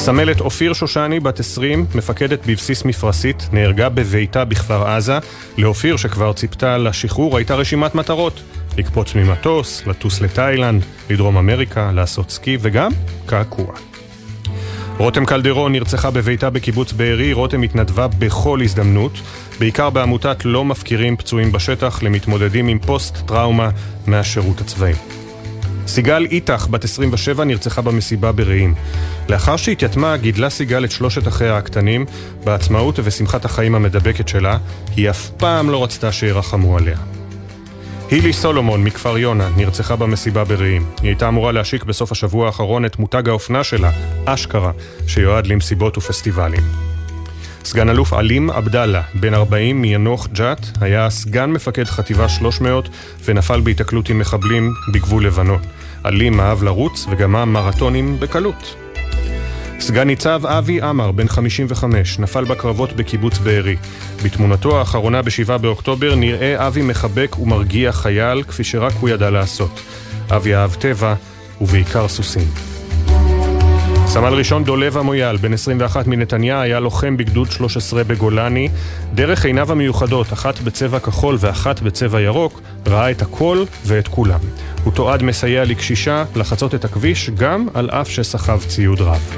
סמלת 0.00 0.40
אופיר 0.40 0.72
שושני, 0.72 1.20
בת 1.20 1.40
20, 1.40 1.86
מפקדת 1.94 2.46
בבסיס 2.46 2.84
מפרשית, 2.84 3.48
נהרגה 3.52 3.88
בביתה 3.88 4.44
בכפר 4.44 4.88
עזה. 4.88 5.18
לאופיר, 5.58 5.96
שכבר 5.96 6.32
ציפתה 6.32 6.78
לשחרור, 6.78 7.36
הייתה 7.36 7.54
רשימת 7.54 7.94
מטרות. 7.94 8.42
לקפוץ 8.78 9.14
ממטוס, 9.14 9.86
לטוס 9.86 10.20
לתאילנד, 10.20 10.84
לדרום 11.10 11.36
אמריקה, 11.36 11.92
לעשות 11.92 12.30
סקי 12.30 12.58
וגם 12.60 12.92
קעקוע. 13.26 13.66
רותם 14.98 15.24
קלדרון 15.26 15.72
נרצחה 15.72 16.10
בביתה 16.10 16.50
בקיבוץ 16.50 16.92
בארי, 16.92 17.32
רותם 17.32 17.62
התנדבה 17.62 18.06
בכל 18.08 18.60
הזדמנות, 18.62 19.12
בעיקר 19.58 19.90
בעמותת 19.90 20.44
לא 20.44 20.64
מפקירים 20.64 21.16
פצועים 21.16 21.52
בשטח 21.52 22.02
למתמודדים 22.02 22.68
עם 22.68 22.78
פוסט-טראומה 22.78 23.70
מהשירות 24.06 24.60
הצבאי. 24.60 25.19
סיגל 25.90 26.26
איתך, 26.30 26.66
בת 26.70 26.84
27, 26.84 27.44
נרצחה 27.44 27.82
במסיבה 27.82 28.32
ברעים. 28.32 28.74
לאחר 29.28 29.56
שהתייתמה, 29.56 30.16
גידלה 30.16 30.50
סיגל 30.50 30.84
את 30.84 30.90
שלושת 30.90 31.28
אחיה 31.28 31.56
הקטנים, 31.56 32.06
בעצמאות 32.44 32.98
ובשמחת 32.98 33.44
החיים 33.44 33.74
המדבקת 33.74 34.28
שלה, 34.28 34.58
היא 34.96 35.10
אף 35.10 35.30
פעם 35.30 35.70
לא 35.70 35.84
רצתה 35.84 36.12
שירחמו 36.12 36.78
עליה. 36.78 36.96
הילי 38.10 38.32
סולומון 38.32 38.84
מכפר 38.84 39.18
יונה 39.18 39.48
נרצחה 39.56 39.96
במסיבה 39.96 40.44
ברעים. 40.44 40.86
היא 41.02 41.08
הייתה 41.08 41.28
אמורה 41.28 41.52
להשיק 41.52 41.84
בסוף 41.84 42.12
השבוע 42.12 42.46
האחרון 42.46 42.84
את 42.84 42.98
מותג 42.98 43.28
האופנה 43.28 43.64
שלה, 43.64 43.90
אשכרה, 44.24 44.72
שיועד 45.06 45.46
למסיבות 45.46 45.98
ופסטיבלים. 45.98 46.62
סגן 47.64 47.88
אלוף 47.88 48.12
עלים 48.12 48.50
עבדאללה, 48.50 49.02
בן 49.14 49.34
40 49.34 49.82
מיאנוח 49.82 50.26
ג'ת, 50.32 50.66
היה 50.80 51.10
סגן 51.10 51.50
מפקד 51.50 51.84
חטיבה 51.84 52.28
300 52.28 52.88
ונפל 53.24 53.60
בהיתקלות 53.60 54.08
עם 54.08 54.18
מחבלים 54.18 54.70
בגבול 54.92 55.26
לבנון. 55.26 55.60
עלים 56.04 56.40
אהב 56.40 56.62
לרוץ 56.62 57.06
וגמר 57.10 57.44
מרתונים 57.44 58.20
בקלות. 58.20 58.76
סגן 59.80 60.06
ניצב 60.06 60.46
אבי 60.46 60.82
עמר, 60.82 61.12
בן 61.12 61.28
55, 61.28 62.18
נפל 62.18 62.44
בקרבות 62.44 62.92
בקיבוץ 62.92 63.38
בארי. 63.38 63.76
בתמונתו 64.24 64.78
האחרונה 64.78 65.22
ב-7 65.22 65.58
באוקטובר 65.58 66.14
נראה 66.14 66.66
אבי 66.66 66.82
מחבק 66.82 67.36
ומרגיע 67.38 67.92
חייל, 67.92 68.42
כפי 68.42 68.64
שרק 68.64 68.92
הוא 69.00 69.08
ידע 69.08 69.30
לעשות. 69.30 69.80
אבי 70.30 70.54
אהב 70.54 70.74
טבע, 70.74 71.14
ובעיקר 71.60 72.08
סוסים. 72.08 72.48
סמל 74.06 74.34
ראשון 74.34 74.64
דולב 74.64 74.96
המויאל, 74.96 75.36
בן 75.36 75.52
21 75.52 76.06
מנתניה, 76.06 76.60
היה 76.60 76.80
לוחם 76.80 77.16
בגדוד 77.16 77.50
13 77.50 78.04
בגולני. 78.04 78.68
דרך 79.14 79.44
עיניו 79.44 79.72
המיוחדות, 79.72 80.32
אחת 80.32 80.60
בצבע 80.60 80.98
כחול 80.98 81.36
ואחת 81.40 81.80
בצבע 81.80 82.20
ירוק, 82.20 82.60
ראה 82.86 83.10
את 83.10 83.22
הכל 83.22 83.64
ואת 83.84 84.08
כולם. 84.08 84.38
הוא 84.84 84.92
תועד 84.92 85.22
מסייע 85.22 85.64
לקשישה 85.64 86.24
לחצות 86.36 86.74
את 86.74 86.84
הכביש, 86.84 87.30
גם 87.30 87.66
על 87.74 87.90
אף 87.90 88.08
שסחב 88.08 88.60
ציוד 88.68 89.00
רב. 89.00 89.36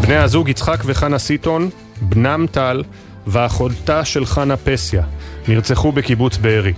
בני 0.00 0.16
הזוג 0.16 0.48
יצחק 0.48 0.82
וחנה 0.84 1.18
סיטון, 1.18 1.70
בנם 2.00 2.46
טל 2.50 2.82
ואחותה 3.26 4.04
של 4.04 4.26
חנה 4.26 4.56
פסיה, 4.56 5.02
נרצחו 5.48 5.92
בקיבוץ 5.92 6.36
בארי. 6.36 6.72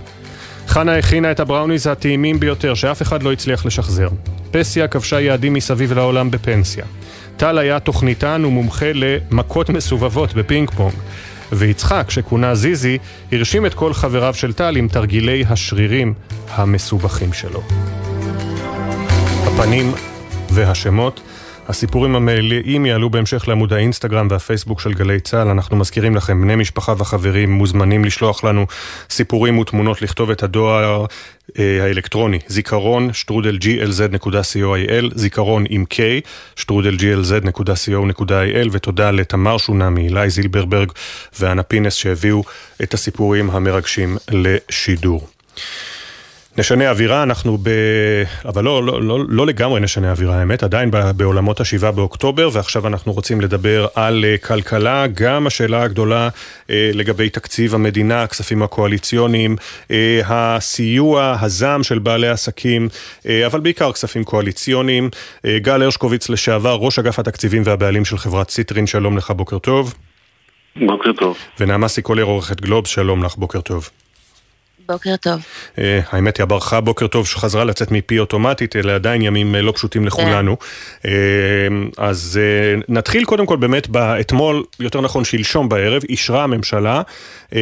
חנה 0.67 0.97
הכינה 0.97 1.31
את 1.31 1.39
הבראוניז 1.39 1.87
הטעימים 1.87 2.39
ביותר 2.39 2.73
שאף 2.73 3.01
אחד 3.01 3.23
לא 3.23 3.31
הצליח 3.31 3.65
לשחזר. 3.65 4.07
פסיה 4.51 4.87
כבשה 4.87 5.19
יעדים 5.21 5.53
מסביב 5.53 5.93
לעולם 5.93 6.31
בפנסיה. 6.31 6.85
טל 7.37 7.57
היה 7.57 7.79
תוכניתן 7.79 8.45
ומומחה 8.45 8.91
למכות 8.93 9.69
מסובבות 9.69 10.33
בפינג 10.33 10.69
פונג. 10.69 10.93
ויצחק, 11.55 12.09
שכונה 12.09 12.55
זיזי, 12.55 12.97
הרשים 13.31 13.65
את 13.65 13.73
כל 13.73 13.93
חבריו 13.93 14.33
של 14.33 14.53
טל 14.53 14.75
עם 14.75 14.87
תרגילי 14.87 15.43
השרירים 15.49 16.13
המסובכים 16.49 17.33
שלו. 17.33 17.63
הפנים 19.47 19.91
והשמות 20.49 21.21
הסיפורים 21.67 22.15
המלאים 22.15 22.85
יעלו 22.85 23.09
בהמשך 23.09 23.47
לעמוד 23.47 23.73
האינסטגרם 23.73 24.27
והפייסבוק 24.29 24.79
של 24.81 24.93
גלי 24.93 25.19
צה"ל. 25.19 25.47
אנחנו 25.47 25.77
מזכירים 25.77 26.15
לכם, 26.15 26.41
בני 26.41 26.55
משפחה 26.55 26.93
וחברים 26.97 27.51
מוזמנים 27.51 28.05
לשלוח 28.05 28.43
לנו 28.43 28.65
סיפורים 29.09 29.59
ותמונות 29.59 30.01
לכתוב 30.01 30.31
את 30.31 30.43
הדואר 30.43 31.05
אה, 31.59 31.83
האלקטרוני, 31.83 32.39
זיכרון 32.47 33.13
שטרודל 33.13 33.57
glz.co.il, 33.61 35.05
זיכרון 35.15 35.65
עם 35.69 35.85
K, 35.93 35.97
שטרודל 36.55 36.95
glz.co.il, 36.95 38.69
ותודה 38.71 39.11
לתמר 39.11 39.57
שונמי, 39.57 40.07
אילי 40.07 40.29
זילברברג 40.29 40.91
ואנה 41.39 41.63
פינס 41.63 41.93
שהביאו 41.93 42.43
את 42.83 42.93
הסיפורים 42.93 43.49
המרגשים 43.49 44.17
לשידור. 44.31 45.27
נשנה 46.57 46.89
אווירה, 46.89 47.23
אנחנו 47.23 47.57
ב... 47.57 47.69
אבל 48.45 48.63
לא, 48.63 48.83
לא, 48.83 49.01
לא, 49.01 49.19
לא 49.27 49.47
לגמרי 49.47 49.79
נשנה 49.79 50.11
אווירה, 50.11 50.39
האמת, 50.39 50.63
עדיין 50.63 50.91
בעולמות 51.17 51.59
השבעה 51.59 51.91
באוקטובר, 51.91 52.49
ועכשיו 52.53 52.87
אנחנו 52.87 53.13
רוצים 53.13 53.41
לדבר 53.41 53.87
על 53.95 54.25
אה, 54.25 54.37
כלכלה, 54.37 55.07
גם 55.07 55.47
השאלה 55.47 55.83
הגדולה 55.83 56.29
אה, 56.69 56.91
לגבי 56.93 57.29
תקציב 57.29 57.75
המדינה, 57.75 58.23
הכספים 58.23 58.63
הקואליציוניים, 58.63 59.55
אה, 59.91 60.21
הסיוע, 60.25 61.37
הזעם 61.41 61.83
של 61.83 61.99
בעלי 61.99 62.27
עסקים, 62.27 62.89
אבל 63.45 63.59
בעיקר 63.59 63.91
כספים 63.91 64.23
קואליציוניים. 64.23 65.09
גל 65.45 65.81
הרשקוביץ 65.81 66.29
לשעבר, 66.29 66.75
ראש 66.75 66.99
אגף 66.99 67.19
התקציבים 67.19 67.61
והבעלים 67.65 68.05
של 68.05 68.17
חברת 68.17 68.49
סיטרין, 68.49 68.87
שלום 68.87 69.17
לך, 69.17 69.31
בוקר 69.31 69.57
טוב. 69.57 69.93
בוקר 70.75 71.13
טוב. 71.13 71.37
ונעמה 71.59 71.87
סיקולר, 71.87 72.23
עורכת 72.23 72.61
גלובס, 72.61 72.89
שלום 72.89 73.23
לך, 73.23 73.35
בוקר 73.35 73.61
טוב. 73.61 73.89
בוקר 74.87 75.15
טוב. 75.15 75.45
אה, 75.77 75.99
האמת 76.09 76.37
היא, 76.37 76.43
הברכה 76.43 76.81
בוקר 76.81 77.07
טוב 77.07 77.27
שחזרה 77.27 77.63
לצאת 77.63 77.91
מפי 77.91 78.19
אוטומטית, 78.19 78.75
אלה 78.75 78.95
עדיין 78.95 79.21
ימים 79.21 79.55
אה, 79.55 79.61
לא 79.61 79.71
פשוטים 79.71 80.05
לכולנו. 80.05 80.57
כן. 81.03 81.09
אז 81.97 82.39
נתחיל 82.89 83.25
קודם 83.25 83.45
כל 83.45 83.57
באמת, 83.57 83.87
אתמול, 84.19 84.63
יותר 84.79 85.01
נכון 85.01 85.23
שלשום 85.23 85.69
בערב, 85.69 86.01
אישרה 86.09 86.43
הממשלה, 86.43 87.01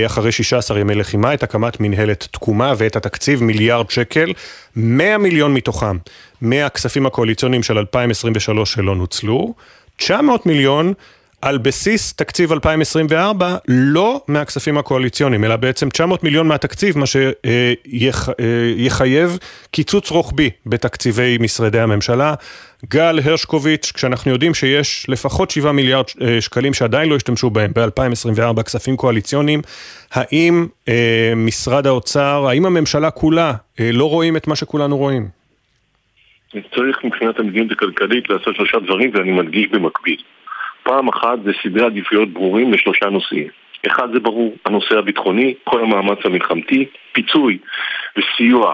אחרי 0.05 0.31
16 0.31 0.79
ימי 0.79 0.95
לחימה, 0.95 1.33
את 1.33 1.43
הקמת 1.43 1.79
מנהלת 1.79 2.27
תקומה 2.31 2.73
ואת 2.77 2.95
התקציב 2.95 3.43
מיליארד 3.43 3.89
שקל, 3.89 4.33
100 4.75 5.17
מיליון 5.17 5.53
מתוכם 5.53 5.97
מהכספים 6.41 7.05
הקואליציוניים 7.05 7.63
של 7.63 7.77
2023 7.77 8.73
שלא 8.73 8.95
נוצלו, 8.95 9.53
900 9.97 10.45
מיליון 10.45 10.93
על 11.41 11.57
בסיס 11.57 12.13
תקציב 12.13 12.51
2024, 12.51 13.55
לא 13.67 14.21
מהכספים 14.27 14.77
הקואליציוניים, 14.77 15.43
אלא 15.43 15.55
בעצם 15.55 15.89
900 15.89 16.23
מיליון 16.23 16.47
מהתקציב, 16.47 16.97
מה 16.97 17.05
שיחייב 18.35 19.37
קיצוץ 19.71 20.11
רוחבי 20.11 20.49
בתקציבי 20.65 21.37
משרדי 21.39 21.79
הממשלה. 21.79 22.33
גל 22.85 23.19
הרשקוביץ', 23.25 23.91
כשאנחנו 23.95 24.31
יודעים 24.31 24.53
שיש 24.53 25.05
לפחות 25.09 25.51
7 25.51 25.71
מיליארד 25.71 26.05
אה, 26.21 26.41
שקלים 26.41 26.73
שעדיין 26.73 27.09
לא 27.09 27.15
השתמשו 27.15 27.49
בהם 27.49 27.71
ב-2024 27.75 28.63
כספים 28.63 28.97
קואליציוניים, 28.97 29.61
האם 30.11 30.67
אה, 30.89 31.33
משרד 31.35 31.87
האוצר, 31.87 32.45
האם 32.47 32.65
הממשלה 32.65 33.11
כולה 33.11 33.53
אה, 33.79 33.89
לא 33.93 34.09
רואים 34.09 34.37
את 34.37 34.47
מה 34.47 34.55
שכולנו 34.55 34.97
רואים? 34.97 35.27
צריך 36.51 36.97
מבחינת 37.03 37.39
המדיניות 37.39 37.71
הכלכלית 37.71 38.29
לעשות 38.29 38.55
שלושה 38.55 38.79
דברים 38.79 39.11
ואני 39.13 39.31
מדגיש 39.31 39.67
במקביל. 39.71 40.17
פעם 40.83 41.07
אחת 41.07 41.39
זה 41.43 41.51
סדרי 41.63 41.85
עדיפויות 41.85 42.29
ברורים 42.29 42.73
לשלושה 42.73 43.05
נושאים. 43.05 43.47
אחד 43.87 44.07
זה 44.13 44.19
ברור, 44.19 44.55
הנושא 44.65 44.97
הביטחוני, 44.97 45.53
כל 45.63 45.81
המאמץ 45.83 46.17
המלחמתי, 46.25 46.85
פיצוי 47.11 47.57
וסיוע 48.17 48.73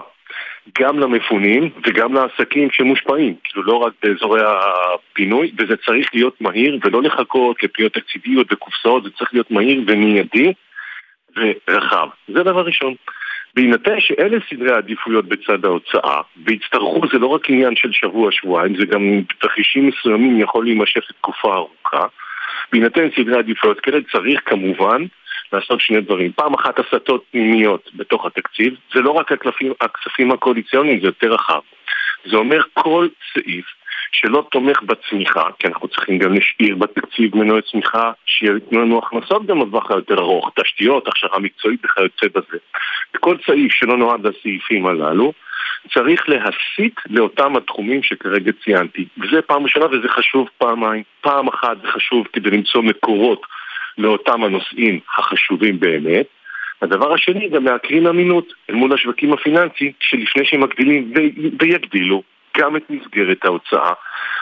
גם 0.78 0.98
למפונים 0.98 1.70
וגם 1.86 2.14
לעסקים 2.14 2.68
שמושפעים, 2.70 3.34
כאילו 3.44 3.62
לא 3.62 3.74
רק 3.74 3.92
באזורי 4.02 4.40
הפינוי, 4.44 5.52
וזה 5.58 5.76
צריך 5.76 6.10
להיות 6.14 6.40
מהיר 6.40 6.78
ולא 6.84 7.02
לחכות 7.02 7.62
לפניות 7.62 7.92
תקציביות 7.92 8.52
וקופסאות, 8.52 9.02
זה 9.04 9.10
צריך 9.18 9.34
להיות 9.34 9.50
מהיר 9.50 9.82
ומיידי 9.86 10.52
ורחב. 11.36 12.08
זה 12.28 12.42
דבר 12.42 12.66
ראשון. 12.66 12.94
בהינתן 13.58 14.00
שאלה 14.00 14.38
סדרי 14.50 14.72
העדיפויות 14.72 15.24
בצד 15.24 15.64
ההוצאה, 15.64 16.20
ויצטרכו, 16.46 17.00
זה 17.12 17.18
לא 17.18 17.26
רק 17.26 17.50
עניין 17.50 17.76
של 17.76 17.92
שבוע-שבועיים, 17.92 18.76
זה 18.76 18.86
גם 18.86 19.22
בתרחישים 19.28 19.88
מסוימים 19.88 20.40
יכול 20.40 20.64
להימשך 20.64 21.00
לתקופה 21.10 21.54
ארוכה, 21.54 22.06
בהינתן 22.72 23.08
סדרי 23.16 23.36
העדיפויות 23.36 23.80
כאלה 23.80 23.98
צריך 24.12 24.40
כמובן 24.44 25.02
לעשות 25.52 25.80
שני 25.80 26.00
דברים. 26.00 26.32
פעם 26.32 26.54
אחת 26.54 26.78
הסטות 26.78 27.24
פנימיות 27.30 27.90
בתוך 27.94 28.26
התקציב, 28.26 28.74
זה 28.94 29.00
לא 29.00 29.10
רק 29.10 29.32
הכספים 29.80 30.32
הקואליציוניים, 30.32 31.00
זה 31.00 31.06
יותר 31.06 31.32
רחב. 31.32 31.60
זה 32.30 32.36
אומר 32.36 32.60
כל 32.74 33.08
סעיף 33.32 33.66
שלא 34.12 34.46
תומך 34.50 34.82
בצמיחה, 34.82 35.44
כי 35.58 35.66
אנחנו 35.66 35.88
צריכים 35.88 36.18
גם 36.18 36.34
להשאיר 36.34 36.76
בתקציב 36.76 37.36
מנועי 37.36 37.62
צמיחה 37.62 38.12
שיתנו 38.26 38.82
לנו 38.82 38.98
הכנסות 38.98 39.46
גם 39.46 39.60
בטווח 39.60 39.90
היותר 39.90 40.18
ארוך, 40.18 40.50
תשתיות, 40.60 41.08
הכשרה 41.08 41.38
מקצועית 41.38 41.84
וכיוצא 41.84 42.26
בזה. 42.34 42.58
כל 43.20 43.36
סעיף 43.46 43.72
שלא 43.72 43.96
נועד 43.96 44.26
לסעיפים 44.26 44.86
הללו, 44.86 45.32
צריך 45.94 46.28
להסיט 46.28 47.00
לאותם 47.10 47.56
התחומים 47.56 48.02
שכרגע 48.02 48.52
ציינתי. 48.64 49.04
וזה 49.18 49.42
פעם 49.42 49.62
ראשונה 49.62 49.86
וזה 49.86 50.08
חשוב 50.08 50.48
פעמיים. 50.58 51.02
פעם 51.20 51.48
אחת 51.48 51.76
זה 51.82 51.88
חשוב 51.88 52.26
כדי 52.32 52.50
למצוא 52.50 52.82
מקורות 52.82 53.42
לאותם 53.98 54.44
הנושאים 54.44 55.00
החשובים 55.18 55.80
באמת. 55.80 56.26
הדבר 56.82 57.12
השני, 57.12 57.48
גם 57.48 57.64
להקרין 57.64 58.06
אמינות 58.06 58.52
אל 58.70 58.74
מול 58.74 58.92
השווקים 58.92 59.32
הפיננסיים, 59.32 59.92
שלפני 60.00 60.44
שהם 60.44 60.60
מגדילים 60.60 61.12
ויגדילו 61.60 62.22
גם 62.58 62.76
את 62.76 62.90
מסגרת 62.90 63.44
ההוצאה, 63.44 63.92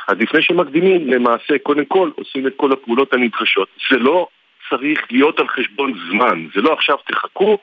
אז 0.09 0.17
לפני 0.19 0.43
שמקדימים, 0.43 1.09
למעשה, 1.09 1.59
קודם 1.63 1.85
כל, 1.85 2.11
עושים 2.15 2.47
את 2.47 2.53
כל 2.57 2.73
הפעולות 2.73 3.13
הנדרשות. 3.13 3.69
זה 3.91 3.99
לא 3.99 4.29
צריך 4.69 5.01
להיות 5.11 5.41
על 5.41 5.49
חשבון 5.49 5.93
זמן, 6.11 6.47
זה 6.55 6.61
לא 6.63 6.73
עכשיו 6.73 6.97
תחכו, 7.07 7.59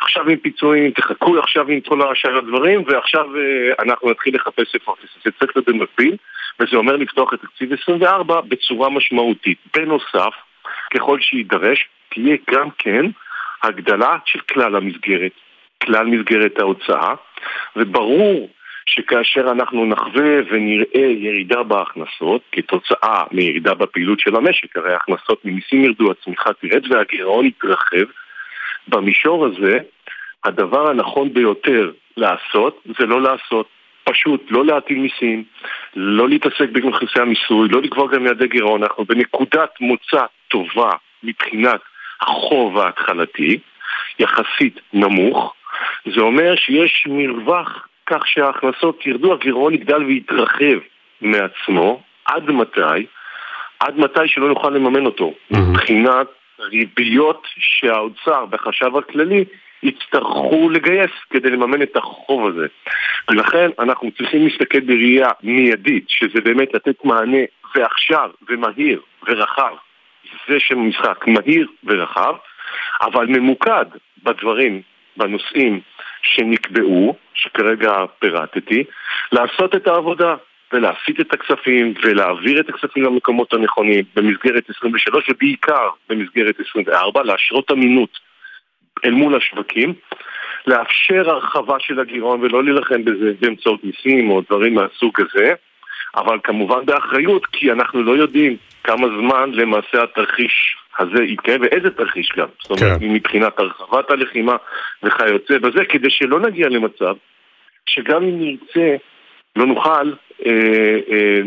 עכשיו 0.00 0.28
עם 0.28 0.36
פיצויים, 0.36 0.90
תחכו 0.90 1.38
עכשיו 1.38 1.68
עם 1.68 1.80
כל 1.80 2.12
השאר 2.12 2.38
הדברים, 2.38 2.84
ועכשיו 2.86 3.24
uh, 3.24 3.82
אנחנו 3.82 4.10
נתחיל 4.10 4.34
לחפש 4.34 4.74
הכסף. 4.74 5.24
זה 5.24 5.30
צריך 5.38 5.56
להיות 5.56 5.68
במקביל, 5.68 6.16
וזה 6.60 6.76
אומר 6.76 6.96
לפתוח 6.96 7.34
את 7.34 7.40
תקציב 7.40 7.72
24 7.72 8.40
בצורה 8.40 8.90
משמעותית. 8.90 9.58
בנוסף, 9.74 10.34
ככל 10.94 11.20
שיידרש, 11.20 11.88
תהיה 12.08 12.36
גם 12.50 12.68
כן 12.78 13.06
הגדלה 13.62 14.16
של 14.26 14.40
כלל 14.40 14.76
המסגרת, 14.76 15.32
כלל 15.84 16.06
מסגרת 16.06 16.58
ההוצאה, 16.58 17.14
וברור 17.76 18.48
שכאשר 18.86 19.50
אנחנו 19.50 19.86
נחווה 19.86 20.40
ונראה 20.50 21.06
ירידה 21.18 21.62
בהכנסות 21.62 22.42
כתוצאה 22.52 23.22
מירידה 23.32 23.74
בפעילות 23.74 24.20
של 24.20 24.36
המשק, 24.36 24.76
הרי 24.76 24.92
ההכנסות 24.92 25.44
ממיסים 25.44 25.84
ירדו, 25.84 26.10
הצמיחה 26.10 26.52
תרד 26.52 26.92
והגירעון 26.92 27.46
יתרחב, 27.46 28.04
במישור 28.88 29.46
הזה 29.46 29.78
הדבר 30.44 30.90
הנכון 30.90 31.34
ביותר 31.34 31.90
לעשות 32.16 32.82
זה 32.98 33.06
לא 33.06 33.22
לעשות, 33.22 33.68
פשוט 34.04 34.46
לא 34.50 34.64
להטיל 34.64 34.98
מיסים, 34.98 35.44
לא 35.96 36.28
להתעסק 36.28 36.68
בנכסי 36.72 37.20
המיסוי, 37.20 37.68
לא 37.68 37.82
לקבוע 37.82 38.08
גם 38.12 38.26
יעדי 38.26 38.48
גירעון, 38.48 38.82
אנחנו 38.82 39.04
בנקודת 39.04 39.70
מוצא 39.80 40.24
טובה 40.48 40.90
מבחינת 41.22 41.80
החוב 42.20 42.78
ההתחלתי, 42.78 43.58
יחסית 44.18 44.80
נמוך, 44.92 45.54
זה 46.14 46.20
אומר 46.20 46.54
שיש 46.56 47.06
מרווח 47.10 47.88
כך 48.06 48.26
שההכנסות 48.26 49.06
ירדו, 49.06 49.32
הגירעון 49.32 49.74
יגדל 49.74 50.04
ויתרחב 50.04 50.78
מעצמו, 51.20 52.02
עד 52.24 52.50
מתי? 52.50 53.06
עד 53.80 53.98
מתי 53.98 54.28
שלא 54.28 54.48
נוכל 54.48 54.70
לממן 54.70 55.06
אותו, 55.06 55.32
mm-hmm. 55.32 55.58
מבחינת 55.58 56.26
ריביות 56.60 57.46
שהאוצר 57.58 58.44
והחשב 58.50 58.96
הכללי 58.96 59.44
יצטרכו 59.82 60.70
לגייס 60.70 61.10
כדי 61.30 61.50
לממן 61.50 61.82
את 61.82 61.96
החוב 61.96 62.46
הזה. 62.46 62.66
ולכן 63.30 63.70
אנחנו 63.78 64.10
צריכים 64.18 64.46
להסתכל 64.46 64.80
בראייה 64.80 65.28
מיידית, 65.42 66.04
שזה 66.08 66.40
באמת 66.40 66.74
לתת 66.74 67.04
מענה 67.04 67.42
ועכשיו 67.74 68.30
ומהיר 68.48 69.00
ורחב. 69.28 69.74
זה 70.48 70.60
שם 70.60 70.78
המשחק, 70.78 71.26
מהיר 71.26 71.68
ורחב, 71.84 72.34
אבל 73.02 73.26
ממוקד 73.26 73.86
בדברים, 74.22 74.82
בנושאים 75.16 75.80
שנקבעו, 76.24 77.16
שכרגע 77.34 77.92
פירטתי, 78.18 78.84
לעשות 79.32 79.74
את 79.74 79.86
העבודה 79.86 80.34
ולהסיט 80.72 81.20
את 81.20 81.32
הכספים 81.32 81.94
ולהעביר 82.02 82.60
את 82.60 82.68
הכספים 82.68 83.04
למקומות 83.04 83.52
הנכונים 83.52 84.04
במסגרת 84.16 84.70
23 84.76 85.30
ובעיקר 85.30 85.88
במסגרת 86.08 86.54
24, 86.68 87.22
להשרות 87.22 87.70
אמינות 87.70 88.18
אל 89.04 89.10
מול 89.10 89.36
השווקים, 89.36 89.94
לאפשר 90.66 91.30
הרחבה 91.30 91.76
של 91.80 92.00
הגירעון 92.00 92.40
ולא 92.40 92.64
להילחם 92.64 93.04
בזה 93.04 93.32
באמצעות 93.40 93.84
מיסים 93.84 94.30
או 94.30 94.40
דברים 94.40 94.74
מהסוג 94.74 95.20
הזה, 95.20 95.52
אבל 96.16 96.38
כמובן 96.44 96.86
באחריות, 96.86 97.46
כי 97.46 97.72
אנחנו 97.72 98.02
לא 98.02 98.12
יודעים 98.16 98.56
כמה 98.84 99.06
זמן 99.08 99.50
למעשה 99.52 100.02
התרחיש 100.02 100.76
הזה 100.98 101.22
יתקיים, 101.22 101.60
ואיזה 101.60 101.90
תרחיש 101.90 102.32
גם. 102.36 102.46
זאת 102.62 102.70
אומרת, 102.70 103.00
כן. 103.00 103.08
מבחינת 103.08 103.58
הרחבת 103.58 104.10
הלחימה 104.10 104.56
וכיוצא 105.02 105.58
בזה, 105.58 105.84
כדי 105.88 106.10
שלא 106.10 106.40
נגיע 106.40 106.68
למצב 106.68 107.14
שגם 107.86 108.22
אם 108.22 108.40
נרצה, 108.40 108.96
לא 109.56 109.66
נוכל 109.66 110.12
אה, 110.46 110.52
אה, 111.10 111.40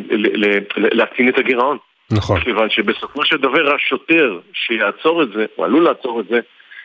להקטין 0.77 1.29
את 1.29 1.37
הגירעון. 1.37 1.77
נכון. 2.11 2.39
כיוון 2.39 2.69
שבסופו 2.69 3.25
של 3.25 3.37
דבר 3.37 3.75
השוטר 3.75 4.39
שיעצור 4.53 5.23
את 5.23 5.27
זה, 5.35 5.45
או 5.57 5.65
עלול 5.65 5.83
לעצור 5.83 6.19
את 6.19 6.25
זה, 6.29 6.39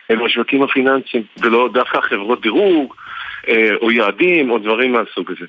הם 0.09 0.25
השווקים 0.25 0.63
הפיננסיים, 0.63 1.23
ולא 1.41 1.69
דווקא 1.73 2.01
חברות 2.01 2.41
דירוג, 2.41 2.93
אה, 3.47 3.69
או 3.81 3.91
יעדים, 3.91 4.51
או 4.51 4.57
דברים 4.57 4.91
מהסוג 4.91 5.31
הזה. 5.31 5.45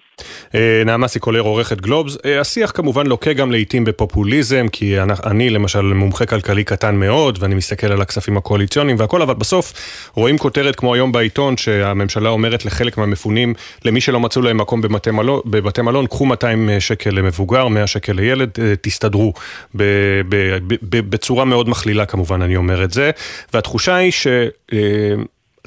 אה, 0.55 0.83
נעמה 0.87 1.09
סיקולר, 1.09 1.41
עורכת 1.41 1.81
גלובס. 1.81 2.19
אה, 2.25 2.41
השיח 2.41 2.71
כמובן 2.71 3.07
לוקה 3.07 3.33
גם 3.33 3.51
לעיתים 3.51 3.85
בפופוליזם, 3.85 4.67
כי 4.73 4.97
אני 5.27 5.51
למשל 5.51 5.81
מומחה 5.83 6.27
כלכלי 6.27 6.65
קטן 6.65 6.97
מאוד, 6.97 7.39
ואני 7.41 7.55
מסתכל 7.55 7.87
על 7.87 8.01
הכספים 8.01 8.37
הקואליציוניים 8.37 8.97
והכל, 9.01 9.23
אבל 9.23 9.35
בסוף 9.35 9.73
רואים 10.15 10.39
כותרת 10.39 10.77
כמו 10.77 10.95
היום 10.95 11.13
בעיתון, 11.13 11.57
שהממשלה 11.57 12.29
אומרת 12.29 12.65
לחלק 12.65 12.99
מהמפונים, 12.99 13.55
למי 13.85 14.01
שלא 14.01 14.21
מצאו 14.21 14.43
להם 14.43 14.59
מקום 14.59 14.81
בבתי 14.81 15.11
מלון, 15.11 15.41
בבתי 15.47 15.83
מלון 15.83 16.07
קחו 16.07 16.27
200 16.27 16.69
שקל 16.79 17.11
למבוגר, 17.11 17.69
100 17.69 17.87
שקל 17.87 18.13
לילד, 18.13 18.51
תסתדרו. 18.81 19.33
בצורה 20.83 21.45
מאוד 21.45 21.69
מכלילה 21.69 22.07
כמובן, 22.07 22.43
אני 22.43 22.57
אומר 22.57 22.85
את 22.85 22.91
זה. 22.91 23.11
והתחושה 23.55 23.95
היא. 23.95 24.13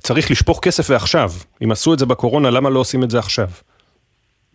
צריך 0.02 0.32
לשפוך 0.32 0.60
כסף 0.62 0.90
ועכשיו. 0.90 1.32
אם 1.64 1.72
עשו 1.72 1.94
את 1.94 2.00
זה 2.00 2.06
בקורונה, 2.06 2.50
למה 2.50 2.70
לא 2.70 2.80
עושים 2.80 3.04
את 3.04 3.12
זה 3.12 3.20
עכשיו? 3.20 3.48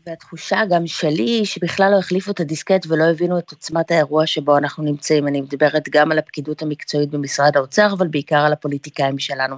והתחושה 0.06 0.60
גם 0.70 0.86
שלי, 0.86 1.44
שבכלל 1.44 1.90
לא 1.92 1.98
החליפו 1.98 2.30
את 2.30 2.40
הדיסקט 2.40 2.86
ולא 2.88 3.04
הבינו 3.04 3.38
את 3.38 3.50
עוצמת 3.50 3.90
האירוע 3.90 4.26
שבו 4.26 4.58
אנחנו 4.58 4.84
נמצאים. 4.84 5.28
אני 5.28 5.40
מדברת 5.40 5.88
גם 5.90 6.12
על 6.12 6.18
הפקידות 6.18 6.62
המקצועית 6.62 7.10
במשרד 7.10 7.56
האוצר, 7.56 7.92
אבל 7.92 8.06
בעיקר 8.06 8.38
על 8.38 8.52
הפוליטיקאים 8.52 9.18
שלנו. 9.18 9.56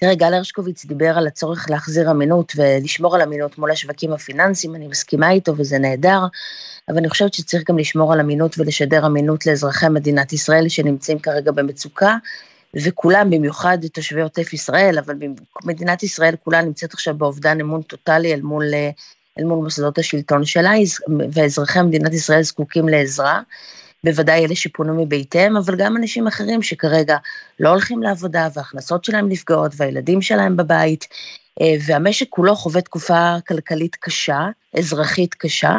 תראה, 0.00 0.14
גל 0.14 0.34
הרשקוביץ 0.34 0.84
דיבר 0.84 1.18
על 1.18 1.26
הצורך 1.26 1.70
להחזיר 1.70 2.10
אמינות 2.10 2.52
ולשמור 2.56 3.14
על 3.14 3.22
אמינות 3.22 3.58
מול 3.58 3.70
השווקים 3.70 4.12
הפיננסיים, 4.12 4.74
אני 4.74 4.88
מסכימה 4.88 5.30
איתו 5.30 5.56
וזה 5.56 5.78
נהדר, 5.78 6.20
אבל 6.88 6.98
אני 6.98 7.08
חושבת 7.08 7.34
שצריך 7.34 7.70
גם 7.70 7.78
לשמור 7.78 8.12
על 8.12 8.20
אמינות 8.20 8.58
ולשדר 8.58 9.06
אמינות 9.06 9.46
לאזרחי 9.46 9.88
מדינת 9.88 10.32
ישראל 10.32 10.68
שנמצאים 10.68 11.18
כרגע 11.18 11.52
במצוקה, 11.52 12.16
וכולם, 12.82 13.30
במיוחד 13.30 13.78
תושבי 13.92 14.20
עוטף 14.20 14.52
ישראל, 14.52 14.98
אבל 14.98 15.14
מדינת 15.64 16.02
ישראל 16.02 16.34
כולה 16.44 16.62
נמצאת 16.62 16.92
עכשיו 16.94 17.14
באובדן 17.14 17.60
אמון 17.60 17.82
טוטאלי 17.82 18.34
אל 18.34 18.40
מול, 18.40 18.64
אל 19.38 19.44
מול 19.44 19.64
מוסדות 19.64 19.98
השלטון 19.98 20.44
שלה, 20.44 20.72
ואזרחי 21.32 21.82
מדינת 21.82 22.12
ישראל 22.12 22.42
זקוקים 22.42 22.88
לעזרה. 22.88 23.40
בוודאי 24.04 24.44
אלה 24.44 24.54
שפונו 24.54 25.04
מביתיהם, 25.04 25.56
אבל 25.56 25.76
גם 25.76 25.96
אנשים 25.96 26.26
אחרים 26.26 26.62
שכרגע 26.62 27.16
לא 27.60 27.68
הולכים 27.68 28.02
לעבודה 28.02 28.48
וההכנסות 28.54 29.04
שלהם 29.04 29.28
נפגעות 29.28 29.72
והילדים 29.76 30.22
שלהם 30.22 30.56
בבית, 30.56 31.06
אה, 31.60 31.74
והמשק 31.86 32.26
כולו 32.30 32.56
חווה 32.56 32.80
תקופה 32.80 33.34
כלכלית 33.48 33.96
קשה, 33.96 34.48
אזרחית 34.78 35.34
קשה, 35.34 35.78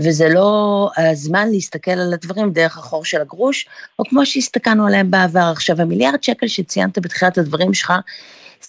וזה 0.00 0.28
לא 0.28 0.90
הזמן 0.96 1.48
להסתכל 1.50 1.90
על 1.90 2.12
הדברים 2.12 2.52
דרך 2.52 2.78
החור 2.78 3.04
של 3.04 3.20
הגרוש, 3.20 3.66
או 3.98 4.04
כמו 4.04 4.26
שהסתכלנו 4.26 4.86
עליהם 4.86 5.10
בעבר. 5.10 5.48
עכשיו, 5.52 5.80
המיליארד 5.80 6.22
שקל 6.22 6.46
שציינת 6.46 6.98
בתחילת 6.98 7.38
הדברים 7.38 7.74
שלך, 7.74 7.92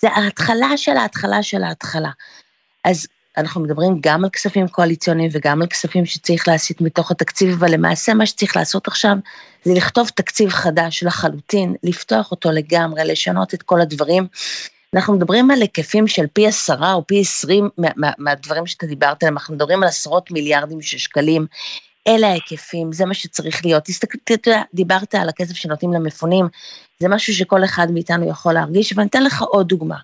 זה 0.02 0.10
ההתחלה 0.10 0.78
של 0.78 0.98
ההתחלה 0.98 1.44
של 1.44 1.64
ההתחלה. 1.64 2.10
אז 2.86 3.08
אנחנו 3.38 3.62
מדברים 3.62 3.98
גם 4.02 4.24
על 4.24 4.30
כספים 4.30 4.68
קואליציוניים 4.68 5.30
וגם 5.34 5.62
על 5.62 5.68
כספים 5.68 6.06
שצריך 6.06 6.48
להסיט 6.48 6.82
מתוך 6.82 7.12
התקציב, 7.12 7.50
אבל 7.50 7.74
למעשה 7.74 8.14
מה 8.14 8.26
שצריך 8.26 8.56
לעשות 8.56 8.88
עכשיו 8.88 9.16
זה 9.64 9.74
לכתוב 9.74 10.10
תקציב 10.10 10.50
חדש 10.50 11.04
לחלוטין, 11.04 11.76
לפתוח 11.84 12.32
אותו 12.32 12.52
לגמרי, 12.52 13.06
לשנות 13.06 13.54
את 13.54 13.64
כל 13.64 13.82
הדברים. 13.82 14.28
אנחנו 14.96 15.14
מדברים 15.14 15.52
על 15.52 15.62
היקפים 15.62 16.08
של 16.08 16.26
פי 16.34 16.48
עשרה 16.48 16.94
או 16.94 17.08
פי 17.08 17.20
עשרים 17.22 17.70
מה, 17.78 17.88
מה, 17.96 18.12
מהדברים 18.18 18.68
שאתה 18.68 18.86
דיברת 18.86 19.24
עליהם, 19.24 19.38
אנחנו 19.38 19.56
מדברים 19.56 19.84
על 19.84 19.90
עשרות 19.90 20.32
מיליארדים 20.32 20.82
של 20.82 20.98
שקלים. 20.98 21.46
אלה 22.08 22.28
ההיקפים, 22.28 22.94
זה 22.94 23.06
מה 23.06 23.14
שצריך 23.14 23.66
להיות. 23.66 23.84
תסתכל, 23.84 24.18
אתה 24.24 24.50
יודע, 24.50 24.62
דיברת 24.74 25.16
על 25.16 25.30
הכסף 25.30 25.56
שנותנים 25.56 25.94
למפונים, 25.94 26.48
זה 27.00 27.08
משהו 27.08 27.34
שכל 27.34 27.64
אחד 27.64 27.92
מאיתנו 27.92 28.30
יכול 28.30 28.54
להרגיש, 28.54 28.94
ואני 28.96 29.08
אתן 29.08 29.24
לך 29.24 29.42
עוד 29.42 29.68
דוגמה. 29.68 29.98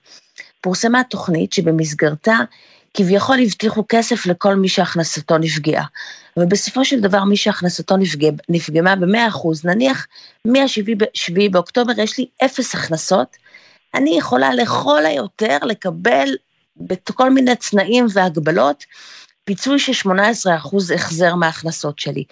פורסמה 0.62 1.02
תוכנית 1.10 1.54
שבמסגרתה 1.54 2.38
כביכול 2.94 3.38
הבטיחו 3.40 3.84
כסף 3.90 4.26
לכל 4.26 4.56
מי 4.56 4.70
שהכנסתו 4.70 5.38
נפגעה. 5.38 5.86
ובסופו 6.38 6.86
של 6.86 7.00
דבר 7.00 7.24
מי 7.24 7.38
שהכנסתו 7.38 7.98
נפגע, 7.98 8.30
נפגמה 8.50 8.96
ב-100%, 8.96 9.48
נניח 9.64 10.08
מ-7 10.48 11.50
באוקטובר 11.52 11.94
יש 11.98 12.18
לי 12.18 12.26
אפס 12.46 12.76
הכנסות, 12.76 13.38
אני 13.94 14.18
יכולה 14.18 14.54
לכל 14.54 15.06
היותר 15.06 15.58
לקבל 15.62 16.36
בכל 16.78 17.30
מיני 17.30 17.56
תנאים 17.56 18.06
והגבלות 18.14 18.84
פיצוי 19.44 19.80
של 19.80 20.10
18% 20.10 20.94
החזר 20.96 21.36
מההכנסות 21.36 22.00
שלי. 22.00 22.24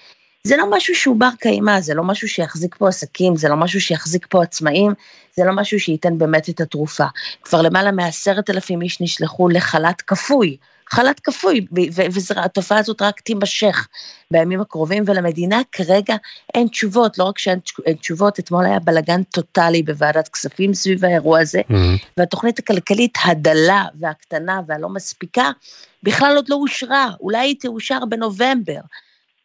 זה 0.43 0.57
לא 0.57 0.71
משהו 0.71 0.95
שהוא 0.95 1.19
בר 1.19 1.29
קיימא, 1.39 1.81
זה 1.81 1.93
לא 1.93 2.03
משהו 2.03 2.27
שיחזיק 2.27 2.75
פה 2.75 2.89
עסקים, 2.89 3.35
זה 3.35 3.49
לא 3.49 3.55
משהו 3.55 3.81
שיחזיק 3.81 4.27
פה 4.29 4.43
עצמאים, 4.43 4.93
זה 5.35 5.43
לא 5.45 5.55
משהו 5.55 5.79
שייתן 5.79 6.17
באמת 6.17 6.49
את 6.49 6.61
התרופה. 6.61 7.05
כבר 7.43 7.61
למעלה 7.61 7.91
מעשרת 7.91 8.49
אלפים 8.49 8.81
איש 8.81 9.01
נשלחו 9.01 9.49
לחל"ת 9.49 10.01
כפוי, 10.01 10.57
חל"ת 10.91 11.19
כפוי, 11.19 11.65
והתופעה 12.35 12.77
הזאת 12.77 13.01
רק 13.01 13.19
תימשך 13.19 13.87
בימים 14.31 14.61
הקרובים, 14.61 15.03
ולמדינה 15.07 15.61
כרגע 15.71 16.15
אין 16.53 16.67
תשובות, 16.67 17.17
לא 17.17 17.23
רק 17.23 17.39
שאין 17.39 17.59
תשובות, 17.99 18.39
אתמול 18.39 18.65
היה 18.65 18.79
בלאגן 18.79 19.23
טוטאלי 19.23 19.83
בוועדת 19.83 20.27
כספים 20.27 20.73
סביב 20.73 21.05
האירוע 21.05 21.39
הזה, 21.39 21.59
mm-hmm. 21.59 22.05
והתוכנית 22.17 22.59
הכלכלית 22.59 23.17
הדלה 23.25 23.85
והקטנה 23.99 24.61
והלא 24.67 24.89
מספיקה, 24.89 25.51
בכלל 26.03 26.35
עוד 26.35 26.49
לא 26.49 26.55
אושרה, 26.55 27.09
אולי 27.19 27.39
היא 27.39 27.55
תאושר 27.59 28.05
בנובמבר. 28.09 28.79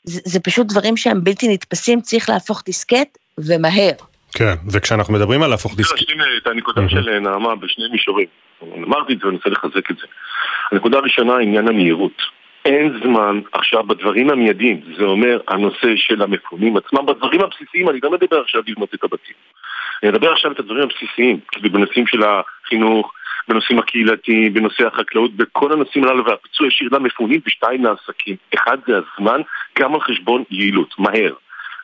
זה, 0.05 0.21
זה 0.25 0.41
פשוט 0.41 0.67
דברים 0.67 0.97
שהם 0.97 1.25
בלתי 1.25 1.49
נתפסים, 1.49 2.01
צריך 2.01 2.31
להפוך 2.31 2.63
דיסקט 2.67 3.19
ומהר. 3.39 3.93
כן, 4.35 4.55
וכשאנחנו 4.73 5.15
מדברים 5.15 5.43
על 5.43 5.51
להפוך 5.51 5.77
דיסקט... 5.77 5.93
אני 5.93 6.03
רוצה 6.03 6.15
להשלים 6.15 6.39
את 6.43 6.47
הנקודה 6.47 6.89
של 6.89 7.19
נעמה 7.19 7.57
בשני 7.57 7.89
מישורים. 7.93 8.27
אמרתי 8.63 9.13
את 9.13 9.19
זה 9.19 9.27
ואני 9.27 9.37
רוצה 9.37 9.51
לחזק 9.51 9.91
את 9.91 9.97
זה. 9.97 10.07
הנקודה 10.73 10.99
הראשונה, 10.99 11.39
עניין 11.39 11.69
המהירות. 11.69 12.23
אין 12.65 13.01
זמן 13.05 13.41
עכשיו 13.53 13.85
בדברים 13.85 14.31
המיידיים, 14.31 14.81
זה 14.99 15.05
אומר 15.05 15.41
הנושא 15.49 15.97
של 15.97 16.23
המפונים 16.23 16.77
עצמם, 16.77 17.07
בדברים 17.07 17.41
הבסיסיים, 17.41 17.89
אני 17.89 17.99
לא 18.03 18.11
מדבר 18.11 18.41
עכשיו 18.41 18.63
לבנות 18.67 18.95
את 18.95 19.05
הבתים. 19.05 19.35
אני 20.03 20.11
מדבר 20.11 20.33
עכשיו 20.33 20.53
את 20.53 20.59
הדברים 20.59 20.83
הבסיסיים, 20.83 21.41
כאילו 21.53 21.71
בנושאים 21.71 22.07
של 22.07 22.23
החינוך, 22.23 23.13
בנושאים 23.49 23.79
הקהילתיים, 23.79 24.55
בנושא 24.55 24.87
החקלאות, 24.87 25.35
בכל 25.37 25.73
הנושאים 25.73 26.05
הללו 26.05 26.25
והפיצוי 26.25 26.69
ישיר 26.69 26.89
למפונים 26.93 27.41
ושתיים 27.47 27.85
לעסקים. 27.85 28.37
אחד 28.55 28.79
זה 28.87 28.93
הזמן, 28.97 29.41
גם 29.79 29.95
על 29.95 30.01
חשבון 30.01 30.45
יעילות, 30.51 30.95
מהר. 30.99 31.33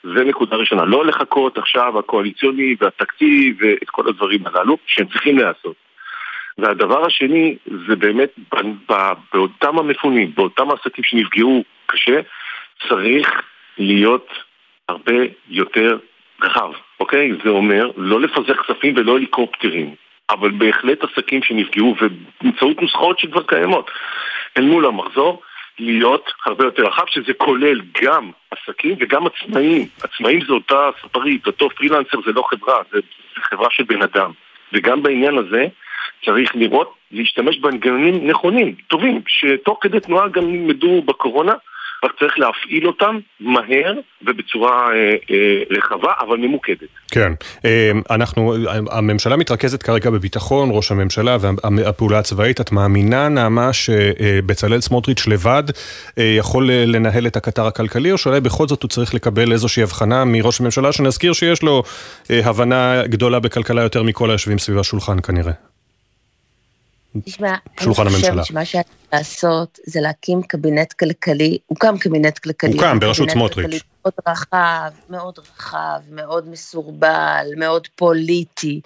זה 0.03 0.25
נקודה 0.25 0.57
ראשונה. 0.57 0.85
לא 0.85 1.07
לחכות 1.07 1.59
עכשיו 1.59 1.99
הקואליציוני 1.99 2.77
והתקציב 2.81 3.57
ואת 3.61 3.91
כל 3.91 4.09
הדברים 4.09 4.47
הללו 4.47 4.79
שהם 4.87 5.07
צריכים 5.07 5.39
להיעשות. 5.39 5.77
והדבר 6.59 7.07
השני 7.07 7.57
זה 7.87 7.97
באמת 7.97 8.31
באותם 9.33 9.79
המפונים, 9.79 10.33
באותם 10.35 10.71
העסקים 10.71 11.05
שנפגעו 11.05 11.65
קשה, 11.87 12.21
צריך 12.89 13.43
להיות 13.79 14.29
הרבה 14.89 15.13
יותר 15.49 15.99
רחב, 16.43 16.71
אוקיי? 17.01 17.33
זה 17.45 17.51
אומר 17.51 17.91
לא 17.97 18.21
לפזר 18.21 18.55
כספים 18.55 18.95
ולא 18.97 19.17
הליקופטרים, 19.17 19.95
אבל 20.31 20.51
בהחלט 20.51 21.05
עסקים 21.05 21.43
שנפגעו 21.43 21.95
ובאמצעות 22.01 22.83
נוסחאות 22.83 23.19
שכבר 23.19 23.43
קיימות 23.43 23.91
אל 24.59 24.65
מול 24.65 24.87
המחזור, 24.87 25.43
להיות 25.79 26.31
הרבה 26.47 26.65
יותר 26.65 26.83
רחב, 26.83 27.05
שזה 27.07 27.33
כולל 27.33 27.81
גם 28.03 28.31
עסקים 28.51 28.97
וגם 29.01 29.27
עצמאים. 29.27 29.87
עצמאים 30.03 30.41
זה 30.47 30.53
אותה 30.53 30.91
ספרית, 31.03 31.47
אותו 31.47 31.69
פרילנסר 31.71 32.19
זה 32.27 32.33
לא 32.33 32.43
חברה, 32.51 32.83
זה 32.93 33.01
חברה 33.43 33.69
של 33.71 33.83
בן 33.85 34.03
אדם. 34.03 34.31
וגם 34.73 35.03
בעניין 35.03 35.39
הזה 35.39 35.67
צריך 36.25 36.57
לראות, 36.57 36.95
להשתמש 37.11 37.59
במנגנונים 37.59 38.31
נכונים, 38.31 38.75
טובים, 38.87 39.23
שתוך 39.27 39.79
כדי 39.81 40.01
תנועה 40.01 40.29
גם 40.29 40.53
נלמדו 40.53 41.03
בקורונה, 41.03 41.53
רק 42.05 42.13
צריך 42.19 42.39
להפעיל 42.39 42.87
אותם 42.87 43.19
מהר 43.41 43.95
ובצורה 44.27 44.89
אה, 44.93 45.15
אה, 45.31 45.63
רחבה, 45.71 46.13
אבל 46.21 46.37
ממוקדת. 46.37 46.89
כן, 47.11 47.33
אה, 47.65 47.91
אנחנו, 48.11 48.55
הממשלה 48.91 49.37
מתרכזת 49.37 49.83
כרגע 49.83 50.11
בביטחון, 50.11 50.69
ראש 50.73 50.91
הממשלה 50.91 51.37
והפעולה 51.41 52.19
הצבאית. 52.19 52.61
את 52.61 52.73
מאמינה, 52.73 53.29
נעמה, 53.29 53.73
שבצלאל 53.73 54.81
סמוטריץ' 54.81 55.27
לבד 55.27 55.63
אה, 56.19 56.35
יכול 56.39 56.71
לנהל 56.73 57.27
את 57.27 57.37
הקטר 57.37 57.67
הכלכלי, 57.67 58.13
או 58.13 58.19
שאולי 58.19 58.41
בכל 58.41 58.69
זאת 58.69 58.83
הוא 58.83 58.89
צריך 58.89 59.15
לקבל 59.15 59.53
איזושהי 59.53 59.83
הבחנה 59.83 60.25
מראש 60.25 60.61
הממשלה, 60.61 60.93
שנזכיר 60.93 61.33
שיש 61.33 61.63
לו 61.63 61.83
אה, 62.31 62.41
הבנה 62.45 63.03
גדולה 63.07 63.41
בכלכלה 63.41 63.83
יותר 63.83 64.03
מכל 64.03 64.31
היושבים 64.31 64.59
סביב 64.59 64.79
השולחן 64.79 65.21
כנראה? 65.21 65.53
תשמע, 67.25 67.55
אני 67.79 67.95
חושבת 67.95 68.45
שמה 68.45 68.65
שהיה 68.65 68.85
לעשות 69.13 69.79
זה 69.87 70.01
להקים 70.01 70.43
קבינט 70.43 70.93
כלכלי, 70.93 71.59
הוקם 71.67 71.99
קבינט 71.99 72.39
כלכלי. 72.39 72.73
הוקם 72.73 73.01
בראשות 73.01 73.31
סמוטריץ'. 73.31 73.83
מאוד 74.05 74.15
רחב, 74.29 74.91
מאוד 75.11 75.39
רחב, 75.39 76.01
מאוד 76.11 76.49
מסורבל, 76.49 77.47
מאוד 77.57 77.89
פוליטי. 77.97 78.81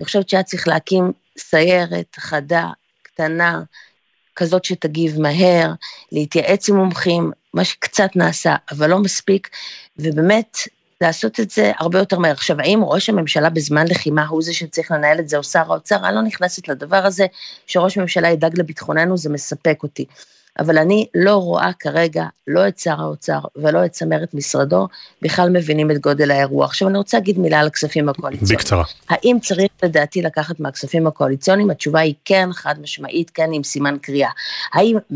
אני 0.00 0.04
חושבת 0.04 0.28
שהיה 0.28 0.42
צריך 0.42 0.68
להקים 0.68 1.12
סיירת 1.38 2.16
חדה, 2.16 2.68
קטנה, 3.02 3.62
כזאת 4.36 4.64
שתגיב 4.64 5.20
מהר, 5.20 5.72
להתייעץ 6.12 6.68
עם 6.68 6.76
מומחים, 6.76 7.30
מה 7.54 7.64
שקצת 7.64 8.10
נעשה, 8.16 8.56
אבל 8.70 8.90
לא 8.90 8.98
מספיק, 8.98 9.48
ובאמת 9.98 10.58
לעשות 11.00 11.40
את 11.40 11.50
זה 11.50 11.72
הרבה 11.78 11.98
יותר 11.98 12.18
מהר. 12.18 12.32
עכשיו, 12.32 12.60
האם 12.60 12.80
ראש 12.84 13.08
הממשלה 13.08 13.50
בזמן 13.50 13.88
לחימה 13.88 14.26
הוא 14.26 14.42
זה 14.42 14.54
שצריך 14.54 14.90
לנהל 14.90 15.20
את 15.20 15.28
זה, 15.28 15.36
או 15.36 15.44
שר 15.44 15.72
האוצר? 15.72 15.96
אני 16.08 16.14
לא 16.14 16.22
נכנסת 16.22 16.68
לדבר 16.68 17.06
הזה, 17.06 17.26
שראש 17.66 17.98
הממשלה 17.98 18.28
ידאג 18.28 18.58
לביטחוננו, 18.58 19.16
זה 19.16 19.30
מספק 19.30 19.78
אותי. 19.82 20.04
אבל 20.58 20.78
אני 20.78 21.06
לא 21.14 21.36
רואה 21.36 21.70
כרגע 21.78 22.24
לא 22.46 22.68
את 22.68 22.78
שר 22.78 23.00
האוצר 23.00 23.38
ולא 23.56 23.84
את 23.84 23.90
צמרת 23.90 24.34
משרדו 24.34 24.88
בכלל 25.22 25.50
מבינים 25.50 25.90
את 25.90 25.98
גודל 25.98 26.30
האירוע. 26.30 26.64
עכשיו 26.64 26.88
אני 26.88 26.98
רוצה 26.98 27.16
להגיד 27.16 27.38
מילה 27.38 27.60
על 27.60 27.66
הכספים 27.66 28.08
הקואליציוניים. 28.08 28.58
בקצרה. 28.58 28.84
האם 29.08 29.38
צריך 29.42 29.70
לדעתי 29.82 30.22
לקחת 30.22 30.60
מהכספים 30.60 31.06
הקואליציוניים? 31.06 31.70
התשובה 31.70 32.00
היא 32.00 32.14
כן, 32.24 32.48
חד 32.52 32.74
משמעית, 32.82 33.30
כן 33.30 33.50
עם 33.52 33.62
סימן 33.62 33.96
קריאה. 34.02 34.30
האם 34.74 34.96
100% 35.12 35.14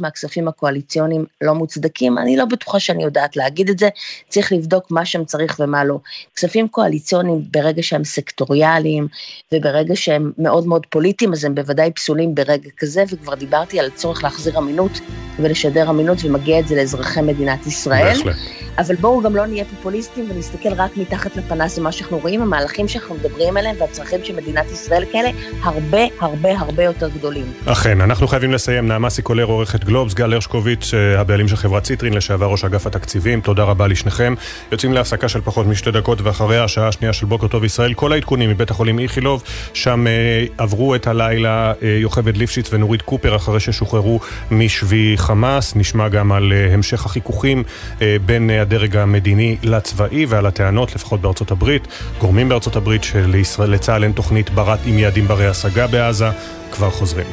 מהכספים 0.00 0.48
הקואליציוניים 0.48 1.24
לא 1.40 1.54
מוצדקים? 1.54 2.18
אני 2.18 2.36
לא 2.36 2.44
בטוחה 2.44 2.80
שאני 2.80 3.04
יודעת 3.04 3.36
להגיד 3.36 3.70
את 3.70 3.78
זה, 3.78 3.88
צריך 4.28 4.52
לבדוק 4.52 4.90
מה 4.90 5.04
שם 5.04 5.24
צריך 5.24 5.56
ומה 5.60 5.84
לא. 5.84 5.98
כספים 6.36 6.68
קואליציוניים 6.68 7.42
ברגע 7.50 7.82
שהם 7.82 8.04
סקטוריאליים 8.04 9.08
וברגע 9.52 9.96
שהם 9.96 10.32
מאוד 10.38 10.66
מאוד 10.66 10.86
פוליטיים, 10.86 11.32
אז 11.32 11.44
הם 11.44 11.54
בוודאי 11.54 11.90
פסולים 11.92 12.34
ברגע 12.34 12.70
כזה, 12.78 13.04
וכבר 13.08 13.34
דיברתי 13.34 13.80
על 13.80 13.86
הצורך 13.86 14.24
להחזיר 14.24 14.58
אמינות 14.68 15.00
ולשדר 15.38 15.90
אמינות, 15.90 16.24
ומגיע 16.24 16.58
את 16.58 16.68
זה 16.68 16.76
לאזרחי 16.76 17.20
מדינת 17.20 17.66
ישראל. 17.66 18.14
בהחלט. 18.14 18.36
אבל 18.78 18.94
בואו 18.94 19.22
גם 19.22 19.36
לא 19.36 19.46
נהיה 19.46 19.64
פופוליסטים 19.64 20.30
ונסתכל 20.30 20.72
רק 20.76 20.96
מתחת 20.96 21.36
לפנס 21.36 21.78
למה 21.78 21.92
שאנחנו 21.92 22.18
רואים, 22.18 22.42
המהלכים 22.42 22.88
שאנחנו 22.88 23.14
מדברים 23.14 23.56
עליהם 23.56 23.76
והצרכים 23.80 24.20
של 24.24 24.36
מדינת 24.36 24.66
ישראל 24.72 25.04
כאלה, 25.12 25.30
הרבה 25.62 25.98
הרבה 26.20 26.58
הרבה 26.58 26.82
יותר 26.82 27.08
גדולים. 27.08 27.52
אכן, 27.66 28.00
אנחנו 28.00 28.28
חייבים 28.28 28.52
לסיים. 28.52 28.88
נעמה 28.88 29.10
סיקולר, 29.10 29.44
עורכת 29.44 29.84
גלובס, 29.84 30.14
גל 30.14 30.32
הרשקוביץ', 30.32 30.94
אה, 30.94 31.20
הבעלים 31.20 31.48
של 31.48 31.56
חברת 31.56 31.82
ציטרין, 31.82 32.14
לשעבר 32.14 32.46
ראש 32.46 32.64
אגף 32.64 32.86
התקציבים, 32.86 33.40
תודה 33.40 33.62
רבה 33.64 33.86
לשניכם. 33.86 34.34
יוצאים 34.72 34.92
להפסקה 34.92 35.28
של 35.28 35.40
פחות 35.40 35.66
משתי 35.66 35.90
דקות, 35.90 36.20
ואחריה 36.20 36.64
השעה 36.64 36.88
השנייה 36.88 37.12
של 37.12 37.26
בוקר 37.26 37.48
טוב 37.48 37.64
ישראל. 37.64 37.94
כל 37.94 38.12
העדכונים 38.12 38.50
מבית 38.50 38.70
החולים 38.70 38.98
איכילוב, 38.98 39.42
שם 39.74 40.06
אה, 40.06 40.44
עברו 40.58 40.94
את 40.94 41.06
הלילה 41.06 41.72
אה, 41.82 41.88
יוכבד 42.00 42.36
ליפשיץ 42.36 42.72
ונורית 42.72 43.02
קופר 43.02 43.36
אחרי 43.36 43.60
ששוחררו 43.60 44.20
משבי 44.58 45.14
חמאס. 45.16 45.76
נשמע 45.76 46.08
גם 46.08 46.32
על 46.32 46.52
אה, 46.52 46.74
המשך 46.74 47.06
החיכוכים 47.06 47.62
אה, 48.02 48.16
בין 48.26 48.50
אה, 48.50 48.62
הדרג 48.62 48.96
המדיני 48.96 49.56
לצבאי 49.62 50.26
ועל 50.26 50.46
הטענות, 50.46 50.94
לפחות 50.94 51.20
בארצות 51.20 51.50
הברית, 51.50 51.88
גורמים 52.18 52.48
בארצות 52.48 52.76
הברית 52.76 53.04
שלצה"ל 53.04 54.02
אין 54.02 54.12
תוכנית 54.12 54.50
ברת 54.50 54.78
עם 54.86 54.98
יעדים 54.98 55.28
ברי 55.28 55.46
השגה 55.46 55.86
בעזה, 55.86 56.28
כבר 56.72 56.90
חוזרים. 56.90 57.26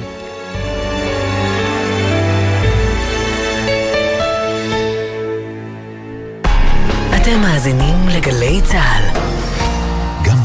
אתם 7.15 7.41
מאזינים 7.41 8.07
לגלי 8.07 8.61
צה"ל. 8.63 9.24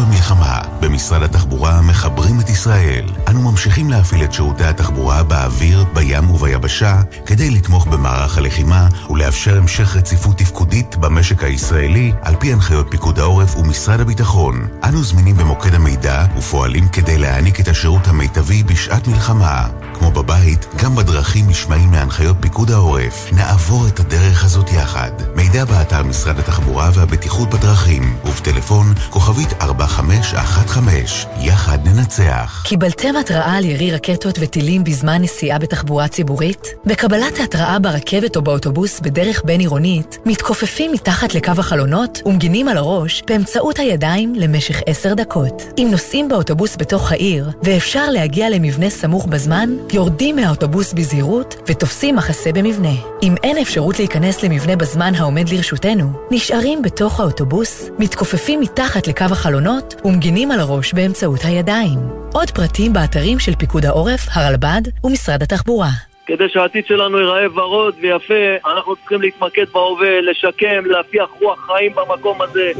במלחמה, 0.00 0.60
במשרד 0.80 1.22
התחבורה 1.22 1.80
מחברים 1.80 2.40
את 2.40 2.48
ישראל. 2.48 3.04
אנו 3.28 3.50
ממשיכים 3.50 3.90
להפעיל 3.90 4.24
את 4.24 4.32
שירותי 4.32 4.64
התחבורה 4.64 5.22
באוויר, 5.22 5.84
בים 5.94 6.30
וביבשה, 6.30 7.00
כדי 7.26 7.50
לתמוך 7.50 7.86
במערך 7.86 8.38
הלחימה 8.38 8.88
ולאפשר 9.10 9.58
המשך 9.58 9.96
רציפות 9.96 10.38
תפקודית 10.38 10.96
במשק 10.96 11.44
הישראלי, 11.44 12.12
על 12.22 12.34
פי 12.38 12.52
הנחיות 12.52 12.86
פיקוד 12.90 13.18
העורף 13.18 13.56
ומשרד 13.56 14.00
הביטחון. 14.00 14.66
אנו 14.84 15.02
זמינים 15.02 15.36
במוקד 15.36 15.74
המידע 15.74 16.24
ופועלים 16.38 16.88
כדי 16.88 17.18
להעניק 17.18 17.60
את 17.60 17.68
השירות 17.68 18.08
המיטבי 18.08 18.62
בשעת 18.62 19.08
מלחמה, 19.08 19.68
כמו 20.00 20.10
בבית 20.10 20.66
גם 20.82 20.96
בדרכים 20.96 21.48
נשמעים 21.48 21.92
להנחיות 21.92 22.36
פיקוד 22.40 22.70
העורף. 22.70 23.32
נעבור 23.32 23.88
את 23.88 24.00
הדרך 24.00 24.44
הזאת 24.44 24.72
יחד. 24.72 25.10
מידע 25.36 25.64
באתר 25.64 26.02
משרד 26.02 26.38
התחבורה 26.38 26.90
והבטיחות 26.94 27.50
בדרכים, 27.50 28.16
ובטלפון 28.24 28.86
כוכבית 29.10 29.48
4515. 29.62 31.32
יחד 31.40 31.78
ננצח. 31.84 32.62
קיבלתם 32.66 33.16
התראה 33.16 33.56
על 33.56 33.64
ירי 33.64 33.90
רקטות 33.90 34.38
וטילים 34.40 34.84
בזמן 34.84 35.22
נסיעה 35.22 35.58
בתחבורה 35.58 36.08
ציבורית? 36.08 36.66
בקבלת 36.84 37.40
ההתראה 37.40 37.78
ברכבת 37.78 38.36
או 38.36 38.42
באוטובוס 38.42 39.00
בדרך 39.00 39.42
בין-עירונית, 39.44 40.18
מתכופפים 40.26 40.92
מתחת 40.92 41.34
לקו 41.34 41.52
החלונות 41.58 42.22
ומגינים 42.26 42.68
על 42.68 42.76
הראש 42.76 43.22
באמצעות 43.26 43.78
הידיים 43.78 44.34
למשך 44.34 44.80
עשר 44.86 45.14
דקות. 45.14 45.62
אם 45.78 45.88
נוסעים 45.90 46.28
באוטובוס 46.28 46.76
בתוך 46.76 47.12
העיר, 47.12 47.50
ואפשר 47.62 48.10
להגיע 48.10 48.50
למבנה 48.50 48.90
סמוך 48.90 49.26
בזמן, 49.26 49.70
יורדים 49.94 50.36
מהאוטובוס 50.36 50.92
בזהירות 50.92 51.54
ותופסים 51.66 52.16
מחסה 52.16 52.52
במבנה. 52.52 52.94
אם 53.22 53.34
אין 53.44 53.58
אפשרות 53.58 53.98
להיכנס 53.98 54.44
למבנה 54.44 54.76
בזמן 54.76 55.12
העומד 55.18 55.48
לרשותנו, 55.48 56.06
נשארים 56.30 56.82
בתוך 56.82 57.20
האוטובוס, 57.20 57.90
מתכופפים 57.98 58.60
מתחת 58.60 59.06
לקו 59.08 59.24
החלונות 59.30 59.94
ומגינים 60.04 60.50
על 60.50 60.60
הראש 60.60 60.92
באמצעות 60.92 61.40
הידיים. 61.44 61.98
עוד 62.32 62.50
פרטים 62.50 62.92
באתרים 62.92 63.38
של 63.38 63.54
פיקוד 63.54 63.84
העורף, 63.84 64.20
הרלב"ד 64.32 64.82
ומשרד 65.04 65.42
התחבורה. 65.42 65.90
כדי 66.26 66.44
שהעתיד 66.48 66.86
שלנו 66.86 67.18
ייראה 67.18 67.50
ורוד 67.54 67.94
ויפה, 68.00 68.68
אנחנו 68.72 68.96
צריכים 68.96 69.20
להתמקד 69.20 69.64
בהווה, 69.72 70.20
לשקם, 70.20 70.84
להפיח 70.84 71.28
רוח 71.40 71.66
חיים 71.66 71.92
במקום 71.94 72.42
הזה. 72.42 72.70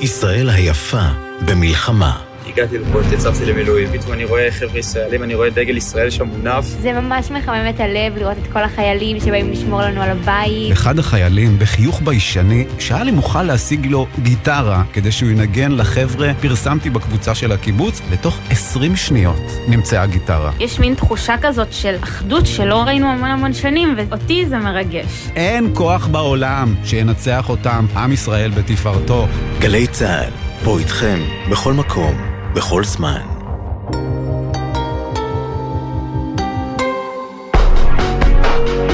ישראל 0.00 0.48
היפה 0.50 1.06
במלחמה. 1.48 2.27
הגעתי 2.58 2.78
לפה, 2.78 3.00
התייצבתי 3.00 3.44
למילואים, 3.44 3.88
פתאום 3.92 4.12
אני 4.12 4.24
רואה 4.24 4.50
חבר'ה 4.50 4.78
ישראלים, 4.78 5.22
אני 5.22 5.34
רואה 5.34 5.50
דגל 5.50 5.76
ישראל 5.76 6.10
שם 6.10 6.26
מונף. 6.26 6.64
זה 6.64 6.92
ממש 6.92 7.30
מחמם 7.30 7.66
את 7.68 7.80
הלב 7.80 8.16
לראות 8.16 8.36
את 8.38 8.52
כל 8.52 8.62
החיילים 8.62 9.20
שבאים 9.20 9.50
לשמור 9.50 9.80
לנו 9.80 10.02
על 10.02 10.10
הבית. 10.10 10.72
אחד 10.72 10.98
החיילים, 10.98 11.58
בחיוך 11.58 12.00
ביישני, 12.04 12.64
שהיה 12.78 13.04
לי 13.04 13.10
מוכן 13.10 13.46
להשיג 13.46 13.86
לו 13.86 14.06
גיטרה 14.22 14.82
כדי 14.92 15.12
שהוא 15.12 15.30
ינגן 15.30 15.72
לחבר'ה, 15.72 16.32
פרסמתי 16.40 16.90
בקבוצה 16.90 17.34
של 17.34 17.52
הקיבוץ, 17.52 18.00
לתוך 18.12 18.38
20 18.50 18.96
שניות 18.96 19.42
נמצאה 19.68 20.06
גיטרה. 20.06 20.52
יש 20.60 20.78
מין 20.78 20.94
תחושה 20.94 21.34
כזאת 21.42 21.72
של 21.72 21.96
אחדות 22.00 22.46
שלא 22.46 22.82
ראינו 22.82 23.06
המון 23.06 23.30
המון 23.30 23.52
שנים, 23.52 23.94
ואותי 23.96 24.46
זה 24.46 24.58
מרגש. 24.58 25.28
אין 25.36 25.70
כוח 25.74 26.06
בעולם 26.06 26.74
שינצח 26.84 27.48
אותם, 27.48 27.86
עם 27.96 28.12
ישראל 28.12 28.50
בתפארתו. 28.50 29.26
גלי 29.58 29.86
צה"ל, 29.86 30.30
פה 30.64 30.78
איתכם, 30.78 31.18
בכל 31.50 31.72
מקום. 31.72 32.37
בכל 32.54 32.84
זמן. 32.84 33.20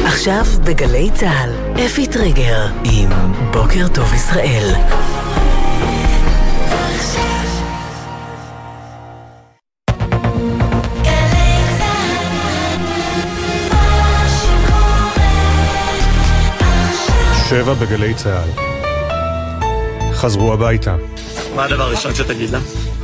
עכשיו 0.05 0.45
בגלי 0.65 1.11
צה"ל, 1.15 1.51
אפי 1.87 2.07
טריגר 2.07 2.67
עם 2.85 3.11
בוקר 3.53 3.89
טוב 3.95 4.15
ישראל. 4.15 4.75
שבע 17.49 17.75
בגלי 17.75 18.15
צה"ל. 18.15 18.49
חזרו 20.13 20.53
הביתה. 20.53 20.97
מה 21.57 21.65
הדבר 21.65 21.83
הראשון 21.83 22.15
שתגיד 22.15 22.51
לה? 22.51 22.59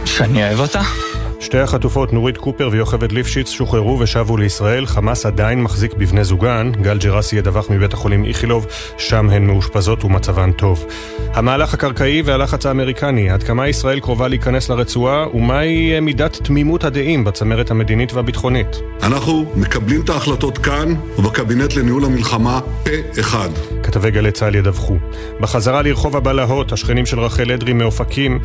שאני 0.04 0.44
אוהב 0.44 0.60
אותה? 0.60 1.09
שתי 1.40 1.58
החטופות, 1.58 2.12
נורית 2.12 2.36
קופר 2.36 2.68
ויוכבד 2.72 3.12
ליפשיץ, 3.12 3.50
שוחררו 3.50 3.98
ושבו 4.00 4.36
לישראל. 4.36 4.86
חמאס 4.86 5.26
עדיין 5.26 5.62
מחזיק 5.62 5.94
בבני 5.94 6.24
זוגן. 6.24 6.72
גל 6.82 6.98
ג'רסי 6.98 7.36
ידווח 7.36 7.70
מבית 7.70 7.92
החולים 7.92 8.24
איכילוב, 8.24 8.66
שם 8.98 9.30
הן 9.30 9.46
מאושפזות 9.46 10.04
ומצבן 10.04 10.52
טוב. 10.52 10.86
המהלך 11.32 11.74
הקרקעי 11.74 12.22
והלחץ 12.22 12.66
האמריקני, 12.66 13.30
עד 13.30 13.42
כמה 13.42 13.68
ישראל 13.68 14.00
קרובה 14.00 14.28
להיכנס 14.28 14.68
לרצועה, 14.68 15.26
ומהי 15.34 16.00
מידת 16.00 16.40
תמימות 16.42 16.84
הדעים 16.84 17.24
בצמרת 17.24 17.70
המדינית 17.70 18.12
והביטחונית. 18.12 18.80
אנחנו 19.02 19.52
מקבלים 19.56 20.00
את 20.00 20.10
ההחלטות 20.10 20.58
כאן 20.58 20.94
ובקבינט 21.18 21.74
לניהול 21.74 22.04
המלחמה 22.04 22.60
פה 22.84 23.20
אחד. 23.20 23.48
כתבי 23.82 24.10
גלי 24.10 24.32
צה"ל 24.32 24.54
ידווחו. 24.54 24.96
בחזרה 25.40 25.82
לרחוב 25.82 26.16
הבלהות, 26.16 26.72
השכנים 26.72 27.06
של 27.06 27.20
רחל 27.20 27.52
אדרי 27.52 27.72
מאופקים 27.72 28.38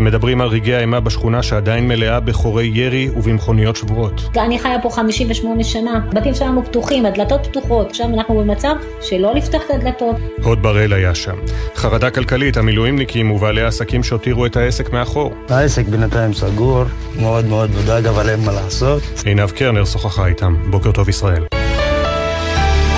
מדברים 0.00 0.40
על 0.40 0.48
רגעי 0.48 0.74
האימה 0.74 1.00
בשכונה 1.00 1.42
שעדיין 1.42 1.88
מלאה 1.88 2.20
בחורי 2.32 2.70
ירי 2.74 3.08
ובמכוניות 3.16 3.76
שבורות. 3.76 4.22
אני 4.36 4.58
חיה 4.58 4.78
פה 4.82 4.90
58 4.90 5.64
שנה, 5.64 6.00
בתים 6.12 6.34
שלנו 6.34 6.64
פתוחים, 6.64 7.06
הדלתות 7.06 7.46
פתוחות. 7.46 7.90
עכשיו 7.90 8.06
אנחנו 8.14 8.34
במצב 8.34 8.74
שלא 9.00 9.34
לפתח 9.34 9.60
את 9.66 9.70
הדלתות. 9.70 10.16
הוד 10.42 10.62
בראל 10.62 10.92
היה 10.92 11.14
שם. 11.14 11.36
חרדה 11.76 12.10
כלכלית, 12.10 12.56
המילואימניקים 12.56 13.30
ובעלי 13.30 13.62
העסקים 13.62 14.02
שהותירו 14.02 14.46
את 14.46 14.56
העסק 14.56 14.92
מאחור. 14.92 15.34
העסק 15.48 15.86
בינתיים 15.86 16.32
סגור, 16.32 16.84
מאוד 17.20 17.44
מאוד 17.44 17.70
מודאג, 17.70 18.06
אבל 18.06 18.28
אין 18.28 18.40
מה 18.44 18.52
לעשות. 18.52 19.02
עינב 19.24 19.50
קרנר 19.50 19.84
שוחחה 19.84 20.26
איתם. 20.26 20.54
בוקר 20.70 20.92
טוב 20.92 21.08
ישראל. 21.08 21.44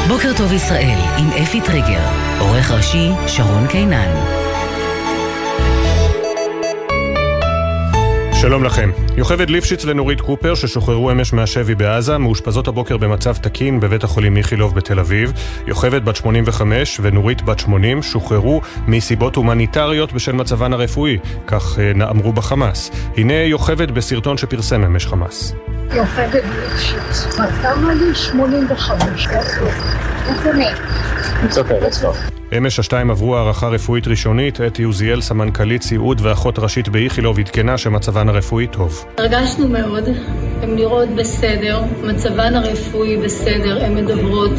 בוקר 0.09 0.30
טוב 0.37 0.53
ישראל 0.53 0.99
עם 1.18 1.43
אפי 1.43 1.61
טריגר, 1.61 2.05
עורך 2.41 2.70
ראשי 2.70 3.09
שרון 3.26 3.66
קינן. 3.66 4.43
שלום 8.45 8.64
לכם. 8.64 8.90
יוכבד 9.16 9.51
ליפשיץ 9.51 9.84
ונורית 9.84 10.20
קופר, 10.20 10.55
ששוחררו 10.55 11.11
אמש 11.11 11.32
מהשבי 11.32 11.74
בעזה, 11.74 12.18
מאושפזות 12.18 12.68
הבוקר 12.68 12.97
במצב 12.97 13.36
תקין 13.36 13.80
בבית 13.80 14.05
החולים 14.05 14.36
איכילוב 14.36 14.74
בתל 14.74 15.01
אביב. 15.01 15.32
יוכבד 15.66 16.05
בת 16.05 16.16
85 16.16 17.01
ונורית 17.03 17.42
בת 17.42 17.59
80 17.59 18.03
שוחררו 18.03 18.61
מסיבות 18.86 19.36
הומניטריות 19.36 20.12
בשל 20.12 20.32
מצבן 20.32 20.72
הרפואי, 20.72 21.18
כך 21.47 21.78
אמרו 22.11 22.32
בחמאס. 22.32 22.90
הנה 23.16 23.34
יוכבד 23.34 23.90
בסרטון 23.90 24.36
שפרסם 24.36 24.84
אמש 24.84 25.07
חמאס. 25.07 25.55
יוכבד 25.95 26.28
ליפשיץ, 26.34 27.26
בת 27.40 27.49
כמה 27.62 27.95
לי? 27.95 28.14
85. 28.14 29.28
איפה 30.28 30.51
אני? 30.51 30.66
אמש 32.57 32.78
השתיים 32.78 33.11
עברו 33.11 33.36
הערכה 33.36 33.68
רפואית 33.68 34.09
ראשונית, 34.09 34.61
אתי 34.61 34.82
עוזיאל, 34.82 35.20
סמנכ"לית 35.20 35.82
סיעוד 35.82 36.20
ואחות 36.20 36.59
ראשית 36.59 36.88
באיכילוב, 36.88 37.38
עדכנה 37.38 37.78
שמצבן 37.78 38.28
הרפואי 38.35 38.66
טוב. 38.66 39.05
הרגשנו 39.18 39.68
מאוד, 39.68 40.05
הן 40.62 40.74
נראות 40.74 41.09
בסדר, 41.09 41.82
מצבן 42.03 42.55
הרפואי 42.55 43.16
בסדר, 43.16 43.85
הן 43.85 43.95
מדברות. 43.95 44.53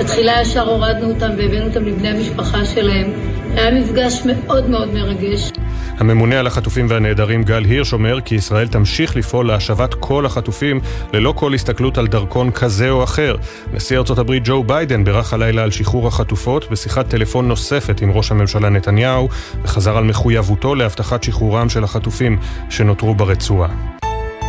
בתחילה 0.00 0.32
ישר 0.42 0.68
הורדנו 0.70 1.08
אותן 1.10 1.30
והבאנו 1.38 1.66
אותן 1.66 1.84
לבני 1.84 2.08
המשפחה 2.08 2.64
שלהם. 2.64 3.12
היה 3.56 3.80
מפגש 3.80 4.22
מאוד 4.24 4.70
מאוד 4.70 4.94
מרגש. 4.94 5.50
הממונה 5.98 6.38
על 6.38 6.46
החטופים 6.46 6.86
והנעדרים 6.88 7.42
גל 7.42 7.64
הירש 7.64 7.92
אומר 7.92 8.20
כי 8.20 8.34
ישראל 8.34 8.68
תמשיך 8.68 9.16
לפעול 9.16 9.46
להשבת 9.46 9.94
כל 9.94 10.26
החטופים 10.26 10.80
ללא 11.12 11.32
כל 11.36 11.54
הסתכלות 11.54 11.98
על 11.98 12.06
דרכון 12.06 12.50
כזה 12.50 12.90
או 12.90 13.04
אחר. 13.04 13.36
נשיא 13.72 13.98
ארצות 13.98 14.18
הברית 14.18 14.42
ג'ו 14.46 14.64
ביידן 14.64 15.04
בירך 15.04 15.32
הלילה 15.32 15.62
על 15.62 15.70
שחרור 15.70 16.08
החטופות 16.08 16.70
בשיחת 16.70 17.08
טלפון 17.08 17.48
נוספת 17.48 18.02
עם 18.02 18.10
ראש 18.10 18.30
הממשלה 18.30 18.68
נתניהו 18.68 19.28
וחזר 19.62 19.96
על 19.96 20.04
מחויבותו 20.04 20.74
להבטחת 20.74 21.22
שחרורם 21.22 21.68
של 21.68 21.84
החטופים 21.84 22.38
שנותרו 22.70 23.14
ברצועה. 23.14 23.68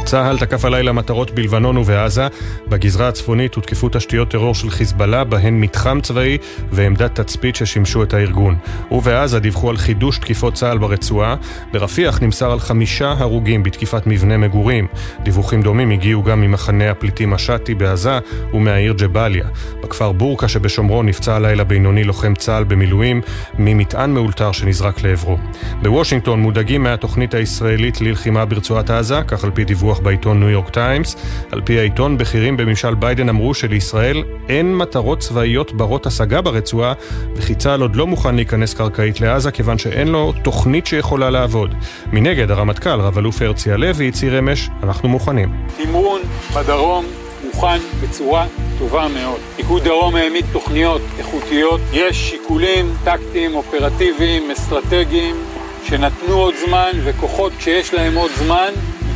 צה"ל 0.05 0.37
תקף 0.37 0.65
הלילה 0.65 0.91
מטרות 0.91 1.31
בלבנון 1.31 1.77
ובעזה. 1.77 2.27
בגזרה 2.67 3.07
הצפונית 3.07 3.55
הותקפו 3.55 3.89
תשתיות 3.91 4.29
טרור 4.29 4.55
של 4.55 4.69
חיזבאללה, 4.69 5.23
בהן 5.23 5.59
מתחם 5.59 5.99
צבאי 6.01 6.37
ועמדת 6.71 7.19
תצפית 7.19 7.55
ששימשו 7.55 8.03
את 8.03 8.13
הארגון. 8.13 8.55
ובעזה 8.91 9.39
דיווחו 9.39 9.69
על 9.69 9.77
חידוש 9.77 10.17
תקיפות 10.17 10.53
צה"ל 10.53 10.77
ברצועה. 10.77 11.35
ברפיח 11.73 12.21
נמסר 12.21 12.51
על 12.51 12.59
חמישה 12.59 13.13
הרוגים 13.17 13.63
בתקיפת 13.63 14.07
מבנה 14.07 14.37
מגורים. 14.37 14.87
דיווחים 15.23 15.61
דומים 15.61 15.91
הגיעו 15.91 16.23
גם 16.23 16.41
ממחנה 16.41 16.91
הפליטים 16.91 17.29
משאטי 17.29 17.75
בעזה 17.75 18.19
ומהעיר 18.53 18.93
ג'באליה. 18.97 19.45
בכפר 19.83 20.11
בורקה 20.11 20.47
שבשומרון 20.47 21.05
נפצע 21.05 21.35
הלילה 21.35 21.63
בינוני 21.63 22.03
לוחם 22.03 22.35
צה"ל 22.35 22.63
במילואים 22.63 23.21
ממטען 23.59 24.13
מאולתר 24.13 24.51
שנזרק 24.51 25.03
לעברו. 25.03 25.37
בוושינגטון 25.81 26.39
מודאגים 26.39 26.83
מהתוכנית 26.83 27.33
הישראלית 27.33 28.01
ללחימה 28.01 28.45
ברצועת 28.45 28.89
עזה, 28.89 29.21
כך 29.27 29.43
על 29.43 29.51
פי 29.51 29.63
דיווח 29.63 29.90
בעיתון 29.99 30.39
ניו 30.39 30.49
יורק 30.49 30.69
טיימס. 30.69 31.15
על 31.51 31.61
פי 31.61 31.79
העיתון, 31.79 32.17
בכירים 32.17 32.57
בממשל 32.57 32.93
ביידן 32.95 33.29
אמרו 33.29 33.53
שלישראל 33.53 34.23
אין 34.49 34.77
מטרות 34.77 35.19
צבאיות 35.19 35.73
ברות 35.73 36.05
השגה 36.05 36.41
ברצועה, 36.41 36.93
וכי 37.35 37.55
צה"ל 37.55 37.81
עוד 37.81 37.95
לא 37.95 38.07
מוכן 38.07 38.35
להיכנס 38.35 38.73
קרקעית 38.73 39.21
לעזה, 39.21 39.51
כיוון 39.51 39.77
שאין 39.77 40.07
לו 40.07 40.33
תוכנית 40.43 40.87
שיכולה 40.87 41.29
לעבוד. 41.29 41.75
מנגד, 42.13 42.51
הרמטכ"ל, 42.51 42.99
רב-אלוף 42.99 43.41
הרצי 43.41 43.71
הלוי, 43.71 44.07
הצהיר 44.07 44.39
אמש, 44.39 44.69
אנחנו 44.83 45.09
מוכנים. 45.09 45.49
תמרון 45.77 46.21
בדרום 46.55 47.05
מוכן 47.45 47.77
בצורה 48.01 48.45
טובה 48.79 49.07
מאוד. 49.07 49.39
פיקוד 49.55 49.83
דרום 49.83 50.15
העמיד 50.15 50.45
תוכניות 50.51 51.01
איכותיות, 51.17 51.81
יש 51.93 52.29
שיקולים 52.29 52.93
טקטיים, 53.03 53.55
אופרטיביים, 53.55 54.51
אסטרטגיים, 54.51 55.35
שנתנו 55.83 56.33
עוד 56.33 56.53
זמן, 56.67 56.91
וכוחות 57.03 57.51
שיש 57.59 57.93
להם 57.93 58.15
עוד 58.15 58.31
זמן, 58.35 58.69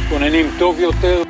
מתכוננים 0.06 0.51
טוב 0.60 0.80
יותר. 0.80 1.24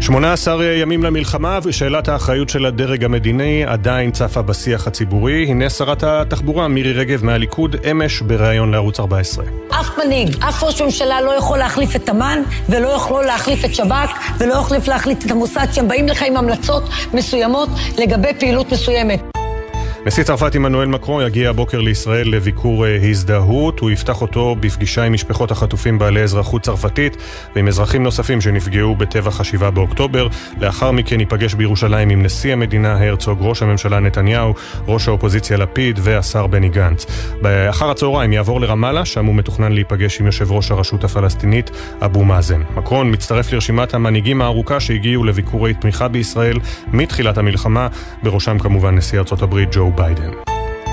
18 0.00 0.64
ימים 0.64 1.02
למלחמה 1.04 1.58
ושאלת 1.62 2.08
האחריות 2.08 2.48
של 2.48 2.66
הדרג 2.66 3.04
המדיני 3.04 3.64
עדיין 3.64 4.10
צפה 4.10 4.42
בשיח 4.42 4.86
הציבורי. 4.86 5.46
הנה 5.48 5.70
שרת 5.70 6.02
התחבורה 6.02 6.68
מירי 6.68 6.92
רגב 6.92 7.24
מהליכוד 7.24 7.76
אמש 7.90 8.20
בריאיון 8.20 8.70
לערוץ 8.70 9.00
14. 9.00 9.44
אף 9.68 9.86
מנהיג, 10.04 10.36
אף 10.48 10.62
ראש 10.62 10.82
ממשלה 10.82 11.20
לא 11.20 11.30
יכול 11.30 11.58
להחליף 11.58 11.96
את 11.96 12.08
אמ"ן 12.08 12.42
ולא 12.68 12.88
יכול 12.88 13.24
להחליף 13.24 13.64
את 13.64 13.74
שב"כ 13.74 14.10
ולא 14.38 14.54
יכול 14.54 14.76
להחליף 14.88 15.26
את 15.26 15.30
המוסד 15.30 15.66
שהם 15.72 15.88
באים 15.88 16.08
לך 16.08 16.22
עם 16.22 16.36
המלצות 16.36 16.82
מסוימות 17.14 17.68
לגבי 17.98 18.34
פעילות 18.38 18.72
מסוימת. 18.72 19.43
נשיא 20.06 20.24
צרפת 20.24 20.54
עמנואל 20.54 20.86
מקרון 20.88 21.26
יגיע 21.26 21.50
הבוקר 21.50 21.80
לישראל 21.80 22.28
לביקור 22.34 22.86
אה, 22.86 22.96
הזדהות. 23.10 23.80
הוא 23.80 23.90
יפתח 23.90 24.22
אותו 24.22 24.56
בפגישה 24.60 25.02
עם 25.02 25.12
משפחות 25.12 25.50
החטופים 25.50 25.98
בעלי 25.98 26.22
אזרחות 26.22 26.62
צרפתית 26.62 27.16
ועם 27.56 27.68
אזרחים 27.68 28.02
נוספים 28.02 28.40
שנפגעו 28.40 28.96
בטבח 28.96 29.40
השבעה 29.40 29.70
באוקטובר. 29.70 30.28
לאחר 30.60 30.90
מכן 30.90 31.20
ייפגש 31.20 31.54
בירושלים 31.54 32.10
עם 32.10 32.22
נשיא 32.22 32.52
המדינה 32.52 33.04
הרצוג, 33.04 33.38
ראש 33.40 33.62
הממשלה 33.62 34.00
נתניהו, 34.00 34.54
ראש 34.88 35.08
האופוזיציה 35.08 35.56
לפיד 35.56 35.98
והשר 36.02 36.46
בני 36.46 36.68
גנץ. 36.68 37.06
באחר 37.42 37.90
הצהריים 37.90 38.32
יעבור 38.32 38.60
לרמאללה, 38.60 39.04
שם 39.04 39.24
הוא 39.24 39.34
מתוכנן 39.34 39.72
להיפגש 39.72 40.20
עם 40.20 40.26
יושב 40.26 40.52
ראש 40.52 40.70
הרשות 40.70 41.04
הפלסטינית, 41.04 41.70
אבו 42.04 42.24
מאזן. 42.24 42.62
מקרון 42.76 43.10
מצטרף 43.10 43.52
לרשימת 43.52 43.94
המנהיגים 43.94 44.42
הארוכה 44.42 44.80
שהגיעו 44.80 45.24
לביקורי 45.24 45.74
תמיכה 45.74 46.08
בישראל 46.08 46.58
מתחילת 46.92 47.38
המלחמה, 47.38 47.88
בראשם 48.22 48.58
כמובן 48.58 48.94
נשיא 48.94 49.18
ארצות 49.18 49.42
הברית 49.42 49.68
ג'ו 49.72 49.93
ביידן. 49.96 50.30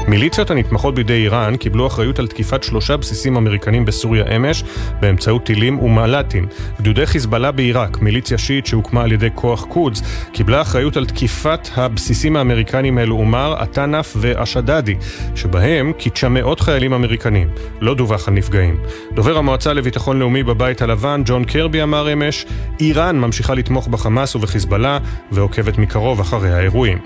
מיליציות 0.08 0.52
הנתמכות 0.52 0.95
בידי 0.95 1.14
איראן 1.14 1.58
קיבלו 1.58 1.88
אחריות 1.88 2.20
על 2.20 2.28
תקיפת 2.28 2.64
שלושה 2.64 2.97
בסיסים 2.97 3.38
אמריקנים 3.38 3.86
בסוריה 3.86 4.36
אמש 4.36 4.64
באמצעות 4.99 5.45
טילים 5.45 5.80
ומל"טים. 5.80 6.47
גדודי 6.82 7.06
חיזבאללה 7.06 7.52
בעיראק, 7.52 8.02
מיליציה 8.02 8.38
שיעית 8.38 8.66
שהוקמה 8.66 9.04
על 9.04 9.12
ידי 9.12 9.30
כוח 9.36 9.66
קודס, 9.66 10.02
קיבלה 10.32 10.62
אחריות 10.62 10.97
על 10.97 11.06
תקיפת 11.06 11.68
הבסיסים 11.76 12.36
האמריקנים 12.36 12.97
האלו 12.97 13.16
עומר, 13.16 13.56
עטנף 13.58 14.14
ואשדדי, 14.20 14.95
שבהם 15.36 15.93
קידשה 15.93 16.30
מאות 16.30 16.60
חיילים 16.60 16.93
אמריקנים. 16.93 17.49
לא 17.82 17.95
דווח 17.95 18.28
על 18.28 18.34
נפגעים. 18.34 18.78
דובר 19.14 19.38
המועצה 19.38 19.74
לביטחון 19.74 20.20
לאומי 20.20 20.43
בבית 20.43 20.82
הלבן, 20.82 21.22
ג'ון 21.26 21.43
קרבי, 21.43 21.84
אמר 21.84 22.14
אמש, 22.14 22.45
איראן 22.80 23.20
ממשיכה 23.20 23.54
לתמוך 23.54 23.88
בחמאס 23.88 24.36
ובחיזבאללה 24.36 24.99
ועוקבת 25.32 25.78
מקרוב 25.78 26.20
אחרי 26.20 26.52
האירועים. 26.52 26.97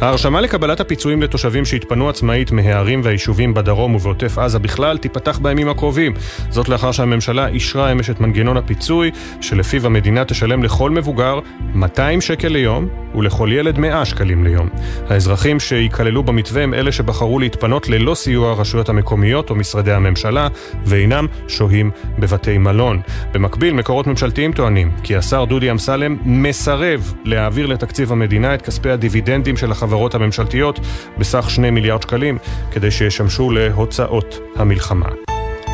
ההרשמה 0.00 0.40
לקבלת 0.40 0.80
הפיצויים 0.80 1.22
לתושבים 1.22 1.64
שהתפנו 1.64 2.08
עצמאית 2.08 2.52
מהערים 2.52 3.00
והיישובים 3.04 3.54
בדרום 3.54 3.94
ובעוטף 3.94 4.38
עזה 4.38 4.58
בכלל 4.58 4.98
תיפתח 4.98 5.38
בימים 5.38 5.68
הקרובים. 5.68 6.14
זאת 6.50 6.68
לאחר 6.68 6.92
שהממשלה 6.92 7.46
אישרה 7.46 7.92
אמש 7.92 8.10
את 8.10 8.20
מנגנון 8.20 8.56
הפיצוי, 8.56 9.10
שלפיו 9.40 9.86
המדינה 9.86 10.24
תשלם 10.24 10.62
לכל 10.62 10.90
מבוגר 10.90 11.38
200 11.74 12.20
שקל 12.20 12.48
ליום 12.48 12.88
ולכל 13.14 13.48
ילד 13.52 13.78
100 13.78 14.04
שקלים 14.04 14.44
ליום. 14.44 14.68
האזרחים 15.08 15.60
שייכללו 15.60 16.22
במתווה 16.22 16.62
הם 16.62 16.74
אלה 16.74 16.92
שבחרו 16.92 17.38
להתפנות 17.38 17.88
ללא 17.88 18.14
סיוע 18.14 18.50
הרשויות 18.50 18.88
המקומיות 18.88 19.50
או 19.50 19.54
משרדי 19.54 19.92
הממשלה, 19.92 20.48
ואינם 20.84 21.26
שוהים 21.48 21.90
בבתי 22.18 22.58
מלון. 22.58 23.00
במקביל, 23.32 23.74
מקורות 23.74 24.06
ממשלתיים 24.06 24.52
טוענים 24.52 24.90
כי 25.02 25.16
השר 25.16 25.44
דודי 25.44 25.70
אמסלם 25.70 26.16
מסרב 26.24 27.14
להעביר 27.24 27.66
לתקציב 27.66 28.12
המדינה 28.12 28.54
את 28.54 28.62
כספי 28.62 28.90
הדיבידנדים 28.90 29.56
של 29.56 29.72
החברות 29.84 30.14
הממשלתיות 30.14 30.80
בסך 31.18 31.50
2 31.50 31.74
מיליארד 31.74 32.02
שקלים, 32.02 32.38
כדי 32.72 32.90
שישמשו 32.90 33.50
להוצאות 33.50 34.38
המלחמה. 34.56 35.08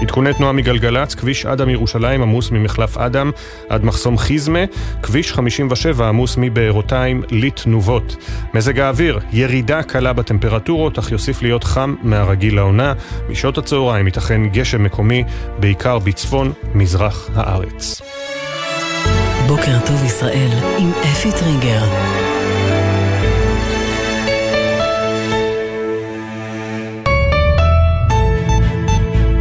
עדכוני 0.00 0.34
תנועה 0.34 0.52
מגלגלצ, 0.52 1.14
כביש 1.14 1.46
אדם 1.46 1.68
ירושלים 1.68 2.22
עמוס 2.22 2.50
ממחלף 2.50 2.98
אדם 2.98 3.30
עד 3.68 3.84
מחסום 3.84 4.18
חיזמה, 4.18 4.58
כביש 5.02 5.32
57 5.32 6.08
עמוס 6.08 6.36
מבארותיים 6.38 7.22
לתנובות. 7.30 8.16
מזג 8.54 8.80
האוויר, 8.80 9.18
ירידה 9.32 9.82
קלה 9.82 10.12
בטמפרטורות, 10.12 10.98
אך 10.98 11.12
יוסיף 11.12 11.42
להיות 11.42 11.64
חם 11.64 11.94
מהרגיל 12.02 12.56
לעונה. 12.56 12.92
משעות 13.28 13.58
הצהריים 13.58 14.06
ייתכן 14.06 14.48
גשם 14.48 14.84
מקומי, 14.84 15.24
בעיקר 15.58 15.98
בצפון 15.98 16.52
מזרח 16.74 17.28
הארץ. 17.34 18.00
בוקר 19.46 19.78
טוב 19.86 20.04
ישראל 20.04 20.50
עם 20.78 20.90
אפי 21.12 21.30
טריגר. 21.32 22.29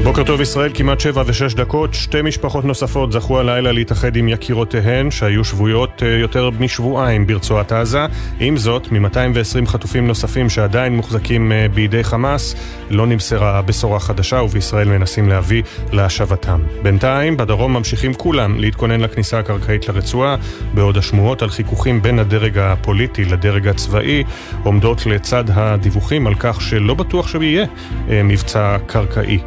בוקר 0.10 0.24
טוב 0.24 0.41
ישראל, 0.41 0.72
כמעט 0.74 0.99
שבע 0.99 1.24
ושש 1.26 1.53
דקות. 1.53 1.93
שתי 1.93 2.22
משפחות 2.22 2.66
נוספות 2.66 3.12
זכו 3.12 3.39
הלילה 3.39 3.72
להתאחד 3.72 4.16
עם 4.16 4.28
יקירותיהן, 4.28 5.12
שהיו 5.12 5.43
שבויות 5.43 6.03
אה, 6.03 6.07
יותר 6.07 6.49
משבועיים 6.60 7.28
ברצועת 7.28 7.72
עזה. 7.72 8.05
עם 8.39 8.57
זאת, 8.57 8.91
מ-220 8.91 9.66
חטופים 9.66 10.07
נוספים 10.07 10.49
שעדיין 10.49 10.95
מוחזקים 10.95 11.51
אה, 11.51 11.66
בידי 11.74 12.03
חמאס, 12.03 12.55
לא 12.89 13.07
נמסרה 13.07 13.62
בשורה 13.62 13.99
חדשה, 13.99 14.41
ובישראל 14.41 14.88
מנסים 14.88 15.30
להביא 15.30 15.64
להשבתם. 15.91 16.60
בינתיים, 16.84 17.38
בדרום 17.38 17.74
ממשיכים 17.74 18.14
כולם 18.14 18.60
להתכונן 18.60 19.01
לכניסה 19.01 19.39
הקרקעית 19.39 19.89
לרצועה, 19.89 20.36
בעוד 20.74 20.97
השמועות 20.97 21.41
על 21.41 21.49
חיכוכים 21.49 22.01
בין 22.01 22.20
הדרג 22.20 22.57
הפוליטי 22.57 23.26
לדרג 23.26 23.68
הצבאי 23.68 24.24
עומדות 24.64 25.05
לצד 25.05 25.43
הדיווחים 25.53 26.28
על 26.28 26.36
כך 26.39 26.62
שלא 26.62 26.93
בטוח 26.93 27.28
שיהיה 27.28 27.66
אה, 28.10 28.24
מבצע 28.24 28.78
קרקעי. 28.88 29.39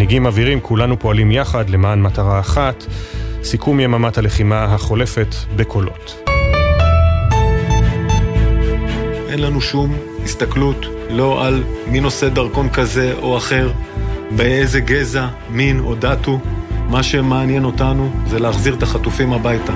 המנהיגים 0.00 0.22
מבהירים, 0.22 0.60
כולנו 0.60 0.98
פועלים 0.98 1.30
יחד 1.30 1.70
למען 1.70 2.02
מטרה 2.02 2.40
אחת, 2.40 2.84
סיכום 3.42 3.80
יממת 3.80 4.18
הלחימה 4.18 4.64
החולפת 4.64 5.34
בקולות. 5.56 6.22
אין 9.28 9.42
לנו 9.42 9.60
שום 9.60 9.96
הסתכלות 10.24 10.86
לא 11.10 11.46
על 11.46 11.62
מי 11.86 12.00
נושא 12.00 12.28
דרכון 12.28 12.68
כזה 12.68 13.14
או 13.22 13.36
אחר, 13.36 13.72
באיזה 14.30 14.80
גזע, 14.80 15.26
מין 15.50 15.80
או 15.80 15.94
דת 15.94 16.26
הוא. 16.26 16.38
מה 16.88 17.02
שמעניין 17.02 17.64
אותנו 17.64 18.10
זה 18.26 18.38
להחזיר 18.38 18.74
את 18.74 18.82
החטופים 18.82 19.32
הביתה. 19.32 19.72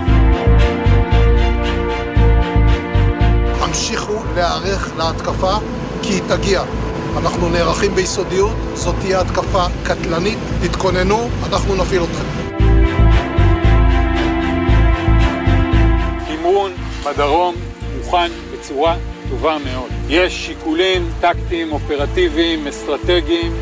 המשיכו 3.61 4.23
להיערך 4.35 4.93
להתקפה 4.99 5.55
כי 6.03 6.13
היא 6.13 6.23
תגיע. 6.29 6.63
אנחנו 7.17 7.49
נערכים 7.49 7.95
ביסודיות, 7.95 8.57
זאת 8.75 8.95
תהיה 9.01 9.21
התקפה 9.21 9.65
קטלנית, 9.83 10.39
תתכוננו, 10.63 11.29
אנחנו 11.49 11.75
נפעיל 11.75 12.03
אתכם. 12.03 12.57
תמרון 16.27 16.73
בדרום 17.05 17.55
מוכן 17.97 18.31
בצורה 18.53 18.97
טובה 19.31 19.57
מאוד. 19.65 19.91
יש 20.09 20.47
שיקולים 20.47 21.11
טקטיים, 21.21 21.73
אופרטיביים, 21.73 22.67
אסטרטגיים, 22.67 23.53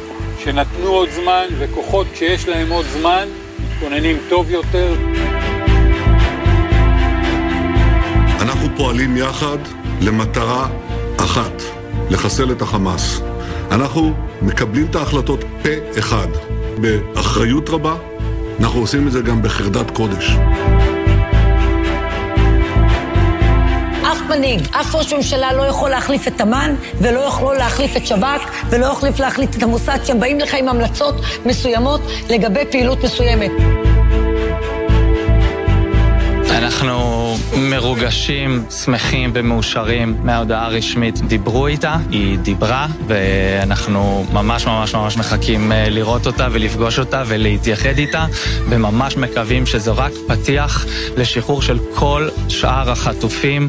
שנתנו 0.45 0.89
עוד 0.89 1.09
זמן, 1.11 1.45
וכוחות 1.59 2.07
שיש 2.15 2.49
להם 2.49 2.71
עוד 2.71 2.87
זמן, 2.87 3.29
מתכוננים 3.65 4.17
טוב 4.29 4.51
יותר. 4.51 4.95
אנחנו 8.41 8.69
פועלים 8.77 9.17
יחד 9.17 9.59
למטרה 10.01 10.69
אחת, 11.17 11.63
לחסל 12.11 12.53
את 12.53 12.63
החמאס. 12.63 13.32
אנחנו 13.73 14.13
מקבלים 14.43 14.87
את 14.91 14.97
ההחלטות 14.97 15.45
פה 15.63 15.99
אחד, 15.99 16.27
באחריות 16.81 17.69
רבה, 17.69 17.95
אנחנו 18.61 18.81
עושים 18.81 19.07
את 19.07 19.13
זה 19.13 19.21
גם 19.21 19.43
בחרדת 19.43 19.91
קודש. 19.91 20.37
אף 24.71 24.95
ראש 24.95 25.13
ממשלה 25.13 25.53
לא 25.53 25.63
יכול 25.63 25.91
להחליף 25.91 26.29
את 26.29 26.41
אמ"ן 26.41 26.75
ולא 26.99 27.21
יכול 27.21 27.57
להחליף 27.57 27.97
את 27.97 28.07
שב"כ 28.07 28.51
ולא 28.71 28.87
יכול 28.87 29.09
להחליף 29.19 29.57
את 29.57 29.63
המוסד 29.63 29.99
שהם 30.05 30.21
באים 30.21 30.41
לך 30.41 30.55
עם 30.55 30.69
המלצות 30.69 31.15
מסוימות 31.47 32.01
לגבי 32.31 32.65
פעילות 32.71 33.05
מסוימת. 33.05 33.51
אנחנו 36.63 37.37
מרוגשים, 37.57 38.65
שמחים 38.85 39.31
ומאושרים 39.35 40.17
מההודעה 40.23 40.67
הרשמית. 40.67 41.21
דיברו 41.21 41.67
איתה, 41.67 41.97
היא 42.11 42.39
דיברה, 42.39 42.87
ואנחנו 43.07 44.27
ממש 44.33 44.67
ממש 44.67 44.95
ממש 44.95 45.17
מחכים 45.17 45.73
אה, 45.73 45.89
לראות 45.89 46.27
אותה 46.27 46.49
ולפגוש 46.53 46.99
אותה 46.99 47.23
ולהתייחד 47.27 47.99
איתה, 47.99 48.27
וממש 48.69 49.17
מקווים 49.17 49.67
שזה 49.67 49.91
רק 49.91 50.13
פתיח 50.29 50.87
לשחרור 51.17 51.63
של 51.63 51.79
כל 51.95 52.29
שאר 52.49 52.91
החטופים. 52.91 53.69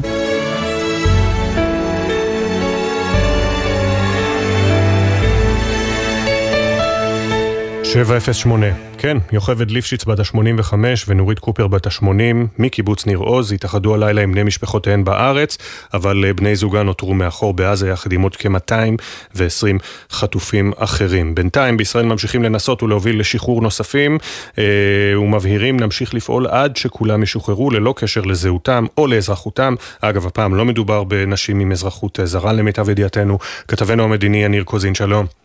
708. 7.94 8.66
כן, 8.98 9.16
יוכבד 9.32 9.70
ליפשיץ 9.70 10.04
בת 10.04 10.18
ה-85 10.18 10.74
ונורית 11.08 11.38
קופר 11.38 11.66
בת 11.66 11.86
ה-80 11.86 12.06
מקיבוץ 12.58 13.06
ניר 13.06 13.18
עוז 13.18 13.52
התאחדו 13.52 13.94
הלילה 13.94 14.22
עם 14.22 14.32
בני 14.32 14.42
משפחותיהן 14.42 15.04
בארץ, 15.04 15.58
אבל 15.94 16.24
אה, 16.24 16.32
בני 16.32 16.56
זוגן 16.56 16.86
נותרו 16.86 17.14
מאחור 17.14 17.54
בעזה 17.54 17.88
יחד 17.88 18.12
עם 18.12 18.22
עוד 18.22 18.36
כ-220 18.36 19.78
חטופים 20.10 20.72
אחרים. 20.76 21.34
בינתיים 21.34 21.76
בישראל 21.76 22.04
ממשיכים 22.04 22.42
לנסות 22.42 22.82
ולהוביל 22.82 23.20
לשחרור 23.20 23.62
נוספים 23.62 24.18
אה, 24.58 24.64
ומבהירים 25.18 25.80
נמשיך 25.80 26.14
לפעול 26.14 26.46
עד 26.46 26.76
שכולם 26.76 27.22
ישוחררו 27.22 27.70
ללא 27.70 27.94
קשר 27.96 28.20
לזהותם 28.20 28.86
או 28.98 29.06
לאזרחותם. 29.06 29.74
אגב, 30.00 30.26
הפעם 30.26 30.54
לא 30.54 30.64
מדובר 30.64 31.04
בנשים 31.04 31.60
עם 31.60 31.72
אזרחות 31.72 32.18
זרה 32.24 32.52
למיטב 32.52 32.88
ידיעתנו. 32.88 33.38
כתבנו 33.68 34.04
המדיני 34.04 34.44
יניר 34.44 34.64
קוזין, 34.64 34.94
שלום. 34.94 35.43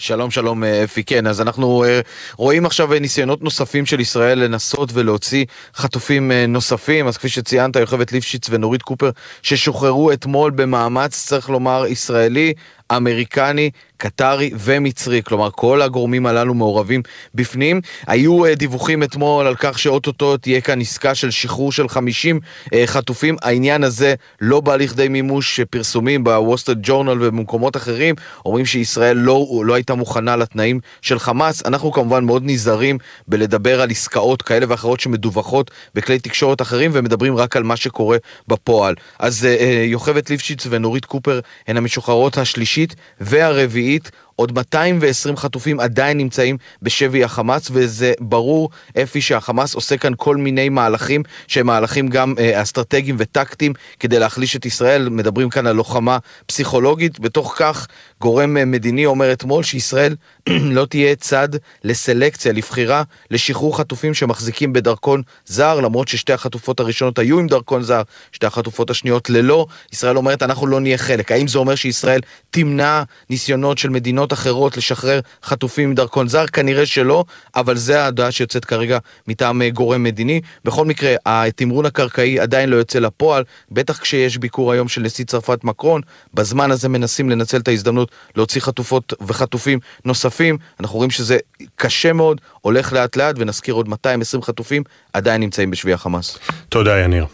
שלום 0.00 0.30
שלום 0.30 0.64
אה, 0.64 0.84
אפי, 0.84 1.04
כן, 1.04 1.26
אז 1.26 1.40
אנחנו 1.40 1.84
אה, 1.84 2.00
רואים 2.36 2.66
עכשיו 2.66 2.92
אה, 2.92 2.98
ניסיונות 2.98 3.42
נוספים 3.42 3.86
של 3.86 4.00
ישראל 4.00 4.38
לנסות 4.38 4.90
ולהוציא 4.92 5.44
חטופים 5.74 6.32
נוספים, 6.32 7.06
אז 7.06 7.16
כפי 7.16 7.28
שציינת, 7.28 7.76
יוכבד 7.76 8.12
ליפשיץ 8.12 8.46
ונורית 8.50 8.82
קופר, 8.82 9.10
ששוחררו 9.42 10.12
אתמול 10.12 10.50
במאמץ, 10.50 11.26
צריך 11.26 11.50
לומר, 11.50 11.86
ישראלי, 11.86 12.54
אמריקני, 12.96 13.70
קטרי 14.00 14.50
ומצרי, 14.58 15.22
כלומר 15.22 15.50
כל 15.50 15.82
הגורמים 15.82 16.26
הללו 16.26 16.54
מעורבים 16.54 17.02
בפנים. 17.34 17.80
היו 18.06 18.46
אה, 18.46 18.54
דיווחים 18.54 19.02
אתמול 19.02 19.46
על 19.46 19.54
כך 19.58 19.78
שאו-טו-טו 19.78 20.36
תהיה 20.36 20.60
כאן 20.60 20.80
עסקה 20.80 21.14
של 21.14 21.30
שחרור 21.30 21.72
של 21.72 21.88
50 21.88 22.68
אה, 22.74 22.80
אה, 22.80 22.86
חטופים. 22.86 23.36
העניין 23.42 23.84
הזה 23.84 24.14
לא 24.40 24.60
בא 24.60 24.76
לכדי 24.76 25.08
מימוש 25.08 25.60
פרסומים 25.60 26.24
בוול 26.24 26.48
סטריט 26.48 26.78
ג'ורנל 26.82 27.22
ובמקומות 27.22 27.76
אחרים. 27.76 28.14
אומרים 28.44 28.66
שישראל 28.66 29.16
לא, 29.16 29.46
לא 29.64 29.74
הייתה 29.74 29.94
מוכנה 29.94 30.36
לתנאים 30.36 30.80
של 31.02 31.18
חמאס. 31.18 31.66
אנחנו 31.66 31.92
כמובן 31.92 32.24
מאוד 32.24 32.42
נזהרים 32.46 32.98
בלדבר 33.28 33.80
על 33.80 33.90
עסקאות 33.90 34.42
כאלה 34.42 34.66
ואחרות 34.68 35.00
שמדווחות 35.00 35.70
בכלי 35.94 36.18
תקשורת 36.18 36.62
אחרים 36.62 36.90
ומדברים 36.94 37.36
רק 37.36 37.56
על 37.56 37.62
מה 37.62 37.76
שקורה 37.76 38.16
בפועל. 38.48 38.94
אז 39.18 39.48
יוכבת 39.84 40.30
ליפשיץ 40.30 40.66
ונורית 40.70 41.04
קופר 41.04 41.40
הן 41.68 41.76
המשוחררות 41.76 42.38
השלישית 42.38 42.79
והרביעית 43.20 44.10
עוד 44.40 44.52
220 44.52 45.36
חטופים 45.36 45.80
עדיין 45.80 46.18
נמצאים 46.18 46.56
בשבי 46.82 47.24
החמאס, 47.24 47.68
וזה 47.72 48.12
ברור, 48.20 48.70
אפי, 49.02 49.20
שהחמאס 49.20 49.74
עושה 49.74 49.96
כאן 49.96 50.12
כל 50.16 50.36
מיני 50.36 50.68
מהלכים, 50.68 51.22
שהם 51.46 51.66
מהלכים 51.66 52.08
גם 52.08 52.34
אה, 52.38 52.62
אסטרטגיים 52.62 53.16
וטקטיים, 53.18 53.72
כדי 54.00 54.18
להחליש 54.18 54.56
את 54.56 54.66
ישראל. 54.66 55.08
מדברים 55.08 55.50
כאן 55.50 55.66
על 55.66 55.76
לוחמה 55.76 56.18
פסיכולוגית. 56.46 57.20
בתוך 57.20 57.54
כך, 57.58 57.86
גורם 58.20 58.56
אה, 58.56 58.64
מדיני 58.64 59.06
אומר 59.06 59.32
אתמול 59.32 59.62
שישראל 59.62 60.16
לא 60.76 60.84
תהיה 60.84 61.16
צד 61.16 61.48
לסלקציה, 61.84 62.52
לבחירה, 62.52 63.02
לשחרור 63.30 63.78
חטופים 63.78 64.14
שמחזיקים 64.14 64.72
בדרכון 64.72 65.22
זר, 65.46 65.80
למרות 65.80 66.08
ששתי 66.08 66.32
החטופות 66.32 66.80
הראשונות 66.80 67.18
היו 67.18 67.38
עם 67.38 67.46
דרכון 67.46 67.82
זר, 67.82 68.02
שתי 68.32 68.46
החטופות 68.46 68.90
השניות 68.90 69.30
ללא. 69.30 69.66
ישראל 69.92 70.16
אומרת, 70.16 70.42
אנחנו 70.42 70.66
לא 70.66 70.80
נהיה 70.80 70.98
חלק. 70.98 71.32
האם 71.32 71.48
זה 71.48 71.58
אומר 71.58 71.74
שישראל 71.74 72.20
תמנע 72.50 73.02
ניסיונות 73.30 73.78
של 73.78 73.88
מדינות 73.90 74.32
אחרות 74.32 74.76
לשחרר 74.76 75.20
חטופים 75.42 75.88
עם 75.88 75.94
דרכון 75.94 76.28
זר? 76.28 76.46
כנראה 76.46 76.86
שלא, 76.86 77.24
אבל 77.56 77.76
זה 77.76 78.02
ההודעה 78.02 78.30
שיוצאת 78.30 78.64
כרגע 78.64 78.98
מטעם 79.28 79.62
אה, 79.62 79.70
גורם 79.70 80.02
מדיני. 80.02 80.40
בכל 80.64 80.84
מקרה, 80.84 81.14
התמרון 81.26 81.86
הקרקעי 81.86 82.40
עדיין 82.40 82.68
לא 82.68 82.76
יוצא 82.76 82.98
לפועל, 82.98 83.44
בטח 83.70 83.98
כשיש 83.98 84.38
ביקור 84.38 84.72
היום 84.72 84.88
של 84.88 85.02
נשיא 85.02 85.24
צרפת 85.24 85.64
מקרון. 85.64 86.00
בזמן 86.34 86.70
הזה 86.70 86.88
מנסים 86.88 87.30
לנצל 87.30 87.56
את 87.56 87.68
ההזדמנות 87.68 88.09
להוציא 88.36 88.60
חטופות 88.60 89.12
וחטופים 89.26 89.78
נוספים. 90.04 90.58
אנחנו 90.80 90.96
רואים 90.96 91.10
שזה 91.10 91.38
קשה 91.76 92.12
מאוד, 92.12 92.40
הולך 92.60 92.92
לאט 92.92 93.16
לאט, 93.16 93.36
ונזכיר 93.38 93.74
עוד 93.74 93.88
220 93.88 94.42
חטופים 94.42 94.82
עדיין 95.12 95.40
נמצאים 95.40 95.70
בשבי 95.70 95.92
החמאס. 95.92 96.38
תודה, 96.68 96.98
יניר. 96.98 97.26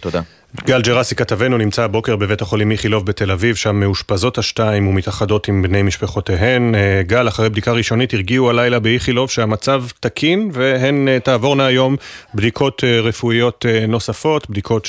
תודה. 0.00 0.20
גל 0.60 0.82
ג'רסי 0.82 1.14
כתבנו 1.14 1.58
נמצא 1.58 1.82
הבוקר 1.82 2.16
בבית 2.16 2.42
החולים 2.42 2.70
איכילוב 2.72 3.06
בתל 3.06 3.30
אביב, 3.30 3.56
שם 3.56 3.76
מאושפזות 3.76 4.38
השתיים 4.38 4.88
ומתאחדות 4.88 5.48
עם 5.48 5.62
בני 5.62 5.82
משפחותיהן. 5.82 6.74
אה, 6.74 7.02
גל, 7.06 7.28
אחרי 7.28 7.50
בדיקה 7.50 7.72
ראשונית, 7.72 8.14
הרגיעו 8.14 8.50
הלילה 8.50 8.78
באיכילוב 8.78 9.30
שהמצב 9.30 9.84
תקין 10.00 10.50
והן 10.52 11.08
אה, 11.08 11.20
תעבורנה 11.20 11.66
היום 11.66 11.96
בדיקות 12.34 12.84
אה, 12.84 13.00
רפואיות 13.00 13.66
נוספות, 13.88 14.50
בדיקות 14.50 14.88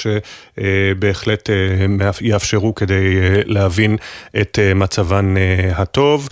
שבהחלט 0.57 1.49
יאפשרו 2.21 2.75
כדי 2.75 3.15
להבין 3.45 3.97
את 4.41 4.59
מצבן 4.75 5.35
הטוב. 5.75 6.29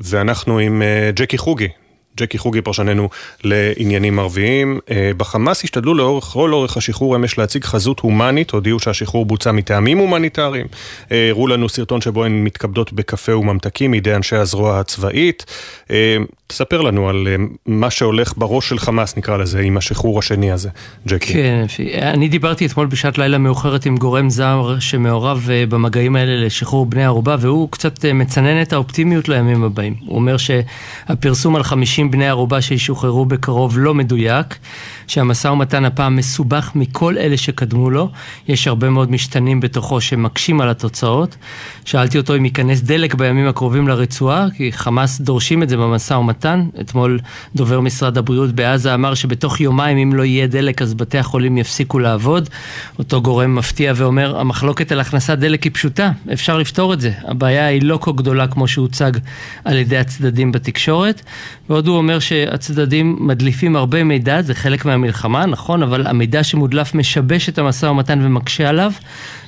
ואנחנו 0.00 0.58
עם 0.58 0.82
ג'קי 1.14 1.38
חוגי, 1.38 1.68
ג'קי 2.16 2.38
חוגי 2.38 2.62
פרשננו 2.62 3.08
לעניינים 3.44 4.18
ערביים. 4.18 4.78
אה, 4.90 5.10
בחמאס 5.16 5.64
השתדלו 5.64 5.94
לאורך 5.94 6.24
כל 6.24 6.52
אורך 6.52 6.76
השחרור 6.76 7.16
אמש 7.16 7.38
להציג 7.38 7.64
חזות 7.64 8.00
הומנית, 8.00 8.50
הודיעו 8.50 8.80
שהשחרור 8.80 9.26
בוצע 9.26 9.52
מטעמים 9.52 9.98
הומניטריים. 9.98 10.66
אה, 11.12 11.28
הראו 11.28 11.46
לנו 11.46 11.68
סרטון 11.68 12.00
שבו 12.00 12.24
הן 12.24 12.44
מתכבדות 12.44 12.92
בקפה 12.92 13.36
וממתקים 13.36 13.90
מידי 13.90 14.14
אנשי 14.14 14.36
הזרוע 14.36 14.80
הצבאית. 14.80 15.46
אה, 16.44 16.56
תספר 16.56 16.80
לנו 16.80 17.08
על 17.08 17.28
מה 17.66 17.90
שהולך 17.90 18.32
בראש 18.36 18.68
של 18.68 18.78
חמאס, 18.78 19.16
נקרא 19.16 19.36
לזה, 19.36 19.60
עם 19.60 19.76
השחרור 19.76 20.18
השני 20.18 20.50
הזה, 20.50 20.68
ג'קי. 21.06 21.32
כן, 21.32 21.64
אני 22.02 22.28
דיברתי 22.28 22.66
אתמול 22.66 22.86
בשעת 22.86 23.18
לילה 23.18 23.38
מאוחרת 23.38 23.86
עם 23.86 23.96
גורם 23.96 24.30
זר 24.30 24.76
שמעורב 24.80 25.48
במגעים 25.68 26.16
האלה 26.16 26.46
לשחרור 26.46 26.86
בני 26.86 27.04
ערובה, 27.04 27.36
והוא 27.40 27.68
קצת 27.70 28.04
מצנן 28.04 28.62
את 28.62 28.72
האופטימיות 28.72 29.28
לימים 29.28 29.64
הבאים. 29.64 29.94
הוא 30.06 30.16
אומר 30.16 30.36
שהפרסום 30.36 31.56
על 31.56 31.62
50 31.62 31.94
50 31.94 32.10
בני 32.10 32.28
ערובה 32.28 32.60
שישוחררו 32.60 33.24
בקרוב 33.24 33.78
לא 33.78 33.94
מדויק, 33.94 34.58
שהמשא 35.06 35.48
ומתן 35.48 35.84
הפעם 35.84 36.16
מסובך 36.16 36.70
מכל 36.74 37.18
אלה 37.18 37.36
שקדמו 37.36 37.90
לו, 37.90 38.10
יש 38.48 38.68
הרבה 38.68 38.90
מאוד 38.90 39.10
משתנים 39.10 39.60
בתוכו 39.60 40.00
שמקשים 40.00 40.60
על 40.60 40.68
התוצאות. 40.68 41.36
שאלתי 41.84 42.18
אותו 42.18 42.36
אם 42.36 42.44
ייכנס 42.44 42.80
דלק 42.80 43.14
בימים 43.14 43.46
הקרובים 43.46 43.88
לרצועה, 43.88 44.46
כי 44.56 44.72
חמאס 44.72 45.20
דורשים 45.20 45.62
את 45.62 45.68
זה 45.68 45.76
במשא 45.76 46.14
ומתן. 46.14 46.66
אתמול 46.80 47.18
דובר 47.56 47.80
משרד 47.80 48.18
הבריאות 48.18 48.52
בעזה 48.52 48.94
אמר 48.94 49.14
שבתוך 49.14 49.60
יומיים 49.60 49.98
אם 49.98 50.14
לא 50.14 50.22
יהיה 50.22 50.46
דלק 50.46 50.82
אז 50.82 50.94
בתי 50.94 51.18
החולים 51.18 51.58
יפסיקו 51.58 51.98
לעבוד. 51.98 52.48
אותו 52.98 53.22
גורם 53.22 53.54
מפתיע 53.54 53.92
ואומר, 53.96 54.40
המחלוקת 54.40 54.92
על 54.92 55.00
הכנסת 55.00 55.38
דלק 55.38 55.62
היא 55.62 55.72
פשוטה, 55.72 56.10
אפשר 56.32 56.58
לפתור 56.58 56.92
את 56.92 57.00
זה. 57.00 57.12
הבעיה 57.24 57.66
היא 57.66 57.82
לא 57.82 57.98
כה 58.02 58.12
גדולה 58.12 58.46
כמו 58.46 58.68
שהוצג 58.68 59.12
על 59.64 59.76
ידי 59.76 59.96
הצדדים 59.96 60.52
בתקשורת. 60.52 61.22
ועוד 61.68 61.86
הוא 61.86 61.96
אומר 61.96 62.18
שהצדדים 62.18 63.16
מדליפים 63.20 63.76
הרבה 63.76 64.04
מידע, 64.04 64.42
זה 64.42 64.54
חלק 64.54 64.86
מהמלחמה, 64.96 65.46
נכון, 65.46 65.82
אבל 65.82 66.06
המידע 66.06 66.44
שמודלף 66.44 66.94
משבש 66.94 67.48
את 67.48 67.58
המשא 67.58 67.86
ומתן 67.86 68.20
ומקשה 68.22 68.68
עליו. 68.68 68.92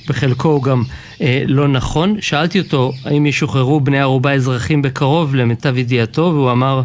בחלקו 0.09 0.48
הוא 0.48 0.62
גם 0.62 0.82
אה, 1.20 1.43
לא 1.47 1.68
נכון. 1.68 2.16
שאלתי 2.20 2.60
אותו 2.60 2.93
האם 3.05 3.27
ישוחררו 3.27 3.81
בני 3.81 4.01
ערובה 4.01 4.32
אזרחים 4.32 4.82
בקרוב, 4.82 5.35
למיטב 5.35 5.78
ידיעתו, 5.78 6.23
והוא 6.23 6.52
אמר 6.52 6.82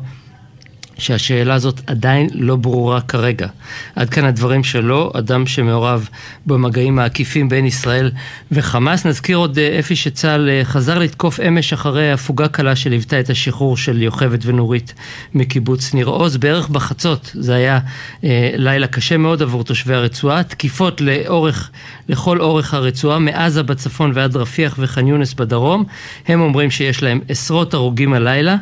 שהשאלה 1.01 1.53
הזאת 1.53 1.81
עדיין 1.87 2.29
לא 2.33 2.55
ברורה 2.55 3.01
כרגע. 3.01 3.47
עד 3.95 4.09
כאן 4.09 4.25
הדברים 4.25 4.63
שלו, 4.63 5.11
אדם 5.13 5.45
שמעורב 5.47 6.09
במגעים 6.45 6.99
העקיפים 6.99 7.49
בין 7.49 7.65
ישראל 7.65 8.11
וחמאס. 8.51 9.05
נזכיר 9.05 9.37
עוד 9.37 9.59
אה, 9.59 9.79
אפי 9.79 9.95
שצה"ל 9.95 10.49
אה, 10.49 10.61
חזר 10.63 10.99
לתקוף 10.99 11.39
אמש 11.39 11.73
אחרי 11.73 12.11
הפוגה 12.11 12.47
קלה 12.47 12.75
שליוותה 12.75 13.19
את 13.19 13.29
השחרור 13.29 13.77
של 13.77 14.01
יוכבת 14.01 14.39
ונורית 14.45 14.93
מקיבוץ 15.33 15.93
ניר 15.93 16.07
עוז, 16.07 16.37
בערך 16.37 16.69
בחצות. 16.69 17.31
זה 17.33 17.55
היה 17.55 17.79
אה, 18.23 18.49
לילה 18.55 18.87
קשה 18.87 19.17
מאוד 19.17 19.41
עבור 19.41 19.63
תושבי 19.63 19.93
הרצועה. 19.93 20.43
תקיפות 20.43 21.01
לאורך, 21.01 21.69
לכל 22.09 22.41
אורך 22.41 22.73
הרצועה, 22.73 23.19
מעזה 23.19 23.63
בצפון 23.63 24.11
ועד 24.15 24.35
רפיח 24.35 24.75
וח'אן 24.79 25.07
יונס 25.07 25.33
בדרום. 25.33 25.83
הם 26.27 26.41
אומרים 26.41 26.71
שיש 26.71 27.03
להם 27.03 27.21
עשרות 27.29 27.73
הרוגים 27.73 28.13
הלילה. 28.13 28.55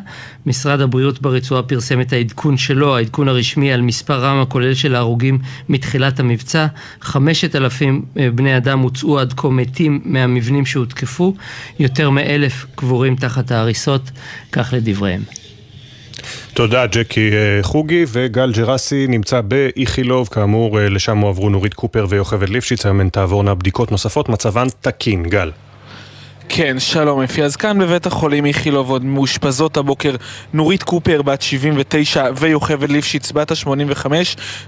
משרד 0.46 0.80
הבריאות 0.80 1.22
ברצועה 1.22 1.62
פרסם 1.62 2.00
את 2.00 2.12
העדכון 2.12 2.56
שלו, 2.56 2.96
העדכון 2.96 3.28
הרשמי 3.28 3.72
על 3.72 3.80
מספרם 3.80 4.42
הכולל 4.42 4.74
של 4.74 4.94
ההרוגים 4.94 5.38
מתחילת 5.68 6.20
המבצע. 6.20 6.66
חמשת 7.00 7.56
אלפים 7.56 8.02
אה, 8.18 8.30
בני 8.30 8.56
אדם 8.56 8.78
הוצאו 8.78 9.18
עד 9.18 9.32
כה 9.36 9.48
מתים 9.48 10.00
מהמבנים 10.04 10.66
שהותקפו, 10.66 11.34
יותר 11.78 12.10
מאלף 12.10 12.66
קבורים 12.74 13.16
תחת 13.16 13.50
ההריסות, 13.50 14.10
כך 14.52 14.74
לדבריהם. 14.76 15.22
תודה 16.54 16.86
ג'קי 16.86 17.30
אה, 17.32 17.62
חוגי 17.62 18.04
וגל 18.08 18.52
ג'רסי 18.52 19.06
נמצא 19.08 19.40
באיכילוב, 19.40 20.28
כאמור 20.28 20.80
אה, 20.80 20.88
לשם 20.88 21.18
הועברו 21.18 21.50
נורית 21.50 21.74
קופר 21.74 22.06
ויוכבד 22.08 22.48
ליפשיץ, 22.48 22.86
היום 22.86 23.00
הן 23.00 23.08
תעבורנה 23.08 23.54
בדיקות 23.54 23.90
נוספות, 23.90 24.28
מצבן 24.28 24.66
תקין, 24.80 25.22
גל. 25.22 25.50
כן, 26.52 26.78
שלום 26.78 27.22
אפי. 27.22 27.42
אז 27.42 27.56
כאן 27.56 27.78
בבית 27.78 28.06
החולים 28.06 28.46
איכילוב 28.46 28.90
עוד 28.90 29.04
מאושפזות 29.04 29.76
הבוקר 29.76 30.16
נורית 30.52 30.82
קופר 30.82 31.22
בת 31.22 31.42
79 31.42 32.26
ויוכבד 32.36 32.90
ליפשיץ 32.90 33.32
בת 33.32 33.50
ה-85 33.50 34.06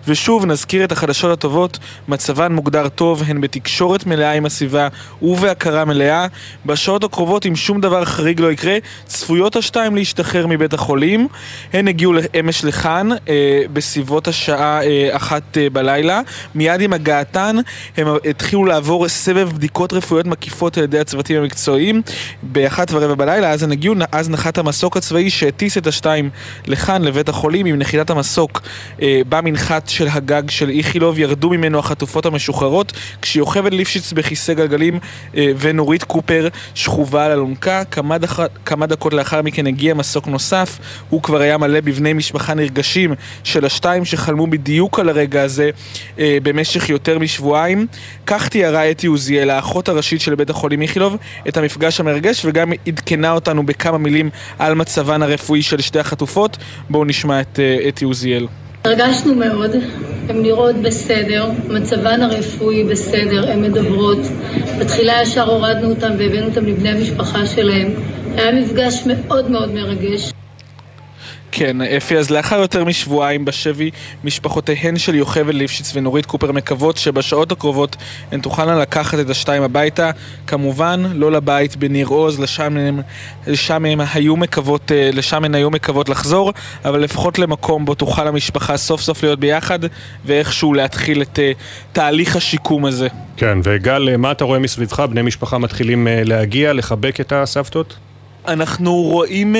ושוב 0.08 0.46
נזכיר 0.46 0.84
את 0.84 0.92
החדשות 0.92 1.32
הטובות, 1.38 1.78
מצבן 2.08 2.52
מוגדר 2.52 2.88
טוב, 2.88 3.22
הן 3.26 3.40
בתקשורת 3.40 4.06
מלאה 4.06 4.32
עם 4.32 4.46
הסביבה 4.46 4.88
ובהכרה 5.22 5.84
מלאה. 5.84 6.26
בשעות 6.66 7.04
הקרובות, 7.04 7.46
אם 7.46 7.56
שום 7.56 7.80
דבר 7.80 8.04
חריג 8.04 8.40
לא 8.40 8.52
יקרה, 8.52 8.76
צפויות 9.06 9.56
השתיים 9.56 9.94
להשתחרר 9.94 10.46
מבית 10.46 10.72
החולים. 10.72 11.28
הן 11.72 11.88
הגיעו 11.88 12.12
אמש 12.40 12.64
לכאן 12.64 13.08
אה, 13.28 13.62
בסביבות 13.72 14.28
השעה 14.28 14.82
אה, 14.82 15.08
אחת 15.16 15.58
אה, 15.58 15.70
בלילה. 15.70 16.20
מיד 16.54 16.80
עם 16.80 16.92
הגעתן 16.92 17.56
הם 17.96 18.06
התחילו 18.30 18.64
לעבור 18.64 19.08
סבב 19.08 19.52
בדיקות 19.54 19.92
רפואיות 19.92 20.26
מקיפות 20.26 20.78
על 20.78 20.84
ידי 20.84 20.98
הצוותים 20.98 21.42
המקצועיים 21.42 21.71
באחת 22.42 22.88
ורבע 22.92 23.14
בלילה, 23.14 23.50
אז 23.50 23.62
הם 23.62 23.72
הגיעו, 23.72 23.94
אז 24.12 24.30
נחת 24.30 24.58
המסוק 24.58 24.96
הצבאי 24.96 25.30
שהטיס 25.30 25.78
את 25.78 25.86
השתיים 25.86 26.30
לכאן, 26.66 27.02
לבית 27.02 27.28
החולים, 27.28 27.66
עם 27.66 27.78
נחיתת 27.78 28.10
המסוק 28.10 28.62
אה, 29.02 29.20
במנחת 29.28 29.88
של 29.88 30.08
הגג 30.08 30.50
של 30.50 30.70
איכילוב, 30.70 31.18
ירדו 31.18 31.50
ממנו 31.50 31.78
החטופות 31.78 32.26
המשוחררות, 32.26 32.92
כשיוכבד 33.22 33.72
ליפשיץ 33.72 34.12
בכיסא 34.12 34.54
גלגלים 34.54 34.98
אה, 35.36 35.52
ונורית 35.58 36.04
קופר 36.04 36.48
שכובה 36.74 37.24
על 37.24 37.32
אלונקה. 37.32 37.84
כמה, 37.84 38.18
דח... 38.18 38.40
כמה 38.64 38.86
דקות 38.86 39.12
לאחר 39.12 39.42
מכן 39.42 39.66
הגיע 39.66 39.94
מסוק 39.94 40.26
נוסף, 40.26 40.78
הוא 41.10 41.22
כבר 41.22 41.40
היה 41.40 41.58
מלא 41.58 41.80
בבני 41.80 42.12
משפחה 42.12 42.54
נרגשים 42.54 43.14
של 43.44 43.64
השתיים 43.64 44.04
שחלמו 44.04 44.46
בדיוק 44.46 44.98
על 44.98 45.08
הרגע 45.08 45.42
הזה 45.42 45.70
אה, 46.18 46.38
במשך 46.42 46.88
יותר 46.88 47.18
משבועיים. 47.18 47.86
כך 48.26 48.48
תיארה 48.48 48.90
אתי 48.90 49.06
עוזיאל, 49.06 49.50
האחות 49.50 49.88
הראשית 49.88 50.20
של 50.20 50.34
בית 50.34 50.50
החולים 50.50 50.82
איכילוב, 50.82 51.16
את 51.48 51.56
המפגש 51.62 52.00
המרגש 52.00 52.44
וגם 52.44 52.72
עדכנה 52.86 53.32
אותנו 53.32 53.66
בכמה 53.66 53.98
מילים 53.98 54.30
על 54.58 54.74
מצבן 54.74 55.22
הרפואי 55.22 55.62
של 55.62 55.80
שתי 55.80 55.98
החטופות. 55.98 56.56
בואו 56.90 57.04
נשמע 57.04 57.40
את 57.40 57.58
אתי 57.88 58.04
עוזיאל. 58.04 58.46
הרגשנו 58.84 59.34
מאוד, 59.34 59.70
הן 60.28 60.42
נראות 60.42 60.76
בסדר, 60.76 61.50
מצבן 61.68 62.22
הרפואי 62.22 62.84
בסדר, 62.84 63.50
הן 63.50 63.62
מדברות. 63.62 64.18
בתחילה 64.80 65.22
ישר 65.22 65.50
הורדנו 65.50 65.90
אותן 65.90 66.12
והבאנו 66.18 66.46
אותן 66.46 66.64
לבני 66.64 66.88
המשפחה 66.88 67.46
שלהם. 67.46 67.88
היה 68.36 68.52
מפגש 68.52 69.02
מאוד 69.06 69.50
מאוד 69.50 69.72
מרגש. 69.72 70.32
כן, 71.52 71.80
אפי, 71.80 72.18
אז 72.18 72.30
לאחר 72.30 72.58
יותר 72.58 72.84
משבועיים 72.84 73.44
בשבי, 73.44 73.90
משפחותיהן 74.24 74.98
של 74.98 75.14
יוכבד 75.14 75.54
ליפשיץ 75.54 75.92
ונורית 75.96 76.26
קופר 76.26 76.52
מקוות 76.52 76.96
שבשעות 76.96 77.52
הקרובות 77.52 77.96
הן 78.32 78.40
תוכלנה 78.40 78.78
לקחת 78.78 79.18
את 79.18 79.30
השתיים 79.30 79.62
הביתה. 79.62 80.10
כמובן, 80.46 81.02
לא 81.14 81.32
לבית 81.32 81.76
בניר 81.76 82.06
עוז, 82.06 82.40
לשם 82.40 82.76
לשם 83.46 83.84
הן 83.84 84.00
היו 84.14 84.36
מקוות, 84.36 84.92
אה, 84.92 85.10
לשם 85.12 85.44
הן 85.44 85.54
היו 85.54 85.70
מקוות 85.70 86.08
לחזור, 86.08 86.52
אבל 86.84 87.00
לפחות 87.00 87.38
למקום 87.38 87.84
בו 87.84 87.94
תוכל 87.94 88.28
המשפחה 88.28 88.76
סוף 88.76 89.00
סוף 89.00 89.22
להיות 89.22 89.40
ביחד, 89.40 89.78
ואיכשהו 90.24 90.74
להתחיל 90.74 91.22
את 91.22 91.38
uh, 91.38 91.58
תהליך 91.92 92.36
השיקום 92.36 92.84
הזה. 92.84 93.08
כן, 93.36 93.58
וגל, 93.64 94.16
מה 94.16 94.32
אתה 94.32 94.44
רואה 94.44 94.58
מסביבך? 94.58 95.00
בני 95.00 95.22
משפחה 95.22 95.58
מתחילים 95.58 96.06
uh, 96.06 96.10
להגיע, 96.24 96.72
לחבק 96.72 97.20
את 97.20 97.32
הסבתות? 97.32 97.96
אנחנו 98.48 98.94
רואים 98.94 99.54
uh, 99.54 99.58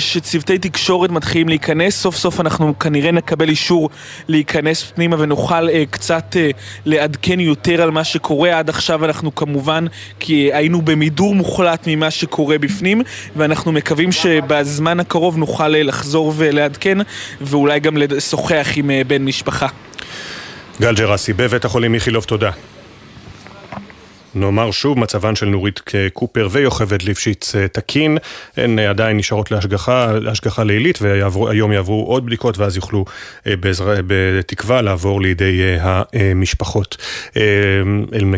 שצוותי 0.00 0.58
תקשורת 0.58 1.10
מתחילים 1.10 1.48
להיכנס, 1.48 1.96
סוף 2.00 2.16
סוף 2.16 2.40
אנחנו 2.40 2.78
כנראה 2.78 3.12
נקבל 3.12 3.48
אישור 3.48 3.90
להיכנס 4.28 4.82
פנימה 4.82 5.16
ונוכל 5.20 5.68
uh, 5.68 5.72
קצת 5.90 6.36
uh, 6.36 6.56
לעדכן 6.86 7.40
יותר 7.40 7.82
על 7.82 7.90
מה 7.90 8.04
שקורה. 8.04 8.58
עד 8.58 8.68
עכשיו 8.68 9.04
אנחנו 9.04 9.34
כמובן, 9.34 9.86
כי 10.20 10.50
היינו 10.52 10.82
במידור 10.82 11.34
מוחלט 11.34 11.84
ממה 11.86 12.10
שקורה 12.10 12.58
בפנים, 12.58 13.02
ואנחנו 13.36 13.72
מקווים 13.72 14.12
שבזמן 14.12 15.00
הקרוב 15.00 15.36
נוכל 15.36 15.74
uh, 15.74 15.76
לחזור 15.76 16.32
ולעדכן, 16.36 16.98
ואולי 17.40 17.80
גם 17.80 17.96
לשוחח 17.96 18.68
עם 18.76 18.90
uh, 18.90 19.08
בן 19.08 19.24
משפחה. 19.24 19.66
גל 20.80 20.94
ג'רסי, 20.94 21.32
בבית 21.32 21.64
החולים 21.64 21.94
איכילוב, 21.94 22.24
תודה. 22.24 22.50
נאמר 24.36 24.70
שוב, 24.70 24.98
מצבן 24.98 25.36
של 25.36 25.46
נורית 25.46 25.80
קופר 26.12 26.48
ויוכבד 26.50 27.02
ליפשיץ 27.02 27.54
אה, 27.54 27.68
תקין, 27.68 28.18
הן 28.56 28.78
אה, 28.78 28.90
עדיין 28.90 29.16
נשארות 29.16 29.50
להשגחה, 29.50 30.12
להשגחה 30.12 30.64
לילית 30.64 30.98
והיום 31.02 31.72
יעברו 31.72 32.06
עוד 32.06 32.26
בדיקות 32.26 32.58
ואז 32.58 32.76
יוכלו 32.76 33.04
אה, 33.46 33.56
בעזר, 33.56 33.94
בתקווה 34.06 34.82
לעבור 34.82 35.20
לידי 35.20 35.76
המשפחות 35.80 36.96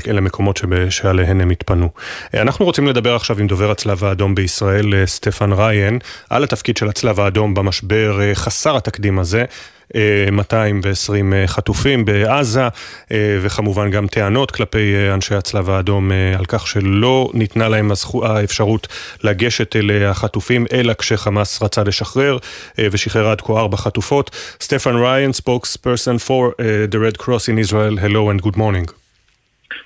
אל, 0.09 0.19
המקומות 0.19 0.61
שעליהן 0.91 1.41
הם 1.41 1.51
התפנו. 1.51 1.89
אנחנו 2.35 2.65
רוצים 2.65 2.87
לדבר 2.87 3.15
עכשיו 3.17 3.39
עם 3.39 3.47
דובר 3.47 3.71
הצלב 3.71 4.05
האדום 4.05 4.35
בישראל, 4.35 5.07
סטפן 5.07 5.53
ריין, 5.53 5.99
על 6.31 6.45
התפקיד 6.45 6.77
של 6.77 6.89
הצלב 6.89 7.21
האדום 7.21 7.55
במשבר 7.55 8.35
חסר 8.35 8.77
התקדים 8.77 9.19
הזה. 9.19 9.45
220 9.95 11.33
אה, 11.33 11.47
חטופים 11.47 12.05
בעזה, 12.05 12.69
אה, 13.13 13.39
וכמובן 13.43 13.91
גם 13.91 14.07
טענות 14.07 14.51
כלפי 14.51 14.95
אה, 14.95 15.15
אנשי 15.15 15.35
הצלב 15.35 15.71
האדום 15.71 16.11
על 16.39 16.45
כך 16.45 16.67
שלא 16.67 17.31
ניתנה 17.35 17.69
להם 17.69 17.91
האפשרות 18.23 18.89
לגשת 19.25 19.77
אל 19.77 19.91
החטופים, 20.05 20.67
אלא 20.73 20.93
כשחמאס 20.93 21.63
רצה 21.63 21.83
לשחרר, 21.85 22.39
ושחרר 22.79 23.29
עד 23.29 23.41
כה 23.41 23.53
ארבע 23.53 23.77
חטופות. 23.77 24.31
סטפן 24.61 24.97
ריין, 24.97 25.31
spokesperson 25.31 26.19
for 26.27 26.53
uh, 26.53 26.93
the 26.93 26.99
Red 26.99 27.19
Cross 27.19 27.49
in 27.49 27.59
Israel, 27.59 27.97
hello 27.97 28.31
and 28.31 28.43
good 28.43 28.57
morning. 28.57 28.87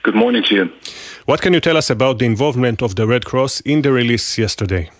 Good 0.04 0.14
morning 0.14 0.42
to 0.48 0.54
you. 0.54 0.64
What 1.26 1.40
can 1.42 1.52
you 1.52 1.60
tell 1.60 1.76
us 1.76 1.90
about 1.90 2.18
the 2.18 2.26
involvement 2.26 2.82
of 2.82 2.96
the 2.96 3.06
Red 3.06 3.24
Cross 3.24 3.60
in 3.60 3.82
the 3.82 3.92
release 3.92 4.38
yesterday? 4.44 4.90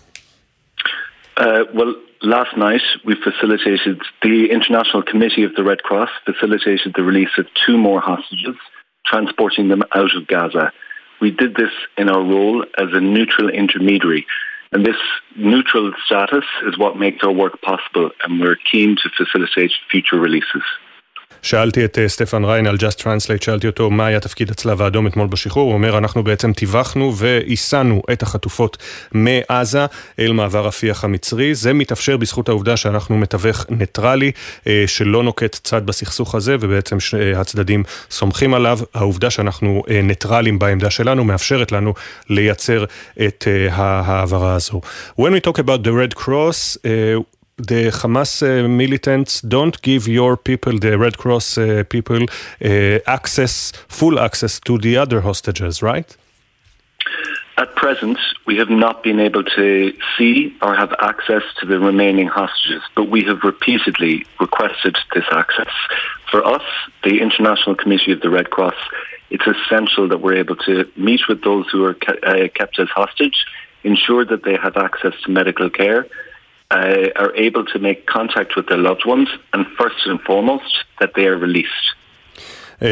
Uh, 1.37 1.65
well, 1.75 1.93
last 2.23 2.57
night 2.57 2.83
we 3.05 3.15
facilitated, 3.15 4.01
the 4.23 4.51
International 4.51 5.03
Committee 5.03 5.45
of 5.45 5.55
the 5.55 5.65
Red 5.65 5.83
Cross 5.83 6.11
facilitated 6.25 6.95
the 6.95 7.03
release 7.03 7.37
of 7.39 7.47
two 7.67 7.77
more 7.77 8.01
hostages, 8.01 8.57
transporting 9.05 9.69
them 9.69 9.83
out 9.95 10.15
of 10.17 10.27
Gaza. 10.27 10.73
We 11.21 11.31
did 11.31 11.55
this 11.55 11.71
in 11.97 12.09
our 12.09 12.23
role 12.23 12.65
as 12.79 12.89
a 12.93 13.01
neutral 13.01 13.49
intermediary. 13.49 14.27
And 14.73 14.87
this 14.87 14.97
neutral 15.37 15.93
status 16.07 16.45
is 16.67 16.79
what 16.79 16.97
makes 16.97 17.23
our 17.23 17.33
work 17.33 17.61
possible, 17.61 18.11
and 18.25 18.41
we're 18.41 18.57
keen 18.57 18.97
to 18.97 19.11
facilitate 19.11 19.73
future 19.91 20.19
releases. 20.19 20.63
שאלתי 21.43 21.85
את 21.85 21.99
סטפן 22.07 22.45
ריין 22.45 22.67
על 22.67 22.77
Just 22.77 23.01
Translate, 23.01 23.45
שאלתי 23.45 23.67
אותו 23.67 23.91
מה 23.91 24.07
היה 24.07 24.21
תפקיד 24.21 24.51
הצלב 24.51 24.83
האדום 24.83 25.07
אתמול 25.07 25.29
בשחרור, 25.29 25.65
הוא 25.65 25.75
אומר 25.75 25.99
אנחנו 25.99 26.25
בעצם 26.25 26.53
טיווחנו 26.53 27.17
והיסענו 27.17 28.03
את 28.13 28.23
החטופות 28.23 28.77
מעזה 29.13 29.87
אל 30.19 30.33
מעבר 30.33 30.67
רפיח 30.67 31.05
המצרי, 31.05 31.55
זה 31.55 31.73
מתאפשר 31.73 32.17
בזכות 32.17 32.49
העובדה 32.49 32.77
שאנחנו 32.77 33.17
מתווך 33.17 33.67
ניטרלי 33.71 34.33
שלא 34.87 35.23
נוקט 35.23 35.61
צד 35.65 35.87
בסכסוך 35.87 36.35
הזה 36.35 36.57
ובעצם 36.61 36.97
הצדדים 37.37 37.83
סומכים 38.11 38.55
עליו, 38.55 38.79
העובדה 38.95 39.31
שאנחנו 39.31 39.83
ניטרלים 40.03 40.59
בעמדה 40.59 40.91
שלנו 40.91 41.25
מאפשרת 41.25 41.73
לנו 41.73 41.95
לייצר 42.29 42.85
את 43.27 43.49
ההעברה 43.71 44.55
הזו. 44.55 44.81
When 45.21 45.33
we 45.33 45.49
talk 45.49 45.59
about 45.59 45.87
the 45.87 45.91
Red 45.91 46.23
Cross, 46.23 46.79
the 47.57 47.91
Hamas 47.91 48.43
uh, 48.43 48.69
militants 48.69 49.41
don't 49.43 49.81
give 49.83 50.09
your 50.09 50.37
people, 50.37 50.79
the 50.79 50.99
Red 50.99 51.19
Cross 51.19 51.59
uh, 51.59 51.85
people, 51.89 52.23
uh, 52.65 52.99
access, 53.07 53.73
full 53.89 54.19
access 54.19 54.59
to 54.61 54.79
the 54.79 54.97
other 54.97 55.21
hostages, 55.21 55.83
right? 55.83 56.17
At 57.59 57.75
present, 57.77 58.19
we 58.47 58.57
have 58.57 58.71
not 58.71 59.03
been 59.03 59.21
able 59.21 59.45
to 59.45 59.93
see 60.17 60.57
or 60.63 60.75
have 60.75 60.95
access 61.01 61.43
to 61.61 61.67
the 61.67 61.79
remaining 61.79 62.27
hostages, 62.27 62.83
but 62.97 63.11
we 63.11 63.23
have 63.25 63.43
repeatedly 63.45 64.25
requested 64.41 64.97
this 65.15 65.27
access. 65.31 65.73
For 66.31 66.45
us, 66.45 66.63
the 67.05 67.21
International 67.21 67.75
Committee 67.75 68.13
of 68.13 68.21
the 68.21 68.31
Red 68.31 68.51
Cross, 68.51 68.77
it's 69.31 69.47
essential 69.47 70.09
that 70.09 70.19
we're 70.19 70.37
able 70.37 70.57
to 70.57 70.91
meet 70.97 71.21
with 71.29 71.43
those 71.43 71.69
who 71.71 71.85
are 71.85 71.95
kept 71.95 72.79
as 72.79 72.89
hostage, 72.89 73.45
ensure 73.85 74.25
that 74.25 74.45
they 74.45 74.57
have 74.57 74.77
access 74.77 75.13
to 75.25 75.31
medical 75.31 75.69
care, 75.69 76.07
uh, 76.73 77.11
are 77.17 77.35
able 77.37 77.65
to 77.67 77.79
make 77.79 78.07
contact 78.07 78.57
with 78.57 78.67
their 78.67 78.79
loved 78.79 79.05
ones, 79.05 79.29
and 79.53 79.67
first 79.79 80.07
and 80.07 80.21
foremost, 80.23 80.85
that 81.01 81.13
they 81.15 81.27
are 81.27 81.37
released. 81.37 81.95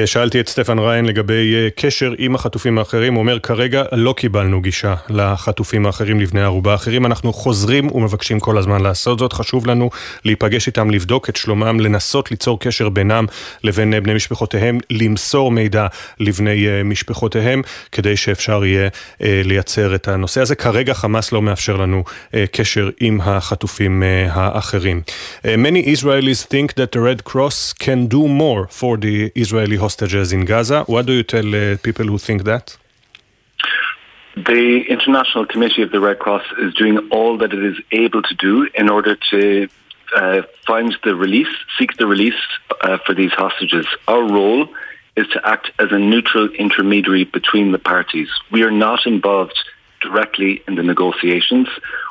שאלתי 0.07 0.41
את 0.41 0.49
סטפן 0.49 0.79
ריין 0.79 1.05
לגבי 1.05 1.55
קשר 1.77 2.13
עם 2.19 2.35
החטופים 2.35 2.79
האחרים, 2.79 3.15
הוא 3.15 3.21
אומר 3.21 3.39
כרגע 3.39 3.83
לא 3.93 4.15
קיבלנו 4.17 4.61
גישה 4.61 4.95
לחטופים 5.09 5.87
האחרים, 5.87 6.21
לבני 6.21 6.43
ערובה 6.43 6.73
האחרים, 6.73 7.07
אנחנו 7.07 7.33
חוזרים 7.33 7.89
ומבקשים 7.95 8.41
כל 8.41 8.59
הזמן 8.59 8.83
לעשות 8.83 9.19
זאת, 9.19 9.33
חשוב 9.33 9.67
לנו 9.67 9.91
להיפגש 10.25 10.67
איתם, 10.67 10.91
לבדוק 10.91 11.29
את 11.29 11.37
שלומם, 11.37 11.81
לנסות 11.81 12.31
ליצור 12.31 12.61
קשר 12.61 12.89
בינם 12.89 13.27
לבין 13.65 13.95
בני 14.03 14.15
משפחותיהם, 14.15 14.79
למסור 14.91 15.51
מידע 15.51 15.87
לבני 16.21 16.67
משפחותיהם, 16.85 17.63
כדי 17.93 18.17
שאפשר 18.17 18.65
יהיה 18.65 18.89
לייצר 19.21 19.95
את 19.95 20.09
הנושא 20.09 20.41
הזה. 20.41 20.55
כרגע 20.55 20.95
חמאס 20.95 21.33
לא 21.33 21.43
מאפשר 21.43 21.77
לנו 21.77 22.05
קשר 22.53 22.91
עם 23.01 23.21
החטופים 23.21 24.03
האחרים. 24.31 25.03
Many 25.45 25.97
Israelis 25.97 26.47
think 26.53 26.75
that 26.75 26.93
the 26.97 27.01
Red 27.01 27.33
Cross 27.33 27.73
can 27.73 28.15
do 28.15 28.23
more 28.41 28.81
for 28.81 28.97
the 28.97 29.43
Israeli 29.43 29.80
hostages 29.81 30.33
in 30.33 30.45
Gaza. 30.45 30.85
What 30.85 31.07
do 31.07 31.13
you 31.13 31.23
tell 31.23 31.49
uh, 31.55 31.77
people 31.79 32.07
who 32.07 32.19
think 32.19 32.45
that? 32.45 32.77
The 34.37 34.85
International 34.89 35.45
Committee 35.45 35.83
of 35.83 35.91
the 35.91 36.01
Red 36.01 36.19
Cross 36.19 36.45
is 36.59 36.73
doing 36.75 36.99
all 37.11 37.37
that 37.39 37.53
it 37.53 37.63
is 37.63 37.77
able 37.91 38.23
to 38.23 38.35
do 38.35 38.69
in 38.75 38.89
order 38.89 39.17
to 39.31 39.69
uh, 40.15 40.43
find 40.67 40.97
the 41.05 41.15
release, 41.15 41.55
seek 41.79 41.97
the 41.97 42.07
release 42.07 42.41
uh, 42.81 42.99
for 43.05 43.15
these 43.15 43.33
hostages. 43.33 43.87
Our 44.07 44.23
role 44.23 44.69
is 45.17 45.27
to 45.29 45.47
act 45.47 45.71
as 45.79 45.91
a 45.91 45.99
neutral 45.99 46.49
intermediary 46.49 47.25
between 47.25 47.73
the 47.73 47.79
parties. 47.79 48.29
We 48.51 48.63
are 48.63 48.71
not 48.71 49.07
involved 49.07 49.59
directly 50.01 50.63
in 50.67 50.77
the 50.77 50.83
negotiations. 50.83 51.69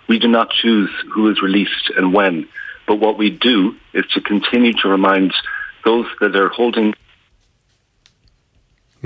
We 0.07 0.19
do 0.19 0.27
not 0.27 0.51
choose 0.51 0.91
who 1.11 1.29
is 1.31 1.41
released 1.41 1.89
and 1.95 2.13
when. 2.13 2.47
But 2.87 2.99
what 2.99 3.17
we 3.17 3.29
do 3.29 3.75
is 3.93 4.05
to 4.13 4.21
continue 4.21 4.73
to 4.81 4.89
remind 4.89 5.33
those 5.85 6.07
that 6.19 6.35
are 6.35 6.49
holding 6.49 6.93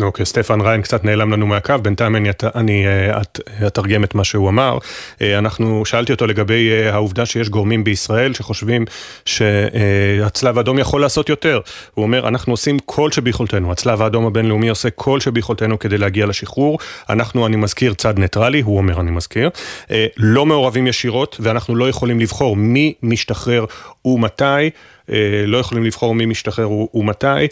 אוקיי, 0.02 0.26
סטפן 0.26 0.62
ריין 0.62 0.82
קצת 0.82 1.06
נעלם 1.06 1.32
לנו 1.34 1.48
מהקו, 1.48 1.76
בינתיים 1.82 2.16
אני, 2.16 2.30
אני 2.56 2.86
את, 3.22 3.40
אתרגם 3.68 4.04
את 4.04 4.16
מה 4.16 4.24
שהוא 4.24 4.50
אמר. 4.50 4.78
אנחנו, 5.22 5.86
שאלתי 5.86 6.12
אותו 6.12 6.28
לגבי 6.28 6.88
העובדה 6.90 7.26
שיש 7.26 7.50
גורמים 7.50 7.84
בישראל 7.84 8.34
שחושבים 8.34 8.86
שהצלב 9.26 10.58
האדום 10.58 10.80
יכול 10.80 11.02
לעשות 11.02 11.30
יותר. 11.30 11.60
הוא 11.94 12.04
אומר, 12.04 12.28
אנחנו 12.28 12.54
עושים 12.54 12.80
כל 12.80 13.12
שביכולתנו, 13.12 13.72
הצלב 13.72 14.02
האדום 14.02 14.26
הבינלאומי 14.26 14.70
עושה 14.70 14.90
כל 14.90 15.20
שביכולתנו 15.20 15.80
כדי 15.80 15.98
להגיע 15.98 16.26
לשחרור. 16.26 16.80
אנחנו, 17.10 17.46
אני 17.46 17.56
מזכיר, 17.56 17.94
צד 17.94 18.20
ניטרלי, 18.20 18.62
הוא 18.62 18.78
אומר, 18.78 19.00
אני 19.00 19.12
מזכיר, 19.12 19.50
לא 20.18 20.46
מעורבים 20.46 20.88
ישירות, 20.88 21.38
ואנחנו 21.40 21.76
לא 21.76 21.90
יכולים 21.90 22.20
לבחור 22.20 22.56
מי 22.56 22.94
משתחרר 23.04 23.66
ומתי. 24.06 24.70
לא 25.48 25.58
יכולים 25.58 25.84
לבחור 25.84 26.16
מי 26.16 26.26
משתחרר 26.26 26.70
ומתי, 26.94 27.48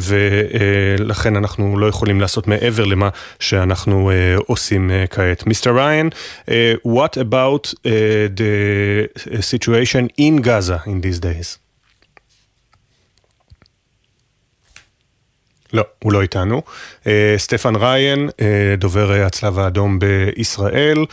ולכן 0.00 1.36
אנחנו 1.36 1.78
לא 1.78 1.86
יכולים 1.86 2.20
לעשות 2.20 2.48
מעבר 2.48 2.84
למה 2.84 3.08
שאנחנו 3.40 4.10
עושים 4.46 4.90
כעת. 5.10 5.46
מיסטר 5.46 5.76
ריין, 5.76 6.10
what 6.86 7.16
about 7.16 7.74
the 8.36 8.50
situation 9.40 10.08
in 10.20 10.42
Gaza 10.44 10.86
in 10.86 11.00
these 11.02 11.20
days? 11.20 11.67
לא, 15.72 15.84
הוא 16.02 16.12
לא 16.12 16.22
איתנו. 16.22 16.62
סטפן 17.36 17.76
ריין, 17.76 18.28
דובר 18.78 19.12
הצלב 19.12 19.58
האדום 19.58 19.98
בישראל, 19.98 21.04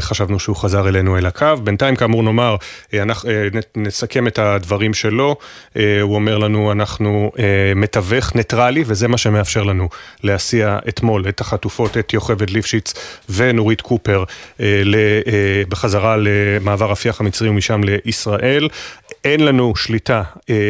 חשבנו 0.00 0.40
שהוא 0.40 0.56
חזר 0.56 0.88
אלינו 0.88 1.18
אל 1.18 1.26
הקו. 1.26 1.56
בינתיים, 1.64 1.96
כאמור, 1.96 2.22
נאמר, 2.22 2.56
נסכם 3.76 4.26
את 4.26 4.38
הדברים 4.38 4.94
שלו. 4.94 5.36
הוא 5.74 6.14
אומר 6.14 6.38
לנו, 6.38 6.72
אנחנו 6.72 7.32
מתווך 7.76 8.34
ניטרלי, 8.34 8.84
וזה 8.86 9.08
מה 9.08 9.18
שמאפשר 9.18 9.62
לנו 9.62 9.88
להסיע 10.22 10.78
אתמול 10.88 11.28
את 11.28 11.40
החטופות, 11.40 11.96
את 11.98 12.12
יוכבד 12.12 12.50
ליפשיץ 12.50 12.94
ונורית 13.28 13.80
קופר, 13.80 14.24
בחזרה 15.68 16.16
למעבר 16.18 16.90
רפיח 16.90 17.20
המצרי 17.20 17.48
ומשם 17.48 17.80
לישראל. 17.84 18.68
אין 19.24 19.44
לנו 19.44 19.76
שליטה, 19.76 20.22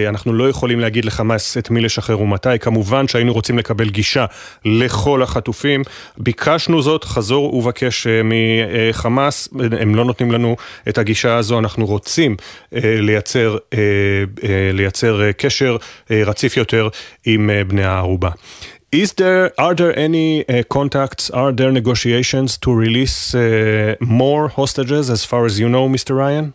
אנחנו 0.08 0.32
לא 0.32 0.48
יכולים 0.48 0.80
להגיד 0.80 1.04
לחמאס 1.04 1.58
את 1.58 1.70
מי 1.70 1.80
לשחרר 1.80 2.20
ומתי. 2.20 2.58
כמובן 2.60 3.08
שהיינו 3.08 3.32
רוצים 3.32 3.58
לקבל 3.58 3.88
גישה 3.90 4.26
לכל 4.64 5.22
החטופים. 5.22 5.82
ביקשנו 6.18 6.82
זאת, 6.82 7.04
חזור 7.04 7.54
ובקש 7.54 8.06
מחמאס, 8.24 9.48
הם 9.80 9.94
לא 9.94 10.04
נותנים 10.04 10.32
לנו 10.32 10.56
את 10.88 10.98
הגישה 10.98 11.36
הזו, 11.36 11.58
אנחנו 11.58 11.86
רוצים 11.86 12.36
לייצר, 12.72 13.56
לייצר 14.72 15.32
קשר 15.36 15.76
רציף 16.10 16.56
יותר 16.56 16.88
עם 17.26 17.50
בני 17.68 17.84
הערובה. 17.84 18.30
Is 18.94 19.10
there, 19.14 19.50
are 19.58 19.74
there 19.74 19.96
any 19.96 20.44
uh, 20.44 20.62
contacts, 20.68 21.30
are 21.30 21.50
there 21.50 21.72
negotiations 21.72 22.58
to 22.58 22.70
release 22.84 23.34
uh, 23.34 23.96
more 24.00 24.48
hostages 24.48 25.08
as 25.08 25.24
far 25.24 25.46
as 25.46 25.58
you 25.58 25.68
know, 25.74 25.88
Mr. 25.88 26.14
Ryan? 26.14 26.52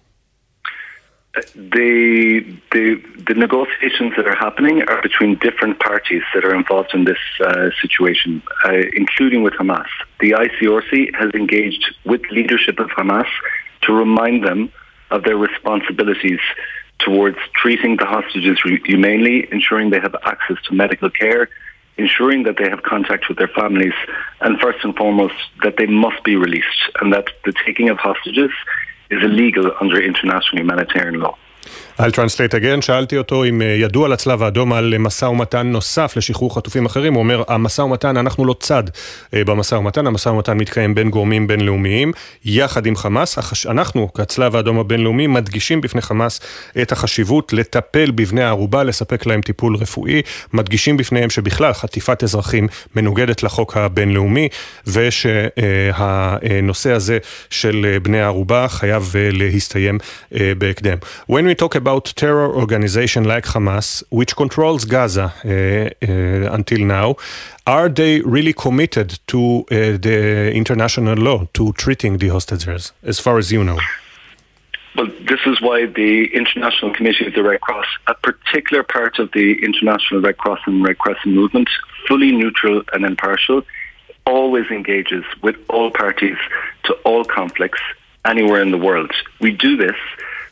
The, 1.55 2.57
the 2.72 3.01
the 3.27 3.34
negotiations 3.34 4.14
that 4.15 4.26
are 4.26 4.35
happening 4.35 4.84
are 4.84 5.01
between 5.01 5.35
different 5.39 5.80
parties 5.80 6.23
that 6.34 6.45
are 6.45 6.55
involved 6.55 6.93
in 6.93 7.03
this 7.03 7.18
uh, 7.41 7.69
situation, 7.81 8.41
uh, 8.65 8.72
including 8.93 9.43
with 9.43 9.53
Hamas. 9.53 9.88
The 10.19 10.31
ICRC 10.31 11.14
has 11.15 11.31
engaged 11.34 11.93
with 12.05 12.22
leadership 12.31 12.80
of 12.80 12.88
Hamas 12.91 13.27
to 13.81 13.93
remind 13.93 14.45
them 14.45 14.72
of 15.11 15.23
their 15.23 15.35
responsibilities 15.35 16.39
towards 16.99 17.38
treating 17.53 17.97
the 17.97 18.05
hostages 18.05 18.59
humanely, 18.85 19.47
ensuring 19.51 19.89
they 19.89 19.99
have 19.99 20.15
access 20.23 20.57
to 20.68 20.73
medical 20.73 21.09
care, 21.09 21.49
ensuring 21.97 22.43
that 22.43 22.57
they 22.57 22.69
have 22.69 22.84
contact 22.84 23.27
with 23.27 23.38
their 23.38 23.49
families, 23.49 23.93
and 24.41 24.59
first 24.59 24.84
and 24.84 24.95
foremost, 24.95 25.35
that 25.64 25.76
they 25.77 25.85
must 25.85 26.23
be 26.23 26.35
released 26.35 26.84
and 27.01 27.11
that 27.14 27.27
the 27.45 27.53
taking 27.65 27.89
of 27.89 27.97
hostages 27.97 28.51
is 29.09 29.23
illegal 29.23 29.71
under 29.79 30.01
international 30.01 30.61
humanitarian 30.61 31.19
law. 31.19 31.38
I'll 31.99 32.11
translate 32.11 32.53
again, 32.53 32.81
שאלתי 32.81 33.17
אותו 33.17 33.43
אם 33.43 33.61
ידוע 33.61 34.07
לצלב 34.07 34.43
האדום 34.43 34.73
על 34.73 34.97
משא 34.97 35.25
ומתן 35.25 35.67
נוסף 35.67 36.13
לשחרור 36.17 36.55
חטופים 36.55 36.85
אחרים, 36.85 37.13
הוא 37.13 37.19
אומר, 37.19 37.43
המשא 37.47 37.81
ומתן, 37.81 38.17
אנחנו 38.17 38.45
לא 38.45 38.55
צד 38.59 38.83
במשא 39.35 39.75
ומתן, 39.75 40.07
המשא 40.07 40.29
ומתן 40.29 40.57
מתקיים 40.57 40.95
בין 40.95 41.09
גורמים 41.09 41.47
בינלאומיים, 41.47 42.11
יחד 42.45 42.85
עם 42.85 42.95
חמאס, 42.95 43.65
אנחנו, 43.65 44.13
כצלב 44.13 44.55
האדום 44.55 44.79
הבינלאומי, 44.79 45.27
מדגישים 45.27 45.81
בפני 45.81 46.01
חמאס 46.01 46.39
את 46.81 46.91
החשיבות 46.91 47.53
לטפל 47.53 48.11
בבני 48.11 48.43
הערובה, 48.43 48.83
לספק 48.83 49.25
להם 49.25 49.41
טיפול 49.41 49.75
רפואי, 49.75 50.21
מדגישים 50.53 50.97
בפניהם 50.97 51.29
שבכלל 51.29 51.73
חטיפת 51.73 52.23
אזרחים 52.23 52.67
מנוגדת 52.95 53.43
לחוק 53.43 53.77
הבינלאומי, 53.77 54.49
ושהנושא 54.87 56.91
הזה 56.91 57.17
של 57.49 57.97
בני 58.03 58.21
הערובה 58.21 58.67
חייב 58.67 59.15
להסתיים 59.31 59.97
בהקדם. 60.57 60.97
When 61.31 61.33
we 61.33 61.63
talk 61.63 61.75
about 61.75 61.86
terror 61.95 62.53
organization 62.53 63.23
like 63.23 63.45
Hamas, 63.45 64.03
which 64.09 64.35
controls 64.35 64.85
Gaza 64.85 65.34
uh, 65.45 65.49
uh, 65.49 66.53
until 66.53 66.80
now, 66.80 67.15
are 67.65 67.88
they 67.89 68.22
really 68.22 68.53
committed 68.53 69.19
to 69.27 69.39
uh, 69.72 69.97
the 69.97 70.51
international 70.53 71.15
law, 71.15 71.47
to 71.53 71.72
treating 71.73 72.18
the 72.18 72.27
hostages, 72.27 72.91
as 73.03 73.19
far 73.19 73.38
as 73.38 73.51
you 73.51 73.64
know? 73.64 73.80
Well, 74.95 75.07
this 75.30 75.39
is 75.45 75.61
why 75.61 75.85
the 75.85 76.26
International 76.34 76.93
Committee 76.93 77.27
of 77.27 77.34
the 77.34 77.43
Red 77.43 77.61
Cross, 77.61 77.88
a 78.07 78.15
particular 78.15 78.84
part 78.84 79.18
of 79.19 79.31
the 79.31 79.64
International 79.64 80.19
Red 80.22 80.38
Cross 80.38 80.59
and 80.65 80.84
Red 80.84 80.97
Crescent 80.97 81.34
movement, 81.34 81.69
fully 82.07 82.31
neutral 82.31 82.84
and 82.93 83.05
impartial, 83.05 83.61
always 84.26 84.65
engages 84.72 85.23
with 85.41 85.55
all 85.69 85.89
parties 85.91 86.38
to 86.84 86.93
all 87.05 87.23
conflicts 87.23 87.81
anywhere 88.26 88.61
in 88.61 88.72
the 88.72 88.77
world. 88.77 89.11
We 89.39 89.51
do 89.51 89.77
this 89.77 89.95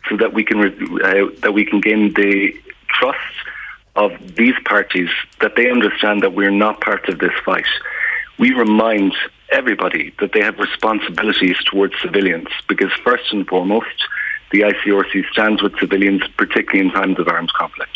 so 0.09 0.17
that 0.17 0.33
we 0.33 0.43
can 0.43 0.59
uh, 0.61 1.29
that 1.41 1.53
we 1.53 1.65
can 1.65 1.81
gain 1.81 2.13
the 2.13 2.53
trust 2.87 3.19
of 3.95 4.11
these 4.35 4.55
parties 4.65 5.09
that 5.39 5.55
they 5.55 5.69
understand 5.69 6.21
that 6.21 6.33
we're 6.33 6.51
not 6.51 6.81
part 6.81 7.07
of 7.07 7.19
this 7.19 7.31
fight. 7.45 7.65
We 8.37 8.51
remind 8.51 9.13
everybody 9.49 10.13
that 10.19 10.33
they 10.33 10.41
have 10.41 10.57
responsibilities 10.59 11.57
towards 11.65 11.93
civilians 12.01 12.47
because 12.67 12.91
first 13.03 13.31
and 13.31 13.47
foremost, 13.47 14.07
the 14.51 14.61
ICRC 14.61 15.29
stands 15.31 15.61
with 15.61 15.77
civilians, 15.79 16.23
particularly 16.37 16.87
in 16.87 16.93
times 16.93 17.19
of 17.19 17.27
armed 17.27 17.53
conflict. 17.53 17.91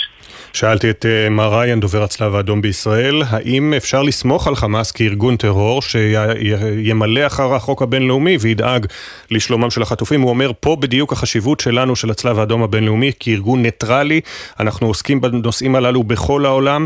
שאלתי 0.53 0.89
את 0.89 1.05
מר 1.31 1.59
ריין, 1.59 1.80
דובר 1.80 2.03
הצלב 2.03 2.35
האדום 2.35 2.61
בישראל, 2.61 3.23
האם 3.30 3.73
אפשר 3.73 4.01
לסמוך 4.01 4.47
על 4.47 4.55
חמאס 4.55 4.91
כארגון 4.91 5.38
טרור 5.38 5.81
שימלא 5.81 7.27
אחר 7.27 7.53
החוק 7.53 7.81
הבינלאומי 7.81 8.38
וידאג 8.39 8.85
לשלומם 9.31 9.69
של 9.69 9.81
החטופים? 9.81 10.21
הוא 10.21 10.30
אומר, 10.30 10.51
פה 10.59 10.76
בדיוק 10.80 11.13
החשיבות 11.13 11.59
שלנו, 11.59 11.95
של 11.95 12.09
הצלב 12.09 12.39
האדום 12.39 12.63
הבינלאומי, 12.63 13.11
כארגון 13.19 13.61
ניטרלי. 13.61 14.21
אנחנו 14.59 14.88
עוסקים 14.88 15.21
בנושאים 15.21 15.76
הללו 15.76 16.03
בכל 16.03 16.45
העולם. 16.45 16.85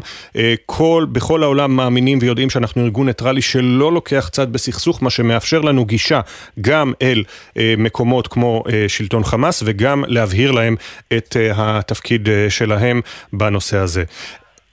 כל, 0.65 1.05
בכל 1.11 1.43
העולם 1.43 1.75
מאמינים 1.75 2.19
ויודעים 2.21 2.49
שאנחנו 2.49 2.83
ארגון 2.83 3.07
ניטרלי 3.07 3.41
שלא 3.41 3.91
לוקח 3.91 4.29
צד 4.31 4.53
בסכסוך, 4.53 5.03
מה 5.03 5.09
שמאפשר 5.09 5.61
לנו 5.61 5.85
גישה 5.85 6.21
גם 6.61 6.93
אל 7.01 7.23
מקומות 7.77 8.27
כמו 8.27 8.63
שלטון 8.87 9.23
חמאס 9.23 9.63
וגם 9.65 10.03
להבהיר 10.07 10.51
להם 10.51 10.75
את 11.13 11.37
התפקיד 11.55 12.29
שלהם. 12.49 13.01
בנושא 13.52 13.76
הזה. 13.76 14.04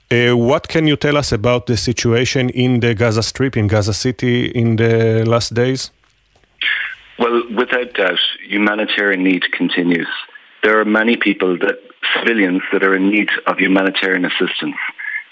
Uh, 0.08 0.36
what 0.36 0.68
can 0.68 0.86
you 0.86 0.94
tell 0.94 1.16
us 1.16 1.32
about 1.32 1.66
the 1.66 1.76
situation 1.76 2.48
in 2.50 2.78
the 2.78 2.94
Gaza 2.94 3.24
Strip, 3.24 3.56
in 3.56 3.66
Gaza 3.66 3.92
City, 3.92 4.46
in 4.46 4.76
the 4.76 5.24
last 5.26 5.52
days? 5.52 5.90
Well, 7.18 7.42
without 7.56 7.94
doubt, 7.94 8.20
humanitarian 8.46 9.24
need 9.24 9.50
continues. 9.50 10.06
There 10.62 10.78
are 10.78 10.84
many 10.84 11.16
people, 11.16 11.58
that 11.58 11.78
civilians, 12.14 12.62
that 12.72 12.84
are 12.84 12.94
in 12.94 13.10
need 13.10 13.30
of 13.48 13.58
humanitarian 13.58 14.24
assistance. 14.24 14.76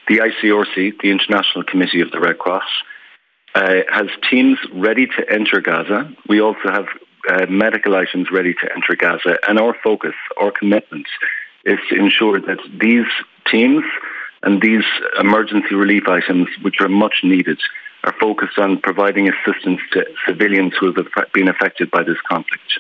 The 0.09 0.19
ICRC, 0.19 1.01
the 1.01 1.11
International 1.11 1.63
Committee 1.63 2.01
of 2.01 2.11
the 2.11 2.19
Red 2.19 2.39
Cross, 2.39 2.69
uh, 3.55 3.83
has 3.93 4.09
teams 4.29 4.59
ready 4.73 5.07
to 5.07 5.21
enter 5.31 5.61
Gaza. 5.61 6.13
We 6.29 6.41
also 6.41 6.69
have 6.69 6.87
uh, 7.29 7.47
medical 7.49 7.95
items 7.95 8.31
ready 8.33 8.55
to 8.55 8.73
enter 8.75 8.97
Gaza, 8.97 9.39
and 9.49 9.59
our 9.59 9.77
focus, 9.85 10.15
our 10.37 10.51
commitment, 10.51 11.07
is 11.66 11.80
to 11.90 11.96
ensure 11.96 12.40
that 12.40 12.60
these 12.80 13.08
teams 13.48 13.84
and 14.44 14.62
these 14.62 14.86
emergency 15.20 15.76
relief 15.76 16.08
items, 16.08 16.48
which 16.62 16.80
are 16.80 16.90
much 16.90 17.22
needed, 17.24 17.60
are 18.04 18.16
focused 18.20 18.58
on 18.58 18.80
providing 18.80 19.30
assistance 19.30 19.82
to 19.92 20.06
civilians 20.26 20.74
who 20.80 20.94
have 20.94 21.08
been 21.34 21.50
affected 21.50 21.92
by 21.92 22.04
this 22.04 22.18
conflict. 22.28 22.80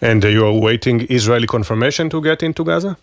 And 0.00 0.22
you 0.24 0.46
are 0.46 0.52
waiting 0.52 1.06
Israeli 1.10 1.46
confirmation 1.46 2.08
to 2.10 2.22
get 2.22 2.42
into 2.42 2.64
Gaza? 2.64 2.96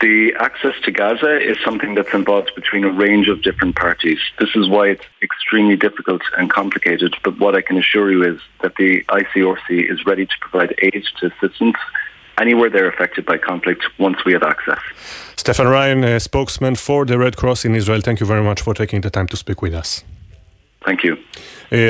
The 0.00 0.34
access 0.40 0.74
to 0.84 0.90
Gaza 0.90 1.40
is 1.40 1.56
something 1.64 1.94
that's 1.94 2.12
involved 2.12 2.50
between 2.56 2.82
a 2.82 2.90
range 2.90 3.28
of 3.28 3.42
different 3.42 3.76
parties. 3.76 4.18
This 4.40 4.50
is 4.56 4.68
why 4.68 4.88
it's 4.88 5.04
extremely 5.22 5.76
difficult 5.76 6.22
and 6.36 6.50
complicated. 6.50 7.14
But 7.22 7.38
what 7.38 7.54
I 7.54 7.62
can 7.62 7.78
assure 7.78 8.10
you 8.10 8.24
is 8.24 8.40
that 8.62 8.74
the 8.76 9.04
ICRC 9.04 9.90
is 9.92 10.04
ready 10.04 10.26
to 10.26 10.34
provide 10.40 10.74
aid 10.82 11.04
to 11.20 11.26
assistance 11.26 11.76
anywhere 12.38 12.70
they're 12.70 12.88
affected 12.88 13.24
by 13.26 13.38
conflict 13.38 13.84
once 13.98 14.24
we 14.24 14.32
have 14.32 14.42
access. 14.42 14.80
Stefan 15.36 15.68
Ryan, 15.68 16.04
uh, 16.04 16.18
spokesman 16.18 16.76
for 16.76 17.04
the 17.04 17.18
Red 17.18 17.36
Cross 17.36 17.64
in 17.64 17.74
Israel, 17.74 18.00
thank 18.00 18.20
you 18.20 18.26
very 18.26 18.42
much 18.42 18.60
for 18.60 18.74
taking 18.74 19.00
the 19.00 19.10
time 19.10 19.26
to 19.28 19.36
speak 19.36 19.62
with 19.62 19.74
us. 19.74 20.04
Thank 20.84 21.04
you. 21.04 21.16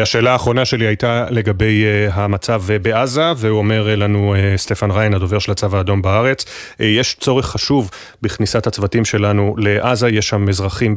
השאלה 0.03 0.33
האחרונה 0.33 0.65
שלי 0.65 0.87
הייתה 0.87 1.27
לגבי 1.31 1.85
המצב 2.13 2.63
בעזה, 2.83 3.33
והוא 3.37 3.59
אומר 3.59 3.95
לנו, 3.97 4.35
סטפן 4.57 4.91
ריין, 4.91 5.15
הדובר 5.15 5.39
של 5.39 5.53
הצבא 5.53 5.79
האדום 5.79 6.03
בארץ, 6.03 6.45
יש 6.81 7.17
צורך 7.21 7.47
חשוב 7.47 7.91
בכניסת 8.23 8.67
הצוותים 8.67 9.05
שלנו 9.05 9.55
לעזה, 9.59 10.09
יש 10.09 10.29
שם 10.29 10.49
אזרחים 10.49 10.97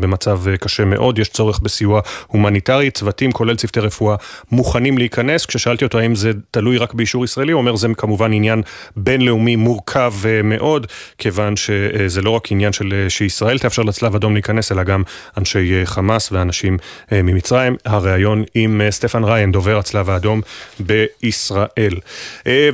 במצב 0.00 0.40
קשה 0.60 0.84
מאוד, 0.84 1.18
יש 1.18 1.28
צורך 1.28 1.60
בסיוע 1.60 2.00
הומניטרי, 2.26 2.90
צוותים, 2.90 3.32
כולל 3.32 3.56
צוותי 3.56 3.80
רפואה, 3.80 4.16
מוכנים 4.52 4.98
להיכנס. 4.98 5.46
כששאלתי 5.46 5.84
אותו 5.84 5.98
האם 5.98 6.14
זה 6.14 6.30
תלוי 6.50 6.78
רק 6.78 6.94
באישור 6.94 7.24
ישראלי, 7.24 7.52
הוא 7.52 7.58
אומר 7.58 7.76
זה 7.76 7.88
כמובן 7.96 8.32
עניין 8.32 8.62
בינלאומי 8.96 9.56
מורכב 9.56 10.14
מאוד, 10.44 10.86
כיוון 11.18 11.56
שזה 11.56 12.22
לא 12.22 12.30
רק 12.30 12.52
עניין 12.52 12.72
של 12.72 13.06
שישראל 13.08 13.58
תאפשר 13.58 13.82
לצלב 13.82 14.14
אדום 14.14 14.32
להיכנס, 14.32 14.72
אלא 14.72 14.82
גם 14.82 15.02
אנשי 15.38 15.80
חמאס 15.84 16.32
ואנשים 16.32 16.78
ממצרים. 17.12 17.76
הראיון 18.24 18.44
עם 18.54 18.80
סטפן 18.90 19.24
ריין, 19.24 19.52
דובר 19.52 19.78
הצלב 19.78 20.10
האדום 20.10 20.40
בישראל. 20.80 21.94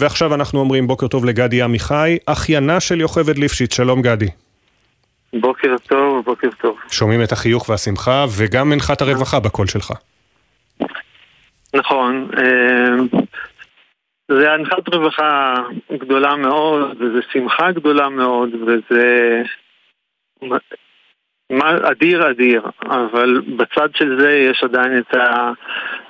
ועכשיו 0.01 0.35
אנחנו 0.35 0.61
אומרים 0.61 0.87
בוקר 0.87 1.09
טוב 1.09 1.25
לגדי 1.25 1.63
עמיחי, 1.63 2.19
אחיינה 2.27 2.81
של 2.81 3.01
יוכבד 3.01 3.39
ליפשיץ, 3.39 3.75
שלום 3.75 4.03
גדי. 4.03 4.29
בוקר 5.41 5.77
טוב, 5.89 6.25
בוקר 6.25 6.49
טוב. 6.61 6.77
שומעים 6.91 7.23
את 7.23 7.33
החיוך 7.33 7.69
והשמחה 7.69 8.25
וגם 8.39 8.71
מנחת 8.71 9.03
הרווחה 9.03 9.41
בקול 9.41 9.67
שלך. 9.67 9.93
נכון, 11.75 12.31
זה 14.29 14.53
הנחת 14.53 14.95
רווחה 14.95 15.55
גדולה 15.93 16.37
מאוד, 16.37 16.97
וזה 17.01 17.19
שמחה 17.33 17.73
גדולה 17.73 18.09
מאוד, 18.09 18.49
וזה 18.55 19.43
אדיר 21.59 22.31
אדיר, 22.31 22.63
אבל 22.83 23.41
בצד 23.57 23.89
של 23.95 24.21
זה 24.21 24.33
יש 24.33 24.65
עדיין 24.65 24.99
את 24.99 25.15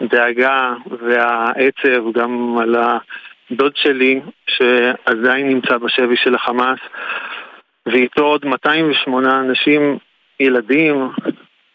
הדאגה 0.01 0.73
והעצב 1.01 2.13
גם 2.15 2.59
על 2.59 2.77
הדוד 2.77 3.73
שלי 3.77 4.21
שעדיין 4.47 5.49
נמצא 5.49 5.79
בשבי 5.79 6.17
של 6.17 6.35
החמאס 6.35 6.79
ואיתו 7.87 8.23
עוד 8.23 8.47
208 8.47 9.41
אנשים, 9.41 9.99
ילדים 10.41 11.09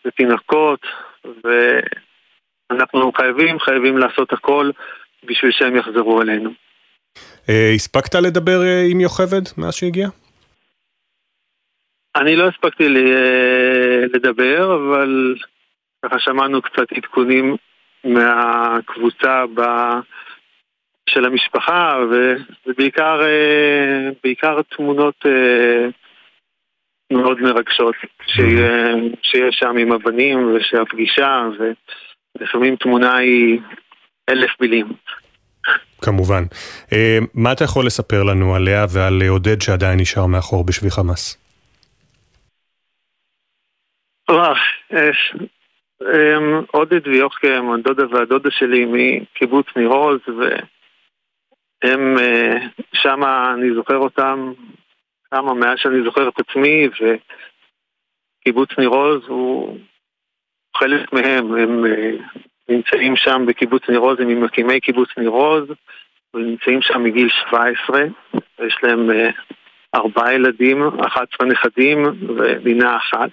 ותינוקות 0.05 0.79
ואנחנו 2.71 3.11
חייבים, 3.17 3.59
חייבים 3.59 3.97
לעשות 3.97 4.33
הכל 4.33 4.71
בשביל 5.23 5.51
שהם 5.51 5.75
יחזרו 5.75 6.21
אלינו. 6.21 6.49
הספקת 7.75 8.15
לדבר 8.15 8.59
עם 8.91 8.99
יוכבד 8.99 9.41
מאז 9.57 9.73
שהגיע? 9.75 10.07
אני 12.15 12.35
לא 12.35 12.47
הספקתי 12.47 12.87
לדבר, 14.13 14.75
אבל 14.75 15.35
ככה 16.05 16.19
שמענו 16.19 16.61
קצת 16.61 16.91
עדכונים 16.97 17.55
מהקבוצה 18.03 19.43
ב... 19.53 19.61
של 21.09 21.25
המשפחה, 21.25 21.99
ובעיקר 22.67 23.21
בעיקר 24.23 24.61
תמונות 24.61 25.25
מאוד 27.13 27.41
מרגשות 27.41 27.95
שיש 29.21 29.55
שם 29.59 29.77
עם 29.77 29.91
הבנים, 29.91 30.55
ושהפגישה, 30.55 31.47
ולפעמים 32.39 32.75
תמונה 32.75 33.17
היא 33.17 33.59
אלף 34.29 34.51
מילים. 34.61 34.87
כמובן. 36.01 36.43
מה 37.33 37.51
אתה 37.51 37.63
יכול 37.63 37.85
לספר 37.85 38.23
לנו 38.23 38.55
עליה 38.55 38.85
ועל 38.93 39.21
עודד 39.27 39.61
שעדיין 39.61 39.99
נשאר 39.99 40.25
מאחור 40.25 40.63
בשבי 40.65 40.89
חמאס? 40.89 41.44
עודד 46.72 47.07
ויוחקם, 47.07 47.72
הדודה 47.72 48.03
והדודה 48.10 48.52
שלי 48.52 48.85
מקיבוץ 48.85 49.65
ניר 49.76 49.89
עוז, 49.89 50.19
והם, 50.27 52.18
שם 52.93 53.23
אני 53.23 53.73
זוכר 53.76 53.97
אותם 53.97 54.53
כמה 55.31 55.53
מאז 55.53 55.80
שאני 55.80 56.03
זוכר 56.03 56.27
את 56.30 56.39
עצמי, 56.39 56.89
וקיבוץ 58.41 58.69
ניר 58.77 58.89
עוז 58.89 59.22
הוא 59.27 59.77
חלק 60.77 61.14
מהם, 61.14 61.56
הם 61.56 61.85
נמצאים 62.69 63.15
שם 63.15 63.45
בקיבוץ 63.47 63.89
ניר 63.89 63.99
עוז, 63.99 64.19
הם 64.19 64.27
ממקימי 64.27 64.80
קיבוץ 64.80 65.10
ניר 65.18 65.30
עוז, 65.30 65.64
ונמצאים 66.34 66.81
שם 66.81 67.03
מגיל 67.03 67.30
17, 67.30 68.02
ויש 68.60 68.77
להם 68.84 69.10
ארבעה 69.95 70.34
ילדים, 70.34 70.84
11 70.99 71.47
נכדים 71.47 72.03
ונינה 72.38 72.97
אחת. 72.97 73.30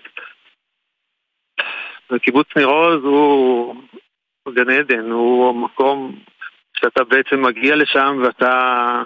וקיבוץ 2.13 2.47
ניר 2.57 2.67
עוז 2.67 3.05
הוא 3.05 3.75
גן 4.55 4.71
עדן, 4.71 5.11
הוא 5.11 5.51
המקום 5.51 6.19
שאתה 6.77 7.05
בעצם 7.05 7.43
מגיע 7.43 7.77
לשם 7.77 8.23
ואתה 8.25 9.03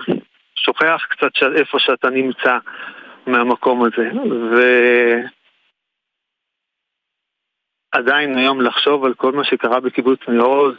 שוכח 0.56 1.06
קצת 1.10 1.30
איפה 1.56 1.78
שאתה 1.78 2.10
נמצא 2.10 2.58
מהמקום 3.26 3.84
הזה. 3.84 4.10
ועדיין 7.94 8.38
היום 8.38 8.60
לחשוב 8.60 9.04
על 9.04 9.14
כל 9.14 9.32
מה 9.32 9.44
שקרה 9.44 9.80
בקיבוץ 9.80 10.20
ניר 10.28 10.42
עוז 10.42 10.74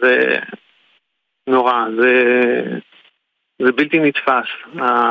זה 0.00 0.38
נורא, 1.46 1.84
זה, 2.00 2.14
זה 3.62 3.72
בלתי 3.72 3.98
נתפס 3.98 4.46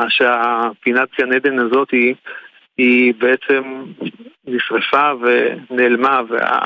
שהפינת 0.08 1.08
גן 1.18 1.32
עדן 1.32 1.58
הזאת 1.58 1.90
היא 1.90 2.14
היא 2.78 3.14
בעצם 3.18 3.84
נשרפה 4.44 5.12
ונעלמה, 5.20 6.20
וה... 6.28 6.64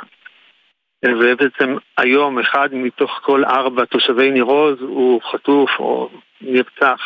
ובעצם 1.05 1.77
היום 1.99 2.39
אחד 2.39 2.69
מתוך 2.73 3.11
כל 3.23 3.45
ארבע 3.45 3.85
תושבי 3.85 4.31
ניר 4.31 4.45
עוז 4.45 4.81
הוא 4.81 5.21
חטוף 5.33 5.71
או 5.79 6.11
נרצח. 6.41 7.01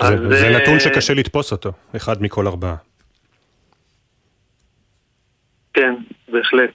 זה, 0.00 0.08
אז... 0.08 0.20
זה 0.28 0.50
נתון 0.50 0.80
שקשה 0.80 1.14
לתפוס 1.14 1.52
אותו, 1.52 1.72
אחד 1.96 2.22
מכל 2.22 2.46
ארבעה. 2.46 2.76
כן, 5.74 5.94
בהחלט. 6.28 6.70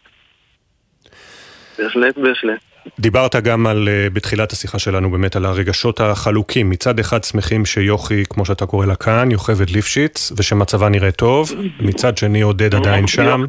בהחלט, 1.77 2.17
בהחלט. 2.17 2.59
דיברת 2.99 3.35
גם 3.35 3.67
על, 3.67 3.89
בתחילת 4.13 4.51
השיחה 4.51 4.79
שלנו 4.79 5.11
באמת 5.11 5.35
על 5.35 5.45
הרגשות 5.45 6.01
החלוקים. 6.01 6.69
מצד 6.69 6.99
אחד 6.99 7.23
שמחים 7.23 7.65
שיוכי, 7.65 8.23
כמו 8.29 8.45
שאתה 8.45 8.65
קורא 8.65 8.85
לה 8.85 8.95
כאן, 8.95 9.31
יוכבד 9.31 9.69
ליפשיץ, 9.69 10.31
ושמצבה 10.37 10.89
נראה 10.89 11.11
טוב. 11.11 11.51
מצד 11.79 12.17
שני 12.17 12.41
עודד 12.41 12.75
עדיין 12.75 13.07
שם. 13.07 13.43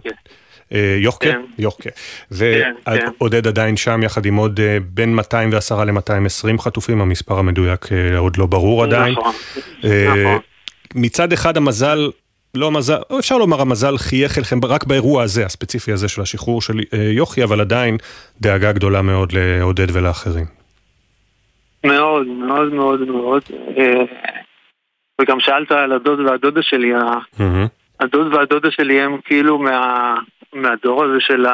יוחקה? 0.99 1.31
יוחקה. 1.59 1.91
ועודד 2.31 3.47
עדיין 3.47 3.77
שם 3.77 4.03
יחד 4.03 4.27
עם 4.27 4.37
עוד 4.37 4.61
בין 4.91 5.15
210 5.15 5.85
ל-220 5.85 6.59
חטופים, 6.63 7.01
המספר 7.01 7.39
המדויק 7.39 7.89
עוד 8.17 8.37
לא 8.37 8.47
ברור 8.47 8.83
עדיין. 8.85 9.13
נכון, 9.13 9.33
נכון. 9.83 10.39
מצד 10.95 11.33
אחד 11.33 11.57
המזל 11.57 12.11
לא 12.59 12.71
מזל, 12.71 12.99
אפשר 13.19 13.39
לומר 13.39 13.61
המזל 13.61 13.99
חייך 13.99 14.39
אליכם 14.39 14.57
רק 14.65 14.85
באירוע 14.85 15.23
הזה, 15.23 15.45
הספציפי 15.45 15.93
הזה 15.93 16.09
של 16.09 16.23
השחרור 16.23 16.63
של 16.63 16.75
יוכי, 16.93 17.45
אבל 17.45 17.61
עדיין 17.61 17.97
דאגה 18.41 18.73
גדולה 18.73 19.03
מאוד 19.03 19.33
לעודד 19.33 19.97
ולאחרים. 19.97 20.45
מאוד, 21.85 22.27
מאוד 22.27 22.73
מאוד 22.73 23.01
מאוד. 23.01 23.43
וגם 25.21 25.41
שאלת 25.41 25.73
על 25.73 25.93
הדוד 25.93 26.21
והדודה 26.21 26.63
שלי, 26.63 26.93
הדוד 28.01 28.35
והדודה 28.35 28.71
שלי 28.71 29.01
הם 29.01 29.19
כאילו 29.25 29.59
מה, 29.59 30.15
מהדור 30.53 31.05
הזה 31.05 31.21
של 31.21 31.47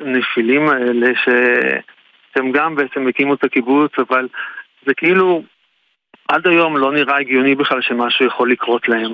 הנפילים 0.00 0.68
האלה, 0.68 1.10
שהם 1.24 2.52
גם 2.52 2.74
בעצם 2.74 3.08
הקימו 3.08 3.34
את 3.34 3.44
הקיבוץ, 3.44 3.92
אבל 3.98 4.28
זה 4.86 4.94
כאילו 4.94 5.42
עד 6.28 6.46
היום 6.46 6.76
לא 6.76 6.92
נראה 6.92 7.18
הגיוני 7.18 7.54
בכלל 7.54 7.82
שמשהו 7.82 8.26
יכול 8.26 8.52
לקרות 8.52 8.88
להם, 8.88 9.12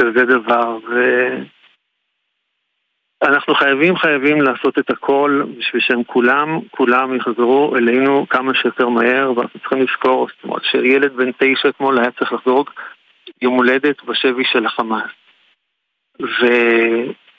כזה 0.00 0.24
דבר, 0.24 0.78
ואנחנו 3.22 3.54
חייבים 3.54 3.96
חייבים 3.96 4.42
לעשות 4.42 4.78
את 4.78 4.90
הכל 4.90 5.42
בשביל 5.58 5.82
שהם 5.82 6.04
כולם, 6.04 6.60
כולם 6.70 7.16
יחזרו 7.16 7.76
אלינו 7.76 8.26
כמה 8.28 8.54
שיותר 8.54 8.88
מהר, 8.88 9.32
ואנחנו 9.36 9.60
צריכים 9.60 9.78
לזכור, 9.78 10.28
זאת 10.28 10.44
אומרת 10.44 10.64
שילד 10.64 11.12
בן 11.12 11.30
תשע 11.32 11.68
אתמול 11.68 11.98
היה 11.98 12.10
צריך 12.10 12.32
לחזור 12.32 12.64
יום 13.42 13.54
הולדת 13.54 14.02
בשבי 14.02 14.44
של 14.44 14.66
החמאס. 14.66 15.10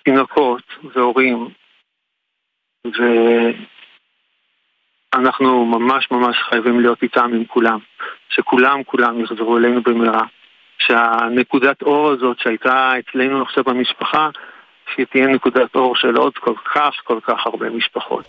תינוקות 0.03 0.63
והורים, 0.83 1.47
ואנחנו 5.15 5.65
ממש 5.65 6.11
ממש 6.11 6.37
חייבים 6.49 6.79
להיות 6.79 7.03
איתם 7.03 7.33
עם 7.33 7.45
כולם, 7.45 7.79
שכולם 8.29 8.83
כולם 8.83 9.19
יחזרו 9.19 9.57
אלינו 9.57 9.81
במהרה, 9.81 10.25
שהנקודת 10.87 11.81
אור 11.81 12.11
הזאת 12.11 12.37
שהייתה 12.39 12.91
אצלנו 12.99 13.41
עכשיו 13.41 13.63
במשפחה, 13.63 14.29
שהיא 14.95 15.05
תהיה 15.11 15.27
נקודת 15.27 15.75
אור 15.75 15.95
של 15.95 16.15
עוד 16.15 16.33
כל 16.37 16.53
כך 16.75 16.93
כל 17.03 17.19
כך 17.23 17.45
הרבה 17.45 17.69
משפחות. 17.69 18.25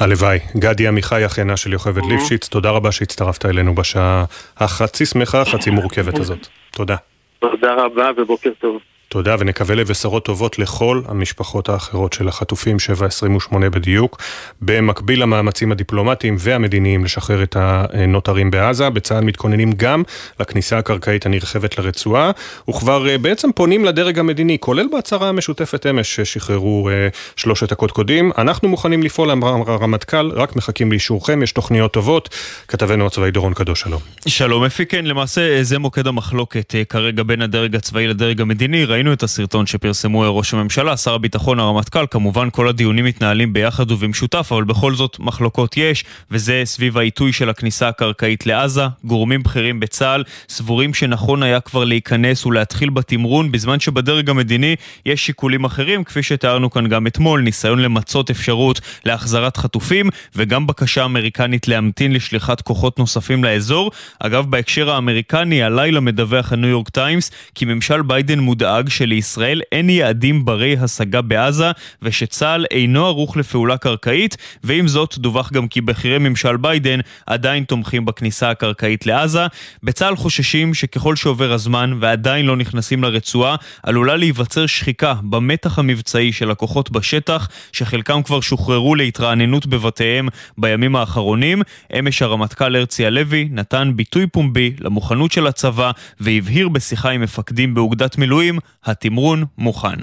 הלוואי. 0.00 0.38
גדי 0.56 0.88
עמיחי, 0.88 1.26
אחינה 1.26 1.56
של 1.56 1.72
יוכבד 1.72 2.02
ליפשיץ, 2.10 2.48
תודה 2.48 2.70
רבה 2.70 2.92
שהצטרפת 2.92 3.46
אלינו 3.46 3.74
בשעה 3.74 4.24
החצי 4.56 5.06
שמחה, 5.06 5.44
חצי 5.44 5.70
מורכבת 5.70 6.18
הזאת. 6.22 6.46
תודה. 6.70 6.96
תודה 7.38 7.74
רבה 7.74 8.10
ובוקר 8.16 8.50
טוב. 8.58 8.80
תודה 9.10 9.36
ונקווה 9.38 9.74
לבשרות 9.74 10.24
טובות 10.24 10.58
לכל 10.58 11.02
המשפחות 11.08 11.68
האחרות 11.68 12.12
של 12.12 12.28
החטופים, 12.28 12.78
728 12.78 13.70
בדיוק. 13.70 14.18
במקביל 14.60 15.22
למאמצים 15.22 15.72
הדיפלומטיים 15.72 16.36
והמדיניים 16.38 17.04
לשחרר 17.04 17.42
את 17.42 17.56
הנותרים 17.58 18.50
בעזה, 18.50 18.90
בצה"ל 18.90 19.24
מתכוננים 19.24 19.72
גם 19.72 20.02
לכניסה 20.40 20.78
הקרקעית 20.78 21.26
הנרחבת 21.26 21.78
לרצועה, 21.78 22.30
וכבר 22.68 23.08
אה, 23.08 23.18
בעצם 23.18 23.52
פונים 23.54 23.84
לדרג 23.84 24.18
המדיני, 24.18 24.58
כולל 24.60 24.86
בהצהרה 24.92 25.28
המשותפת 25.28 25.86
אמש 25.86 26.20
ששחררו 26.20 26.88
אה, 26.88 27.08
שלושת 27.36 27.72
הקודקודים. 27.72 28.32
אנחנו 28.38 28.68
מוכנים 28.68 29.02
לפעול, 29.02 29.30
אמר 29.30 29.48
הרמטכ"ל, 29.48 30.30
רק 30.34 30.56
מחכים 30.56 30.90
לאישורכם, 30.90 31.42
יש 31.42 31.52
תוכניות 31.52 31.92
טובות. 31.92 32.34
כתבנו 32.68 33.06
הצבאי 33.06 33.30
דורון 33.30 33.54
קדוש, 33.54 33.80
שלום. 33.80 34.00
שלום 34.26 34.64
אפי, 34.64 34.86
כן, 34.86 35.04
למעשה 35.04 35.62
זה 35.62 35.78
מוקד 35.78 36.06
המחלוקת 36.06 36.74
אה, 36.74 36.84
כרגע 36.84 37.22
בין 37.22 37.42
הדרג 37.42 37.76
הצבאי 37.76 38.06
לדרג 38.06 38.40
המדיני. 38.40 38.86
ראינו 38.98 39.12
את 39.12 39.22
הסרטון 39.22 39.66
שפרסמו 39.66 40.36
ראש 40.36 40.54
הממשלה, 40.54 40.96
שר 40.96 41.14
הביטחון, 41.14 41.60
הרמטכ"ל, 41.60 42.06
כמובן 42.10 42.48
כל 42.52 42.68
הדיונים 42.68 43.04
מתנהלים 43.04 43.52
ביחד 43.52 43.90
ובמשותף, 43.90 44.48
אבל 44.52 44.64
בכל 44.64 44.94
זאת 44.94 45.16
מחלוקות 45.20 45.76
יש, 45.76 46.04
וזה 46.30 46.62
סביב 46.64 46.98
העיתוי 46.98 47.32
של 47.32 47.50
הכניסה 47.50 47.88
הקרקעית 47.88 48.46
לעזה. 48.46 48.82
גורמים 49.04 49.42
בכירים 49.42 49.80
בצה"ל 49.80 50.24
סבורים 50.48 50.94
שנכון 50.94 51.42
היה 51.42 51.60
כבר 51.60 51.84
להיכנס 51.84 52.46
ולהתחיל 52.46 52.90
בתמרון, 52.90 53.52
בזמן 53.52 53.80
שבדרג 53.80 54.30
המדיני 54.30 54.76
יש 55.06 55.26
שיקולים 55.26 55.64
אחרים, 55.64 56.04
כפי 56.04 56.22
שתיארנו 56.22 56.70
כאן 56.70 56.86
גם 56.86 57.06
אתמול, 57.06 57.40
ניסיון 57.40 57.78
למצות 57.78 58.30
אפשרות 58.30 58.80
להחזרת 59.04 59.56
חטופים, 59.56 60.08
וגם 60.36 60.66
בקשה 60.66 61.04
אמריקנית 61.04 61.68
להמתין 61.68 62.12
לשליחת 62.12 62.60
כוחות 62.60 62.98
נוספים 62.98 63.44
לאזור. 63.44 63.90
אגב, 64.20 64.46
בהקשר 64.50 64.90
האמריקני, 64.90 65.62
הלילה 65.62 66.00
מדווח 66.00 66.52
הניו 66.52 66.68
יורק 66.70 66.88
טיימס, 66.88 67.30
כי 67.54 67.64
ממשל 67.64 68.02
ביידן 68.02 68.38
מודאג 68.38 68.87
שלישראל 68.88 69.60
אין 69.72 69.90
יעדים 69.90 70.44
ברי 70.44 70.76
השגה 70.80 71.22
בעזה 71.22 71.70
ושצה"ל 72.02 72.64
אינו 72.70 73.06
ערוך 73.06 73.36
לפעולה 73.36 73.76
קרקעית 73.76 74.36
ועם 74.64 74.88
זאת 74.88 75.18
דווח 75.18 75.52
גם 75.52 75.68
כי 75.68 75.80
בכירי 75.80 76.18
ממשל 76.18 76.56
ביידן 76.56 77.00
עדיין 77.26 77.64
תומכים 77.64 78.04
בכניסה 78.04 78.50
הקרקעית 78.50 79.06
לעזה. 79.06 79.46
בצה"ל 79.82 80.16
חוששים 80.16 80.74
שככל 80.74 81.16
שעובר 81.16 81.52
הזמן 81.52 81.92
ועדיין 82.00 82.46
לא 82.46 82.56
נכנסים 82.56 83.04
לרצועה 83.04 83.56
עלולה 83.82 84.16
להיווצר 84.16 84.66
שחיקה 84.66 85.14
במתח 85.22 85.78
המבצעי 85.78 86.32
של 86.32 86.50
הכוחות 86.50 86.90
בשטח 86.90 87.48
שחלקם 87.72 88.22
כבר 88.22 88.40
שוחררו 88.40 88.94
להתרעננות 88.94 89.66
בבתיהם 89.66 90.28
בימים 90.58 90.96
האחרונים. 90.96 91.62
אמש 91.98 92.22
הרמטכ"ל 92.22 92.76
הרצי 92.76 93.06
הלוי 93.06 93.48
נתן 93.50 93.92
ביטוי 93.96 94.26
פומבי 94.26 94.72
למוכנות 94.80 95.32
של 95.32 95.46
הצבא 95.46 95.90
והבהיר 96.20 96.68
בשיחה 96.68 97.10
עם 97.10 97.20
מפקדים 97.20 97.74
באוגדת 97.74 98.18
מילואים 98.18 98.58
התמרון 98.88 99.44
מוכן. 99.58 99.96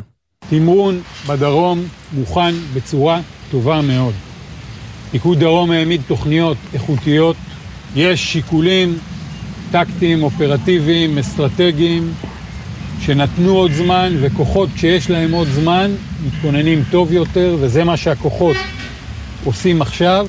תמרון 0.49 1.01
בדרום 1.27 1.83
מוכן 2.13 2.55
בצורה 2.73 3.21
טובה 3.51 3.81
מאוד. 3.81 4.13
פיקוד 5.11 5.39
דרום 5.39 5.71
העמיד 5.71 6.01
תוכניות 6.07 6.57
איכותיות, 6.73 7.35
יש 7.95 8.33
שיקולים 8.33 8.97
טקטיים, 9.71 10.23
אופרטיביים, 10.23 11.17
אסטרטגיים, 11.17 12.13
שנתנו 13.01 13.55
עוד 13.55 13.71
זמן, 13.71 14.13
וכוחות 14.21 14.69
כשיש 14.75 15.09
להם 15.09 15.31
עוד 15.31 15.47
זמן, 15.47 15.91
מתכוננים 16.25 16.83
טוב 16.91 17.13
יותר, 17.13 17.57
וזה 17.59 17.83
מה 17.83 17.97
שהכוחות 17.97 18.57
עושים 19.45 19.81
עכשיו. 19.81 20.27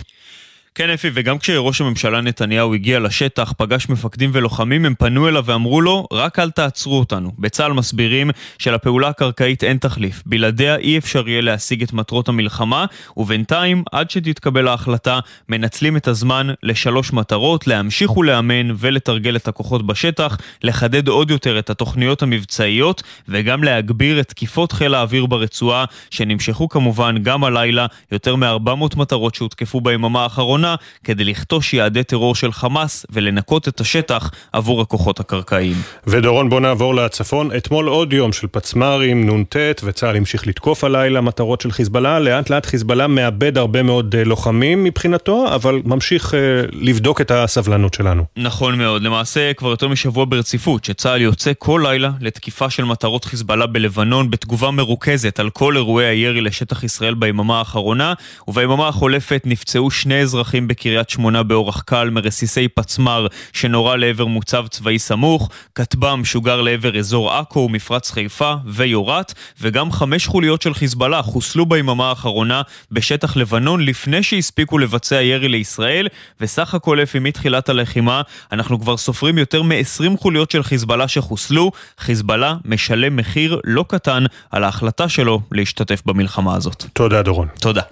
כן 0.78 0.90
אפי, 0.90 1.10
וגם 1.14 1.38
כשראש 1.38 1.80
הממשלה 1.80 2.20
נתניהו 2.20 2.74
הגיע 2.74 3.00
לשטח, 3.00 3.52
פגש 3.56 3.88
מפקדים 3.88 4.30
ולוחמים, 4.32 4.84
הם 4.84 4.94
פנו 4.98 5.28
אליו 5.28 5.44
ואמרו 5.46 5.80
לו, 5.80 6.06
רק 6.12 6.38
אל 6.38 6.50
תעצרו 6.50 6.98
אותנו. 6.98 7.32
בצה"ל 7.38 7.72
מסבירים 7.72 8.30
שלפעולה 8.58 9.08
הקרקעית 9.08 9.64
אין 9.64 9.76
תחליף. 9.76 10.22
בלעדיה 10.26 10.76
אי 10.76 10.98
אפשר 10.98 11.28
יהיה 11.28 11.40
להשיג 11.40 11.82
את 11.82 11.92
מטרות 11.92 12.28
המלחמה, 12.28 12.84
ובינתיים, 13.16 13.82
עד 13.92 14.10
שתתקבל 14.10 14.68
ההחלטה, 14.68 15.18
מנצלים 15.48 15.96
את 15.96 16.08
הזמן 16.08 16.46
לשלוש 16.62 17.12
מטרות, 17.12 17.66
להמשיך 17.66 18.16
ולאמן 18.16 18.70
ולתרגל 18.76 19.36
את 19.36 19.48
הכוחות 19.48 19.86
בשטח, 19.86 20.38
לחדד 20.62 21.08
עוד 21.08 21.30
יותר 21.30 21.58
את 21.58 21.70
התוכניות 21.70 22.22
המבצעיות, 22.22 23.02
וגם 23.28 23.64
להגביר 23.64 24.20
את 24.20 24.28
תקיפות 24.28 24.72
חיל 24.72 24.94
האוויר 24.94 25.26
ברצועה, 25.26 25.84
שנמשכו 26.10 26.68
כמובן 26.68 27.22
גם 27.22 27.44
הלילה, 27.44 27.86
יותר 28.12 28.36
מ-400 28.36 28.96
מטרות 28.96 29.34
שהותקפו 29.34 29.80
ביממה 29.80 30.22
האחרונה. 30.22 30.65
האחרונה 30.66 30.76
כדי 31.04 31.24
לכתוש 31.24 31.74
יעדי 31.74 32.04
טרור 32.04 32.34
של 32.34 32.52
חמאס 32.52 33.06
ולנקות 33.10 33.68
את 33.68 33.80
השטח 33.80 34.30
עבור 34.52 34.80
הכוחות 34.80 35.20
הקרקעיים. 35.20 35.76
ודורון, 36.06 36.48
בוא 36.48 36.60
נעבור 36.60 36.94
לצפון. 36.94 37.50
אתמול 37.56 37.86
עוד 37.86 38.12
יום 38.12 38.32
של 38.32 38.46
פצמ"רים, 38.46 39.30
נ"ט, 39.30 39.56
וצה"ל 39.84 40.16
המשיך 40.16 40.46
לתקוף 40.46 40.84
הלילה 40.84 41.20
מטרות 41.20 41.60
של 41.60 41.72
חיזבאללה. 41.72 42.18
לאט 42.18 42.50
לאט 42.50 42.66
חיזבאללה 42.66 43.06
מאבד 43.06 43.58
הרבה 43.58 43.82
מאוד 43.82 44.14
אה, 44.18 44.24
לוחמים 44.24 44.84
מבחינתו, 44.84 45.54
אבל 45.54 45.82
ממשיך 45.84 46.34
אה, 46.34 46.38
לבדוק 46.72 47.20
את 47.20 47.30
הסבלנות 47.30 47.94
שלנו. 47.94 48.24
נכון 48.36 48.78
מאוד. 48.78 49.02
למעשה, 49.02 49.52
כבר 49.54 49.70
יותר 49.70 49.88
משבוע 49.88 50.24
ברציפות, 50.28 50.84
שצה"ל 50.84 51.20
יוצא 51.20 51.52
כל 51.58 51.80
לילה 51.84 52.10
לתקיפה 52.20 52.70
של 52.70 52.84
מטרות 52.84 53.24
חיזבאללה 53.24 53.66
בלבנון, 53.66 54.30
בתגובה 54.30 54.70
מרוכזת 54.70 55.40
על 55.40 55.50
כל 55.50 55.76
אירועי 55.76 56.06
הירי 56.06 56.40
לשטח 56.40 56.84
ישראל 56.84 57.14
ביממה 57.14 57.58
האחרונה, 57.58 58.12
וביממה 58.48 58.88
החולפת 58.88 59.42
נפצעו 59.44 59.90
שני 59.90 60.20
אזרחים 60.20 60.55
נרצחים 60.56 60.68
בקריית 60.68 61.10
שמונה 61.10 61.42
באורח 61.42 61.80
קל 61.80 62.10
מרסיסי 62.10 62.68
פצמ"ר 62.68 63.26
שנורה 63.52 63.96
לעבר 63.96 64.26
מוצב 64.26 64.66
צבאי 64.70 64.98
סמוך, 64.98 65.50
כטב"ם 65.74 66.24
שוגר 66.24 66.60
לעבר 66.60 66.98
אזור 66.98 67.32
עכו 67.32 67.58
ומפרץ 67.60 68.10
חיפה 68.10 68.54
ויורת, 68.66 69.34
וגם 69.60 69.92
חמש 69.92 70.26
חוליות 70.26 70.62
של 70.62 70.74
חיזבאללה 70.74 71.22
חוסלו 71.22 71.66
ביממה 71.66 72.08
האחרונה 72.08 72.62
בשטח 72.92 73.36
לבנון 73.36 73.84
לפני 73.84 74.22
שהספיקו 74.22 74.78
לבצע 74.78 75.22
ירי 75.22 75.48
לישראל, 75.48 76.08
וסך 76.40 76.74
הכל 76.74 76.98
לפי 77.02 77.18
מתחילת 77.18 77.68
הלחימה 77.68 78.22
אנחנו 78.52 78.80
כבר 78.80 78.96
סופרים 78.96 79.38
יותר 79.38 79.62
מ-20 79.62 80.16
חוליות 80.18 80.50
של 80.50 80.62
חיזבאללה 80.62 81.08
שחוסלו. 81.08 81.70
חיזבאללה 81.98 82.54
משלם 82.64 83.16
מחיר 83.16 83.60
לא 83.64 83.84
קטן 83.88 84.24
על 84.50 84.64
ההחלטה 84.64 85.08
שלו 85.08 85.40
להשתתף 85.52 86.02
במלחמה 86.06 86.54
הזאת. 86.54 86.84
תודה 86.92 87.22
דורון. 87.22 87.48
תודה. 87.60 87.82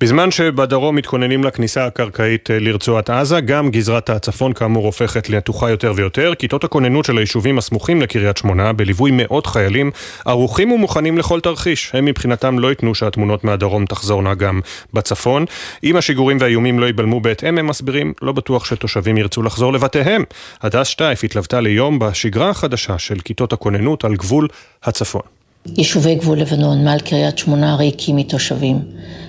בזמן 0.00 0.30
שבדרום 0.30 0.96
מתכוננים 0.96 1.44
לכניסה 1.44 1.86
הקרקעית 1.86 2.50
אה, 2.50 2.58
לרצועת 2.58 3.10
עזה, 3.10 3.40
גם 3.40 3.70
גזרת 3.70 4.10
הצפון 4.10 4.52
כאמור 4.52 4.86
הופכת 4.86 5.28
לתוכה 5.28 5.70
יותר 5.70 5.92
ויותר. 5.96 6.32
כיתות 6.38 6.64
הכוננות 6.64 7.04
של 7.04 7.18
היישובים 7.18 7.58
הסמוכים 7.58 8.02
לקריית 8.02 8.36
שמונה, 8.36 8.72
בליווי 8.72 9.10
מאות 9.14 9.46
חיילים, 9.46 9.90
ערוכים 10.24 10.72
ומוכנים 10.72 11.18
לכל 11.18 11.40
תרחיש. 11.40 11.90
הם 11.94 12.04
מבחינתם 12.04 12.58
לא 12.58 12.68
ייתנו 12.68 12.94
שהתמונות 12.94 13.44
מהדרום 13.44 13.86
תחזורנה 13.86 14.34
גם 14.34 14.60
בצפון. 14.92 15.44
אם 15.84 15.96
השיגורים 15.96 16.36
והאיומים 16.40 16.78
לא 16.78 16.86
ייבלמו 16.86 17.20
בהתאם, 17.20 17.58
הם 17.58 17.66
מסבירים, 17.66 18.12
לא 18.22 18.32
בטוח 18.32 18.64
שתושבים 18.64 19.16
ירצו 19.16 19.42
לחזור 19.42 19.72
לבתיהם. 19.72 20.24
הדס 20.62 20.86
שטייף 20.86 21.24
התלוותה 21.24 21.60
ליום 21.60 21.98
בשגרה 21.98 22.50
החדשה 22.50 22.98
של 22.98 23.18
כיתות 23.20 23.52
הכוננות 23.52 24.04
על 24.04 24.14
גבול 24.14 24.48
הצפון. 24.84 25.33
יישובי 25.68 26.14
גבול 26.14 26.38
לבנון 26.38 26.84
מעל 26.84 27.00
קריית 27.00 27.38
שמונה 27.38 27.74
ריקים 27.74 28.16
מתושבים. 28.16 28.78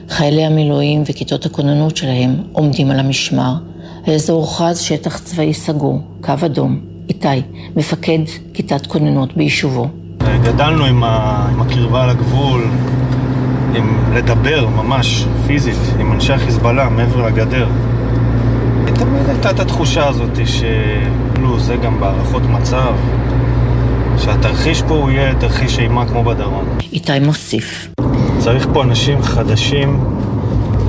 חיילי 0.10 0.46
המילואים 0.46 1.04
וכיתות 1.10 1.46
הכוננות 1.46 1.98
שלהם 1.98 2.36
עומדים 2.52 2.92
על 2.92 3.00
המשמר. 3.00 3.54
האזור 4.08 4.42
הוכרז 4.42 4.80
שטח 4.80 5.20
צבאי 5.20 5.54
סגור, 5.54 6.00
קו 6.22 6.34
אדום. 6.46 6.80
איתי, 7.10 7.28
מפקד 7.76 8.20
כיתת 8.54 8.88
כוננות 8.88 9.38
ביישובו. 9.38 9.88
גדלנו 10.44 10.86
עם, 10.86 11.04
ה... 11.04 11.48
עם 11.52 11.62
הקרבה 11.62 12.08
לגבול, 12.08 12.68
עם 13.76 14.14
לדבר 14.14 14.68
ממש 14.68 15.26
פיזית 15.48 15.80
עם 16.00 16.12
אנשי 16.12 16.34
החיזבאללה 16.34 16.90
מעבר 16.90 17.28
לגדר. 17.28 17.68
תמיד 18.86 19.30
הייתה 19.30 19.50
את 19.50 19.60
התחושה 19.60 20.08
הזאת 20.08 20.40
שכאילו 20.46 21.60
זה 21.60 21.76
גם 21.76 22.00
בהערכות 22.00 22.44
מצב, 22.44 22.94
שהתרחיש 24.20 24.82
פה 24.82 24.94
הוא 24.94 25.12
יהיה 25.12 25.36
תרחיש 25.40 25.80
אימה 25.80 26.06
כמו 26.08 26.24
בדרום. 26.24 26.66
איתי 26.94 27.20
מוסיף. 27.20 27.88
צריך 28.40 28.68
פה 28.74 28.84
אנשים 28.84 29.22
חדשים 29.22 30.00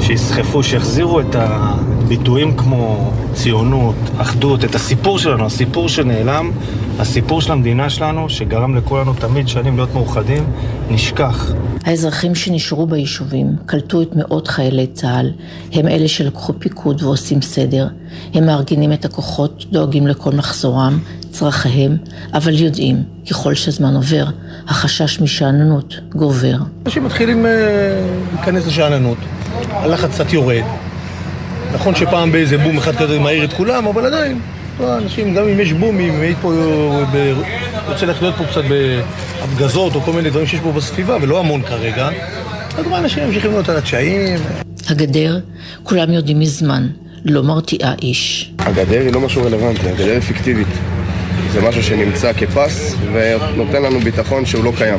שיסחפו, 0.07 0.63
שיחזירו 0.63 1.21
את 1.21 1.35
הביטויים 1.35 2.57
כמו 2.57 3.13
ציונות, 3.35 3.95
אחדות, 4.19 4.65
את 4.65 4.75
הסיפור 4.75 5.19
שלנו, 5.19 5.47
הסיפור 5.47 5.89
שנעלם 5.89 6.51
הסיפור 6.99 7.41
של 7.41 7.53
המדינה 7.53 7.91
שלנו, 7.91 8.31
שגרם 8.31 8.77
לכולנו 8.77 9.15
תמיד 9.15 9.49
שנים 9.49 9.77
להיות 9.77 9.95
מאוחדים, 9.95 10.45
נשכח. 10.91 11.53
האזרחים 11.85 12.35
שנשארו 12.35 12.87
ביישובים 12.87 13.47
קלטו 13.67 14.03
את 14.03 14.17
מאות 14.17 14.49
חיילי 14.49 14.87
צה"ל, 14.87 15.33
הם 15.73 15.89
אלה 15.89 16.09
שלקחו 16.09 16.53
פיקוד 16.59 17.03
ועושים 17.03 17.43
סדר. 17.43 17.89
הם 18.35 18.47
מארגנים 18.47 18.93
את 18.93 19.05
הכוחות, 19.05 19.65
דואגים 19.73 20.07
לכל 20.07 20.33
מחזורם, 20.33 20.99
צרכיהם, 21.31 21.97
אבל 22.35 22.55
יודעים, 22.55 23.03
ככל 23.31 23.55
שהזמן 23.55 23.95
עובר, 23.95 24.25
החשש 24.69 25.21
משאננות 25.21 25.95
גובר. 26.15 26.57
אנשים 26.87 27.05
מתחילים 27.05 27.47
אה, 27.47 27.51
להיכנס 28.35 28.67
לשאננות, 28.67 29.19
הלחץ 29.71 30.11
קצת 30.11 30.33
יורד. 30.33 30.63
נכון 31.73 31.95
שפעם 31.95 32.33
באיזה 32.33 32.59
בום 32.59 32.79
אחד 32.79 32.97
כזה 32.97 33.19
מעיר 33.19 33.45
את 33.45 33.53
כולם, 33.53 33.87
אבל 33.87 34.07
עדיין, 34.07 34.41
לא, 34.81 34.99
אנשים, 34.99 35.35
גם 35.35 35.49
אם 35.49 35.61
יש 35.61 35.73
בומים, 35.73 36.15
אם 36.15 36.21
היית 36.21 36.37
פה, 36.43 36.53
ב... 37.13 37.35
רוצה 37.89 38.07
לחיות 38.07 38.35
פה 38.39 38.45
קצת 38.45 38.63
בהפגזות 38.65 39.95
או 39.95 40.01
כל 40.01 40.13
מיני 40.13 40.31
דברים 40.31 40.47
שיש 40.47 40.61
פה 40.61 40.73
בסביבה, 40.73 41.17
ולא 41.23 41.39
המון 41.39 41.63
כרגע, 41.63 42.09
אז 42.79 42.85
גם 42.85 42.95
אנשים 42.95 43.27
ממשיכים 43.27 43.51
להיות 43.51 43.69
על 43.69 43.77
התשעים. 43.77 44.39
הגדר, 44.89 45.39
כולם 45.83 46.13
יודעים 46.13 46.41
מזמן, 46.41 46.87
לא 47.25 47.43
מרתיעה 47.43 47.95
איש. 48.03 48.53
הגדר 48.59 49.01
היא 49.01 49.13
לא 49.13 49.21
משהו 49.21 49.45
רלוונטי, 49.45 49.89
הגדר 49.89 50.13
היא 50.13 50.21
פיקטיבית. 50.21 50.69
זה 51.53 51.63
משהו 51.63 51.83
שנמצא 51.83 52.33
כפס 52.33 52.95
ונותן 53.13 53.83
לנו 53.83 54.01
ביטחון 54.01 54.47
שהוא 54.47 54.65
לא 54.65 54.73
קיים. 54.79 54.99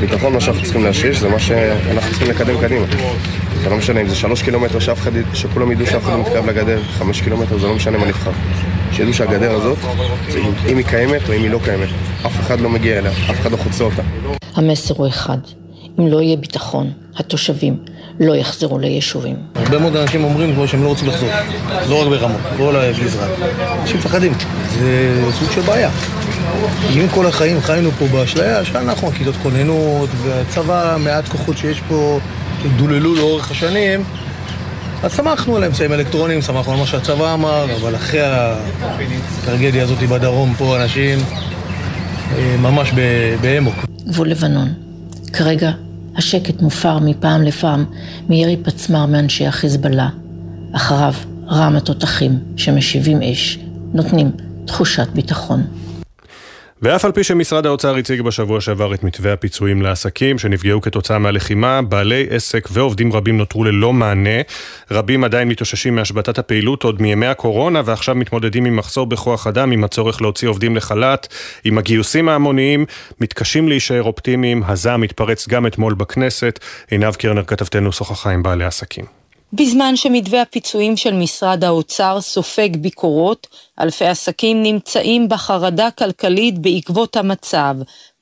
ביטחון 0.00 0.32
מה 0.32 0.40
שאנחנו 0.40 0.62
צריכים 0.62 0.84
להשריש 0.84 1.18
זה 1.18 1.28
מה 1.28 1.38
שאנחנו 1.38 2.10
צריכים 2.10 2.30
לקדם 2.30 2.60
קדימה. 2.60 2.86
זה 3.62 3.70
לא 3.70 3.76
משנה 3.76 4.00
אם 4.00 4.08
זה 4.08 4.16
שלוש 4.16 4.42
קילומטר 4.42 4.78
שאף 4.78 4.98
אחד, 4.98 5.10
שכולם 5.34 5.72
ידעו 5.72 5.86
שאף 5.86 6.04
אחד 6.04 6.12
לא 6.12 6.18
מתקרב 6.18 6.46
לגדר, 6.46 6.82
חמש 6.98 7.20
קילומטר 7.20 7.58
זה 7.58 7.66
לא 7.66 7.74
משנה 7.74 7.98
מה 7.98 8.06
נבחר. 8.06 8.30
שידעו 8.92 9.14
שהגדר 9.14 9.52
הזאת, 9.52 9.78
אם 10.68 10.76
היא 10.76 10.86
קיימת 10.86 11.28
או 11.28 11.34
אם 11.34 11.42
היא 11.42 11.50
לא 11.50 11.58
קיימת, 11.64 11.88
אף 12.26 12.40
אחד 12.40 12.60
לא 12.60 12.68
מגיע 12.68 12.98
אליה, 12.98 13.10
אף 13.10 13.40
אחד 13.40 13.52
לא 13.52 13.56
חוצה 13.56 13.84
אותה. 13.84 14.02
המסר 14.54 14.94
הוא 14.96 15.08
אחד, 15.08 15.38
אם 15.98 16.06
לא 16.06 16.22
יהיה 16.22 16.36
ביטחון, 16.36 16.90
התושבים 17.16 17.76
לא 18.20 18.36
יחזרו 18.36 18.78
ליישובים. 18.78 19.36
הרבה 19.54 19.78
מאוד 19.78 19.96
אנשים 19.96 20.24
אומרים 20.24 20.54
כמו 20.54 20.68
שהם 20.68 20.82
לא 20.82 20.88
רוצים 20.88 21.08
לחזור, 21.08 21.28
לא 21.88 22.02
רק 22.02 22.08
ברמות, 22.08 22.40
כל 22.56 22.76
הגזרה. 22.76 23.26
אנשים 23.82 23.96
מפחדים, 23.96 24.32
זה 24.78 25.32
סוג 25.38 25.50
של 25.50 25.60
בעיה. 25.60 25.90
אם 26.96 27.06
כל 27.14 27.26
החיים 27.26 27.60
חיינו 27.60 27.90
פה 27.90 28.06
באשליה, 28.06 28.64
שאנחנו 28.64 29.08
הכיתות 29.08 29.34
כוננות, 29.42 30.08
והצבא, 30.22 30.96
מעט 30.98 31.28
כוחות 31.28 31.58
שיש 31.58 31.80
פה, 31.88 32.18
שדוללו 32.62 33.14
לאורך 33.14 33.50
השנים, 33.50 34.04
אז 35.02 35.16
שמחנו 35.16 35.56
על 35.56 35.62
האמצעים 35.62 35.92
האלקטרוניים, 35.92 36.42
שמחנו 36.42 36.72
על 36.72 36.78
מה 36.78 36.86
שהצבא 36.86 37.34
אמר, 37.34 37.66
אבל 37.80 37.96
אחרי 37.96 38.20
הטרגדיה 38.22 39.82
הזאת 39.82 39.98
בדרום, 39.98 40.54
פה 40.58 40.82
אנשים 40.82 41.18
אה, 42.32 42.56
ממש 42.58 42.92
באמוק. 43.40 43.74
גבול 44.06 44.28
לבנון. 44.30 44.68
כרגע 45.32 45.70
השקט 46.16 46.62
מופר 46.62 46.98
מפעם 46.98 47.42
לפעם 47.42 47.84
מירי 48.28 48.56
פצמ"ר 48.56 49.06
מאנשי 49.06 49.46
החיזבאללה. 49.46 50.08
אחריו 50.72 51.14
רעם 51.48 51.76
התותחים 51.76 52.38
שמשיבים 52.56 53.22
אש, 53.22 53.58
נותנים 53.94 54.30
תחושת 54.64 55.08
ביטחון. 55.14 55.62
ואף 56.82 57.04
על 57.04 57.12
פי 57.12 57.24
שמשרד 57.24 57.66
האוצר 57.66 57.96
הציג 57.96 58.22
בשבוע 58.22 58.60
שעבר 58.60 58.94
את 58.94 59.04
מתווה 59.04 59.32
הפיצויים 59.32 59.82
לעסקים 59.82 60.38
שנפגעו 60.38 60.80
כתוצאה 60.80 61.18
מהלחימה, 61.18 61.82
בעלי 61.82 62.26
עסק 62.30 62.68
ועובדים 62.72 63.12
רבים 63.12 63.38
נותרו 63.38 63.64
ללא 63.64 63.92
מענה. 63.92 64.40
רבים 64.90 65.24
עדיין 65.24 65.48
מתאוששים 65.48 65.94
מהשבתת 65.94 66.38
הפעילות 66.38 66.82
עוד 66.82 67.02
מימי 67.02 67.26
הקורונה 67.26 67.82
ועכשיו 67.84 68.14
מתמודדים 68.14 68.64
עם 68.64 68.76
מחסור 68.76 69.06
בכוח 69.06 69.46
אדם, 69.46 69.72
עם 69.72 69.84
הצורך 69.84 70.22
להוציא 70.22 70.48
עובדים 70.48 70.76
לחל"ת, 70.76 71.28
עם 71.64 71.78
הגיוסים 71.78 72.28
ההמוניים, 72.28 72.86
מתקשים 73.20 73.68
להישאר 73.68 74.02
אופטימיים, 74.02 74.62
הזעם 74.66 75.00
מתפרץ 75.00 75.48
גם 75.48 75.66
אתמול 75.66 75.94
בכנסת. 75.94 76.58
עינב 76.90 77.14
קרנר 77.14 77.44
כתבתנו 77.44 77.92
שוחחה 77.92 78.30
עם 78.30 78.42
בעלי 78.42 78.64
עסקים. 78.64 79.22
בזמן 79.52 79.96
שמתווה 79.96 80.42
הפיצויים 80.42 80.96
של 80.96 81.14
משרד 81.14 81.64
האוצר 81.64 82.20
סופג 82.20 82.76
ביקורות, 82.76 83.46
אלפי 83.80 84.06
עסקים 84.06 84.62
נמצאים 84.62 85.28
בחרדה 85.28 85.90
כלכלית 85.90 86.58
בעקבות 86.58 87.16
המצב, 87.16 87.74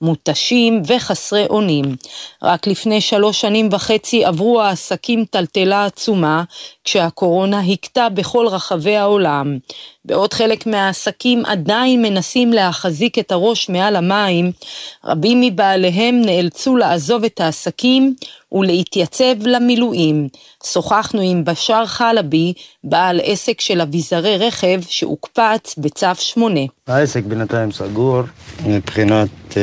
מותשים 0.02 0.82
וחסרי 0.86 1.46
אונים. 1.46 1.96
רק 2.42 2.66
לפני 2.66 3.00
שלוש 3.00 3.40
שנים 3.40 3.68
וחצי 3.72 4.24
עברו 4.24 4.60
העסקים 4.60 5.24
טלטלה 5.24 5.84
עצומה, 5.84 6.44
כשהקורונה 6.84 7.60
הכתה 7.60 8.08
בכל 8.08 8.46
רחבי 8.46 8.96
העולם. 8.96 9.58
בעוד 10.04 10.34
חלק 10.34 10.66
מהעסקים 10.66 11.46
עדיין 11.46 12.02
מנסים 12.02 12.52
להחזיק 12.52 13.18
את 13.18 13.32
הראש 13.32 13.68
מעל 13.68 13.96
המים, 13.96 14.52
רבים 15.04 15.40
מבעליהם 15.40 16.22
נאלצו 16.22 16.76
לעזוב 16.76 17.24
את 17.24 17.40
העסקים 17.40 18.14
ולהתייצב 18.52 19.46
למילואים. 19.46 20.28
שוחחנו 20.64 21.20
עם 21.20 21.44
בשאר 21.44 21.86
חלבי, 21.86 22.52
בעל 22.84 23.20
עסק 23.24 23.60
של 23.60 23.80
אביזרי 23.80 24.36
רכב 24.38 24.80
שהוקפץ 25.40 25.74
בצו 25.78 26.06
8. 26.14 26.60
העסק 26.86 27.24
בינתיים 27.24 27.72
סגור 27.72 28.22
מבחינת 28.66 29.28
אה, 29.56 29.62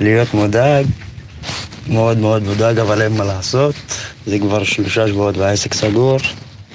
להיות 0.00 0.34
מודאג, 0.34 0.86
מאוד 1.88 2.18
מאוד 2.18 2.42
מודאג, 2.42 2.78
אבל 2.78 3.02
אין 3.02 3.12
מה 3.12 3.24
לעשות. 3.24 3.74
זה 4.26 4.38
כבר 4.38 4.64
שלושה 4.64 5.08
שבועות 5.08 5.36
והעסק 5.36 5.74
סגור. 5.74 6.16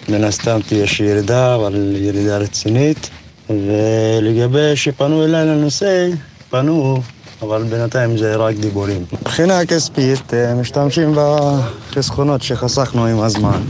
מן 0.09 0.23
הסתם 0.23 0.59
תהיה 0.67 0.85
ירידה, 0.99 1.55
אבל 1.55 1.95
ירידה 1.95 2.37
רצינית. 2.37 3.09
ולגבי 3.49 4.75
שפנו 4.75 5.25
אליי 5.25 5.45
לנושא, 5.45 6.09
פנו, 6.49 7.01
אבל 7.41 7.63
בינתיים 7.63 8.17
זה 8.17 8.35
רק 8.35 8.55
דיבורים. 8.55 9.05
מבחינה 9.13 9.65
כספית, 9.65 10.33
אה, 10.33 10.55
משתמשים 10.55 11.15
בחסכונות 11.15 12.41
שחסכנו 12.41 13.05
עם 13.05 13.19
הזמן. 13.19 13.61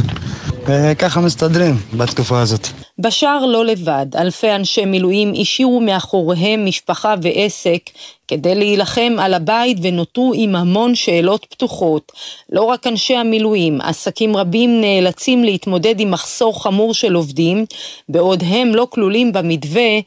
וככה 0.66 1.22
מסתדרים 1.22 1.76
בתקופה 1.98 2.42
הזאת. 2.42 2.68
בשאר 3.00 3.46
לא 3.46 3.66
לבד, 3.66 4.06
אלפי 4.16 4.52
אנשי 4.52 4.86
מילואים 4.86 5.34
השאירו 5.42 5.82
מאחוריהם 5.82 6.66
משפחה 6.66 7.16
ועסק 7.22 7.80
כדי 8.28 8.56
להילחם 8.56 9.14
על 9.20 9.34
הבית 9.34 9.78
ונותרו 9.82 10.32
עם 10.36 10.56
המון 10.56 10.96
שאלות 10.96 11.46
פתוחות. 11.50 12.12
לא 12.50 12.64
רק 12.64 12.88
אנשי 12.88 13.16
המילואים, 13.16 13.82
עסקים 13.82 14.38
רבים 14.38 14.82
נאלצים 14.82 15.44
להתמודד 15.44 16.00
עם 16.00 16.12
מחסור 16.12 16.64
חמור 16.64 16.94
של 16.94 17.14
עובדים, 17.14 17.66
בעוד 18.10 18.44
הם 18.48 18.76
לא 18.76 18.88
כלולים 18.90 19.34
במתווה 19.34 20.00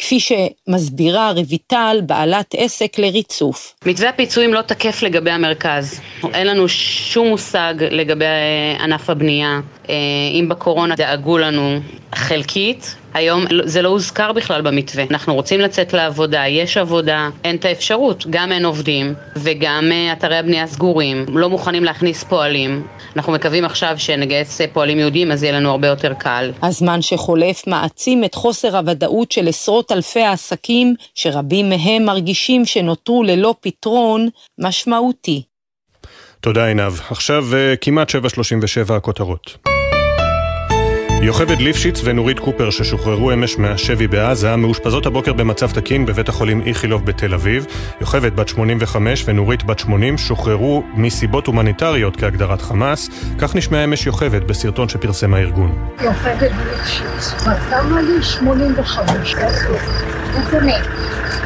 כפי 0.00 0.18
שמסבירה 0.20 1.32
רויטל, 1.32 2.00
בעלת 2.06 2.54
עסק 2.56 2.98
לריצוף. 2.98 3.74
מתווה 3.86 4.08
הפיצויים 4.08 4.54
לא 4.54 4.62
תקף 4.62 5.02
לגבי 5.02 5.30
המרכז. 5.30 6.00
אין 6.34 6.46
לנו 6.46 6.68
שום 6.68 7.28
מושג 7.28 7.74
לגבי 7.78 8.24
ענף 8.80 9.10
הבנייה. 9.10 9.60
אה, 9.88 9.94
אם 10.34 10.48
בקורונה 10.48 10.94
דאגו 10.96 11.38
לנו 11.38 11.80
חלקית, 12.14 12.96
היום 13.14 13.44
זה 13.64 13.82
לא 13.82 13.88
הוזכר 13.88 14.32
בכלל 14.32 14.62
במתווה. 14.62 15.04
אנחנו 15.10 15.34
רוצים 15.34 15.60
לצאת 15.60 15.92
לעבודה, 15.92 16.46
יש 16.48 16.76
עבודה, 16.76 17.28
אין 17.44 17.56
את 17.56 17.64
האפשרות. 17.64 18.26
גם 18.30 18.52
אין 18.52 18.64
עובדים 18.64 19.14
וגם 19.36 19.88
אה, 19.92 20.12
אתרי 20.12 20.36
הבנייה 20.36 20.66
סגורים, 20.66 21.26
לא 21.28 21.48
מוכנים 21.50 21.84
להכניס 21.84 22.24
פועלים. 22.24 22.86
אנחנו 23.16 23.32
מקווים 23.32 23.64
עכשיו 23.64 23.94
שנגייס 23.96 24.60
אה, 24.60 24.66
פועלים 24.72 24.98
יהודים, 24.98 25.32
אז 25.32 25.42
יהיה 25.42 25.52
לנו 25.52 25.70
הרבה 25.70 25.88
יותר 25.88 26.14
קל. 26.14 26.52
הזמן 26.62 27.02
שחולף 27.02 27.66
מעצים 27.66 28.24
את 28.24 28.34
חוסר 28.34 28.76
הוודאות 28.76 29.32
של 29.32 29.48
עשרות 29.48 29.92
אלפי 29.92 30.22
העסקים, 30.22 30.94
שרבים 31.14 31.68
מהם 31.68 32.04
מרגישים 32.04 32.64
שנותרו 32.64 33.22
ללא 33.22 33.54
פתרון 33.60 34.28
משמעותי. 34.58 35.42
תודה 36.40 36.66
עינב. 36.66 36.92
עכשיו 37.10 37.44
כמעט 37.80 38.10
7.37 38.10 38.92
הכותרות. 38.92 39.79
יוכבד 41.22 41.60
ליפשיץ 41.60 42.00
ונורית 42.04 42.38
קופר 42.38 42.70
ששוחררו 42.70 43.32
אמש 43.32 43.58
מהשבי 43.58 44.06
בעזה 44.06 44.56
מאושפזות 44.56 45.06
הבוקר 45.06 45.32
במצב 45.32 45.70
תקין 45.70 46.06
בבית 46.06 46.28
החולים 46.28 46.62
איכילוב 46.66 47.04
בתל 47.04 47.34
אביב. 47.34 47.66
יוכבד 48.00 48.36
בת 48.36 48.48
85 48.48 49.24
ונורית 49.26 49.64
בת 49.64 49.78
80 49.78 50.18
שוחררו 50.18 50.82
מסיבות 50.94 51.46
הומניטריות 51.46 52.16
כהגדרת 52.16 52.62
חמאס. 52.62 53.08
כך 53.38 53.56
נשמע 53.56 53.84
אמש 53.84 54.06
יוכבד 54.06 54.48
בסרטון 54.48 54.88
שפרסם 54.88 55.34
הארגון. 55.34 55.88
יוכבד 56.02 56.48
ליפשיץ, 56.66 57.32
בת 57.46 57.58
כמה 57.70 58.02
לי? 58.02 58.22
85. 58.22 59.34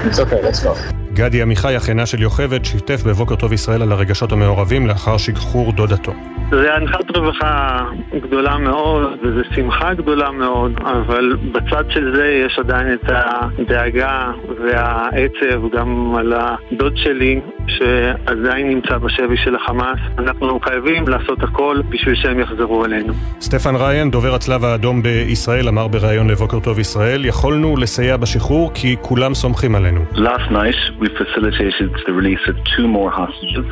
It's 0.06 0.18
okay, 0.18 0.42
let's 0.42 0.60
go. 0.60 1.03
גדי 1.14 1.42
עמיחי, 1.42 1.76
אחינה 1.76 2.06
של 2.06 2.22
יוכבד, 2.22 2.64
שיתף 2.64 3.02
בבוקר 3.02 3.36
טוב 3.36 3.52
ישראל 3.52 3.82
על 3.82 3.92
הרגשות 3.92 4.32
המעורבים 4.32 4.86
לאחר 4.86 5.16
שחרור 5.16 5.72
דודתו. 5.72 6.12
זה 6.50 6.74
הנחת 6.74 7.16
רווחה 7.16 7.80
גדולה 8.22 8.58
מאוד, 8.58 9.02
וזו 9.22 9.40
שמחה 9.54 9.94
גדולה 9.94 10.30
מאוד, 10.30 10.72
אבל 10.80 11.36
בצד 11.52 11.84
של 11.90 12.14
זה 12.16 12.26
יש 12.46 12.58
עדיין 12.58 12.94
את 12.94 13.10
הדאגה 13.10 14.30
והעצב 14.64 15.76
גם 15.76 16.14
על 16.18 16.32
הדוד 16.32 16.96
שלי, 16.96 17.40
שעדיין 17.68 18.68
נמצא 18.68 18.98
בשבי 18.98 19.36
של 19.36 19.56
החמאס. 19.56 19.98
אנחנו 20.18 20.60
חייבים 20.60 21.08
לעשות 21.08 21.42
הכל 21.42 21.80
בשביל 21.88 22.14
שהם 22.14 22.40
יחזרו 22.40 22.84
אלינו. 22.84 23.12
סטפן 23.40 23.76
ריין, 23.76 24.10
דובר 24.10 24.34
הצלב 24.34 24.64
האדום 24.64 25.02
בישראל, 25.02 25.68
אמר 25.68 25.88
בריאיון 25.88 26.30
לבוקר 26.30 26.60
טוב 26.60 26.78
ישראל, 26.78 27.24
יכולנו 27.24 27.76
לסייע 27.76 28.16
בשחרור 28.16 28.70
כי 28.74 28.96
כולם 29.00 29.34
סומכים 29.34 29.74
עלינו. 29.74 30.00
Last 30.14 30.50
night 30.50 31.03
we 31.04 31.14
facilitated 31.16 31.94
the 32.06 32.14
release 32.14 32.40
of 32.48 32.56
two 32.76 32.88
more 32.88 33.10
hostages, 33.10 33.66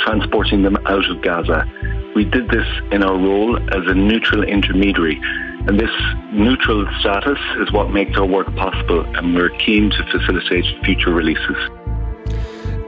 transporting 0.00 0.62
them 0.62 0.78
out 0.86 1.04
of 1.10 1.20
Gaza. 1.20 1.66
We 2.14 2.24
did 2.24 2.48
this 2.48 2.66
in 2.90 3.02
our 3.02 3.14
role 3.14 3.58
as 3.58 3.82
a 3.86 3.94
neutral 3.94 4.42
intermediary. 4.42 5.20
And 5.66 5.78
this 5.78 5.90
neutral 6.32 6.88
status 7.00 7.38
is 7.58 7.70
what 7.72 7.90
makes 7.90 8.16
our 8.16 8.24
work 8.24 8.46
possible, 8.56 9.04
and 9.16 9.34
we're 9.34 9.50
keen 9.58 9.90
to 9.90 10.04
facilitate 10.10 10.64
future 10.82 11.12
releases. 11.12 11.87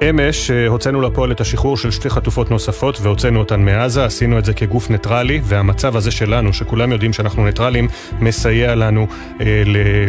אמש 0.02 0.50
אה, 0.50 0.66
הוצאנו 0.66 1.00
לפועל 1.00 1.32
את 1.32 1.40
השחרור 1.40 1.76
של 1.76 1.90
שתי 1.90 2.10
חטופות 2.10 2.50
נוספות 2.50 3.00
והוצאנו 3.00 3.38
אותן 3.38 3.60
מעזה, 3.60 4.04
עשינו 4.04 4.38
את 4.38 4.44
זה 4.44 4.54
כגוף 4.54 4.90
ניטרלי 4.90 5.40
והמצב 5.44 5.96
הזה 5.96 6.10
שלנו, 6.10 6.52
שכולם 6.52 6.92
יודעים 6.92 7.12
שאנחנו 7.12 7.44
ניטרלים, 7.44 7.88
מסייע 8.20 8.74
לנו 8.74 9.06
אה, 9.40 9.62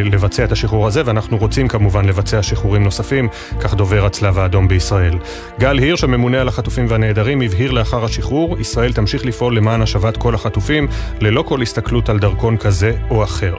לבצע 0.04 0.44
את 0.44 0.52
השחרור 0.52 0.86
הזה 0.86 1.02
ואנחנו 1.04 1.36
רוצים 1.38 1.68
כמובן 1.68 2.04
לבצע 2.04 2.42
שחרורים 2.42 2.82
נוספים, 2.82 3.28
כך 3.60 3.74
דובר 3.74 4.06
הצלב 4.06 4.38
האדום 4.38 4.68
בישראל. 4.68 5.18
גל 5.60 5.78
הירש, 5.78 6.04
הממונה 6.04 6.40
על 6.40 6.48
החטופים 6.48 6.86
והנעדרים, 6.88 7.40
הבהיר 7.40 7.70
לאחר 7.70 8.04
השחרור, 8.04 8.60
ישראל 8.60 8.92
תמשיך 8.92 9.26
לפעול 9.26 9.56
למען 9.56 9.82
השבת 9.82 10.16
כל 10.16 10.34
החטופים, 10.34 10.88
ללא 11.20 11.42
כל 11.42 11.62
הסתכלות 11.62 12.08
על 12.08 12.18
דרכון 12.18 12.56
כזה 12.56 12.92
או 13.10 13.24
אחר. 13.24 13.54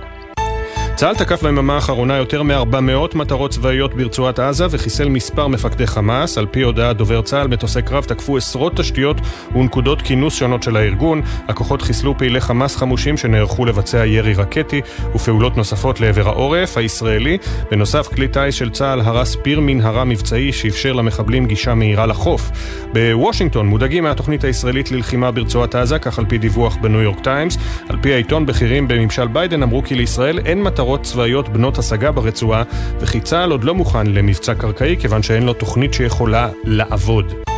צה"ל 0.96 1.16
תקף 1.16 1.44
ביממה 1.44 1.76
האחרונה 1.76 2.18
יותר 2.18 2.44
מ-400 2.44 3.18
מטרות 3.18 3.52
צבאיות 3.52 3.94
ברצועת 3.94 4.40
עזה 4.40 4.66
וחיסל 4.70 5.10
מספר 5.10 5.48
מפקדי 5.48 5.88
חמאס. 5.88 6.38
על 6.38 6.46
פי 6.46 6.62
הודעת 6.62 6.98
דובר 6.98 7.22
צה"ל, 7.22 7.48
מטוסי 7.48 7.82
קרב 7.82 8.04
תקפו 8.04 8.38
עשרות 8.38 8.76
תשתיות 8.76 9.18
ונקודות 9.56 10.02
כינוס 10.02 10.36
שונות 10.36 10.64
של 10.64 10.78
הארגון. 10.78 11.22
הכוחות 11.48 11.82
חיסלו 11.82 12.18
פעילי 12.18 12.42
חמאס 12.42 12.76
חמושים 12.76 13.18
שנערכו 13.18 13.66
לבצע 13.66 14.06
ירי 14.06 14.34
רקטי 14.34 14.82
ופעולות 15.16 15.58
נוספות 15.58 16.00
לעבר 16.00 16.28
העורף 16.28 16.78
הישראלי. 16.78 17.38
בנוסף, 17.72 18.08
כלי 18.08 18.28
טיס 18.28 18.56
של 18.56 18.70
צה"ל 18.70 19.02
הרס 19.02 19.36
פיר 19.36 19.60
מנהרה 19.60 20.04
מבצעי 20.04 20.52
שאפשר 20.52 20.94
למחבלים 20.94 21.46
גישה 21.46 21.74
מהירה 21.74 22.06
לחוף. 22.06 22.52
בוושינגטון 22.94 23.68
מודאגים 23.68 24.04
מהתוכנית 24.04 24.44
הישראלית 24.44 24.92
ללחימה 24.92 25.32
ברצועת 25.32 25.76
עזה, 25.76 26.00
כך 26.00 26.20
על 26.20 26.26
פי 26.26 26.38
דיווח 26.38 26.78
בניו 26.82 27.02
יורק 27.02 27.20
טיימס. 27.24 27.58
על 27.90 27.98
פי 28.02 28.14
העיתון, 28.14 28.46
בכירים 28.46 28.88
בממשל 28.88 29.28
ביידן 29.28 29.64
אמרו 29.64 29.84
כי 29.84 29.96
לישראל 29.96 30.40
אין 30.40 30.64
מטרות 30.64 30.83
מטרות 30.84 31.04
צבאיות 31.04 31.50
בנות 31.50 31.78
השגה 31.78 32.12
ברצועה, 32.12 32.64
וכי 33.00 33.20
צה"ל 33.20 33.52
עוד 33.52 33.64
לא 33.64 33.76
מוכן 33.76 34.08
למבצע 34.08 34.54
קרקעי 34.54 34.98
כיוון 35.00 35.24
שאין 35.24 35.44
לו 35.44 35.54
תוכנית 35.54 35.94
שיכולה 35.94 36.50
לעבוד. 36.64 37.53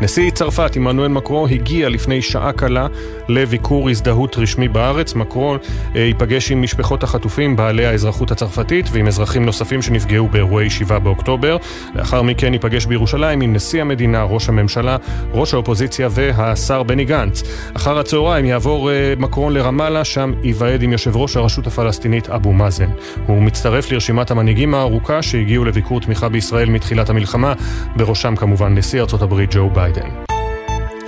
נשיא 0.00 0.30
צרפת 0.30 0.76
עמנואל 0.76 1.08
מקרו 1.08 1.48
הגיע 1.48 1.88
לפני 1.88 2.22
שעה 2.22 2.52
קלה 2.52 2.86
לביקור 3.28 3.90
הזדהות 3.90 4.38
רשמי 4.38 4.68
בארץ. 4.68 5.14
מקרו 5.14 5.56
אה, 5.96 6.00
ייפגש 6.00 6.50
עם 6.50 6.62
משפחות 6.62 7.02
החטופים 7.02 7.56
בעלי 7.56 7.86
האזרחות 7.86 8.30
הצרפתית 8.30 8.86
ועם 8.92 9.06
אזרחים 9.06 9.44
נוספים 9.44 9.82
שנפגעו 9.82 10.28
באירועי 10.28 10.70
7 10.70 10.98
באוקטובר. 10.98 11.56
לאחר 11.94 12.22
מכן 12.22 12.52
ייפגש 12.52 12.86
בירושלים 12.86 13.40
עם 13.40 13.52
נשיא 13.52 13.80
המדינה, 13.80 14.22
ראש 14.22 14.48
הממשלה, 14.48 14.96
ראש 15.32 15.54
האופוזיציה 15.54 16.08
והשר 16.10 16.82
בני 16.82 17.04
גנץ. 17.04 17.42
אחר 17.76 17.98
הצהריים 17.98 18.44
יעבור 18.44 18.90
אה, 18.90 19.14
מקרון 19.18 19.52
לרמאללה, 19.52 20.04
שם 20.04 20.32
ייוועד 20.42 20.82
עם 20.82 20.92
יושב 20.92 21.16
ראש 21.16 21.36
הרשות 21.36 21.66
הפלסטינית 21.66 22.28
אבו 22.28 22.52
מאזן. 22.52 22.90
הוא 23.26 23.42
מצטרף 23.42 23.92
לרשימת 23.92 24.30
המנהיגים 24.30 24.74
הארוכה 24.74 25.22
שהגיעו 25.22 25.64
לביקור 25.64 26.00
תמיכה 26.00 26.28
בישראל 26.28 26.70
מתחילת 26.70 27.10
המלחמה, 27.10 27.52
בראשם 27.96 28.36
כמובן 28.36 28.74
נשיא 28.74 29.00
ארצות 29.00 29.22
הברית 29.22 29.54
ג'ו 29.54 29.70
ביידן. 29.70 29.87
ביידן. 29.92 30.28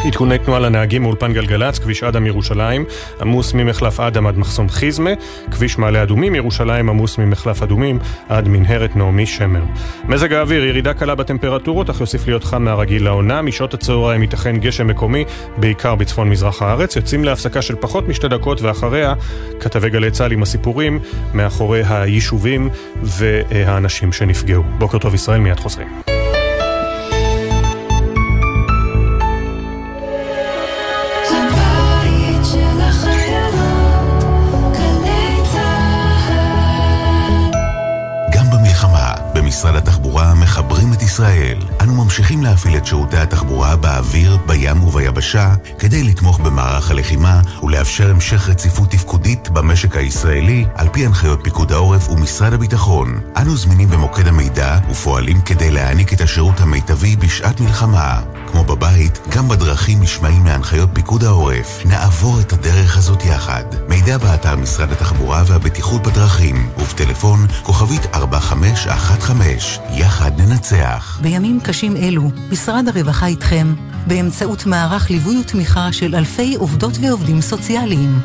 עדכוני 0.06 0.38
תנועה 0.38 0.60
לנהגים 0.60 1.02
מאולפן 1.02 1.32
גלגלצ, 1.32 1.78
כביש 1.78 2.02
אדם 2.02 2.26
ירושלים, 2.26 2.84
עמוס 3.20 3.54
ממחלף 3.54 4.00
אדם 4.00 4.26
עד 4.26 4.38
מחסום 4.38 4.68
חיזמה, 4.68 5.10
כביש 5.50 5.78
מעלה 5.78 6.02
אדומים 6.02 6.34
ירושלים 6.34 6.88
עמוס 6.88 7.18
ממחלף 7.18 7.62
אדומים 7.62 7.98
עד 8.28 8.48
מנהרת 8.48 8.96
נעמי 8.96 9.26
שמר. 9.26 9.62
מזג 10.04 10.32
האוויר, 10.32 10.64
ירידה 10.64 10.94
קלה 10.94 11.14
בטמפרטורות, 11.14 11.90
אך 11.90 12.00
יוסיף 12.00 12.26
להיות 12.26 12.44
חם 12.44 12.62
מהרגיל 12.62 13.04
לעונה, 13.04 13.42
משעות 13.42 13.74
הצהריים 13.74 14.22
ייתכן 14.22 14.56
גשם 14.56 14.86
מקומי, 14.86 15.24
בעיקר 15.56 15.94
בצפון 15.94 16.30
מזרח 16.30 16.62
הארץ, 16.62 16.96
יוצאים 16.96 17.24
להפסקה 17.24 17.62
של 17.62 17.74
פחות 17.80 18.08
משתי 18.08 18.28
דקות 18.28 18.62
ואחריה 18.62 19.14
כתבי 19.60 19.90
גלי 19.90 20.10
צה"ל 20.10 20.32
עם 20.32 20.42
הסיפורים 20.42 20.98
מאחורי 21.34 21.82
היישובים 21.88 22.68
והאנשים 23.02 24.12
שנפגעו. 24.12 24.62
בוקר 24.78 24.98
טוב 24.98 25.14
ישראל, 25.14 25.40
מיד 25.40 25.60
חוזרים. 25.60 26.19
משרד 39.60 39.76
התחבורה 39.76 40.34
מחברים 40.34 40.92
את 40.92 41.02
ישראל. 41.02 41.58
אנו 41.80 42.04
ממשיכים 42.04 42.42
להפעיל 42.42 42.76
את 42.76 42.86
שירותי 42.86 43.16
התחבורה 43.16 43.76
באוויר, 43.76 44.38
בים 44.46 44.84
וביבשה 44.84 45.54
כדי 45.78 46.02
לתמוך 46.02 46.40
במערך 46.40 46.90
הלחימה 46.90 47.40
ולאפשר 47.62 48.10
המשך 48.10 48.48
רציפות 48.48 48.90
תפקודית 48.90 49.48
במשק 49.48 49.96
הישראלי 49.96 50.64
על 50.74 50.88
פי 50.92 51.06
הנחיות 51.06 51.40
פיקוד 51.42 51.72
העורף 51.72 52.10
ומשרד 52.10 52.52
הביטחון. 52.52 53.20
אנו 53.36 53.56
זמינים 53.56 53.88
במוקד 53.88 54.26
המידע 54.26 54.78
ופועלים 54.90 55.40
כדי 55.40 55.70
להעניק 55.70 56.12
את 56.12 56.20
השירות 56.20 56.60
המיטבי 56.60 57.16
בשעת 57.16 57.60
מלחמה. 57.60 58.20
כמו 58.52 58.64
בבית, 58.64 59.18
גם 59.28 59.48
בדרכים 59.48 60.02
נשמעים 60.02 60.46
להנחיות 60.46 60.88
פיקוד 60.92 61.24
העורף. 61.24 61.82
נעבור 61.84 62.40
את 62.40 62.52
הדרך 62.52 62.96
הזאת 62.98 63.24
יחד. 63.24 63.64
מידע 63.88 64.18
באתר 64.18 64.56
משרד 64.56 64.92
התחבורה 64.92 65.42
והבטיחות 65.46 66.02
בדרכים 66.02 66.70
ובטלפון 66.78 67.46
כוכבית 67.62 68.06
4515. 68.14 69.84
יחד 69.96 70.40
ננצח. 70.40 71.18
בימים 71.22 71.60
קשים 71.60 71.96
אלו, 71.96 72.30
משרד 72.50 72.88
הרווחה 72.88 73.26
איתכם, 73.26 73.74
באמצעות 74.06 74.66
מערך 74.66 75.10
ליווי 75.10 75.40
ותמיכה 75.40 75.92
של 75.92 76.14
אלפי 76.14 76.54
עובדות 76.54 76.98
ועובדים 77.00 77.40
סוציאליים. 77.40 78.20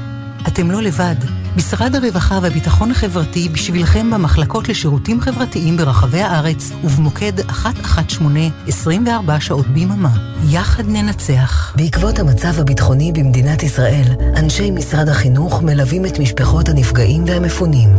אתם 0.47 0.71
לא 0.71 0.81
לבד. 0.81 1.44
משרד 1.57 1.95
הרווחה 1.95 2.39
והביטחון 2.41 2.91
החברתי 2.91 3.49
בשבילכם 3.49 4.11
במחלקות 4.11 4.69
לשירותים 4.69 5.21
חברתיים 5.21 5.77
ברחבי 5.77 6.21
הארץ 6.21 6.71
ובמוקד 6.83 7.31
118 7.35 8.67
24 8.67 9.39
שעות 9.39 9.67
ביממה. 9.67 10.09
יחד 10.49 10.83
ננצח. 10.87 11.73
בעקבות 11.77 12.19
המצב 12.19 12.59
הביטחוני 12.59 13.11
במדינת 13.11 13.63
ישראל, 13.63 14.05
אנשי 14.37 14.71
משרד 14.71 15.09
החינוך 15.09 15.61
מלווים 15.63 16.05
את 16.05 16.19
משפחות 16.19 16.69
הנפגעים 16.69 17.23
והמפונים 17.27 17.89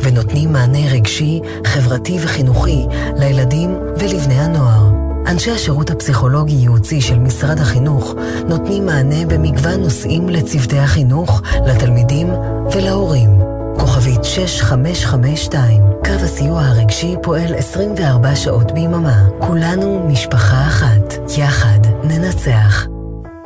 ונותנים 0.00 0.52
מענה 0.52 0.92
רגשי, 0.92 1.40
חברתי 1.66 2.18
וחינוכי 2.22 2.86
לילדים 3.18 3.76
ולבני 3.98 4.40
הנוער. 4.40 5.03
אנשי 5.26 5.50
השירות 5.50 5.90
הפסיכולוגי-ייעוצי 5.90 7.00
של 7.00 7.18
משרד 7.18 7.58
החינוך 7.58 8.14
נותנים 8.48 8.86
מענה 8.86 9.26
במגוון 9.26 9.80
נושאים 9.80 10.28
לצוותי 10.28 10.78
החינוך, 10.78 11.42
לתלמידים 11.66 12.28
ולהורים. 12.72 13.30
כוכבית 13.78 14.24
6552, 14.24 15.82
קו 16.04 16.12
הסיוע 16.24 16.62
הרגשי 16.62 17.16
פועל 17.22 17.54
24 17.54 18.36
שעות 18.36 18.72
ביממה. 18.72 19.24
כולנו 19.38 20.06
משפחה 20.08 20.66
אחת. 20.66 21.14
יחד 21.38 21.78
ננצח. 22.04 22.86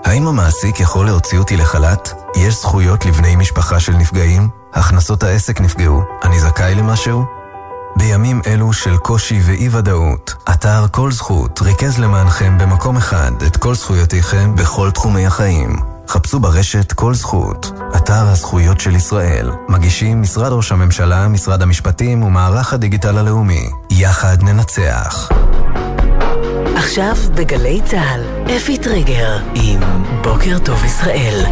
האם 0.05 0.27
המעסיק 0.27 0.81
יכול 0.81 1.07
להוציא 1.07 1.39
אותי 1.39 1.57
לחל"ת? 1.57 2.13
יש 2.37 2.55
זכויות 2.55 3.07
לבני 3.07 3.37
משפחה 3.37 3.81
של 3.81 3.93
נפגעים? 3.93 4.49
הכנסות 4.75 5.23
העסק 5.23 5.61
נפגעו. 5.61 6.03
אני 6.25 6.41
זכאי 6.41 6.75
למשהו? 6.75 7.38
בימים 7.99 8.41
אלו 8.47 8.73
של 8.73 8.97
קושי 8.97 9.41
ואי-ודאות, 9.47 10.35
אתר 10.51 10.85
כל 10.91 11.13
זכות 11.13 11.63
ריכז 11.63 11.99
למענכם 11.99 12.59
במקום 12.59 12.97
אחד 12.97 13.33
את 13.47 13.57
כל 13.57 13.75
זכויותיכם 13.75 14.55
בכל 14.55 14.91
תחומי 14.91 15.27
החיים. 15.27 15.77
חפשו 16.09 16.41
ברשת 16.41 16.93
כל 16.93 17.15
זכות, 17.15 17.73
אתר 17.97 18.29
הזכויות 18.29 18.81
של 18.81 18.97
ישראל. 18.97 19.51
מגישים 19.69 20.23
משרד 20.23 20.53
ראש 20.53 20.73
הממשלה, 20.73 21.29
משרד 21.29 21.63
המשפטים 21.63 22.23
ומערך 22.23 22.73
הדיגיטל 22.73 23.19
הלאומי. 23.19 23.71
יחד 23.91 24.43
ננצח. 24.43 25.29
עכשיו 26.77 27.17
בגלי 27.35 27.81
צה"ל, 27.85 28.21
אפי 28.57 28.79
טריגר 28.79 29.39
עם 29.55 29.81
בוקר 30.23 30.59
טוב 30.59 30.85
ישראל. 30.85 31.45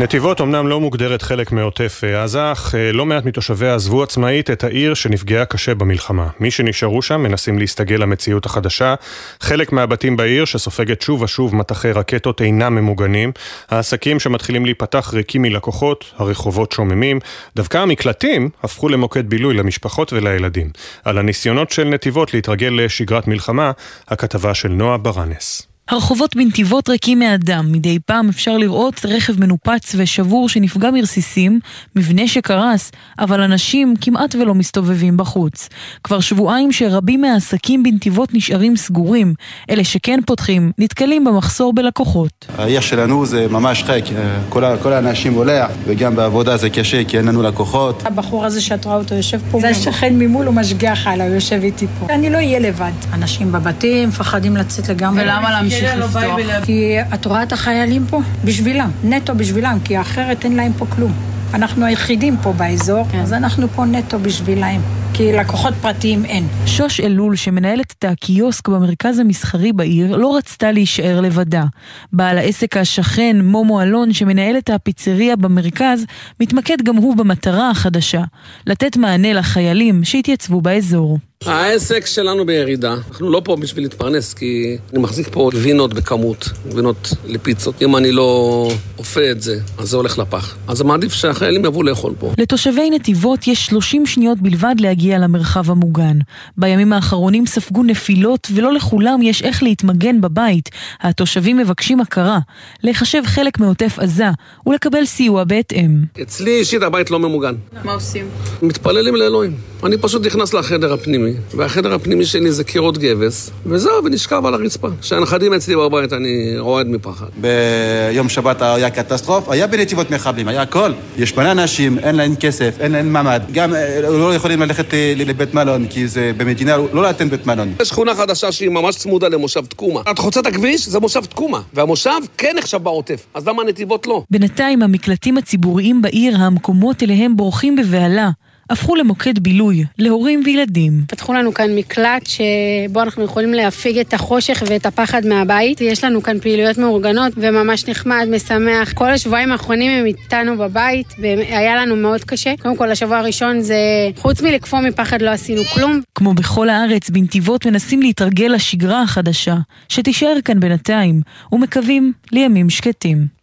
נתיבות 0.00 0.40
אמנם 0.40 0.66
לא 0.66 0.80
מוגדרת 0.80 1.22
חלק 1.22 1.52
מעוטף 1.52 2.04
עזה, 2.04 2.52
אך 2.52 2.74
אה, 2.74 2.92
לא 2.92 3.06
מעט 3.06 3.24
מתושביה 3.24 3.74
עזבו 3.74 4.02
עצמאית 4.02 4.50
את 4.50 4.64
העיר 4.64 4.94
שנפגעה 4.94 5.44
קשה 5.44 5.74
במלחמה. 5.74 6.28
מי 6.40 6.50
שנשארו 6.50 7.02
שם 7.02 7.20
מנסים 7.20 7.58
להסתגל 7.58 7.96
למציאות 7.96 8.46
החדשה. 8.46 8.94
חלק 9.40 9.72
מהבתים 9.72 10.16
בעיר, 10.16 10.44
שסופגת 10.44 11.02
שוב 11.02 11.22
ושוב 11.22 11.56
מטחי 11.56 11.92
רקטות, 11.92 12.40
אינם 12.40 12.74
ממוגנים. 12.74 13.32
העסקים 13.68 14.20
שמתחילים 14.20 14.64
להיפתח 14.64 15.10
ריקים 15.14 15.42
מלקוחות, 15.42 16.04
הרחובות 16.16 16.72
שוממים. 16.72 17.18
דווקא 17.56 17.78
המקלטים 17.78 18.50
הפכו 18.62 18.88
למוקד 18.88 19.30
בילוי 19.30 19.54
למשפחות 19.54 20.12
ולילדים. 20.12 20.70
על 21.04 21.18
הניסיונות 21.18 21.70
של 21.70 21.84
נתיבות 21.84 22.34
להתרגל 22.34 22.72
לשגרת 22.76 23.28
מלחמה, 23.28 23.72
הכתבה 24.08 24.54
של 24.54 24.68
נועה 24.68 24.96
ברנס. 24.96 25.75
הרחובות 25.90 26.36
בנתיבות 26.36 26.88
ריקים 26.88 27.18
מאדם, 27.18 27.72
מדי 27.72 27.98
פעם 28.06 28.28
אפשר 28.28 28.56
לראות 28.56 29.00
רכב 29.04 29.40
מנופץ 29.40 29.94
ושבור 29.96 30.48
שנפגע 30.48 30.90
מרסיסים, 30.90 31.60
מבנה 31.96 32.28
שקרס, 32.28 32.92
אבל 33.18 33.40
אנשים 33.40 33.94
כמעט 34.00 34.34
ולא 34.34 34.54
מסתובבים 34.54 35.16
בחוץ. 35.16 35.68
כבר 36.04 36.20
שבועיים 36.20 36.72
שרבים 36.72 37.20
מהעסקים 37.20 37.82
בנתיבות 37.82 38.34
נשארים 38.34 38.76
סגורים, 38.76 39.34
אלה 39.70 39.84
שכן 39.84 40.20
פותחים 40.26 40.72
נתקלים 40.78 41.24
במחסור 41.24 41.72
בלקוחות. 41.72 42.46
העיר 42.58 42.80
שלנו 42.80 43.26
זה 43.26 43.46
ממש 43.50 43.82
חק, 43.82 44.02
כל, 44.48 44.62
כל 44.82 44.92
האנשים 44.92 45.34
עולה, 45.34 45.66
וגם 45.84 46.16
בעבודה 46.16 46.56
זה 46.56 46.70
קשה 46.70 47.04
כי 47.04 47.18
אין 47.18 47.26
לנו 47.28 47.42
לקוחות. 47.42 48.02
הבחור 48.06 48.44
הזה 48.44 48.60
שאת 48.60 48.84
רואה 48.84 48.96
אותו 48.96 49.14
יושב 49.14 49.40
פה, 49.50 49.60
זה 49.60 49.68
השכן 49.68 50.14
ממול, 50.18 50.46
הוא 50.46 50.54
משגיח 50.54 51.06
עליו, 51.06 51.26
יושב 51.26 51.60
איתי 51.62 51.86
פה. 52.00 52.06
אני 52.14 52.30
לא 52.30 52.36
אהיה 52.36 52.58
לבד. 52.58 52.92
אנשים 53.12 53.52
בבתים 53.52 54.08
מפחדים 54.08 54.56
לצאת 54.56 54.88
לגמרי. 54.88 55.22
ולמה 55.22 55.50
להמשיך? 55.50 55.75
להמשיך 55.82 56.16
לפתוח. 56.16 56.64
כי 56.64 56.96
את 57.14 57.26
רואה 57.26 57.42
את 57.42 57.52
החיילים 57.52 58.04
פה, 58.10 58.20
בשבילם, 58.44 58.90
נטו 59.04 59.34
בשבילם, 59.34 59.78
כי 59.84 60.00
אחרת 60.00 60.44
אין 60.44 60.56
להם 60.56 60.72
פה 60.78 60.86
כלום. 60.86 61.12
אנחנו 61.54 61.84
היחידים 61.84 62.36
פה 62.42 62.52
באזור, 62.52 63.04
כן. 63.12 63.18
אז 63.18 63.32
אנחנו 63.32 63.68
פה 63.68 63.84
נטו 63.84 64.18
בשבילהם. 64.18 64.80
כי 65.14 65.32
לקוחות 65.32 65.74
פרטיים 65.80 66.24
אין. 66.24 66.46
שוש 66.66 67.00
אלול, 67.00 67.36
שמנהלת 67.36 67.94
את 67.98 68.04
הקיוסק 68.04 68.68
במרכז 68.68 69.18
המסחרי 69.18 69.72
בעיר, 69.72 70.16
לא 70.16 70.36
רצתה 70.36 70.72
להישאר 70.72 71.20
לבדה. 71.20 71.64
בעל 72.12 72.38
העסק 72.38 72.76
השכן, 72.76 73.36
מומו 73.42 73.82
אלון, 73.82 74.12
שמנהל 74.12 74.58
את 74.58 74.70
הפיצריה 74.70 75.36
במרכז, 75.36 76.04
מתמקד 76.40 76.76
גם 76.82 76.96
הוא 76.96 77.16
במטרה 77.16 77.70
החדשה, 77.70 78.22
לתת 78.66 78.96
מענה 78.96 79.32
לחיילים 79.32 80.04
שהתייצבו 80.04 80.60
באזור. 80.60 81.18
העסק 81.44 82.06
שלנו 82.06 82.46
בירידה. 82.46 82.94
אנחנו 83.10 83.30
לא 83.30 83.42
פה 83.44 83.56
בשביל 83.56 83.84
להתפרנס, 83.84 84.34
כי 84.34 84.76
אני 84.92 84.98
מחזיק 85.02 85.28
פה 85.32 85.50
גבינות 85.52 85.94
בכמות, 85.94 86.48
גבינות 86.68 87.12
לפיצות. 87.26 87.82
אם 87.82 87.96
אני 87.96 88.12
לא 88.12 88.68
אופה 88.98 89.30
את 89.30 89.42
זה, 89.42 89.58
אז 89.78 89.88
זה 89.88 89.96
הולך 89.96 90.18
לפח. 90.18 90.56
אז 90.68 90.78
זה 90.78 90.84
מעדיף 90.84 91.12
שהחיילים 91.12 91.64
יבואו 91.64 91.82
לאכול 91.82 92.14
פה. 92.18 92.32
לתושבי 92.38 92.90
נתיבות 92.90 93.46
יש 93.46 93.66
30 93.66 94.06
שניות 94.06 94.38
בלבד 94.38 94.74
להגיע 94.78 95.18
למרחב 95.18 95.70
המוגן. 95.70 96.18
בימים 96.56 96.92
האחרונים 96.92 97.46
ספגו 97.46 97.82
נפילות, 97.82 98.48
ולא 98.54 98.72
לכולם 98.72 99.22
יש 99.22 99.42
איך 99.42 99.62
להתמגן 99.62 100.20
בבית. 100.20 100.70
התושבים 101.00 101.56
מבקשים 101.56 102.00
הכרה, 102.00 102.38
להיחשב 102.82 103.22
חלק 103.26 103.58
מעוטף 103.58 103.98
עזה, 103.98 104.28
ולקבל 104.66 105.04
סיוע 105.04 105.44
בהתאם. 105.44 105.96
אצלי 106.22 106.58
אישית 106.58 106.82
הבית 106.82 107.10
לא 107.10 107.18
ממוגן. 107.18 107.54
מה 107.84 107.92
עושים? 107.92 108.28
מתפללים 108.62 109.16
לאלוהים. 109.16 109.56
אני 109.84 109.98
פשוט 109.98 110.26
נכנס 110.26 110.54
לחדר 110.54 110.92
הפנימי, 110.92 111.25
והחדר 111.54 111.94
הפנימי 111.94 112.26
שלי 112.26 112.52
זה 112.52 112.64
קירות 112.64 112.98
גבס, 112.98 113.50
וזהו, 113.66 114.04
ונשכב 114.04 114.46
על 114.46 114.54
הרצפה. 114.54 114.88
כשהנכדים 115.00 115.54
אצלי 115.54 115.76
בבית 115.76 116.12
אני 116.12 116.58
רועד 116.58 116.86
מפחד. 116.86 117.26
ביום 117.36 118.28
שבת 118.28 118.62
היה 118.62 118.90
קטסטרוף, 118.90 119.48
היה 119.48 119.66
בנתיבות 119.66 120.10
מחבלים, 120.10 120.48
היה 120.48 120.62
הכל. 120.62 120.92
יש 121.18 121.36
מלא 121.36 121.52
אנשים, 121.52 121.98
אין 121.98 122.14
להם 122.14 122.34
כסף, 122.36 122.76
אין 122.80 122.92
להם 122.92 123.12
מעמד. 123.12 123.42
גם 123.52 123.74
אה, 123.74 124.00
לא 124.00 124.34
יכולים 124.34 124.60
ללכת 124.62 124.86
לבית 125.16 125.54
מלון, 125.54 125.86
כי 125.86 126.08
זה 126.08 126.32
במדינה 126.36 126.76
לא 126.92 127.02
לתת 127.02 127.26
בית 127.26 127.46
מלון. 127.46 127.74
יש 127.82 127.88
שכונה 127.88 128.14
חדשה 128.14 128.52
שהיא 128.52 128.70
ממש 128.70 128.96
צמודה 128.96 129.28
למושב 129.28 129.66
תקומה. 129.66 130.00
את 130.10 130.18
חוצה 130.18 130.40
את 130.40 130.46
הכביש, 130.46 130.88
זה 130.88 131.00
מושב 131.00 131.24
תקומה. 131.24 131.60
והמושב 131.74 132.10
כן 132.38 132.54
נחשב 132.58 132.82
בעוטף, 132.82 133.26
אז 133.34 133.48
למה 133.48 133.62
הנתיבות 133.62 134.06
לא? 134.06 134.22
בינתיים 134.30 134.82
המקלטים 134.82 135.38
הציבוריים 135.38 136.02
בעיר, 136.02 136.36
המקומות 136.36 137.02
אליהם 137.02 137.36
בורחים 137.36 137.76
בבהלה. 137.76 138.30
הפכו 138.70 138.96
למוקד 138.96 139.38
בילוי 139.38 139.84
להורים 139.98 140.42
וילדים. 140.44 141.04
פתחו 141.08 141.32
לנו 141.32 141.54
כאן 141.54 141.76
מקלט 141.76 142.26
שבו 142.26 143.02
אנחנו 143.02 143.24
יכולים 143.24 143.54
להפיג 143.54 143.98
את 143.98 144.14
החושך 144.14 144.62
ואת 144.66 144.86
הפחד 144.86 145.26
מהבית. 145.26 145.80
יש 145.80 146.04
לנו 146.04 146.22
כאן 146.22 146.40
פעילויות 146.40 146.78
מאורגנות 146.78 147.32
וממש 147.36 147.88
נחמד, 147.88 148.26
משמח. 148.30 148.92
כל 148.92 149.10
השבועיים 149.10 149.52
האחרונים 149.52 149.90
הם 149.90 150.06
איתנו 150.06 150.58
בבית 150.58 151.06
והיה 151.18 151.76
לנו 151.76 151.96
מאוד 151.96 152.24
קשה. 152.24 152.54
קודם 152.62 152.76
כל, 152.76 152.90
השבוע 152.90 153.18
הראשון 153.18 153.60
זה, 153.60 153.76
חוץ 154.16 154.42
מלקפוא 154.42 154.80
מפחד 154.80 155.22
לא 155.22 155.30
עשינו 155.30 155.64
כלום. 155.64 156.00
כמו 156.14 156.34
בכל 156.34 156.68
הארץ, 156.68 157.10
בנתיבות 157.10 157.66
מנסים 157.66 158.02
להתרגל 158.02 158.52
לשגרה 158.54 159.02
החדשה, 159.02 159.56
שתישאר 159.88 160.36
כאן 160.44 160.60
בינתיים, 160.60 161.20
ומקווים 161.52 162.12
לימים 162.32 162.70
שקטים. 162.70 163.35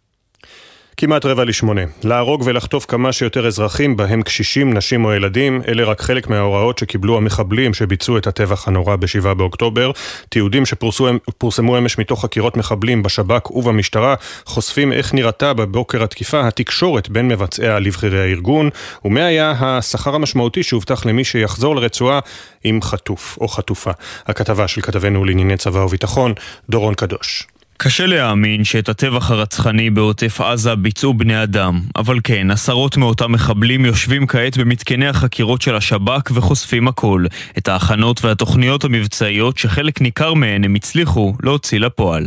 כמעט 0.96 1.24
רבע 1.24 1.44
לשמונה. 1.44 1.80
להרוג 2.04 2.42
ולחטוף 2.44 2.84
כמה 2.84 3.12
שיותר 3.12 3.46
אזרחים, 3.46 3.96
בהם 3.96 4.22
קשישים, 4.22 4.74
נשים 4.74 5.04
או 5.04 5.12
ילדים, 5.12 5.62
אלה 5.68 5.84
רק 5.84 6.00
חלק 6.00 6.28
מההוראות 6.28 6.78
שקיבלו 6.78 7.16
המחבלים 7.16 7.74
שביצעו 7.74 8.18
את 8.18 8.26
הטבח 8.26 8.68
הנורא 8.68 8.96
ב-7 8.96 9.34
באוקטובר. 9.34 9.90
תיעודים 10.28 10.66
שפורסמו 10.66 11.78
אמש 11.78 11.98
מתוך 11.98 12.22
חקירות 12.22 12.56
מחבלים 12.56 13.02
בשב"כ 13.02 13.50
ובמשטרה, 13.50 14.14
חושפים 14.44 14.92
איך 14.92 15.14
נראתה 15.14 15.52
בבוקר 15.52 16.02
התקיפה 16.02 16.48
התקשורת 16.48 17.08
בין 17.08 17.28
מבצעיה 17.28 17.78
לבכירי 17.78 18.20
הארגון, 18.20 18.70
ומה 19.04 19.24
היה 19.24 19.54
השכר 19.60 20.14
המשמעותי 20.14 20.62
שהובטח 20.62 21.06
למי 21.06 21.24
שיחזור 21.24 21.76
לרצועה 21.76 22.20
עם 22.64 22.82
חטוף 22.82 23.38
או 23.40 23.48
חטופה. 23.48 23.90
הכתבה 24.26 24.68
של 24.68 24.80
כתבנו 24.80 25.24
לענייני 25.24 25.56
צבא 25.56 25.78
וביטחון, 25.78 26.34
דורון 26.70 26.94
קדוש. 26.94 27.46
קשה 27.76 28.06
להאמין 28.06 28.64
שאת 28.64 28.88
הטבח 28.88 29.30
הרצחני 29.30 29.90
בעוטף 29.90 30.40
עזה 30.40 30.74
ביצעו 30.74 31.14
בני 31.14 31.42
אדם, 31.42 31.80
אבל 31.96 32.18
כן, 32.24 32.50
עשרות 32.50 32.96
מאותם 32.96 33.32
מחבלים 33.32 33.84
יושבים 33.84 34.26
כעת 34.26 34.58
במתקני 34.58 35.08
החקירות 35.08 35.62
של 35.62 35.76
השב"כ 35.76 36.30
וחושפים 36.34 36.88
הכל, 36.88 37.24
את 37.58 37.68
ההכנות 37.68 38.24
והתוכניות 38.24 38.84
המבצעיות 38.84 39.58
שחלק 39.58 40.00
ניכר 40.00 40.34
מהן 40.34 40.64
הם 40.64 40.74
הצליחו 40.74 41.34
להוציא 41.42 41.80
לפועל. 41.80 42.26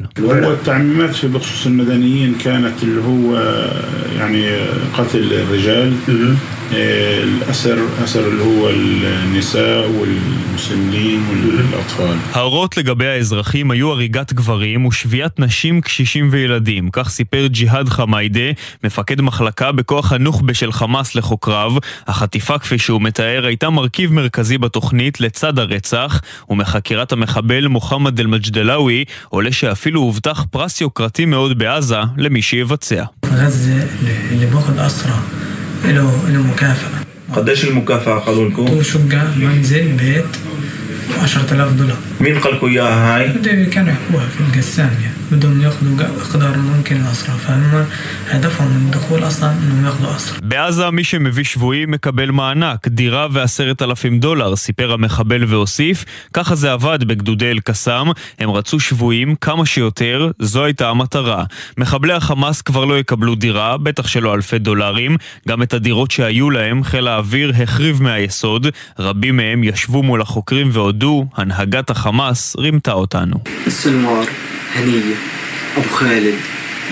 ההורות 12.33 12.77
לגבי 12.77 13.07
האזרחים 13.07 13.71
היו 13.71 13.91
הריגת 13.91 14.33
גברים 14.33 14.85
ושביית 14.85 15.36
נשים, 15.38 15.80
קשישים 15.80 16.28
וילדים. 16.30 16.90
כך 16.92 17.08
סיפר 17.08 17.46
ג'יהאד 17.46 17.88
חמיידה, 17.88 18.50
מפקד 18.84 19.20
מחלקה 19.20 19.72
בכוח 19.72 20.12
הנוח'בה 20.12 20.54
של 20.54 20.72
חמאס 20.72 21.14
לחוקריו. 21.14 21.72
החטיפה, 22.06 22.58
כפי 22.58 22.78
שהוא 22.78 23.02
מתאר, 23.02 23.46
הייתה 23.46 23.70
מרכיב 23.70 24.12
מרכזי 24.12 24.58
בתוכנית 24.58 25.20
לצד 25.20 25.58
הרצח, 25.58 26.20
ומחקירת 26.48 27.12
המחבל 27.12 27.66
מוחמד 27.66 28.20
אל-מג'דלאווי 28.20 29.04
עולה 29.28 29.52
שאפילו 29.52 30.00
הובטח 30.00 30.44
פרס 30.50 30.80
יוקרתי 30.80 31.24
מאוד 31.24 31.58
בעזה 31.58 31.98
למי 32.16 32.42
שיבצע. 32.42 33.04
له 35.84 36.28
له 36.28 36.42
مكافأة 36.42 37.02
قديش 37.34 37.64
المكافأة 37.64 38.18
قالوا 38.18 38.50
لكم؟ 38.50 38.66
طول 38.66 38.84
شقة 38.84 39.34
منزل 39.36 39.92
بيت 39.92 40.24
10000 41.22 41.72
دولار 41.72 41.96
مين 42.20 42.38
قال 42.38 42.54
لكم 42.54 42.66
اياها 42.66 43.16
هاي؟ 43.16 43.32
كانوا 43.66 43.92
يحكوها 43.92 44.26
في 44.26 44.40
القسام 44.40 44.90
يعني 45.02 45.14
بدهم 45.32 45.62
ياخذوا 45.62 46.20
اقدار 46.20 46.58
ممكن 46.58 46.96
الاسرى 46.96 47.34
فهم 47.46 47.86
هدفهم 48.30 48.68
من 48.68 48.86
الدخول 48.86 49.26
اصلا 49.26 49.50
انهم 49.50 49.86
ياخذوا 49.86 50.16
اسرى. 50.16 50.38
בעזה 50.42 50.90
מי 50.90 51.04
שמביא 51.04 51.44
שבויים 51.44 51.90
מקבל 51.90 52.30
מענק, 52.30 52.88
דירה 52.88 53.26
ועשרת 53.32 53.82
אלפים 53.82 54.20
דולר, 54.20 54.56
סיפר 54.56 54.92
המחבל 54.92 55.44
והוסיף. 55.44 56.04
ככה 56.32 56.54
זה 56.54 56.72
עבד 56.72 57.04
בגדודי 57.04 57.50
אל-קסאם, 57.50 58.06
הם 58.38 58.50
רצו 58.50 58.80
שבויים 58.80 59.34
כמה 59.34 59.66
שיותר, 59.66 60.30
זו 60.38 60.64
הייתה 60.64 60.88
המטרה. 60.88 61.44
מחבלי 61.78 62.12
החמאס 62.12 62.62
כבר 62.62 62.84
לא 62.84 62.98
יקבלו 62.98 63.34
דירה, 63.34 63.76
בטח 63.76 64.06
שלא 64.06 64.34
אלפי 64.34 64.58
דולרים, 64.58 65.16
גם 65.48 65.62
את 65.62 65.74
הדירות 65.74 66.10
שהיו 66.10 66.50
להם 66.50 66.84
חיל 66.84 67.08
האוויר 67.08 67.52
החריב 67.62 68.02
מהיסוד, 68.02 68.66
רבים 68.98 69.36
מהם 69.36 69.64
ישבו 69.64 70.02
מול 70.02 70.22
החוקרים 70.22 70.70
והודו, 70.72 71.26
הנהגת 71.36 71.90
החמאס 71.90 72.05
רימתה 72.58 72.92
אותנו. 72.92 73.40
هنية 74.74 75.16
أبو 75.76 75.88
خالد 75.88 76.34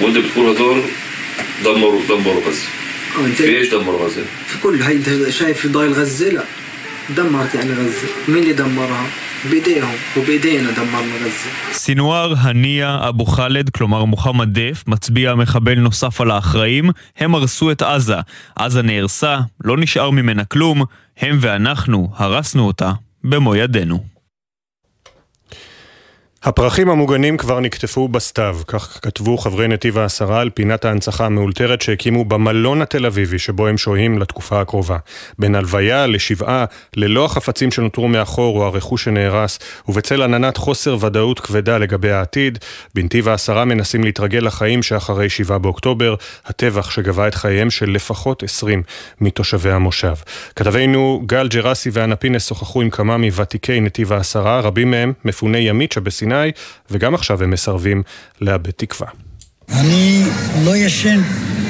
وانت 0.03 0.19
بتقول 0.19 0.57
هدول 0.57 0.81
دمروا 1.65 2.03
دمروا 2.09 2.43
غزة 2.47 2.69
في 3.37 3.45
ايش 3.45 3.69
دمروا 3.69 4.07
غزة؟ 4.07 4.23
في 4.47 4.59
كل 4.63 4.83
هاي 4.83 4.97
انت 4.97 5.31
شايف 5.31 5.67
ضايل 5.67 5.93
غزة 5.93 6.29
لا 6.29 6.45
دمرت 7.17 7.55
يعني 7.55 7.73
غزة 7.73 8.09
مين 8.29 8.43
اللي 8.43 8.53
دمرها؟ 8.53 9.07
בידיהם 9.51 9.89
ובידיהן 10.17 10.67
הדבר 10.67 11.03
מרזה. 11.13 11.51
סינואר 11.73 12.35
הנייה 12.39 13.09
אבו 13.09 13.27
חאלד, 13.27 13.71
כלומר 13.71 14.05
מוחמד 14.05 14.59
דף, 14.59 14.85
מצביע 14.87 15.35
מחבל 15.35 15.79
נוסף 15.79 16.21
על 16.21 16.31
האחראים, 16.31 16.91
הם 17.19 17.35
הרסו 17.35 17.71
את 17.71 17.83
עזה. 17.83 18.17
עזה 18.57 18.83
נהרסה, 18.83 19.39
לא 19.65 19.77
נשאר 19.77 20.11
ממנה 20.11 20.45
כלום, 20.45 20.83
הם 21.19 21.39
ואנחנו 21.41 22.09
הרסנו 22.17 22.67
אותה 22.67 22.93
במו 23.25 23.57
ידינו. 23.57 24.14
הפרחים 26.46 26.90
המוגנים 26.90 27.38
כבר 27.38 27.60
נקטפו 27.60 28.08
בסתיו, 28.08 28.58
כך 28.68 29.00
כתבו 29.02 29.38
חברי 29.38 29.68
נתיב 29.68 29.98
העשרה 29.98 30.42
על 30.42 30.50
פינת 30.50 30.86
ההנצחה 30.86 31.26
המאולתרת 31.26 31.82
שהקימו 31.82 32.26
במלון 32.26 32.82
התל 32.82 33.06
אביבי 33.06 33.40
שבו 33.40 33.68
הם 33.68 33.78
שוהים 33.78 34.20
לתקופה 34.20 34.62
הקרובה. 34.62 34.98
בין 35.40 35.56
הלוויה 35.56 36.08
לשבעה, 36.08 36.66
ללא 36.96 37.26
החפצים 37.26 37.72
שנותרו 37.72 38.08
מאחור 38.08 38.60
או 38.60 38.66
הרכוש 38.66 39.04
שנהרס, 39.04 39.60
ובצל 39.88 40.22
עננת 40.22 40.58
חוסר 40.58 40.98
ודאות 41.00 41.40
כבדה 41.40 41.78
לגבי 41.78 42.12
העתיד, 42.12 42.60
בנתיב 42.96 43.28
העשרה 43.28 43.66
מנסים 43.66 44.04
להתרגל 44.04 44.46
לחיים 44.46 44.84
שאחרי 44.84 45.30
שבעה 45.30 45.60
באוקטובר, 45.60 46.16
הטבח 46.46 46.90
שגבה 46.90 47.28
את 47.28 47.36
חייהם 47.36 47.70
של 47.70 47.90
לפחות 47.90 48.44
עשרים 48.44 48.84
מתושבי 49.22 49.72
המושב. 49.72 50.16
כתבינו 50.56 51.24
גל 51.26 51.48
ג'רסי 51.48 51.90
ואנה 51.94 52.16
פינס 52.16 52.48
שוחחו 52.48 52.82
עם 52.82 52.90
כמה 52.90 53.18
מוותיקי 53.18 53.80
נתיב 53.80 54.14
העשרה, 54.14 54.60
רבים 54.60 54.92
מהם 54.92 55.14
מפוני 55.26 55.58
ימית 55.58 55.92
שבסיני 55.92 56.35
סיני, 56.36 56.52
וגם 56.92 57.16
עכשיו 57.16 57.44
הם 57.44 57.50
מסרבים 57.50 58.04
לאבד 58.42 58.72
תקווה. 58.72 59.08
אני 59.70 60.24
לא 60.66 60.76
ישן 60.76 61.22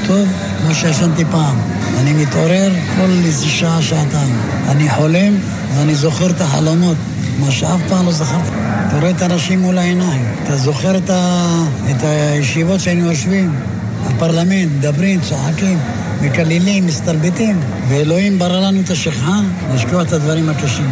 טוב 0.07 0.27
כמו 0.61 0.75
שישנתי 0.75 1.25
פעם. 1.25 1.57
אני 1.99 2.13
מתעורר 2.13 2.71
כל 2.95 3.09
איזה 3.25 3.47
שעה, 3.47 3.81
שעתיים. 3.81 4.35
אני 4.67 4.89
חולם 4.89 5.33
ואני 5.75 5.95
זוכר 5.95 6.29
את 6.29 6.41
החלומות, 6.41 6.97
מה 7.39 7.51
שאף 7.51 7.79
פעם 7.89 8.05
לא 8.05 8.11
זכרתי. 8.11 8.49
אתה 8.87 8.99
רואה 8.99 9.09
את 9.09 9.21
האנשים 9.21 9.59
מול 9.59 9.77
העיניים, 9.77 10.25
אתה 10.43 10.55
זוכר 10.55 10.97
את, 10.97 11.09
ה... 11.09 11.47
את 11.91 12.03
הישיבות 12.03 12.79
שהיינו 12.79 13.09
יושבים, 13.09 13.55
הפרלמנט, 14.03 14.71
מדברים, 14.77 15.21
צוחקים, 15.21 15.79
מקללים, 16.21 16.87
מסתלבטים, 16.87 17.59
ואלוהים 17.89 18.39
ברא 18.39 18.67
לנו 18.67 18.81
את 18.81 18.89
השכחה 18.89 19.39
לשכוח 19.73 20.07
את 20.07 20.13
הדברים 20.13 20.49
הקשים. 20.49 20.89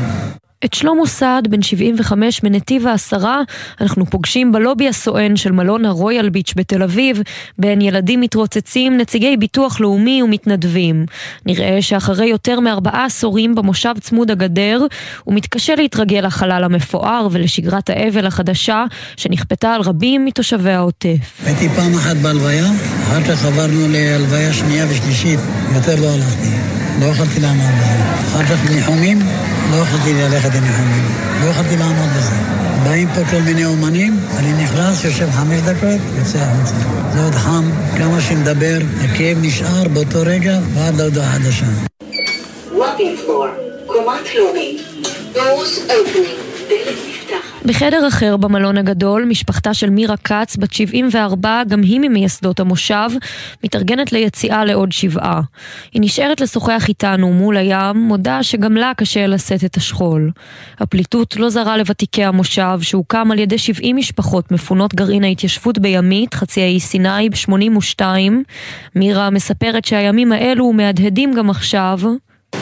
את 0.66 0.74
שלמה 0.74 1.06
סעד, 1.06 1.48
בן 1.48 1.62
75 1.62 2.44
מנתיב 2.44 2.88
העשרה, 2.88 3.42
אנחנו 3.82 4.06
פוגשים 4.06 4.52
בלובי 4.52 4.88
הסואן 4.88 5.36
של 5.36 5.52
מלון 5.52 5.86
הרויאל 5.86 6.30
ביץ' 6.30 6.54
בתל 6.56 6.84
אביב, 6.84 7.22
בין 7.58 7.82
ילדים 7.82 8.22
מתרוצצים, 8.22 8.98
נציגי 8.98 9.38
ביטוח 9.38 9.80
לאומי 9.80 10.24
ומתנדבים. 10.24 11.06
נראה 11.46 11.82
שאחרי 11.82 12.26
יותר 12.26 12.60
מארבעה 12.60 13.06
עשורים 13.06 13.56
במושב 13.56 13.94
צמוד 14.02 14.32
הגדר, 14.32 14.86
הוא 15.24 15.36
מתקשה 15.36 15.76
להתרגל 15.76 16.26
לחלל 16.26 16.64
המפואר 16.64 17.28
ולשגרת 17.32 17.90
האבל 17.90 18.26
החדשה, 18.26 18.86
שנכפתה 19.18 19.74
על 19.74 19.82
רבים 19.82 20.26
מתושבי 20.26 20.72
העוטף. 20.72 21.42
הייתי 21.46 21.70
פעם 21.70 21.94
אחת 21.94 22.16
בהלוויה, 22.16 22.66
אחר 23.04 23.24
כך 23.24 23.46
עברנו 23.46 23.88
להלוויה 23.90 24.54
שנייה 24.54 24.86
ושלישית, 24.90 25.40
יותר 25.76 26.02
לא 26.02 26.08
הלכתי. 26.08 26.83
לא 27.04 27.08
יכולתי 27.08 27.40
לעמוד 27.40 27.72
בזה. 27.80 28.04
אחר 28.28 28.44
כך 28.44 28.72
ניחומים, 28.72 29.20
לא 29.72 29.78
יכולתי 29.78 30.14
ללכת 30.14 30.50
לניחומים. 30.56 31.04
לא 31.44 31.50
יכולתי 31.50 31.78
לעמוד 31.78 32.10
בזה. 32.18 32.36
באים 32.84 33.08
פה 33.16 33.22
כל 33.32 33.42
מיני 33.46 33.66
אומנים, 33.66 34.20
אני 34.38 34.64
נכנס, 34.64 35.06
יושב 35.06 35.30
חמש 35.32 35.60
דקות, 35.62 36.02
יוצא 36.18 36.38
החוצה. 36.38 36.76
זה 37.14 37.24
עוד 37.24 37.36
חם, 37.36 37.72
כמה 37.98 38.22
שנדבר, 38.22 38.78
הכאב 39.04 39.38
נשאר 39.42 39.88
באותו 39.94 40.20
רגע 40.26 40.60
ועד 40.74 40.96
להודעה 40.98 41.32
חדשה. 41.32 41.66
קומת 43.88 44.36
לאומי, 44.36 44.78
doors 45.34 45.90
opening, 45.90 46.70
דלת 46.70 46.98
בחדר 47.66 48.08
אחר 48.08 48.38
במלון 48.38 48.78
הגדול, 48.78 49.26
משפחתה 49.26 49.74
של 49.74 49.90
מירה 49.90 50.18
כץ, 50.18 50.58
בת 50.58 50.74
74, 50.74 51.64
גם 51.68 51.82
היא 51.82 52.00
ממייסדות 52.00 52.60
המושב, 52.60 53.10
מתארגנת 53.64 54.12
ליציאה 54.12 54.66
לעוד 54.66 54.92
שבעה. 54.92 55.42
היא 55.94 56.02
נשארת 56.02 56.42
לשוחח 56.42 56.86
איתנו 56.90 57.34
מול 57.34 57.58
הים, 57.58 57.98
מודה 57.98 58.44
שגם 58.44 58.78
לה 58.78 58.92
קשה 58.98 59.28
לשאת 59.28 59.64
את 59.66 59.78
השכול. 59.78 60.32
הפליטות 60.80 61.36
לא 61.36 61.50
זרה 61.50 61.78
לוותיקי 61.78 62.24
המושב, 62.24 62.80
שהוקם 62.82 63.32
על 63.32 63.40
ידי 63.40 63.58
70 63.58 63.96
משפחות 63.96 64.52
מפונות 64.52 64.96
גרעין 64.96 65.24
ההתיישבות 65.24 65.80
בימית, 65.80 66.34
חצי 66.34 66.62
האי 66.62 66.80
סיני, 66.80 67.30
ב-82. 67.30 68.02
מירה 68.96 69.30
מספרת 69.30 69.86
שהימים 69.86 70.32
האלו 70.32 70.74
מהדהדים 70.74 71.34
גם 71.34 71.50
עכשיו. 71.50 72.00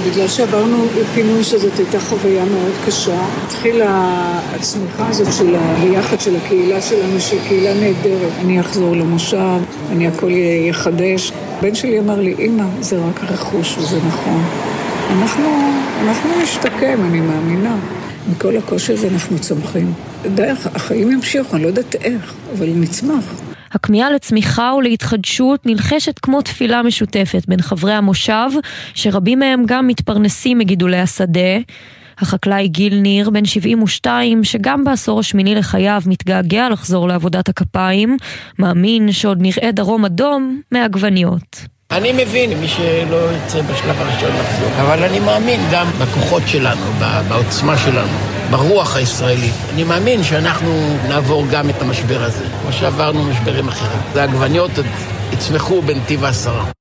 בגלל 0.10 0.28
שעברנו 0.28 0.86
פינוי 1.14 1.44
שזאת 1.44 1.78
הייתה 1.78 2.00
חוויה 2.00 2.46
מאוד 2.46 2.72
קשה, 2.86 3.26
התחילה 3.46 3.90
הצמיחה 4.56 5.08
הזאת 5.08 5.34
של 5.34 5.56
הביחד 5.56 6.20
של 6.20 6.36
הקהילה 6.36 6.82
שלנו, 6.82 7.20
שהיא 7.20 7.40
קהילה 7.48 7.74
נהדרת. 7.74 8.32
אני 8.40 8.60
אחזור 8.60 8.96
למושב, 8.96 9.60
אני 9.92 10.08
הכל 10.08 10.32
יחדש. 10.70 11.32
הבן 11.58 11.76
שלי 11.76 12.00
אמר 12.00 12.20
לי, 12.20 12.36
אמא, 12.40 12.64
זה 12.80 12.98
רק 12.98 13.24
רכוש 13.24 13.78
וזה 13.78 13.98
נכון. 14.08 14.44
אנחנו, 15.12 15.72
אנחנו 16.02 16.30
נשתקם, 16.44 17.06
אני 17.06 17.20
מאמינה. 17.20 17.76
מכל 18.32 18.58
הקושי 18.58 18.94
הזה 18.94 19.08
אנחנו 19.08 19.40
צומחים. 19.40 19.94
די, 20.36 20.48
החיים 20.76 21.12
ימשיכו, 21.12 21.56
אני 21.56 21.64
לא 21.64 21.68
יודעת 21.68 21.96
איך, 21.96 22.34
אבל 22.58 22.70
נצמח. 22.76 23.51
הכמיהה 23.72 24.12
לצמיחה 24.12 24.74
ולהתחדשות 24.78 25.66
נלחשת 25.66 26.20
כמו 26.20 26.42
תפילה 26.42 26.84
משותפת 26.84 27.44
בין 27.48 27.62
חברי 27.62 27.94
המושב, 27.94 28.50
שרבים 28.94 29.40
מהם 29.40 29.64
גם 29.66 29.88
מתפרנסים 29.88 30.58
מגידולי 30.58 31.00
השדה. 31.00 31.58
החקלאי 32.18 32.68
גיל 32.68 33.00
ניר, 33.00 33.30
בן 33.30 33.46
72, 33.46 34.44
שגם 34.44 34.84
בעשור 34.84 35.20
השמיני 35.20 35.56
לחייו 35.56 36.02
מתגעגע 36.06 36.70
לחזור 36.70 37.08
לעבודת 37.08 37.50
הכפיים, 37.50 38.18
מאמין 38.60 39.12
שעוד 39.12 39.42
נראה 39.42 39.72
דרום 39.72 40.06
אדום 40.06 40.62
מעגבניות. 40.72 41.66
אני 41.92 42.12
מבין 42.12 42.60
מי 42.60 42.68
שלא 42.68 43.32
יצא 43.32 43.62
בשלב 43.62 43.96
הראשון 44.02 44.30
לחזור, 44.30 44.70
אבל 44.82 45.04
אני 45.04 45.20
מאמין 45.20 45.60
גם 45.72 45.88
בכוחות 46.00 46.44
שלנו, 46.48 46.86
בעוצמה 47.30 47.78
שלנו, 47.78 48.18
ברוח 48.52 48.96
הישראלית. 48.96 49.54
אני 49.74 49.84
מאמין 49.84 50.24
שאנחנו 50.24 50.98
נעבור 51.08 51.46
גם 51.52 51.70
את 51.70 51.82
המשבר 51.82 52.24
הזה, 52.24 52.46
כמו 52.62 52.74
שעברנו 52.74 53.24
משברים 53.24 53.68
אחרים. 53.68 54.02
העגבניות 54.16 54.72
יצמחו 55.34 55.82
בנתיב 55.82 56.24
העשרה. 56.26 56.81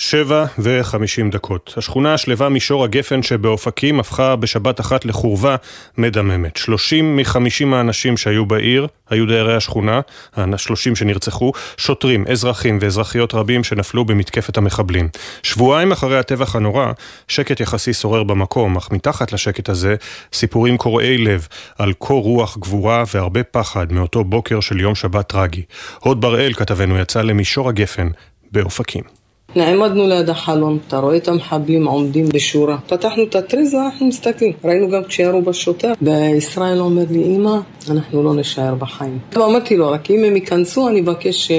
שבע 0.00 0.44
וחמישים 0.58 1.30
דקות. 1.30 1.74
השכונה 1.76 2.14
השלווה 2.14 2.48
מישור 2.48 2.84
הגפן 2.84 3.22
שבאופקים 3.22 4.00
הפכה 4.00 4.36
בשבת 4.36 4.80
אחת 4.80 5.04
לחורבה 5.04 5.56
מדממת. 5.98 6.56
שלושים 6.56 7.16
מחמישים 7.16 7.74
האנשים 7.74 8.16
שהיו 8.16 8.46
בעיר 8.46 8.86
היו 9.10 9.26
דיירי 9.26 9.56
השכונה, 9.56 10.00
השלושים 10.36 10.96
שנרצחו, 10.96 11.52
שוטרים, 11.76 12.24
אזרחים 12.30 12.78
ואזרחיות 12.80 13.34
רבים 13.34 13.64
שנפלו 13.64 14.04
במתקפת 14.04 14.56
המחבלים. 14.56 15.08
שבועיים 15.42 15.92
אחרי 15.92 16.18
הטבח 16.18 16.56
הנורא, 16.56 16.92
שקט 17.28 17.60
יחסי 17.60 17.92
שורר 17.92 18.22
במקום, 18.22 18.76
אך 18.76 18.90
מתחת 18.90 19.32
לשקט 19.32 19.68
הזה, 19.68 19.96
סיפורים 20.32 20.76
קורעי 20.76 21.18
לב 21.18 21.48
על 21.78 21.92
קור 21.92 22.22
רוח 22.22 22.58
גבורה 22.58 23.04
והרבה 23.14 23.42
פחד 23.42 23.92
מאותו 23.92 24.24
בוקר 24.24 24.60
של 24.60 24.80
יום 24.80 24.94
שבת 24.94 25.28
טרגי. 25.28 25.62
הוד 25.98 26.20
בראל, 26.20 26.52
כתבנו, 26.52 26.98
יצא 26.98 27.22
למישור 27.22 27.68
הגפן 27.68 28.08
באופקים. 28.52 29.19
נעמדנו 29.56 30.08
ליד 30.08 30.30
החלון, 30.30 30.78
אתה 30.88 30.98
רואה 30.98 31.16
את 31.16 31.28
המחבלים 31.28 31.86
עומדים 31.86 32.28
בשורה. 32.28 32.78
פתחנו 32.86 33.22
את 33.22 33.36
הטריז 33.36 33.74
ואנחנו 33.74 34.06
מסתכלים. 34.06 34.52
ראינו 34.64 34.88
גם 34.88 35.04
כשירו 35.04 35.42
בשוטר, 35.42 35.92
וישראל 36.02 36.80
אומר 36.80 37.04
לי, 37.10 37.24
אמא, 37.24 37.56
אנחנו 37.90 38.22
לא 38.22 38.34
נשאר 38.34 38.74
בחיים. 38.74 39.18
אמרתי 39.36 39.76
לו, 39.76 39.90
רק 39.90 40.10
אם 40.10 40.24
הם 40.24 40.36
ייכנסו, 40.36 40.88
אני 40.88 41.00
אבקש 41.00 41.50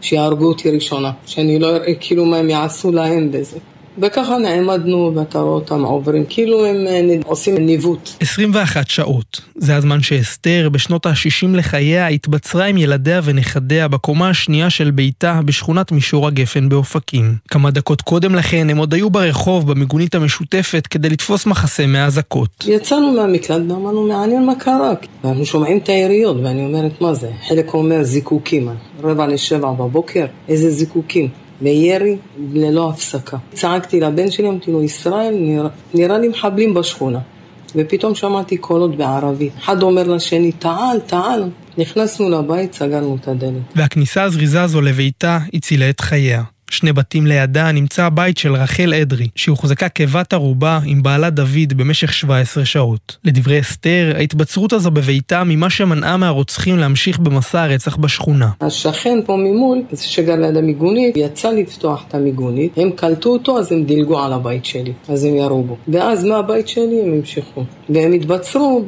שיהרגו 0.00 0.46
אותי 0.46 0.70
ראשונה. 0.70 1.10
שאני 1.26 1.58
לא 1.58 1.76
אראה 1.76 1.94
כאילו 2.00 2.24
מה 2.24 2.36
הם 2.36 2.50
יעשו 2.50 2.92
להם 2.92 3.30
בזה. 3.32 3.58
וככה 3.98 4.38
נעמדנו 4.38 5.12
ואתה 5.16 5.38
רואה 5.38 5.54
אותם 5.54 5.84
עוברים, 5.84 6.24
כאילו 6.28 6.66
הם 6.66 6.86
אה, 6.86 7.16
עושים 7.24 7.56
ניווט. 7.56 8.10
21 8.20 8.88
שעות. 8.88 9.40
זה 9.54 9.76
הזמן 9.76 10.02
שאסתר, 10.02 10.68
בשנות 10.72 11.06
ה-60 11.06 11.56
לחייה, 11.56 12.06
התבצרה 12.06 12.64
עם 12.64 12.78
ילדיה 12.78 13.20
ונכדיה 13.24 13.88
בקומה 13.88 14.28
השנייה 14.28 14.70
של 14.70 14.90
ביתה 14.90 15.40
בשכונת 15.44 15.92
מישור 15.92 16.26
הגפן 16.26 16.68
באופקים. 16.68 17.34
כמה 17.48 17.70
דקות 17.70 18.02
קודם 18.02 18.34
לכן 18.34 18.70
הם 18.70 18.76
עוד 18.76 18.94
היו 18.94 19.10
ברחוב 19.10 19.70
במיגונית 19.70 20.14
המשותפת 20.14 20.86
כדי 20.86 21.08
לתפוס 21.08 21.46
מחסה 21.46 21.86
מהאזעקות. 21.86 22.64
יצאנו 22.68 23.12
מהמקלט 23.12 23.62
ואמרנו, 23.68 24.08
מעניין 24.08 24.46
מה 24.46 24.54
קרה. 24.54 24.92
ואנחנו 25.24 25.46
שומעים 25.46 25.78
את 25.78 25.88
היריות 25.88 26.36
ואני 26.42 26.64
אומרת, 26.66 27.00
מה 27.00 27.14
זה? 27.14 27.30
חלק 27.48 27.74
אומר 27.74 28.02
זיקוקים. 28.02 28.68
רבע 29.02 29.26
לשבע 29.26 29.72
בבוקר, 29.72 30.26
איזה 30.48 30.70
זיקוקים. 30.70 31.41
מירי 31.62 32.16
ללא 32.52 32.90
הפסקה. 32.90 33.36
צעקתי 33.52 34.00
לבן 34.00 34.30
שלי, 34.30 34.48
אמרתי 34.48 34.72
לו, 34.72 34.82
ישראל, 34.82 35.34
נראה, 35.40 35.68
נראה 35.94 36.18
לי 36.18 36.28
מחבלים 36.28 36.74
בשכונה. 36.74 37.18
ופתאום 37.76 38.14
שמעתי 38.14 38.56
קולות 38.56 38.96
בערבית. 38.96 39.52
אחד 39.58 39.82
אומר 39.82 40.02
לשני, 40.02 40.52
תעל, 40.52 41.00
תעל. 41.06 41.50
נכנסנו 41.78 42.30
לבית, 42.30 42.74
סגרנו 42.74 43.16
את 43.20 43.28
הדלת. 43.28 43.52
והכניסה 43.76 44.22
הזריזה 44.22 44.62
הזו 44.62 44.80
לביתה 44.80 45.38
הצילה 45.54 45.90
את 45.90 46.00
חייה. 46.00 46.42
שני 46.72 46.92
בתים 46.92 47.26
לידה 47.26 47.72
נמצא 47.72 48.04
הבית 48.04 48.38
של 48.38 48.54
רחל 48.54 48.94
אדרי, 49.02 49.28
שהוחזקה 49.36 49.88
כבת 49.88 50.32
ערובה 50.32 50.80
עם 50.84 51.02
בעלה 51.02 51.30
דוד 51.30 51.72
במשך 51.76 52.12
17 52.12 52.64
שעות. 52.64 53.16
לדברי 53.24 53.60
אסתר, 53.60 54.12
ההתבצרות 54.16 54.72
הזו 54.72 54.90
בביתה 54.90 55.44
ממה 55.44 55.70
שמנעה 55.70 56.16
מהרוצחים 56.16 56.78
להמשיך 56.78 57.18
במסע 57.18 57.62
הרצח 57.62 57.96
בשכונה. 57.96 58.50
השכן 58.60 59.18
פה 59.26 59.36
ממול, 59.36 59.78
שגר 59.96 60.36
ליד 60.36 60.56
המיגונית, 60.56 61.16
יצא 61.16 61.50
לפתוח 61.50 62.04
את 62.08 62.14
המיגונית, 62.14 62.78
הם 62.78 62.90
קלטו 62.90 63.28
אותו 63.28 63.58
אז 63.58 63.72
הם 63.72 63.84
דילגו 63.84 64.18
על 64.18 64.32
הבית 64.32 64.64
שלי, 64.64 64.92
אז 65.08 65.24
הם 65.24 65.36
ירו 65.36 65.62
בו. 65.62 65.76
ואז 65.88 66.24
מהבית 66.24 66.68
שלי 66.68 67.00
הם 67.04 67.12
המשיכו. 67.12 67.64
והם 67.88 68.12
התבצרו 68.12 68.84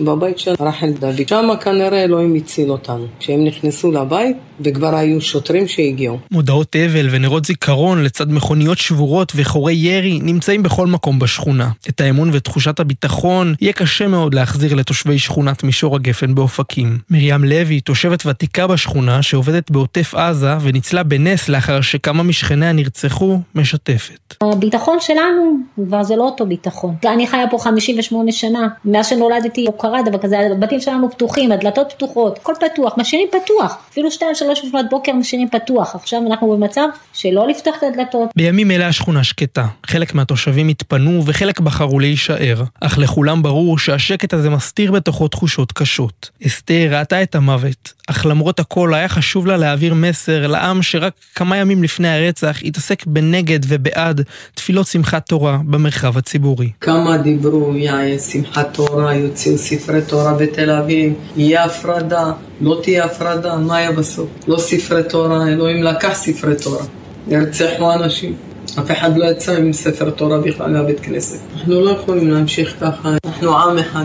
בבית 0.00 0.38
של 0.38 0.54
רחל 0.60 0.90
דוד. 1.00 1.28
שם 1.28 1.48
כנראה 1.60 2.04
אלוהים 2.04 2.34
הציל 2.34 2.70
אותנו. 2.70 3.06
כשהם 3.18 3.44
נכנסו 3.44 3.92
לבית, 3.92 4.36
וכבר 4.60 4.94
היו 4.94 5.20
שוטרים 5.20 5.68
שהגיעו. 5.68 6.18
מודעות 6.30 6.76
אבל 6.84 7.06
ונרות 7.10 7.44
זיכרון 7.44 8.04
לצד 8.04 8.32
מכוניות 8.32 8.78
שבורות 8.78 9.32
וחורי 9.36 9.74
ירי 9.74 10.18
נמצאים 10.22 10.62
בכל 10.62 10.86
מקום 10.86 11.18
בשכונה. 11.18 11.70
את 11.88 12.00
האמון 12.00 12.30
ותחושת 12.32 12.80
הביטחון 12.80 13.54
יהיה 13.60 13.72
קשה 13.72 14.08
מאוד 14.08 14.34
להחזיר 14.34 14.74
לתושבי 14.74 15.18
שכונת 15.18 15.64
מישור 15.64 15.96
הגפן 15.96 16.34
באופקים. 16.34 16.98
מרים 17.10 17.44
לוי, 17.44 17.80
תושבת 17.80 18.26
ותיקה 18.26 18.66
בשכונה 18.66 19.22
שעובדת 19.22 19.70
בעוטף 19.70 20.14
עזה 20.14 20.56
וניצלה 20.60 21.02
בנס 21.02 21.48
לאחר 21.48 21.80
שכמה 21.80 22.22
משכניה 22.22 22.72
נרצחו, 22.72 23.40
משתפת. 23.54 24.34
הביטחון 24.40 24.98
שלנו 25.00 25.56
כבר 25.84 26.02
זה 26.02 26.16
לא 26.16 26.22
אותו 26.22 26.46
ביטחון. 26.46 26.94
אני 27.06 27.26
חיה 27.26 27.46
פה 27.50 27.58
58 27.58 28.32
שנה, 28.32 28.68
מאז 28.84 29.06
שנולדתי 29.06 29.64
לא 29.64 29.72
קרה 29.78 30.02
דבר 30.02 30.18
כזה, 30.18 30.38
הבתים 30.52 30.80
שלנו 30.80 31.10
פתוחים, 31.10 31.52
הדלתות 31.52 31.92
פתוחות, 31.92 32.38
הכל 32.38 32.52
פתוח, 32.60 32.94
משאירים 32.98 33.28
פתוח. 33.28 33.78
אפילו 33.90 34.10
שתיים 34.10 34.34
שלוש 34.34 34.64
לפנות 34.64 34.86
בוקר 34.90 35.12
משאירים 35.12 35.48
פתוח. 35.48 35.94
עכשיו 35.94 36.20
אנחנו 36.26 36.50
במצב 36.56 36.73
שלא 37.12 37.48
לפתוח 37.48 37.74
את 37.78 37.82
הדלתות. 37.92 38.30
בימים 38.36 38.70
אלה 38.70 38.88
השכונה 38.88 39.24
שקטה. 39.24 39.66
חלק 39.86 40.14
מהתושבים 40.14 40.68
התפנו 40.68 41.22
וחלק 41.26 41.60
בחרו 41.60 42.00
להישאר. 42.00 42.62
אך 42.80 42.98
לכולם 42.98 43.42
ברור 43.42 43.78
שהשקט 43.78 44.34
הזה 44.34 44.50
מסתיר 44.50 44.92
בתוכו 44.92 45.28
תחושות 45.28 45.72
קשות. 45.72 46.30
אסתר 46.46 46.88
ראתה 46.90 47.22
את 47.22 47.34
המוות, 47.34 47.92
אך 48.06 48.26
למרות 48.26 48.60
הכל 48.60 48.94
היה 48.94 49.08
חשוב 49.08 49.46
לה 49.46 49.56
להעביר 49.56 49.94
מסר 49.94 50.46
לעם 50.46 50.82
שרק 50.82 51.12
כמה 51.34 51.56
ימים 51.56 51.82
לפני 51.82 52.08
הרצח 52.08 52.58
התעסק 52.64 53.06
בנגד 53.06 53.60
ובעד 53.68 54.20
תפילות 54.54 54.86
שמחת 54.86 55.26
תורה 55.26 55.58
במרחב 55.64 56.18
הציבורי. 56.18 56.70
כמה 56.80 57.16
דיברו, 57.16 57.76
יהיה 57.76 58.18
שמחת 58.18 58.74
תורה, 58.74 59.14
יוציאו 59.14 59.58
ספרי 59.58 60.02
תורה 60.02 60.34
בתל 60.34 60.70
אביב, 60.70 61.12
יהיה 61.36 61.64
הפרדה, 61.64 62.32
לא 62.60 62.80
תהיה 62.82 63.04
הפרדה, 63.04 63.56
מה 63.56 63.76
היה 63.76 63.92
בסוף? 63.92 64.28
לא 64.48 64.58
ספרי 64.58 65.02
תורה, 65.02 65.48
אלוהים 65.48 65.82
לקח 65.82 66.14
ספרי 66.14 66.54
תורה. 66.62 66.84
נרצחו 67.26 67.92
אנשים. 67.92 68.36
אף 68.78 68.90
אחד 68.90 69.16
לא 69.16 69.24
יצא 69.24 69.56
עם 69.56 69.72
ספר 69.72 70.10
תורה 70.10 70.38
בכלל 70.38 70.70
מהבית 70.70 71.00
כנסת. 71.00 71.38
אנחנו 71.54 71.80
לא 71.80 71.90
יכולים 71.90 72.30
להמשיך 72.30 72.74
ככה, 72.80 73.16
אנחנו 73.26 73.58
עם 73.58 73.78
אחד. 73.78 74.04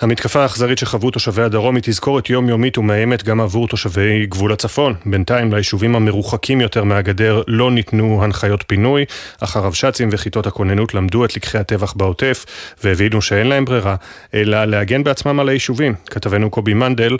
המתקפה 0.00 0.42
האכזרית 0.42 0.78
שחוו 0.78 1.10
תושבי 1.10 1.42
הדרום 1.42 1.76
היא 1.76 1.82
תזכורת 1.86 2.30
יומיומית 2.30 2.78
ומאיימת 2.78 3.24
גם 3.24 3.40
עבור 3.40 3.68
תושבי 3.68 4.26
גבול 4.26 4.52
הצפון. 4.52 4.94
בינתיים 5.06 5.52
ליישובים 5.52 5.96
המרוחקים 5.96 6.60
יותר 6.60 6.84
מהגדר 6.84 7.42
לא 7.46 7.70
ניתנו 7.70 8.24
הנחיות 8.24 8.64
פינוי, 8.66 9.04
אך 9.40 9.56
הרבש"צים 9.56 10.08
וכיתות 10.12 10.46
הכוננות 10.46 10.94
למדו 10.94 11.24
את 11.24 11.36
לקחי 11.36 11.58
הטבח 11.58 11.92
בעוטף 11.92 12.46
והבינו 12.84 13.22
שאין 13.22 13.46
להם 13.46 13.64
ברירה, 13.64 13.96
אלא 14.34 14.64
להגן 14.64 15.04
בעצמם 15.04 15.40
על 15.40 15.48
היישובים. 15.48 15.94
כתבנו 16.06 16.50
קובי 16.50 16.74
מנדל 16.74 17.16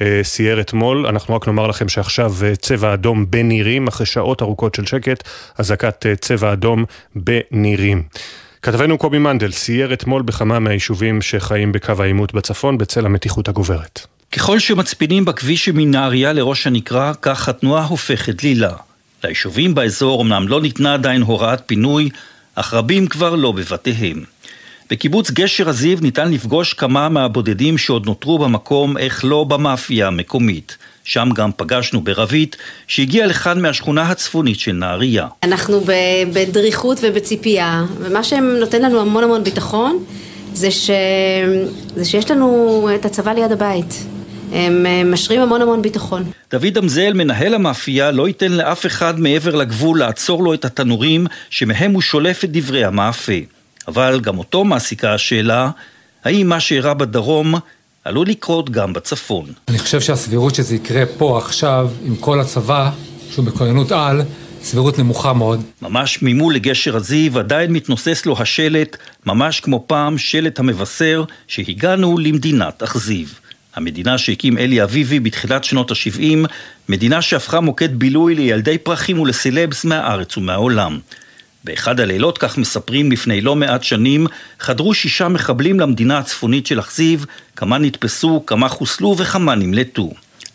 אה, 0.00 0.20
סייר 0.22 0.60
אתמול, 0.60 1.06
אנחנו 1.06 1.36
רק 1.36 1.46
נאמר 1.46 1.66
לכם 1.66 1.88
שעכשיו 1.88 2.32
אה, 2.42 2.56
צבע 2.56 2.94
אדום 2.94 3.30
בנירים, 3.30 3.86
אחרי 3.86 4.06
שעות 4.06 4.42
ארוכות 4.42 4.74
של 4.74 4.86
שקט, 4.86 5.28
אזעקת 5.58 6.06
אה, 6.06 6.16
צבע 6.16 6.52
אדום 6.52 6.84
בנירים. 7.14 8.02
כתבנו 8.62 8.98
קובי 8.98 9.18
מנדל 9.18 9.50
סייר 9.50 9.92
אתמול 9.92 10.22
בכמה 10.22 10.58
מהיישובים 10.58 11.22
שחיים 11.22 11.72
בקו 11.72 11.92
העימות 11.98 12.34
בצפון 12.34 12.78
בצל 12.78 13.06
המתיחות 13.06 13.48
הגוברת. 13.48 14.06
ככל 14.32 14.58
שמצפינים 14.58 15.24
בכביש 15.24 15.68
מנהריה 15.68 16.32
לראש 16.32 16.66
הנקרה, 16.66 17.12
כך 17.22 17.48
התנועה 17.48 17.84
הופכת 17.84 18.42
דלילה. 18.42 18.72
ליישובים 19.24 19.74
באזור 19.74 20.22
אמנם 20.22 20.48
לא 20.48 20.60
ניתנה 20.60 20.94
עדיין 20.94 21.22
הוראת 21.22 21.62
פינוי, 21.66 22.08
אך 22.54 22.74
רבים 22.74 23.06
כבר 23.06 23.34
לא 23.34 23.52
בבתיהם. 23.52 24.24
בקיבוץ 24.90 25.30
גשר 25.30 25.68
הזיו 25.68 25.98
ניתן 26.00 26.30
לפגוש 26.32 26.74
כמה 26.74 27.08
מהבודדים 27.08 27.78
שעוד 27.78 28.06
נותרו 28.06 28.38
במקום, 28.38 28.98
איך 28.98 29.24
לא 29.24 29.44
במאפייה 29.44 30.06
המקומית. 30.06 30.76
שם 31.10 31.28
גם 31.34 31.50
פגשנו 31.56 32.00
ברבית, 32.00 32.56
שהגיעה 32.86 33.26
לכאן 33.26 33.62
מהשכונה 33.62 34.02
הצפונית 34.02 34.60
של 34.60 34.72
נהריה. 34.72 35.26
אנחנו 35.42 35.80
בדריכות 36.32 36.98
ובציפייה, 37.02 37.84
ומה 37.98 38.24
שנותן 38.24 38.82
לנו 38.82 39.00
המון 39.00 39.24
המון 39.24 39.44
ביטחון, 39.44 40.04
זה, 40.54 40.70
ש... 40.70 40.90
זה 41.96 42.04
שיש 42.04 42.30
לנו 42.30 42.88
את 42.94 43.04
הצבא 43.04 43.32
ליד 43.32 43.52
הבית. 43.52 44.04
הם 44.52 44.86
משרים 45.12 45.40
המון 45.40 45.62
המון 45.62 45.82
ביטחון. 45.82 46.24
דוד 46.50 46.78
אמזל, 46.78 47.12
מנהל 47.12 47.54
המאפייה, 47.54 48.10
לא 48.10 48.28
ייתן 48.28 48.52
לאף 48.52 48.86
אחד 48.86 49.20
מעבר 49.20 49.54
לגבול 49.54 49.98
לעצור 49.98 50.42
לו 50.44 50.54
את 50.54 50.64
התנורים 50.64 51.26
שמהם 51.50 51.92
הוא 51.92 52.02
שולף 52.02 52.44
את 52.44 52.52
דברי 52.52 52.84
המאפה. 52.84 53.32
אבל 53.88 54.20
גם 54.20 54.38
אותו 54.38 54.64
מעסיקה 54.64 55.14
השאלה, 55.14 55.70
האם 56.24 56.48
מה 56.48 56.60
שאירע 56.60 56.94
בדרום 56.94 57.54
עלול 58.04 58.26
לקרות 58.26 58.70
גם 58.70 58.92
בצפון. 58.92 59.46
אני 59.68 59.78
חושב 59.78 60.00
שהסבירות 60.00 60.54
שזה 60.54 60.74
יקרה 60.74 61.02
פה 61.18 61.38
עכשיו, 61.38 61.90
עם 62.04 62.16
כל 62.16 62.40
הצבא, 62.40 62.90
שהוא 63.30 63.44
בכוננות 63.44 63.92
על, 63.92 64.22
סבירות 64.62 64.98
נמוכה 64.98 65.32
מאוד. 65.32 65.62
ממש 65.82 66.18
ממול 66.22 66.54
לגשר 66.54 66.96
הזיו 66.96 67.38
עדיין 67.38 67.72
מתנוסס 67.72 68.26
לו 68.26 68.36
השלט, 68.38 68.96
ממש 69.26 69.60
כמו 69.60 69.84
פעם 69.86 70.18
שלט 70.18 70.58
המבשר 70.58 71.24
שהגענו 71.46 72.18
למדינת 72.18 72.82
אכזיב. 72.82 73.38
המדינה 73.74 74.18
שהקים 74.18 74.58
אלי 74.58 74.82
אביבי 74.82 75.20
בתחילת 75.20 75.64
שנות 75.64 75.90
ה-70, 75.90 76.48
מדינה 76.88 77.22
שהפכה 77.22 77.60
מוקד 77.60 77.98
בילוי 77.98 78.34
לילדי 78.34 78.78
פרחים 78.78 79.18
ולסלבס 79.18 79.84
מהארץ 79.84 80.36
ומהעולם. 80.36 80.98
באחד 81.64 82.00
הלילות, 82.00 82.38
כך 82.38 82.58
מספרים 82.58 83.12
לפני 83.12 83.40
לא 83.40 83.56
מעט 83.56 83.82
שנים, 83.82 84.26
חדרו 84.60 84.94
שישה 84.94 85.28
מחבלים 85.28 85.80
למדינה 85.80 86.18
הצפונית 86.18 86.66
של 86.66 86.80
אכזיב, 86.80 87.26
כמה 87.56 87.78
נתפסו, 87.78 88.42
כמה 88.46 88.68
חוסלו 88.68 89.16
וכמה 89.18 89.54
נמלטו. 89.54 90.12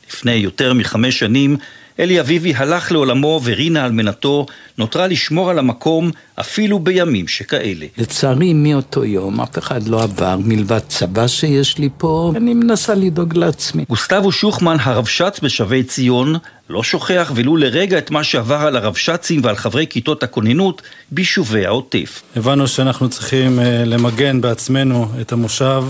לפני 0.09 0.31
יותר 0.31 0.73
מחמש 0.73 1.19
שנים, 1.19 1.57
אלי 1.99 2.19
אביבי 2.19 2.53
הלך 2.55 2.91
לעולמו 2.91 3.41
ורינה 3.43 3.85
אלמנתו 3.85 4.45
נותרה 4.77 5.07
לשמור 5.07 5.49
על 5.49 5.59
המקום 5.59 6.11
אפילו 6.39 6.79
בימים 6.79 7.27
שכאלה. 7.27 7.85
לצערי 7.97 8.53
מאותו 8.53 9.05
יום 9.05 9.41
אף 9.41 9.57
אחד 9.57 9.87
לא 9.87 10.03
עבר 10.03 10.37
מלבד 10.43 10.79
צבא 10.87 11.27
שיש 11.27 11.77
לי 11.77 11.89
פה, 11.97 12.33
אני 12.35 12.53
מנסה 12.53 12.95
לדאוג 12.95 13.37
לעצמי. 13.37 13.85
גוסטבו 13.89 14.31
שוחמן, 14.31 14.77
הרבש"ץ 14.79 15.39
בשבי 15.39 15.83
ציון, 15.83 16.35
לא 16.69 16.83
שוכח 16.83 17.31
ולו 17.35 17.57
לרגע 17.57 17.97
את 17.97 18.11
מה 18.11 18.23
שעבר 18.23 18.55
על 18.55 18.75
הרבש"צים 18.75 19.41
ועל 19.43 19.55
חברי 19.55 19.87
כיתות 19.89 20.23
הכוננות 20.23 20.81
ביישובי 21.11 21.65
העוטף. 21.65 22.21
הבנו 22.35 22.67
שאנחנו 22.67 23.09
צריכים 23.09 23.59
אה, 23.59 23.85
למגן 23.85 24.41
בעצמנו 24.41 25.07
את 25.21 25.31
המושב 25.31 25.83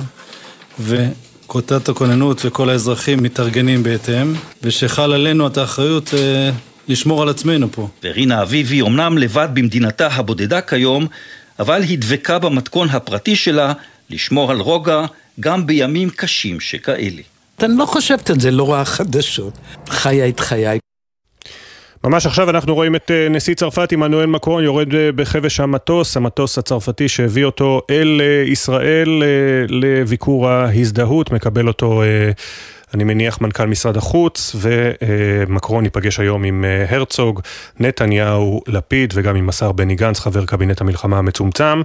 ו... 0.79 1.05
כותת 1.47 1.89
הכוננות 1.89 2.41
וכל 2.45 2.69
האזרחים 2.69 3.23
מתארגנים 3.23 3.83
בהתאם, 3.83 4.33
ושחל 4.63 5.13
עלינו 5.13 5.47
את 5.47 5.57
האחריות 5.57 6.13
אה, 6.13 6.49
לשמור 6.87 7.21
על 7.21 7.29
עצמנו 7.29 7.71
פה. 7.71 7.87
ורינה 8.03 8.41
אביבי 8.41 8.81
אומנם 8.81 9.17
לבד 9.17 9.47
במדינתה 9.53 10.07
הבודדה 10.07 10.61
כיום, 10.61 11.07
אבל 11.59 11.81
היא 11.81 11.99
דבקה 11.99 12.39
במתכון 12.39 12.89
הפרטי 12.89 13.35
שלה 13.35 13.73
לשמור 14.09 14.51
על 14.51 14.59
רוגע 14.59 15.05
גם 15.39 15.65
בימים 15.65 16.09
קשים 16.09 16.59
שכאלה. 16.59 17.21
אני 17.63 17.77
לא 17.77 17.85
חושבת 17.85 18.29
על 18.29 18.39
זה, 18.39 18.51
לא 18.51 18.63
רואה 18.63 18.85
חדשות. 18.85 19.53
חיה 19.89 20.27
את 20.27 20.39
חיי. 20.39 20.79
ממש 22.05 22.25
עכשיו 22.25 22.49
אנחנו 22.49 22.75
רואים 22.75 22.95
את 22.95 23.11
אה, 23.11 23.27
נשיא 23.29 23.55
צרפת 23.55 23.91
עמנואל 23.91 24.25
מקרון 24.25 24.63
יורד 24.63 24.95
אה, 24.95 25.11
בחבש 25.11 25.59
המטוס, 25.59 26.17
המטוס 26.17 26.57
הצרפתי 26.57 27.07
שהביא 27.07 27.45
אותו 27.45 27.81
אל 27.89 28.21
אה, 28.23 28.51
ישראל 28.51 29.23
לביקור 29.69 30.49
ההזדהות, 30.49 31.31
מקבל 31.31 31.67
אותו 31.67 32.03
אני 32.95 33.03
מניח 33.03 33.41
מנכ"ל 33.41 33.65
משרד 33.65 33.97
החוץ, 33.97 34.55
ומקרון 34.59 35.83
ייפגש 35.83 36.19
היום 36.19 36.43
עם 36.43 36.65
אה, 36.65 36.95
הרצוג, 36.95 37.41
נתניהו, 37.79 38.61
לפיד 38.67 39.13
וגם 39.15 39.35
עם 39.35 39.49
השר 39.49 39.71
בני 39.71 39.95
גנץ, 39.95 40.19
חבר 40.19 40.45
קבינט 40.45 40.81
המלחמה 40.81 41.17
המצומצם, 41.17 41.81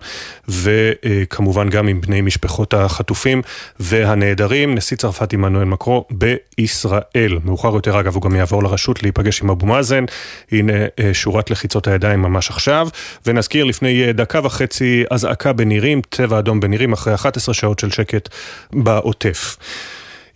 וכמובן 0.48 1.68
גם 1.68 1.88
עם 1.88 2.00
בני 2.00 2.20
משפחות 2.20 2.74
החטופים 2.74 3.42
והנעדרים. 3.80 4.74
נשיא 4.74 4.96
צרפת 4.96 5.32
עמנואל 5.32 5.64
מקרו 5.64 6.04
בישראל. 6.10 7.38
מאוחר 7.44 7.74
יותר 7.74 8.00
אגב 8.00 8.14
הוא 8.14 8.22
גם 8.22 8.36
יעבור 8.36 8.62
לרשות 8.62 9.02
להיפגש 9.02 9.42
עם 9.42 9.50
אבו 9.50 9.66
מאזן. 9.66 10.04
הנה 10.52 10.72
אה, 10.72 11.14
שורת 11.14 11.50
לחיצות 11.50 11.88
הידיים 11.88 12.22
ממש 12.22 12.50
עכשיו. 12.50 12.88
ונזכיר 13.26 13.64
לפני 13.64 14.04
אה, 14.06 14.12
דקה 14.12 14.40
וחצי 14.44 15.04
אזעקה 15.10 15.52
בנירים, 15.52 16.00
צבע 16.10 16.38
אדום 16.38 16.60
בנירים, 16.60 16.92
אחרי 16.92 17.14
11 17.14 17.54
שעות 17.54 17.78
של 17.78 17.90
שקט 17.90 18.28
בעוטף. 18.72 19.56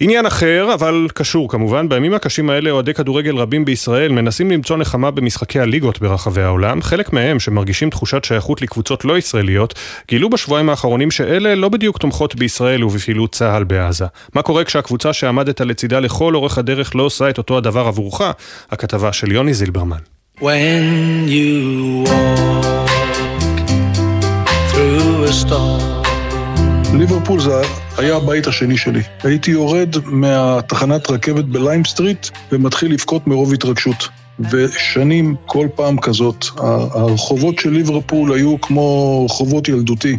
עניין 0.05 0.27
אחר, 0.27 0.71
אבל 0.75 1.07
קשור 1.15 1.49
כמובן, 1.49 1.89
בימים 1.89 2.15
הקשים 2.15 2.51
האלה 2.51 2.71
אוהדי 2.71 2.95
כדורגל 2.95 3.37
רבים 3.37 3.65
בישראל 3.65 4.13
מנסים 4.13 4.51
למצוא 4.51 4.77
נחמה 4.77 5.11
במשחקי 5.11 5.61
הליגות 5.61 6.01
ברחבי 6.01 6.43
העולם. 6.43 6.83
חלק 6.83 7.13
מהם, 7.13 7.41
שמרגישים 7.41 7.91
תחושת 7.91 8.25
שייכות 8.25 8.63
לקבוצות 8.63 9.05
לא 9.05 9.19
ישראליות, 9.19 9.75
גילו 10.09 10.31
בשבועיים 10.31 10.69
האחרונים 10.69 11.11
שאלה 11.11 11.55
לא 11.55 11.69
בדיוק 11.69 11.99
תומכות 11.99 12.35
בישראל 12.35 12.85
ובפעילות 12.85 13.33
צה"ל 13.33 13.65
בעזה. 13.65 14.05
מה 14.35 14.43
קורה 14.43 14.65
כשהקבוצה 14.65 15.13
שעמדת 15.13 15.61
לצידה 15.61 16.01
לכל 16.01 16.35
אורך 16.35 16.59
הדרך 16.59 16.97
לא 16.97 17.03
עושה 17.03 17.31
את 17.31 17.39
אותו 17.39 17.59
הדבר 17.59 17.87
עבורך? 17.87 18.21
הכתבה 18.71 19.13
של 19.13 19.33
יוני 19.33 19.55
זילברמן. 19.55 19.99
When 20.41 21.29
you 21.29 22.05
walk 22.07 22.89
through 24.71 25.29
a 25.29 25.47
storm 25.47 26.05
ליברפול 26.99 27.41
זה 27.41 27.84
היה 27.99 28.17
הבית 28.17 28.47
השני 28.47 28.77
שלי. 28.77 29.03
הייתי 29.23 29.51
יורד 29.51 29.97
מהתחנת 30.05 31.11
רכבת 31.11 31.45
בליים 31.45 31.85
סטריט 31.85 32.27
ומתחיל 32.53 32.93
לבכות 32.93 33.27
מרוב 33.27 33.53
התרגשות. 33.53 34.09
ושנים, 34.51 35.35
כל 35.47 35.69
פעם 35.75 35.99
כזאת, 35.99 36.45
הרחובות 36.95 37.59
של 37.59 37.71
ליברפול 37.71 38.33
היו 38.33 38.61
כמו 38.61 39.25
רחובות 39.25 39.69
ילדותי. 39.69 40.19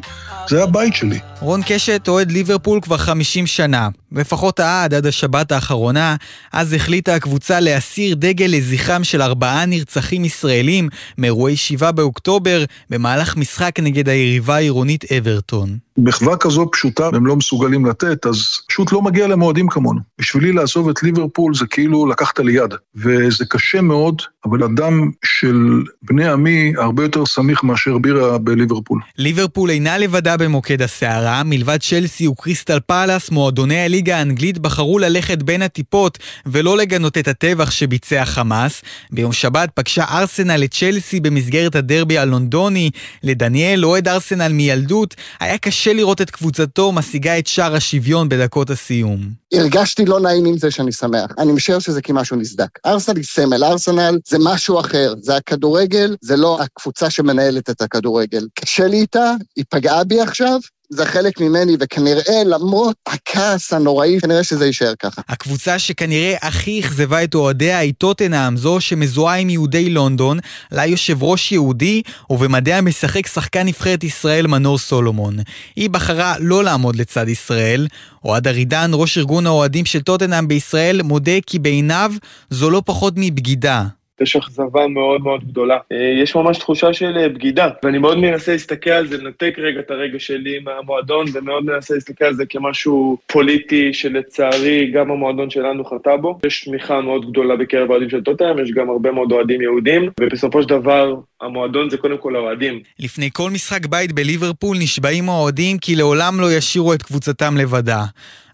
זה 0.49 0.63
הבית 0.63 0.95
שלי. 0.95 1.19
רון 1.39 1.61
קשת 1.65 2.07
אוהד 2.07 2.31
ליברפול 2.31 2.81
כבר 2.81 2.97
50 2.97 3.47
שנה. 3.47 3.89
לפחות 4.11 4.59
העד 4.59 4.93
עד 4.93 5.05
השבת 5.05 5.51
האחרונה, 5.51 6.15
אז 6.53 6.73
החליטה 6.73 7.15
הקבוצה 7.15 7.59
להסיר 7.59 8.15
דגל 8.15 8.45
לזכרם 8.45 9.03
של 9.03 9.21
ארבעה 9.21 9.65
נרצחים 9.65 10.25
ישראלים 10.25 10.89
מאירועי 11.17 11.55
7 11.55 11.91
באוקטובר 11.91 12.63
במהלך 12.89 13.37
משחק 13.37 13.79
נגד 13.79 14.09
היריבה 14.09 14.55
העירונית 14.55 15.11
אברטון. 15.11 15.77
מחווה 15.97 16.37
כזו 16.37 16.69
פשוטה 16.71 17.09
הם 17.13 17.25
לא 17.25 17.35
מסוגלים 17.35 17.85
לתת, 17.85 18.25
אז 18.25 18.37
פשוט 18.67 18.91
לא 18.91 19.01
מגיע 19.01 19.27
למועדים 19.27 19.67
כמונו. 19.67 19.99
בשבילי 20.19 20.51
לעזוב 20.51 20.89
את 20.89 21.03
ליברפול 21.03 21.55
זה 21.55 21.65
כאילו 21.69 22.05
לקחת 22.05 22.39
לי 22.39 22.53
יד, 22.53 22.73
וזה 22.95 23.45
קשה 23.45 23.81
מאוד, 23.81 24.21
אבל 24.45 24.63
אדם 24.63 25.11
של 25.25 25.83
בני 26.01 26.27
עמי 26.27 26.73
הרבה 26.77 27.03
יותר 27.03 27.25
סמיך 27.25 27.63
מאשר 27.63 27.97
בירה 27.97 28.37
בליברפול. 28.37 29.01
ליברפול 29.17 29.69
אינה 29.69 29.97
לבדה 29.97 30.37
במוקד 30.37 30.81
הסערה, 30.81 31.34
מלבד 31.43 31.77
צ'לסי 31.81 32.27
וקריסטל 32.27 32.79
פאלאס, 32.79 33.29
מועדוני 33.29 33.79
הליגה 33.79 34.17
האנגלית 34.17 34.57
בחרו 34.57 34.99
ללכת 34.99 35.43
בין 35.43 35.61
הטיפות 35.61 36.17
ולא 36.45 36.77
לגנות 36.77 37.17
את 37.17 37.27
הטבח 37.27 37.71
שביצע 37.71 38.25
חמאס. 38.25 38.81
ביום 39.11 39.33
שבת 39.33 39.69
פגשה 39.73 40.03
ארסנל 40.09 40.63
את 40.63 40.73
צ'לסי 40.73 41.19
במסגרת 41.19 41.75
הדרבי 41.75 42.17
הלונדוני. 42.17 42.91
לדניאל, 43.23 43.85
אוהד 43.85 44.07
ארסנל 44.07 44.51
מילדות, 44.51 45.15
היה 45.39 45.57
קשה 45.57 45.93
לראות 45.93 46.21
את 46.21 46.29
קבוצתו 46.29 46.91
משיגה 46.91 47.39
את 47.39 47.47
שער 47.47 47.75
השוויון 47.75 48.29
בדקות 48.29 48.69
הסיום. 48.69 49.45
הרגשתי 49.53 50.05
לא 50.05 50.19
נעים 50.19 50.45
עם 50.45 50.57
זה 50.57 50.71
שאני 50.71 50.91
שמח. 50.91 51.31
אני 51.37 51.51
משער 51.51 51.79
שזה 51.79 52.01
כמשהו 52.01 52.37
נסדק. 52.37 52.79
ארסנל 52.85 53.15
היא 53.17 53.25
סמל, 53.25 53.63
ארסנל 53.63 54.19
זה 54.27 54.37
משהו 54.39 54.79
אחר. 54.79 55.13
זה 55.21 55.35
הכדורגל, 55.35 56.15
זה 56.21 56.35
לא 56.35 56.61
הקבוצה 56.61 57.09
שמנהלת 57.09 57.69
את 57.69 57.81
הכדורגל. 57.81 58.47
קשה 58.59 58.87
לי 58.87 58.97
איתה, 58.97 59.33
היא 59.55 59.65
פגעה 59.69 60.03
בי 60.03 60.21
עכשיו, 60.21 60.59
זה 60.89 61.05
חלק 61.05 61.41
ממני, 61.41 61.77
וכנראה 61.79 62.43
למרות 62.45 62.95
הכעס 63.07 63.73
הנוראי, 63.73 64.19
כנראה 64.21 64.43
שזה 64.43 64.65
יישאר 64.65 64.93
ככה. 64.99 65.21
הקבוצה 65.29 65.79
שכנראה 65.79 66.35
הכי 66.41 66.79
אכזבה 66.79 67.23
את 67.23 67.35
אוהדיה 67.35 67.77
היא 67.79 67.93
טוטנאם, 67.97 68.57
זו 68.57 68.81
שמזוהה 68.81 69.37
עם 69.37 69.49
יהודי 69.49 69.89
לונדון, 69.89 70.39
לה 70.71 70.85
יושב 70.85 71.23
ראש 71.23 71.51
יהודי, 71.51 72.01
ובמדיה 72.29 72.81
משחק 72.81 73.27
שחקן 73.27 73.67
נבחרת 73.67 74.03
ישראל 74.03 74.47
מנור 74.47 74.77
סולומון. 74.77 75.37
היא 75.75 75.89
בחרה 75.89 76.35
לא 76.39 76.63
לעמוד 76.63 76.95
לצד 76.95 77.27
ישראל. 77.29 77.87
אוהד 78.25 78.47
ארידן, 78.47 78.91
ראש 78.93 79.17
ארגון 79.17 79.47
האוהדים 79.47 79.85
של 79.85 80.01
טוטנאם 80.01 80.47
בישראל, 80.47 81.01
מודה 81.01 81.41
כי 81.47 81.59
בעיניו 81.59 82.11
זו 82.49 82.69
לא 82.69 82.81
פחות 82.85 83.13
מבגידה. 83.17 83.85
יש 84.21 84.35
אכזבה 84.35 84.87
מאוד 84.87 85.21
מאוד 85.21 85.43
גדולה. 85.43 85.77
אה, 85.91 86.21
יש 86.23 86.35
ממש 86.35 86.57
תחושה 86.57 86.93
של 86.93 87.17
אה, 87.17 87.29
בגידה, 87.29 87.69
ואני 87.83 87.97
מאוד 87.97 88.17
מנסה 88.17 88.51
להסתכל 88.51 88.89
על 88.89 89.07
זה, 89.07 89.17
לנתק 89.17 89.55
רגע 89.57 89.79
את 89.79 89.91
הרגע 89.91 90.19
שלי 90.19 90.59
מהמועדון, 90.59 91.25
ומאוד 91.33 91.65
מנסה 91.65 91.93
להסתכל 91.93 92.25
על 92.25 92.33
זה 92.33 92.45
כמשהו 92.45 93.17
פוליטי, 93.27 93.93
שלצערי 93.93 94.91
גם 94.91 95.11
המועדון 95.11 95.49
שלנו 95.49 95.85
חטא 95.85 96.15
בו. 96.15 96.39
יש 96.45 96.63
תמיכה 96.63 97.01
מאוד 97.01 97.29
גדולה 97.31 97.55
בקרב 97.55 97.89
האוהדים 97.89 98.09
של 98.09 98.21
טוטנאם, 98.21 98.59
יש 98.59 98.71
גם 98.71 98.89
הרבה 98.89 99.11
מאוד 99.11 99.31
אוהדים 99.31 99.61
יהודים, 99.61 100.09
ובסופו 100.19 100.61
של 100.61 100.69
דבר, 100.69 101.15
המועדון 101.41 101.89
זה 101.89 101.97
קודם 101.97 102.17
כל 102.17 102.35
האוהדים. 102.35 102.79
לפני 102.99 103.29
כל 103.33 103.51
משחק 103.51 103.85
בית 103.85 104.13
בליברפול 104.13 104.77
נשבעים 104.77 105.29
האוהדים 105.29 105.77
כי 105.77 105.95
לעולם 105.95 106.39
לא 106.39 106.53
ישאירו 106.53 106.93
את 106.93 107.03
קבוצתם 107.03 107.57
לבדה. 107.57 108.03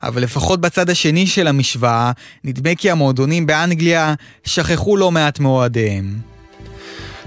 אבל 0.03 0.22
לפחות 0.23 0.61
בצד 0.61 0.90
השני 0.90 1.28
של 1.28 1.48
המשוואה, 1.48 2.11
נדמה 2.44 2.76
כי 2.76 2.91
המועדונים 2.91 3.45
באנגליה 3.45 4.14
שכחו 4.44 4.98
לא 4.98 5.11
מעט 5.11 5.40
מאוהדיהם. 5.40 6.30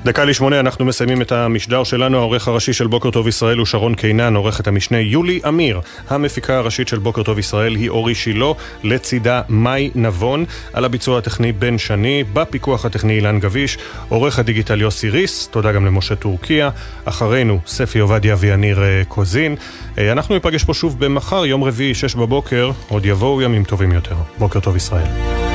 דקה 0.04 0.24
לשמונה 0.24 0.60
אנחנו 0.60 0.84
מסיימים 0.84 1.22
את 1.22 1.32
המשדר 1.32 1.84
שלנו, 1.84 2.18
העורך 2.18 2.48
הראשי 2.48 2.72
של 2.72 2.86
בוקר 2.86 3.10
טוב 3.10 3.28
ישראל 3.28 3.58
הוא 3.58 3.66
שרון 3.66 3.94
קינן, 3.94 4.36
עורכת 4.36 4.66
המשנה 4.66 5.00
יולי 5.00 5.40
אמיר. 5.48 5.80
המפיקה 6.08 6.56
הראשית 6.56 6.88
של 6.88 6.98
בוקר 6.98 7.22
טוב 7.22 7.38
ישראל 7.38 7.76
היא 7.76 7.88
אורי 7.88 8.14
שילה, 8.14 8.52
לצידה 8.82 9.42
מאי 9.48 9.90
נבון, 9.94 10.44
על 10.72 10.84
הביצוע 10.84 11.18
הטכני 11.18 11.52
בן 11.52 11.78
שני, 11.78 12.24
בפיקוח 12.32 12.84
הטכני 12.84 13.12
אילן 13.12 13.40
גביש, 13.40 13.78
עורך 14.08 14.38
הדיגיטל 14.38 14.80
יוסי 14.80 15.10
ריס, 15.10 15.48
תודה 15.48 15.72
גם 15.72 15.86
למשה 15.86 16.16
טורקיה, 16.16 16.70
אחרינו 17.04 17.60
ספי 17.66 17.98
עובדיה 17.98 18.36
ויניר 18.38 18.82
אה, 18.82 19.02
קוזין. 19.08 19.56
אה, 19.98 20.12
אנחנו 20.12 20.34
ניפגש 20.34 20.64
פה 20.64 20.74
שוב 20.74 21.04
במחר, 21.04 21.46
יום 21.46 21.64
רביעי, 21.64 21.94
שש 21.94 22.14
בבוקר, 22.14 22.70
עוד 22.88 23.06
יבואו 23.06 23.42
ימים 23.42 23.64
טובים 23.64 23.92
יותר. 23.92 24.16
בוקר 24.38 24.60
טוב 24.60 24.76
ישראל. 24.76 25.53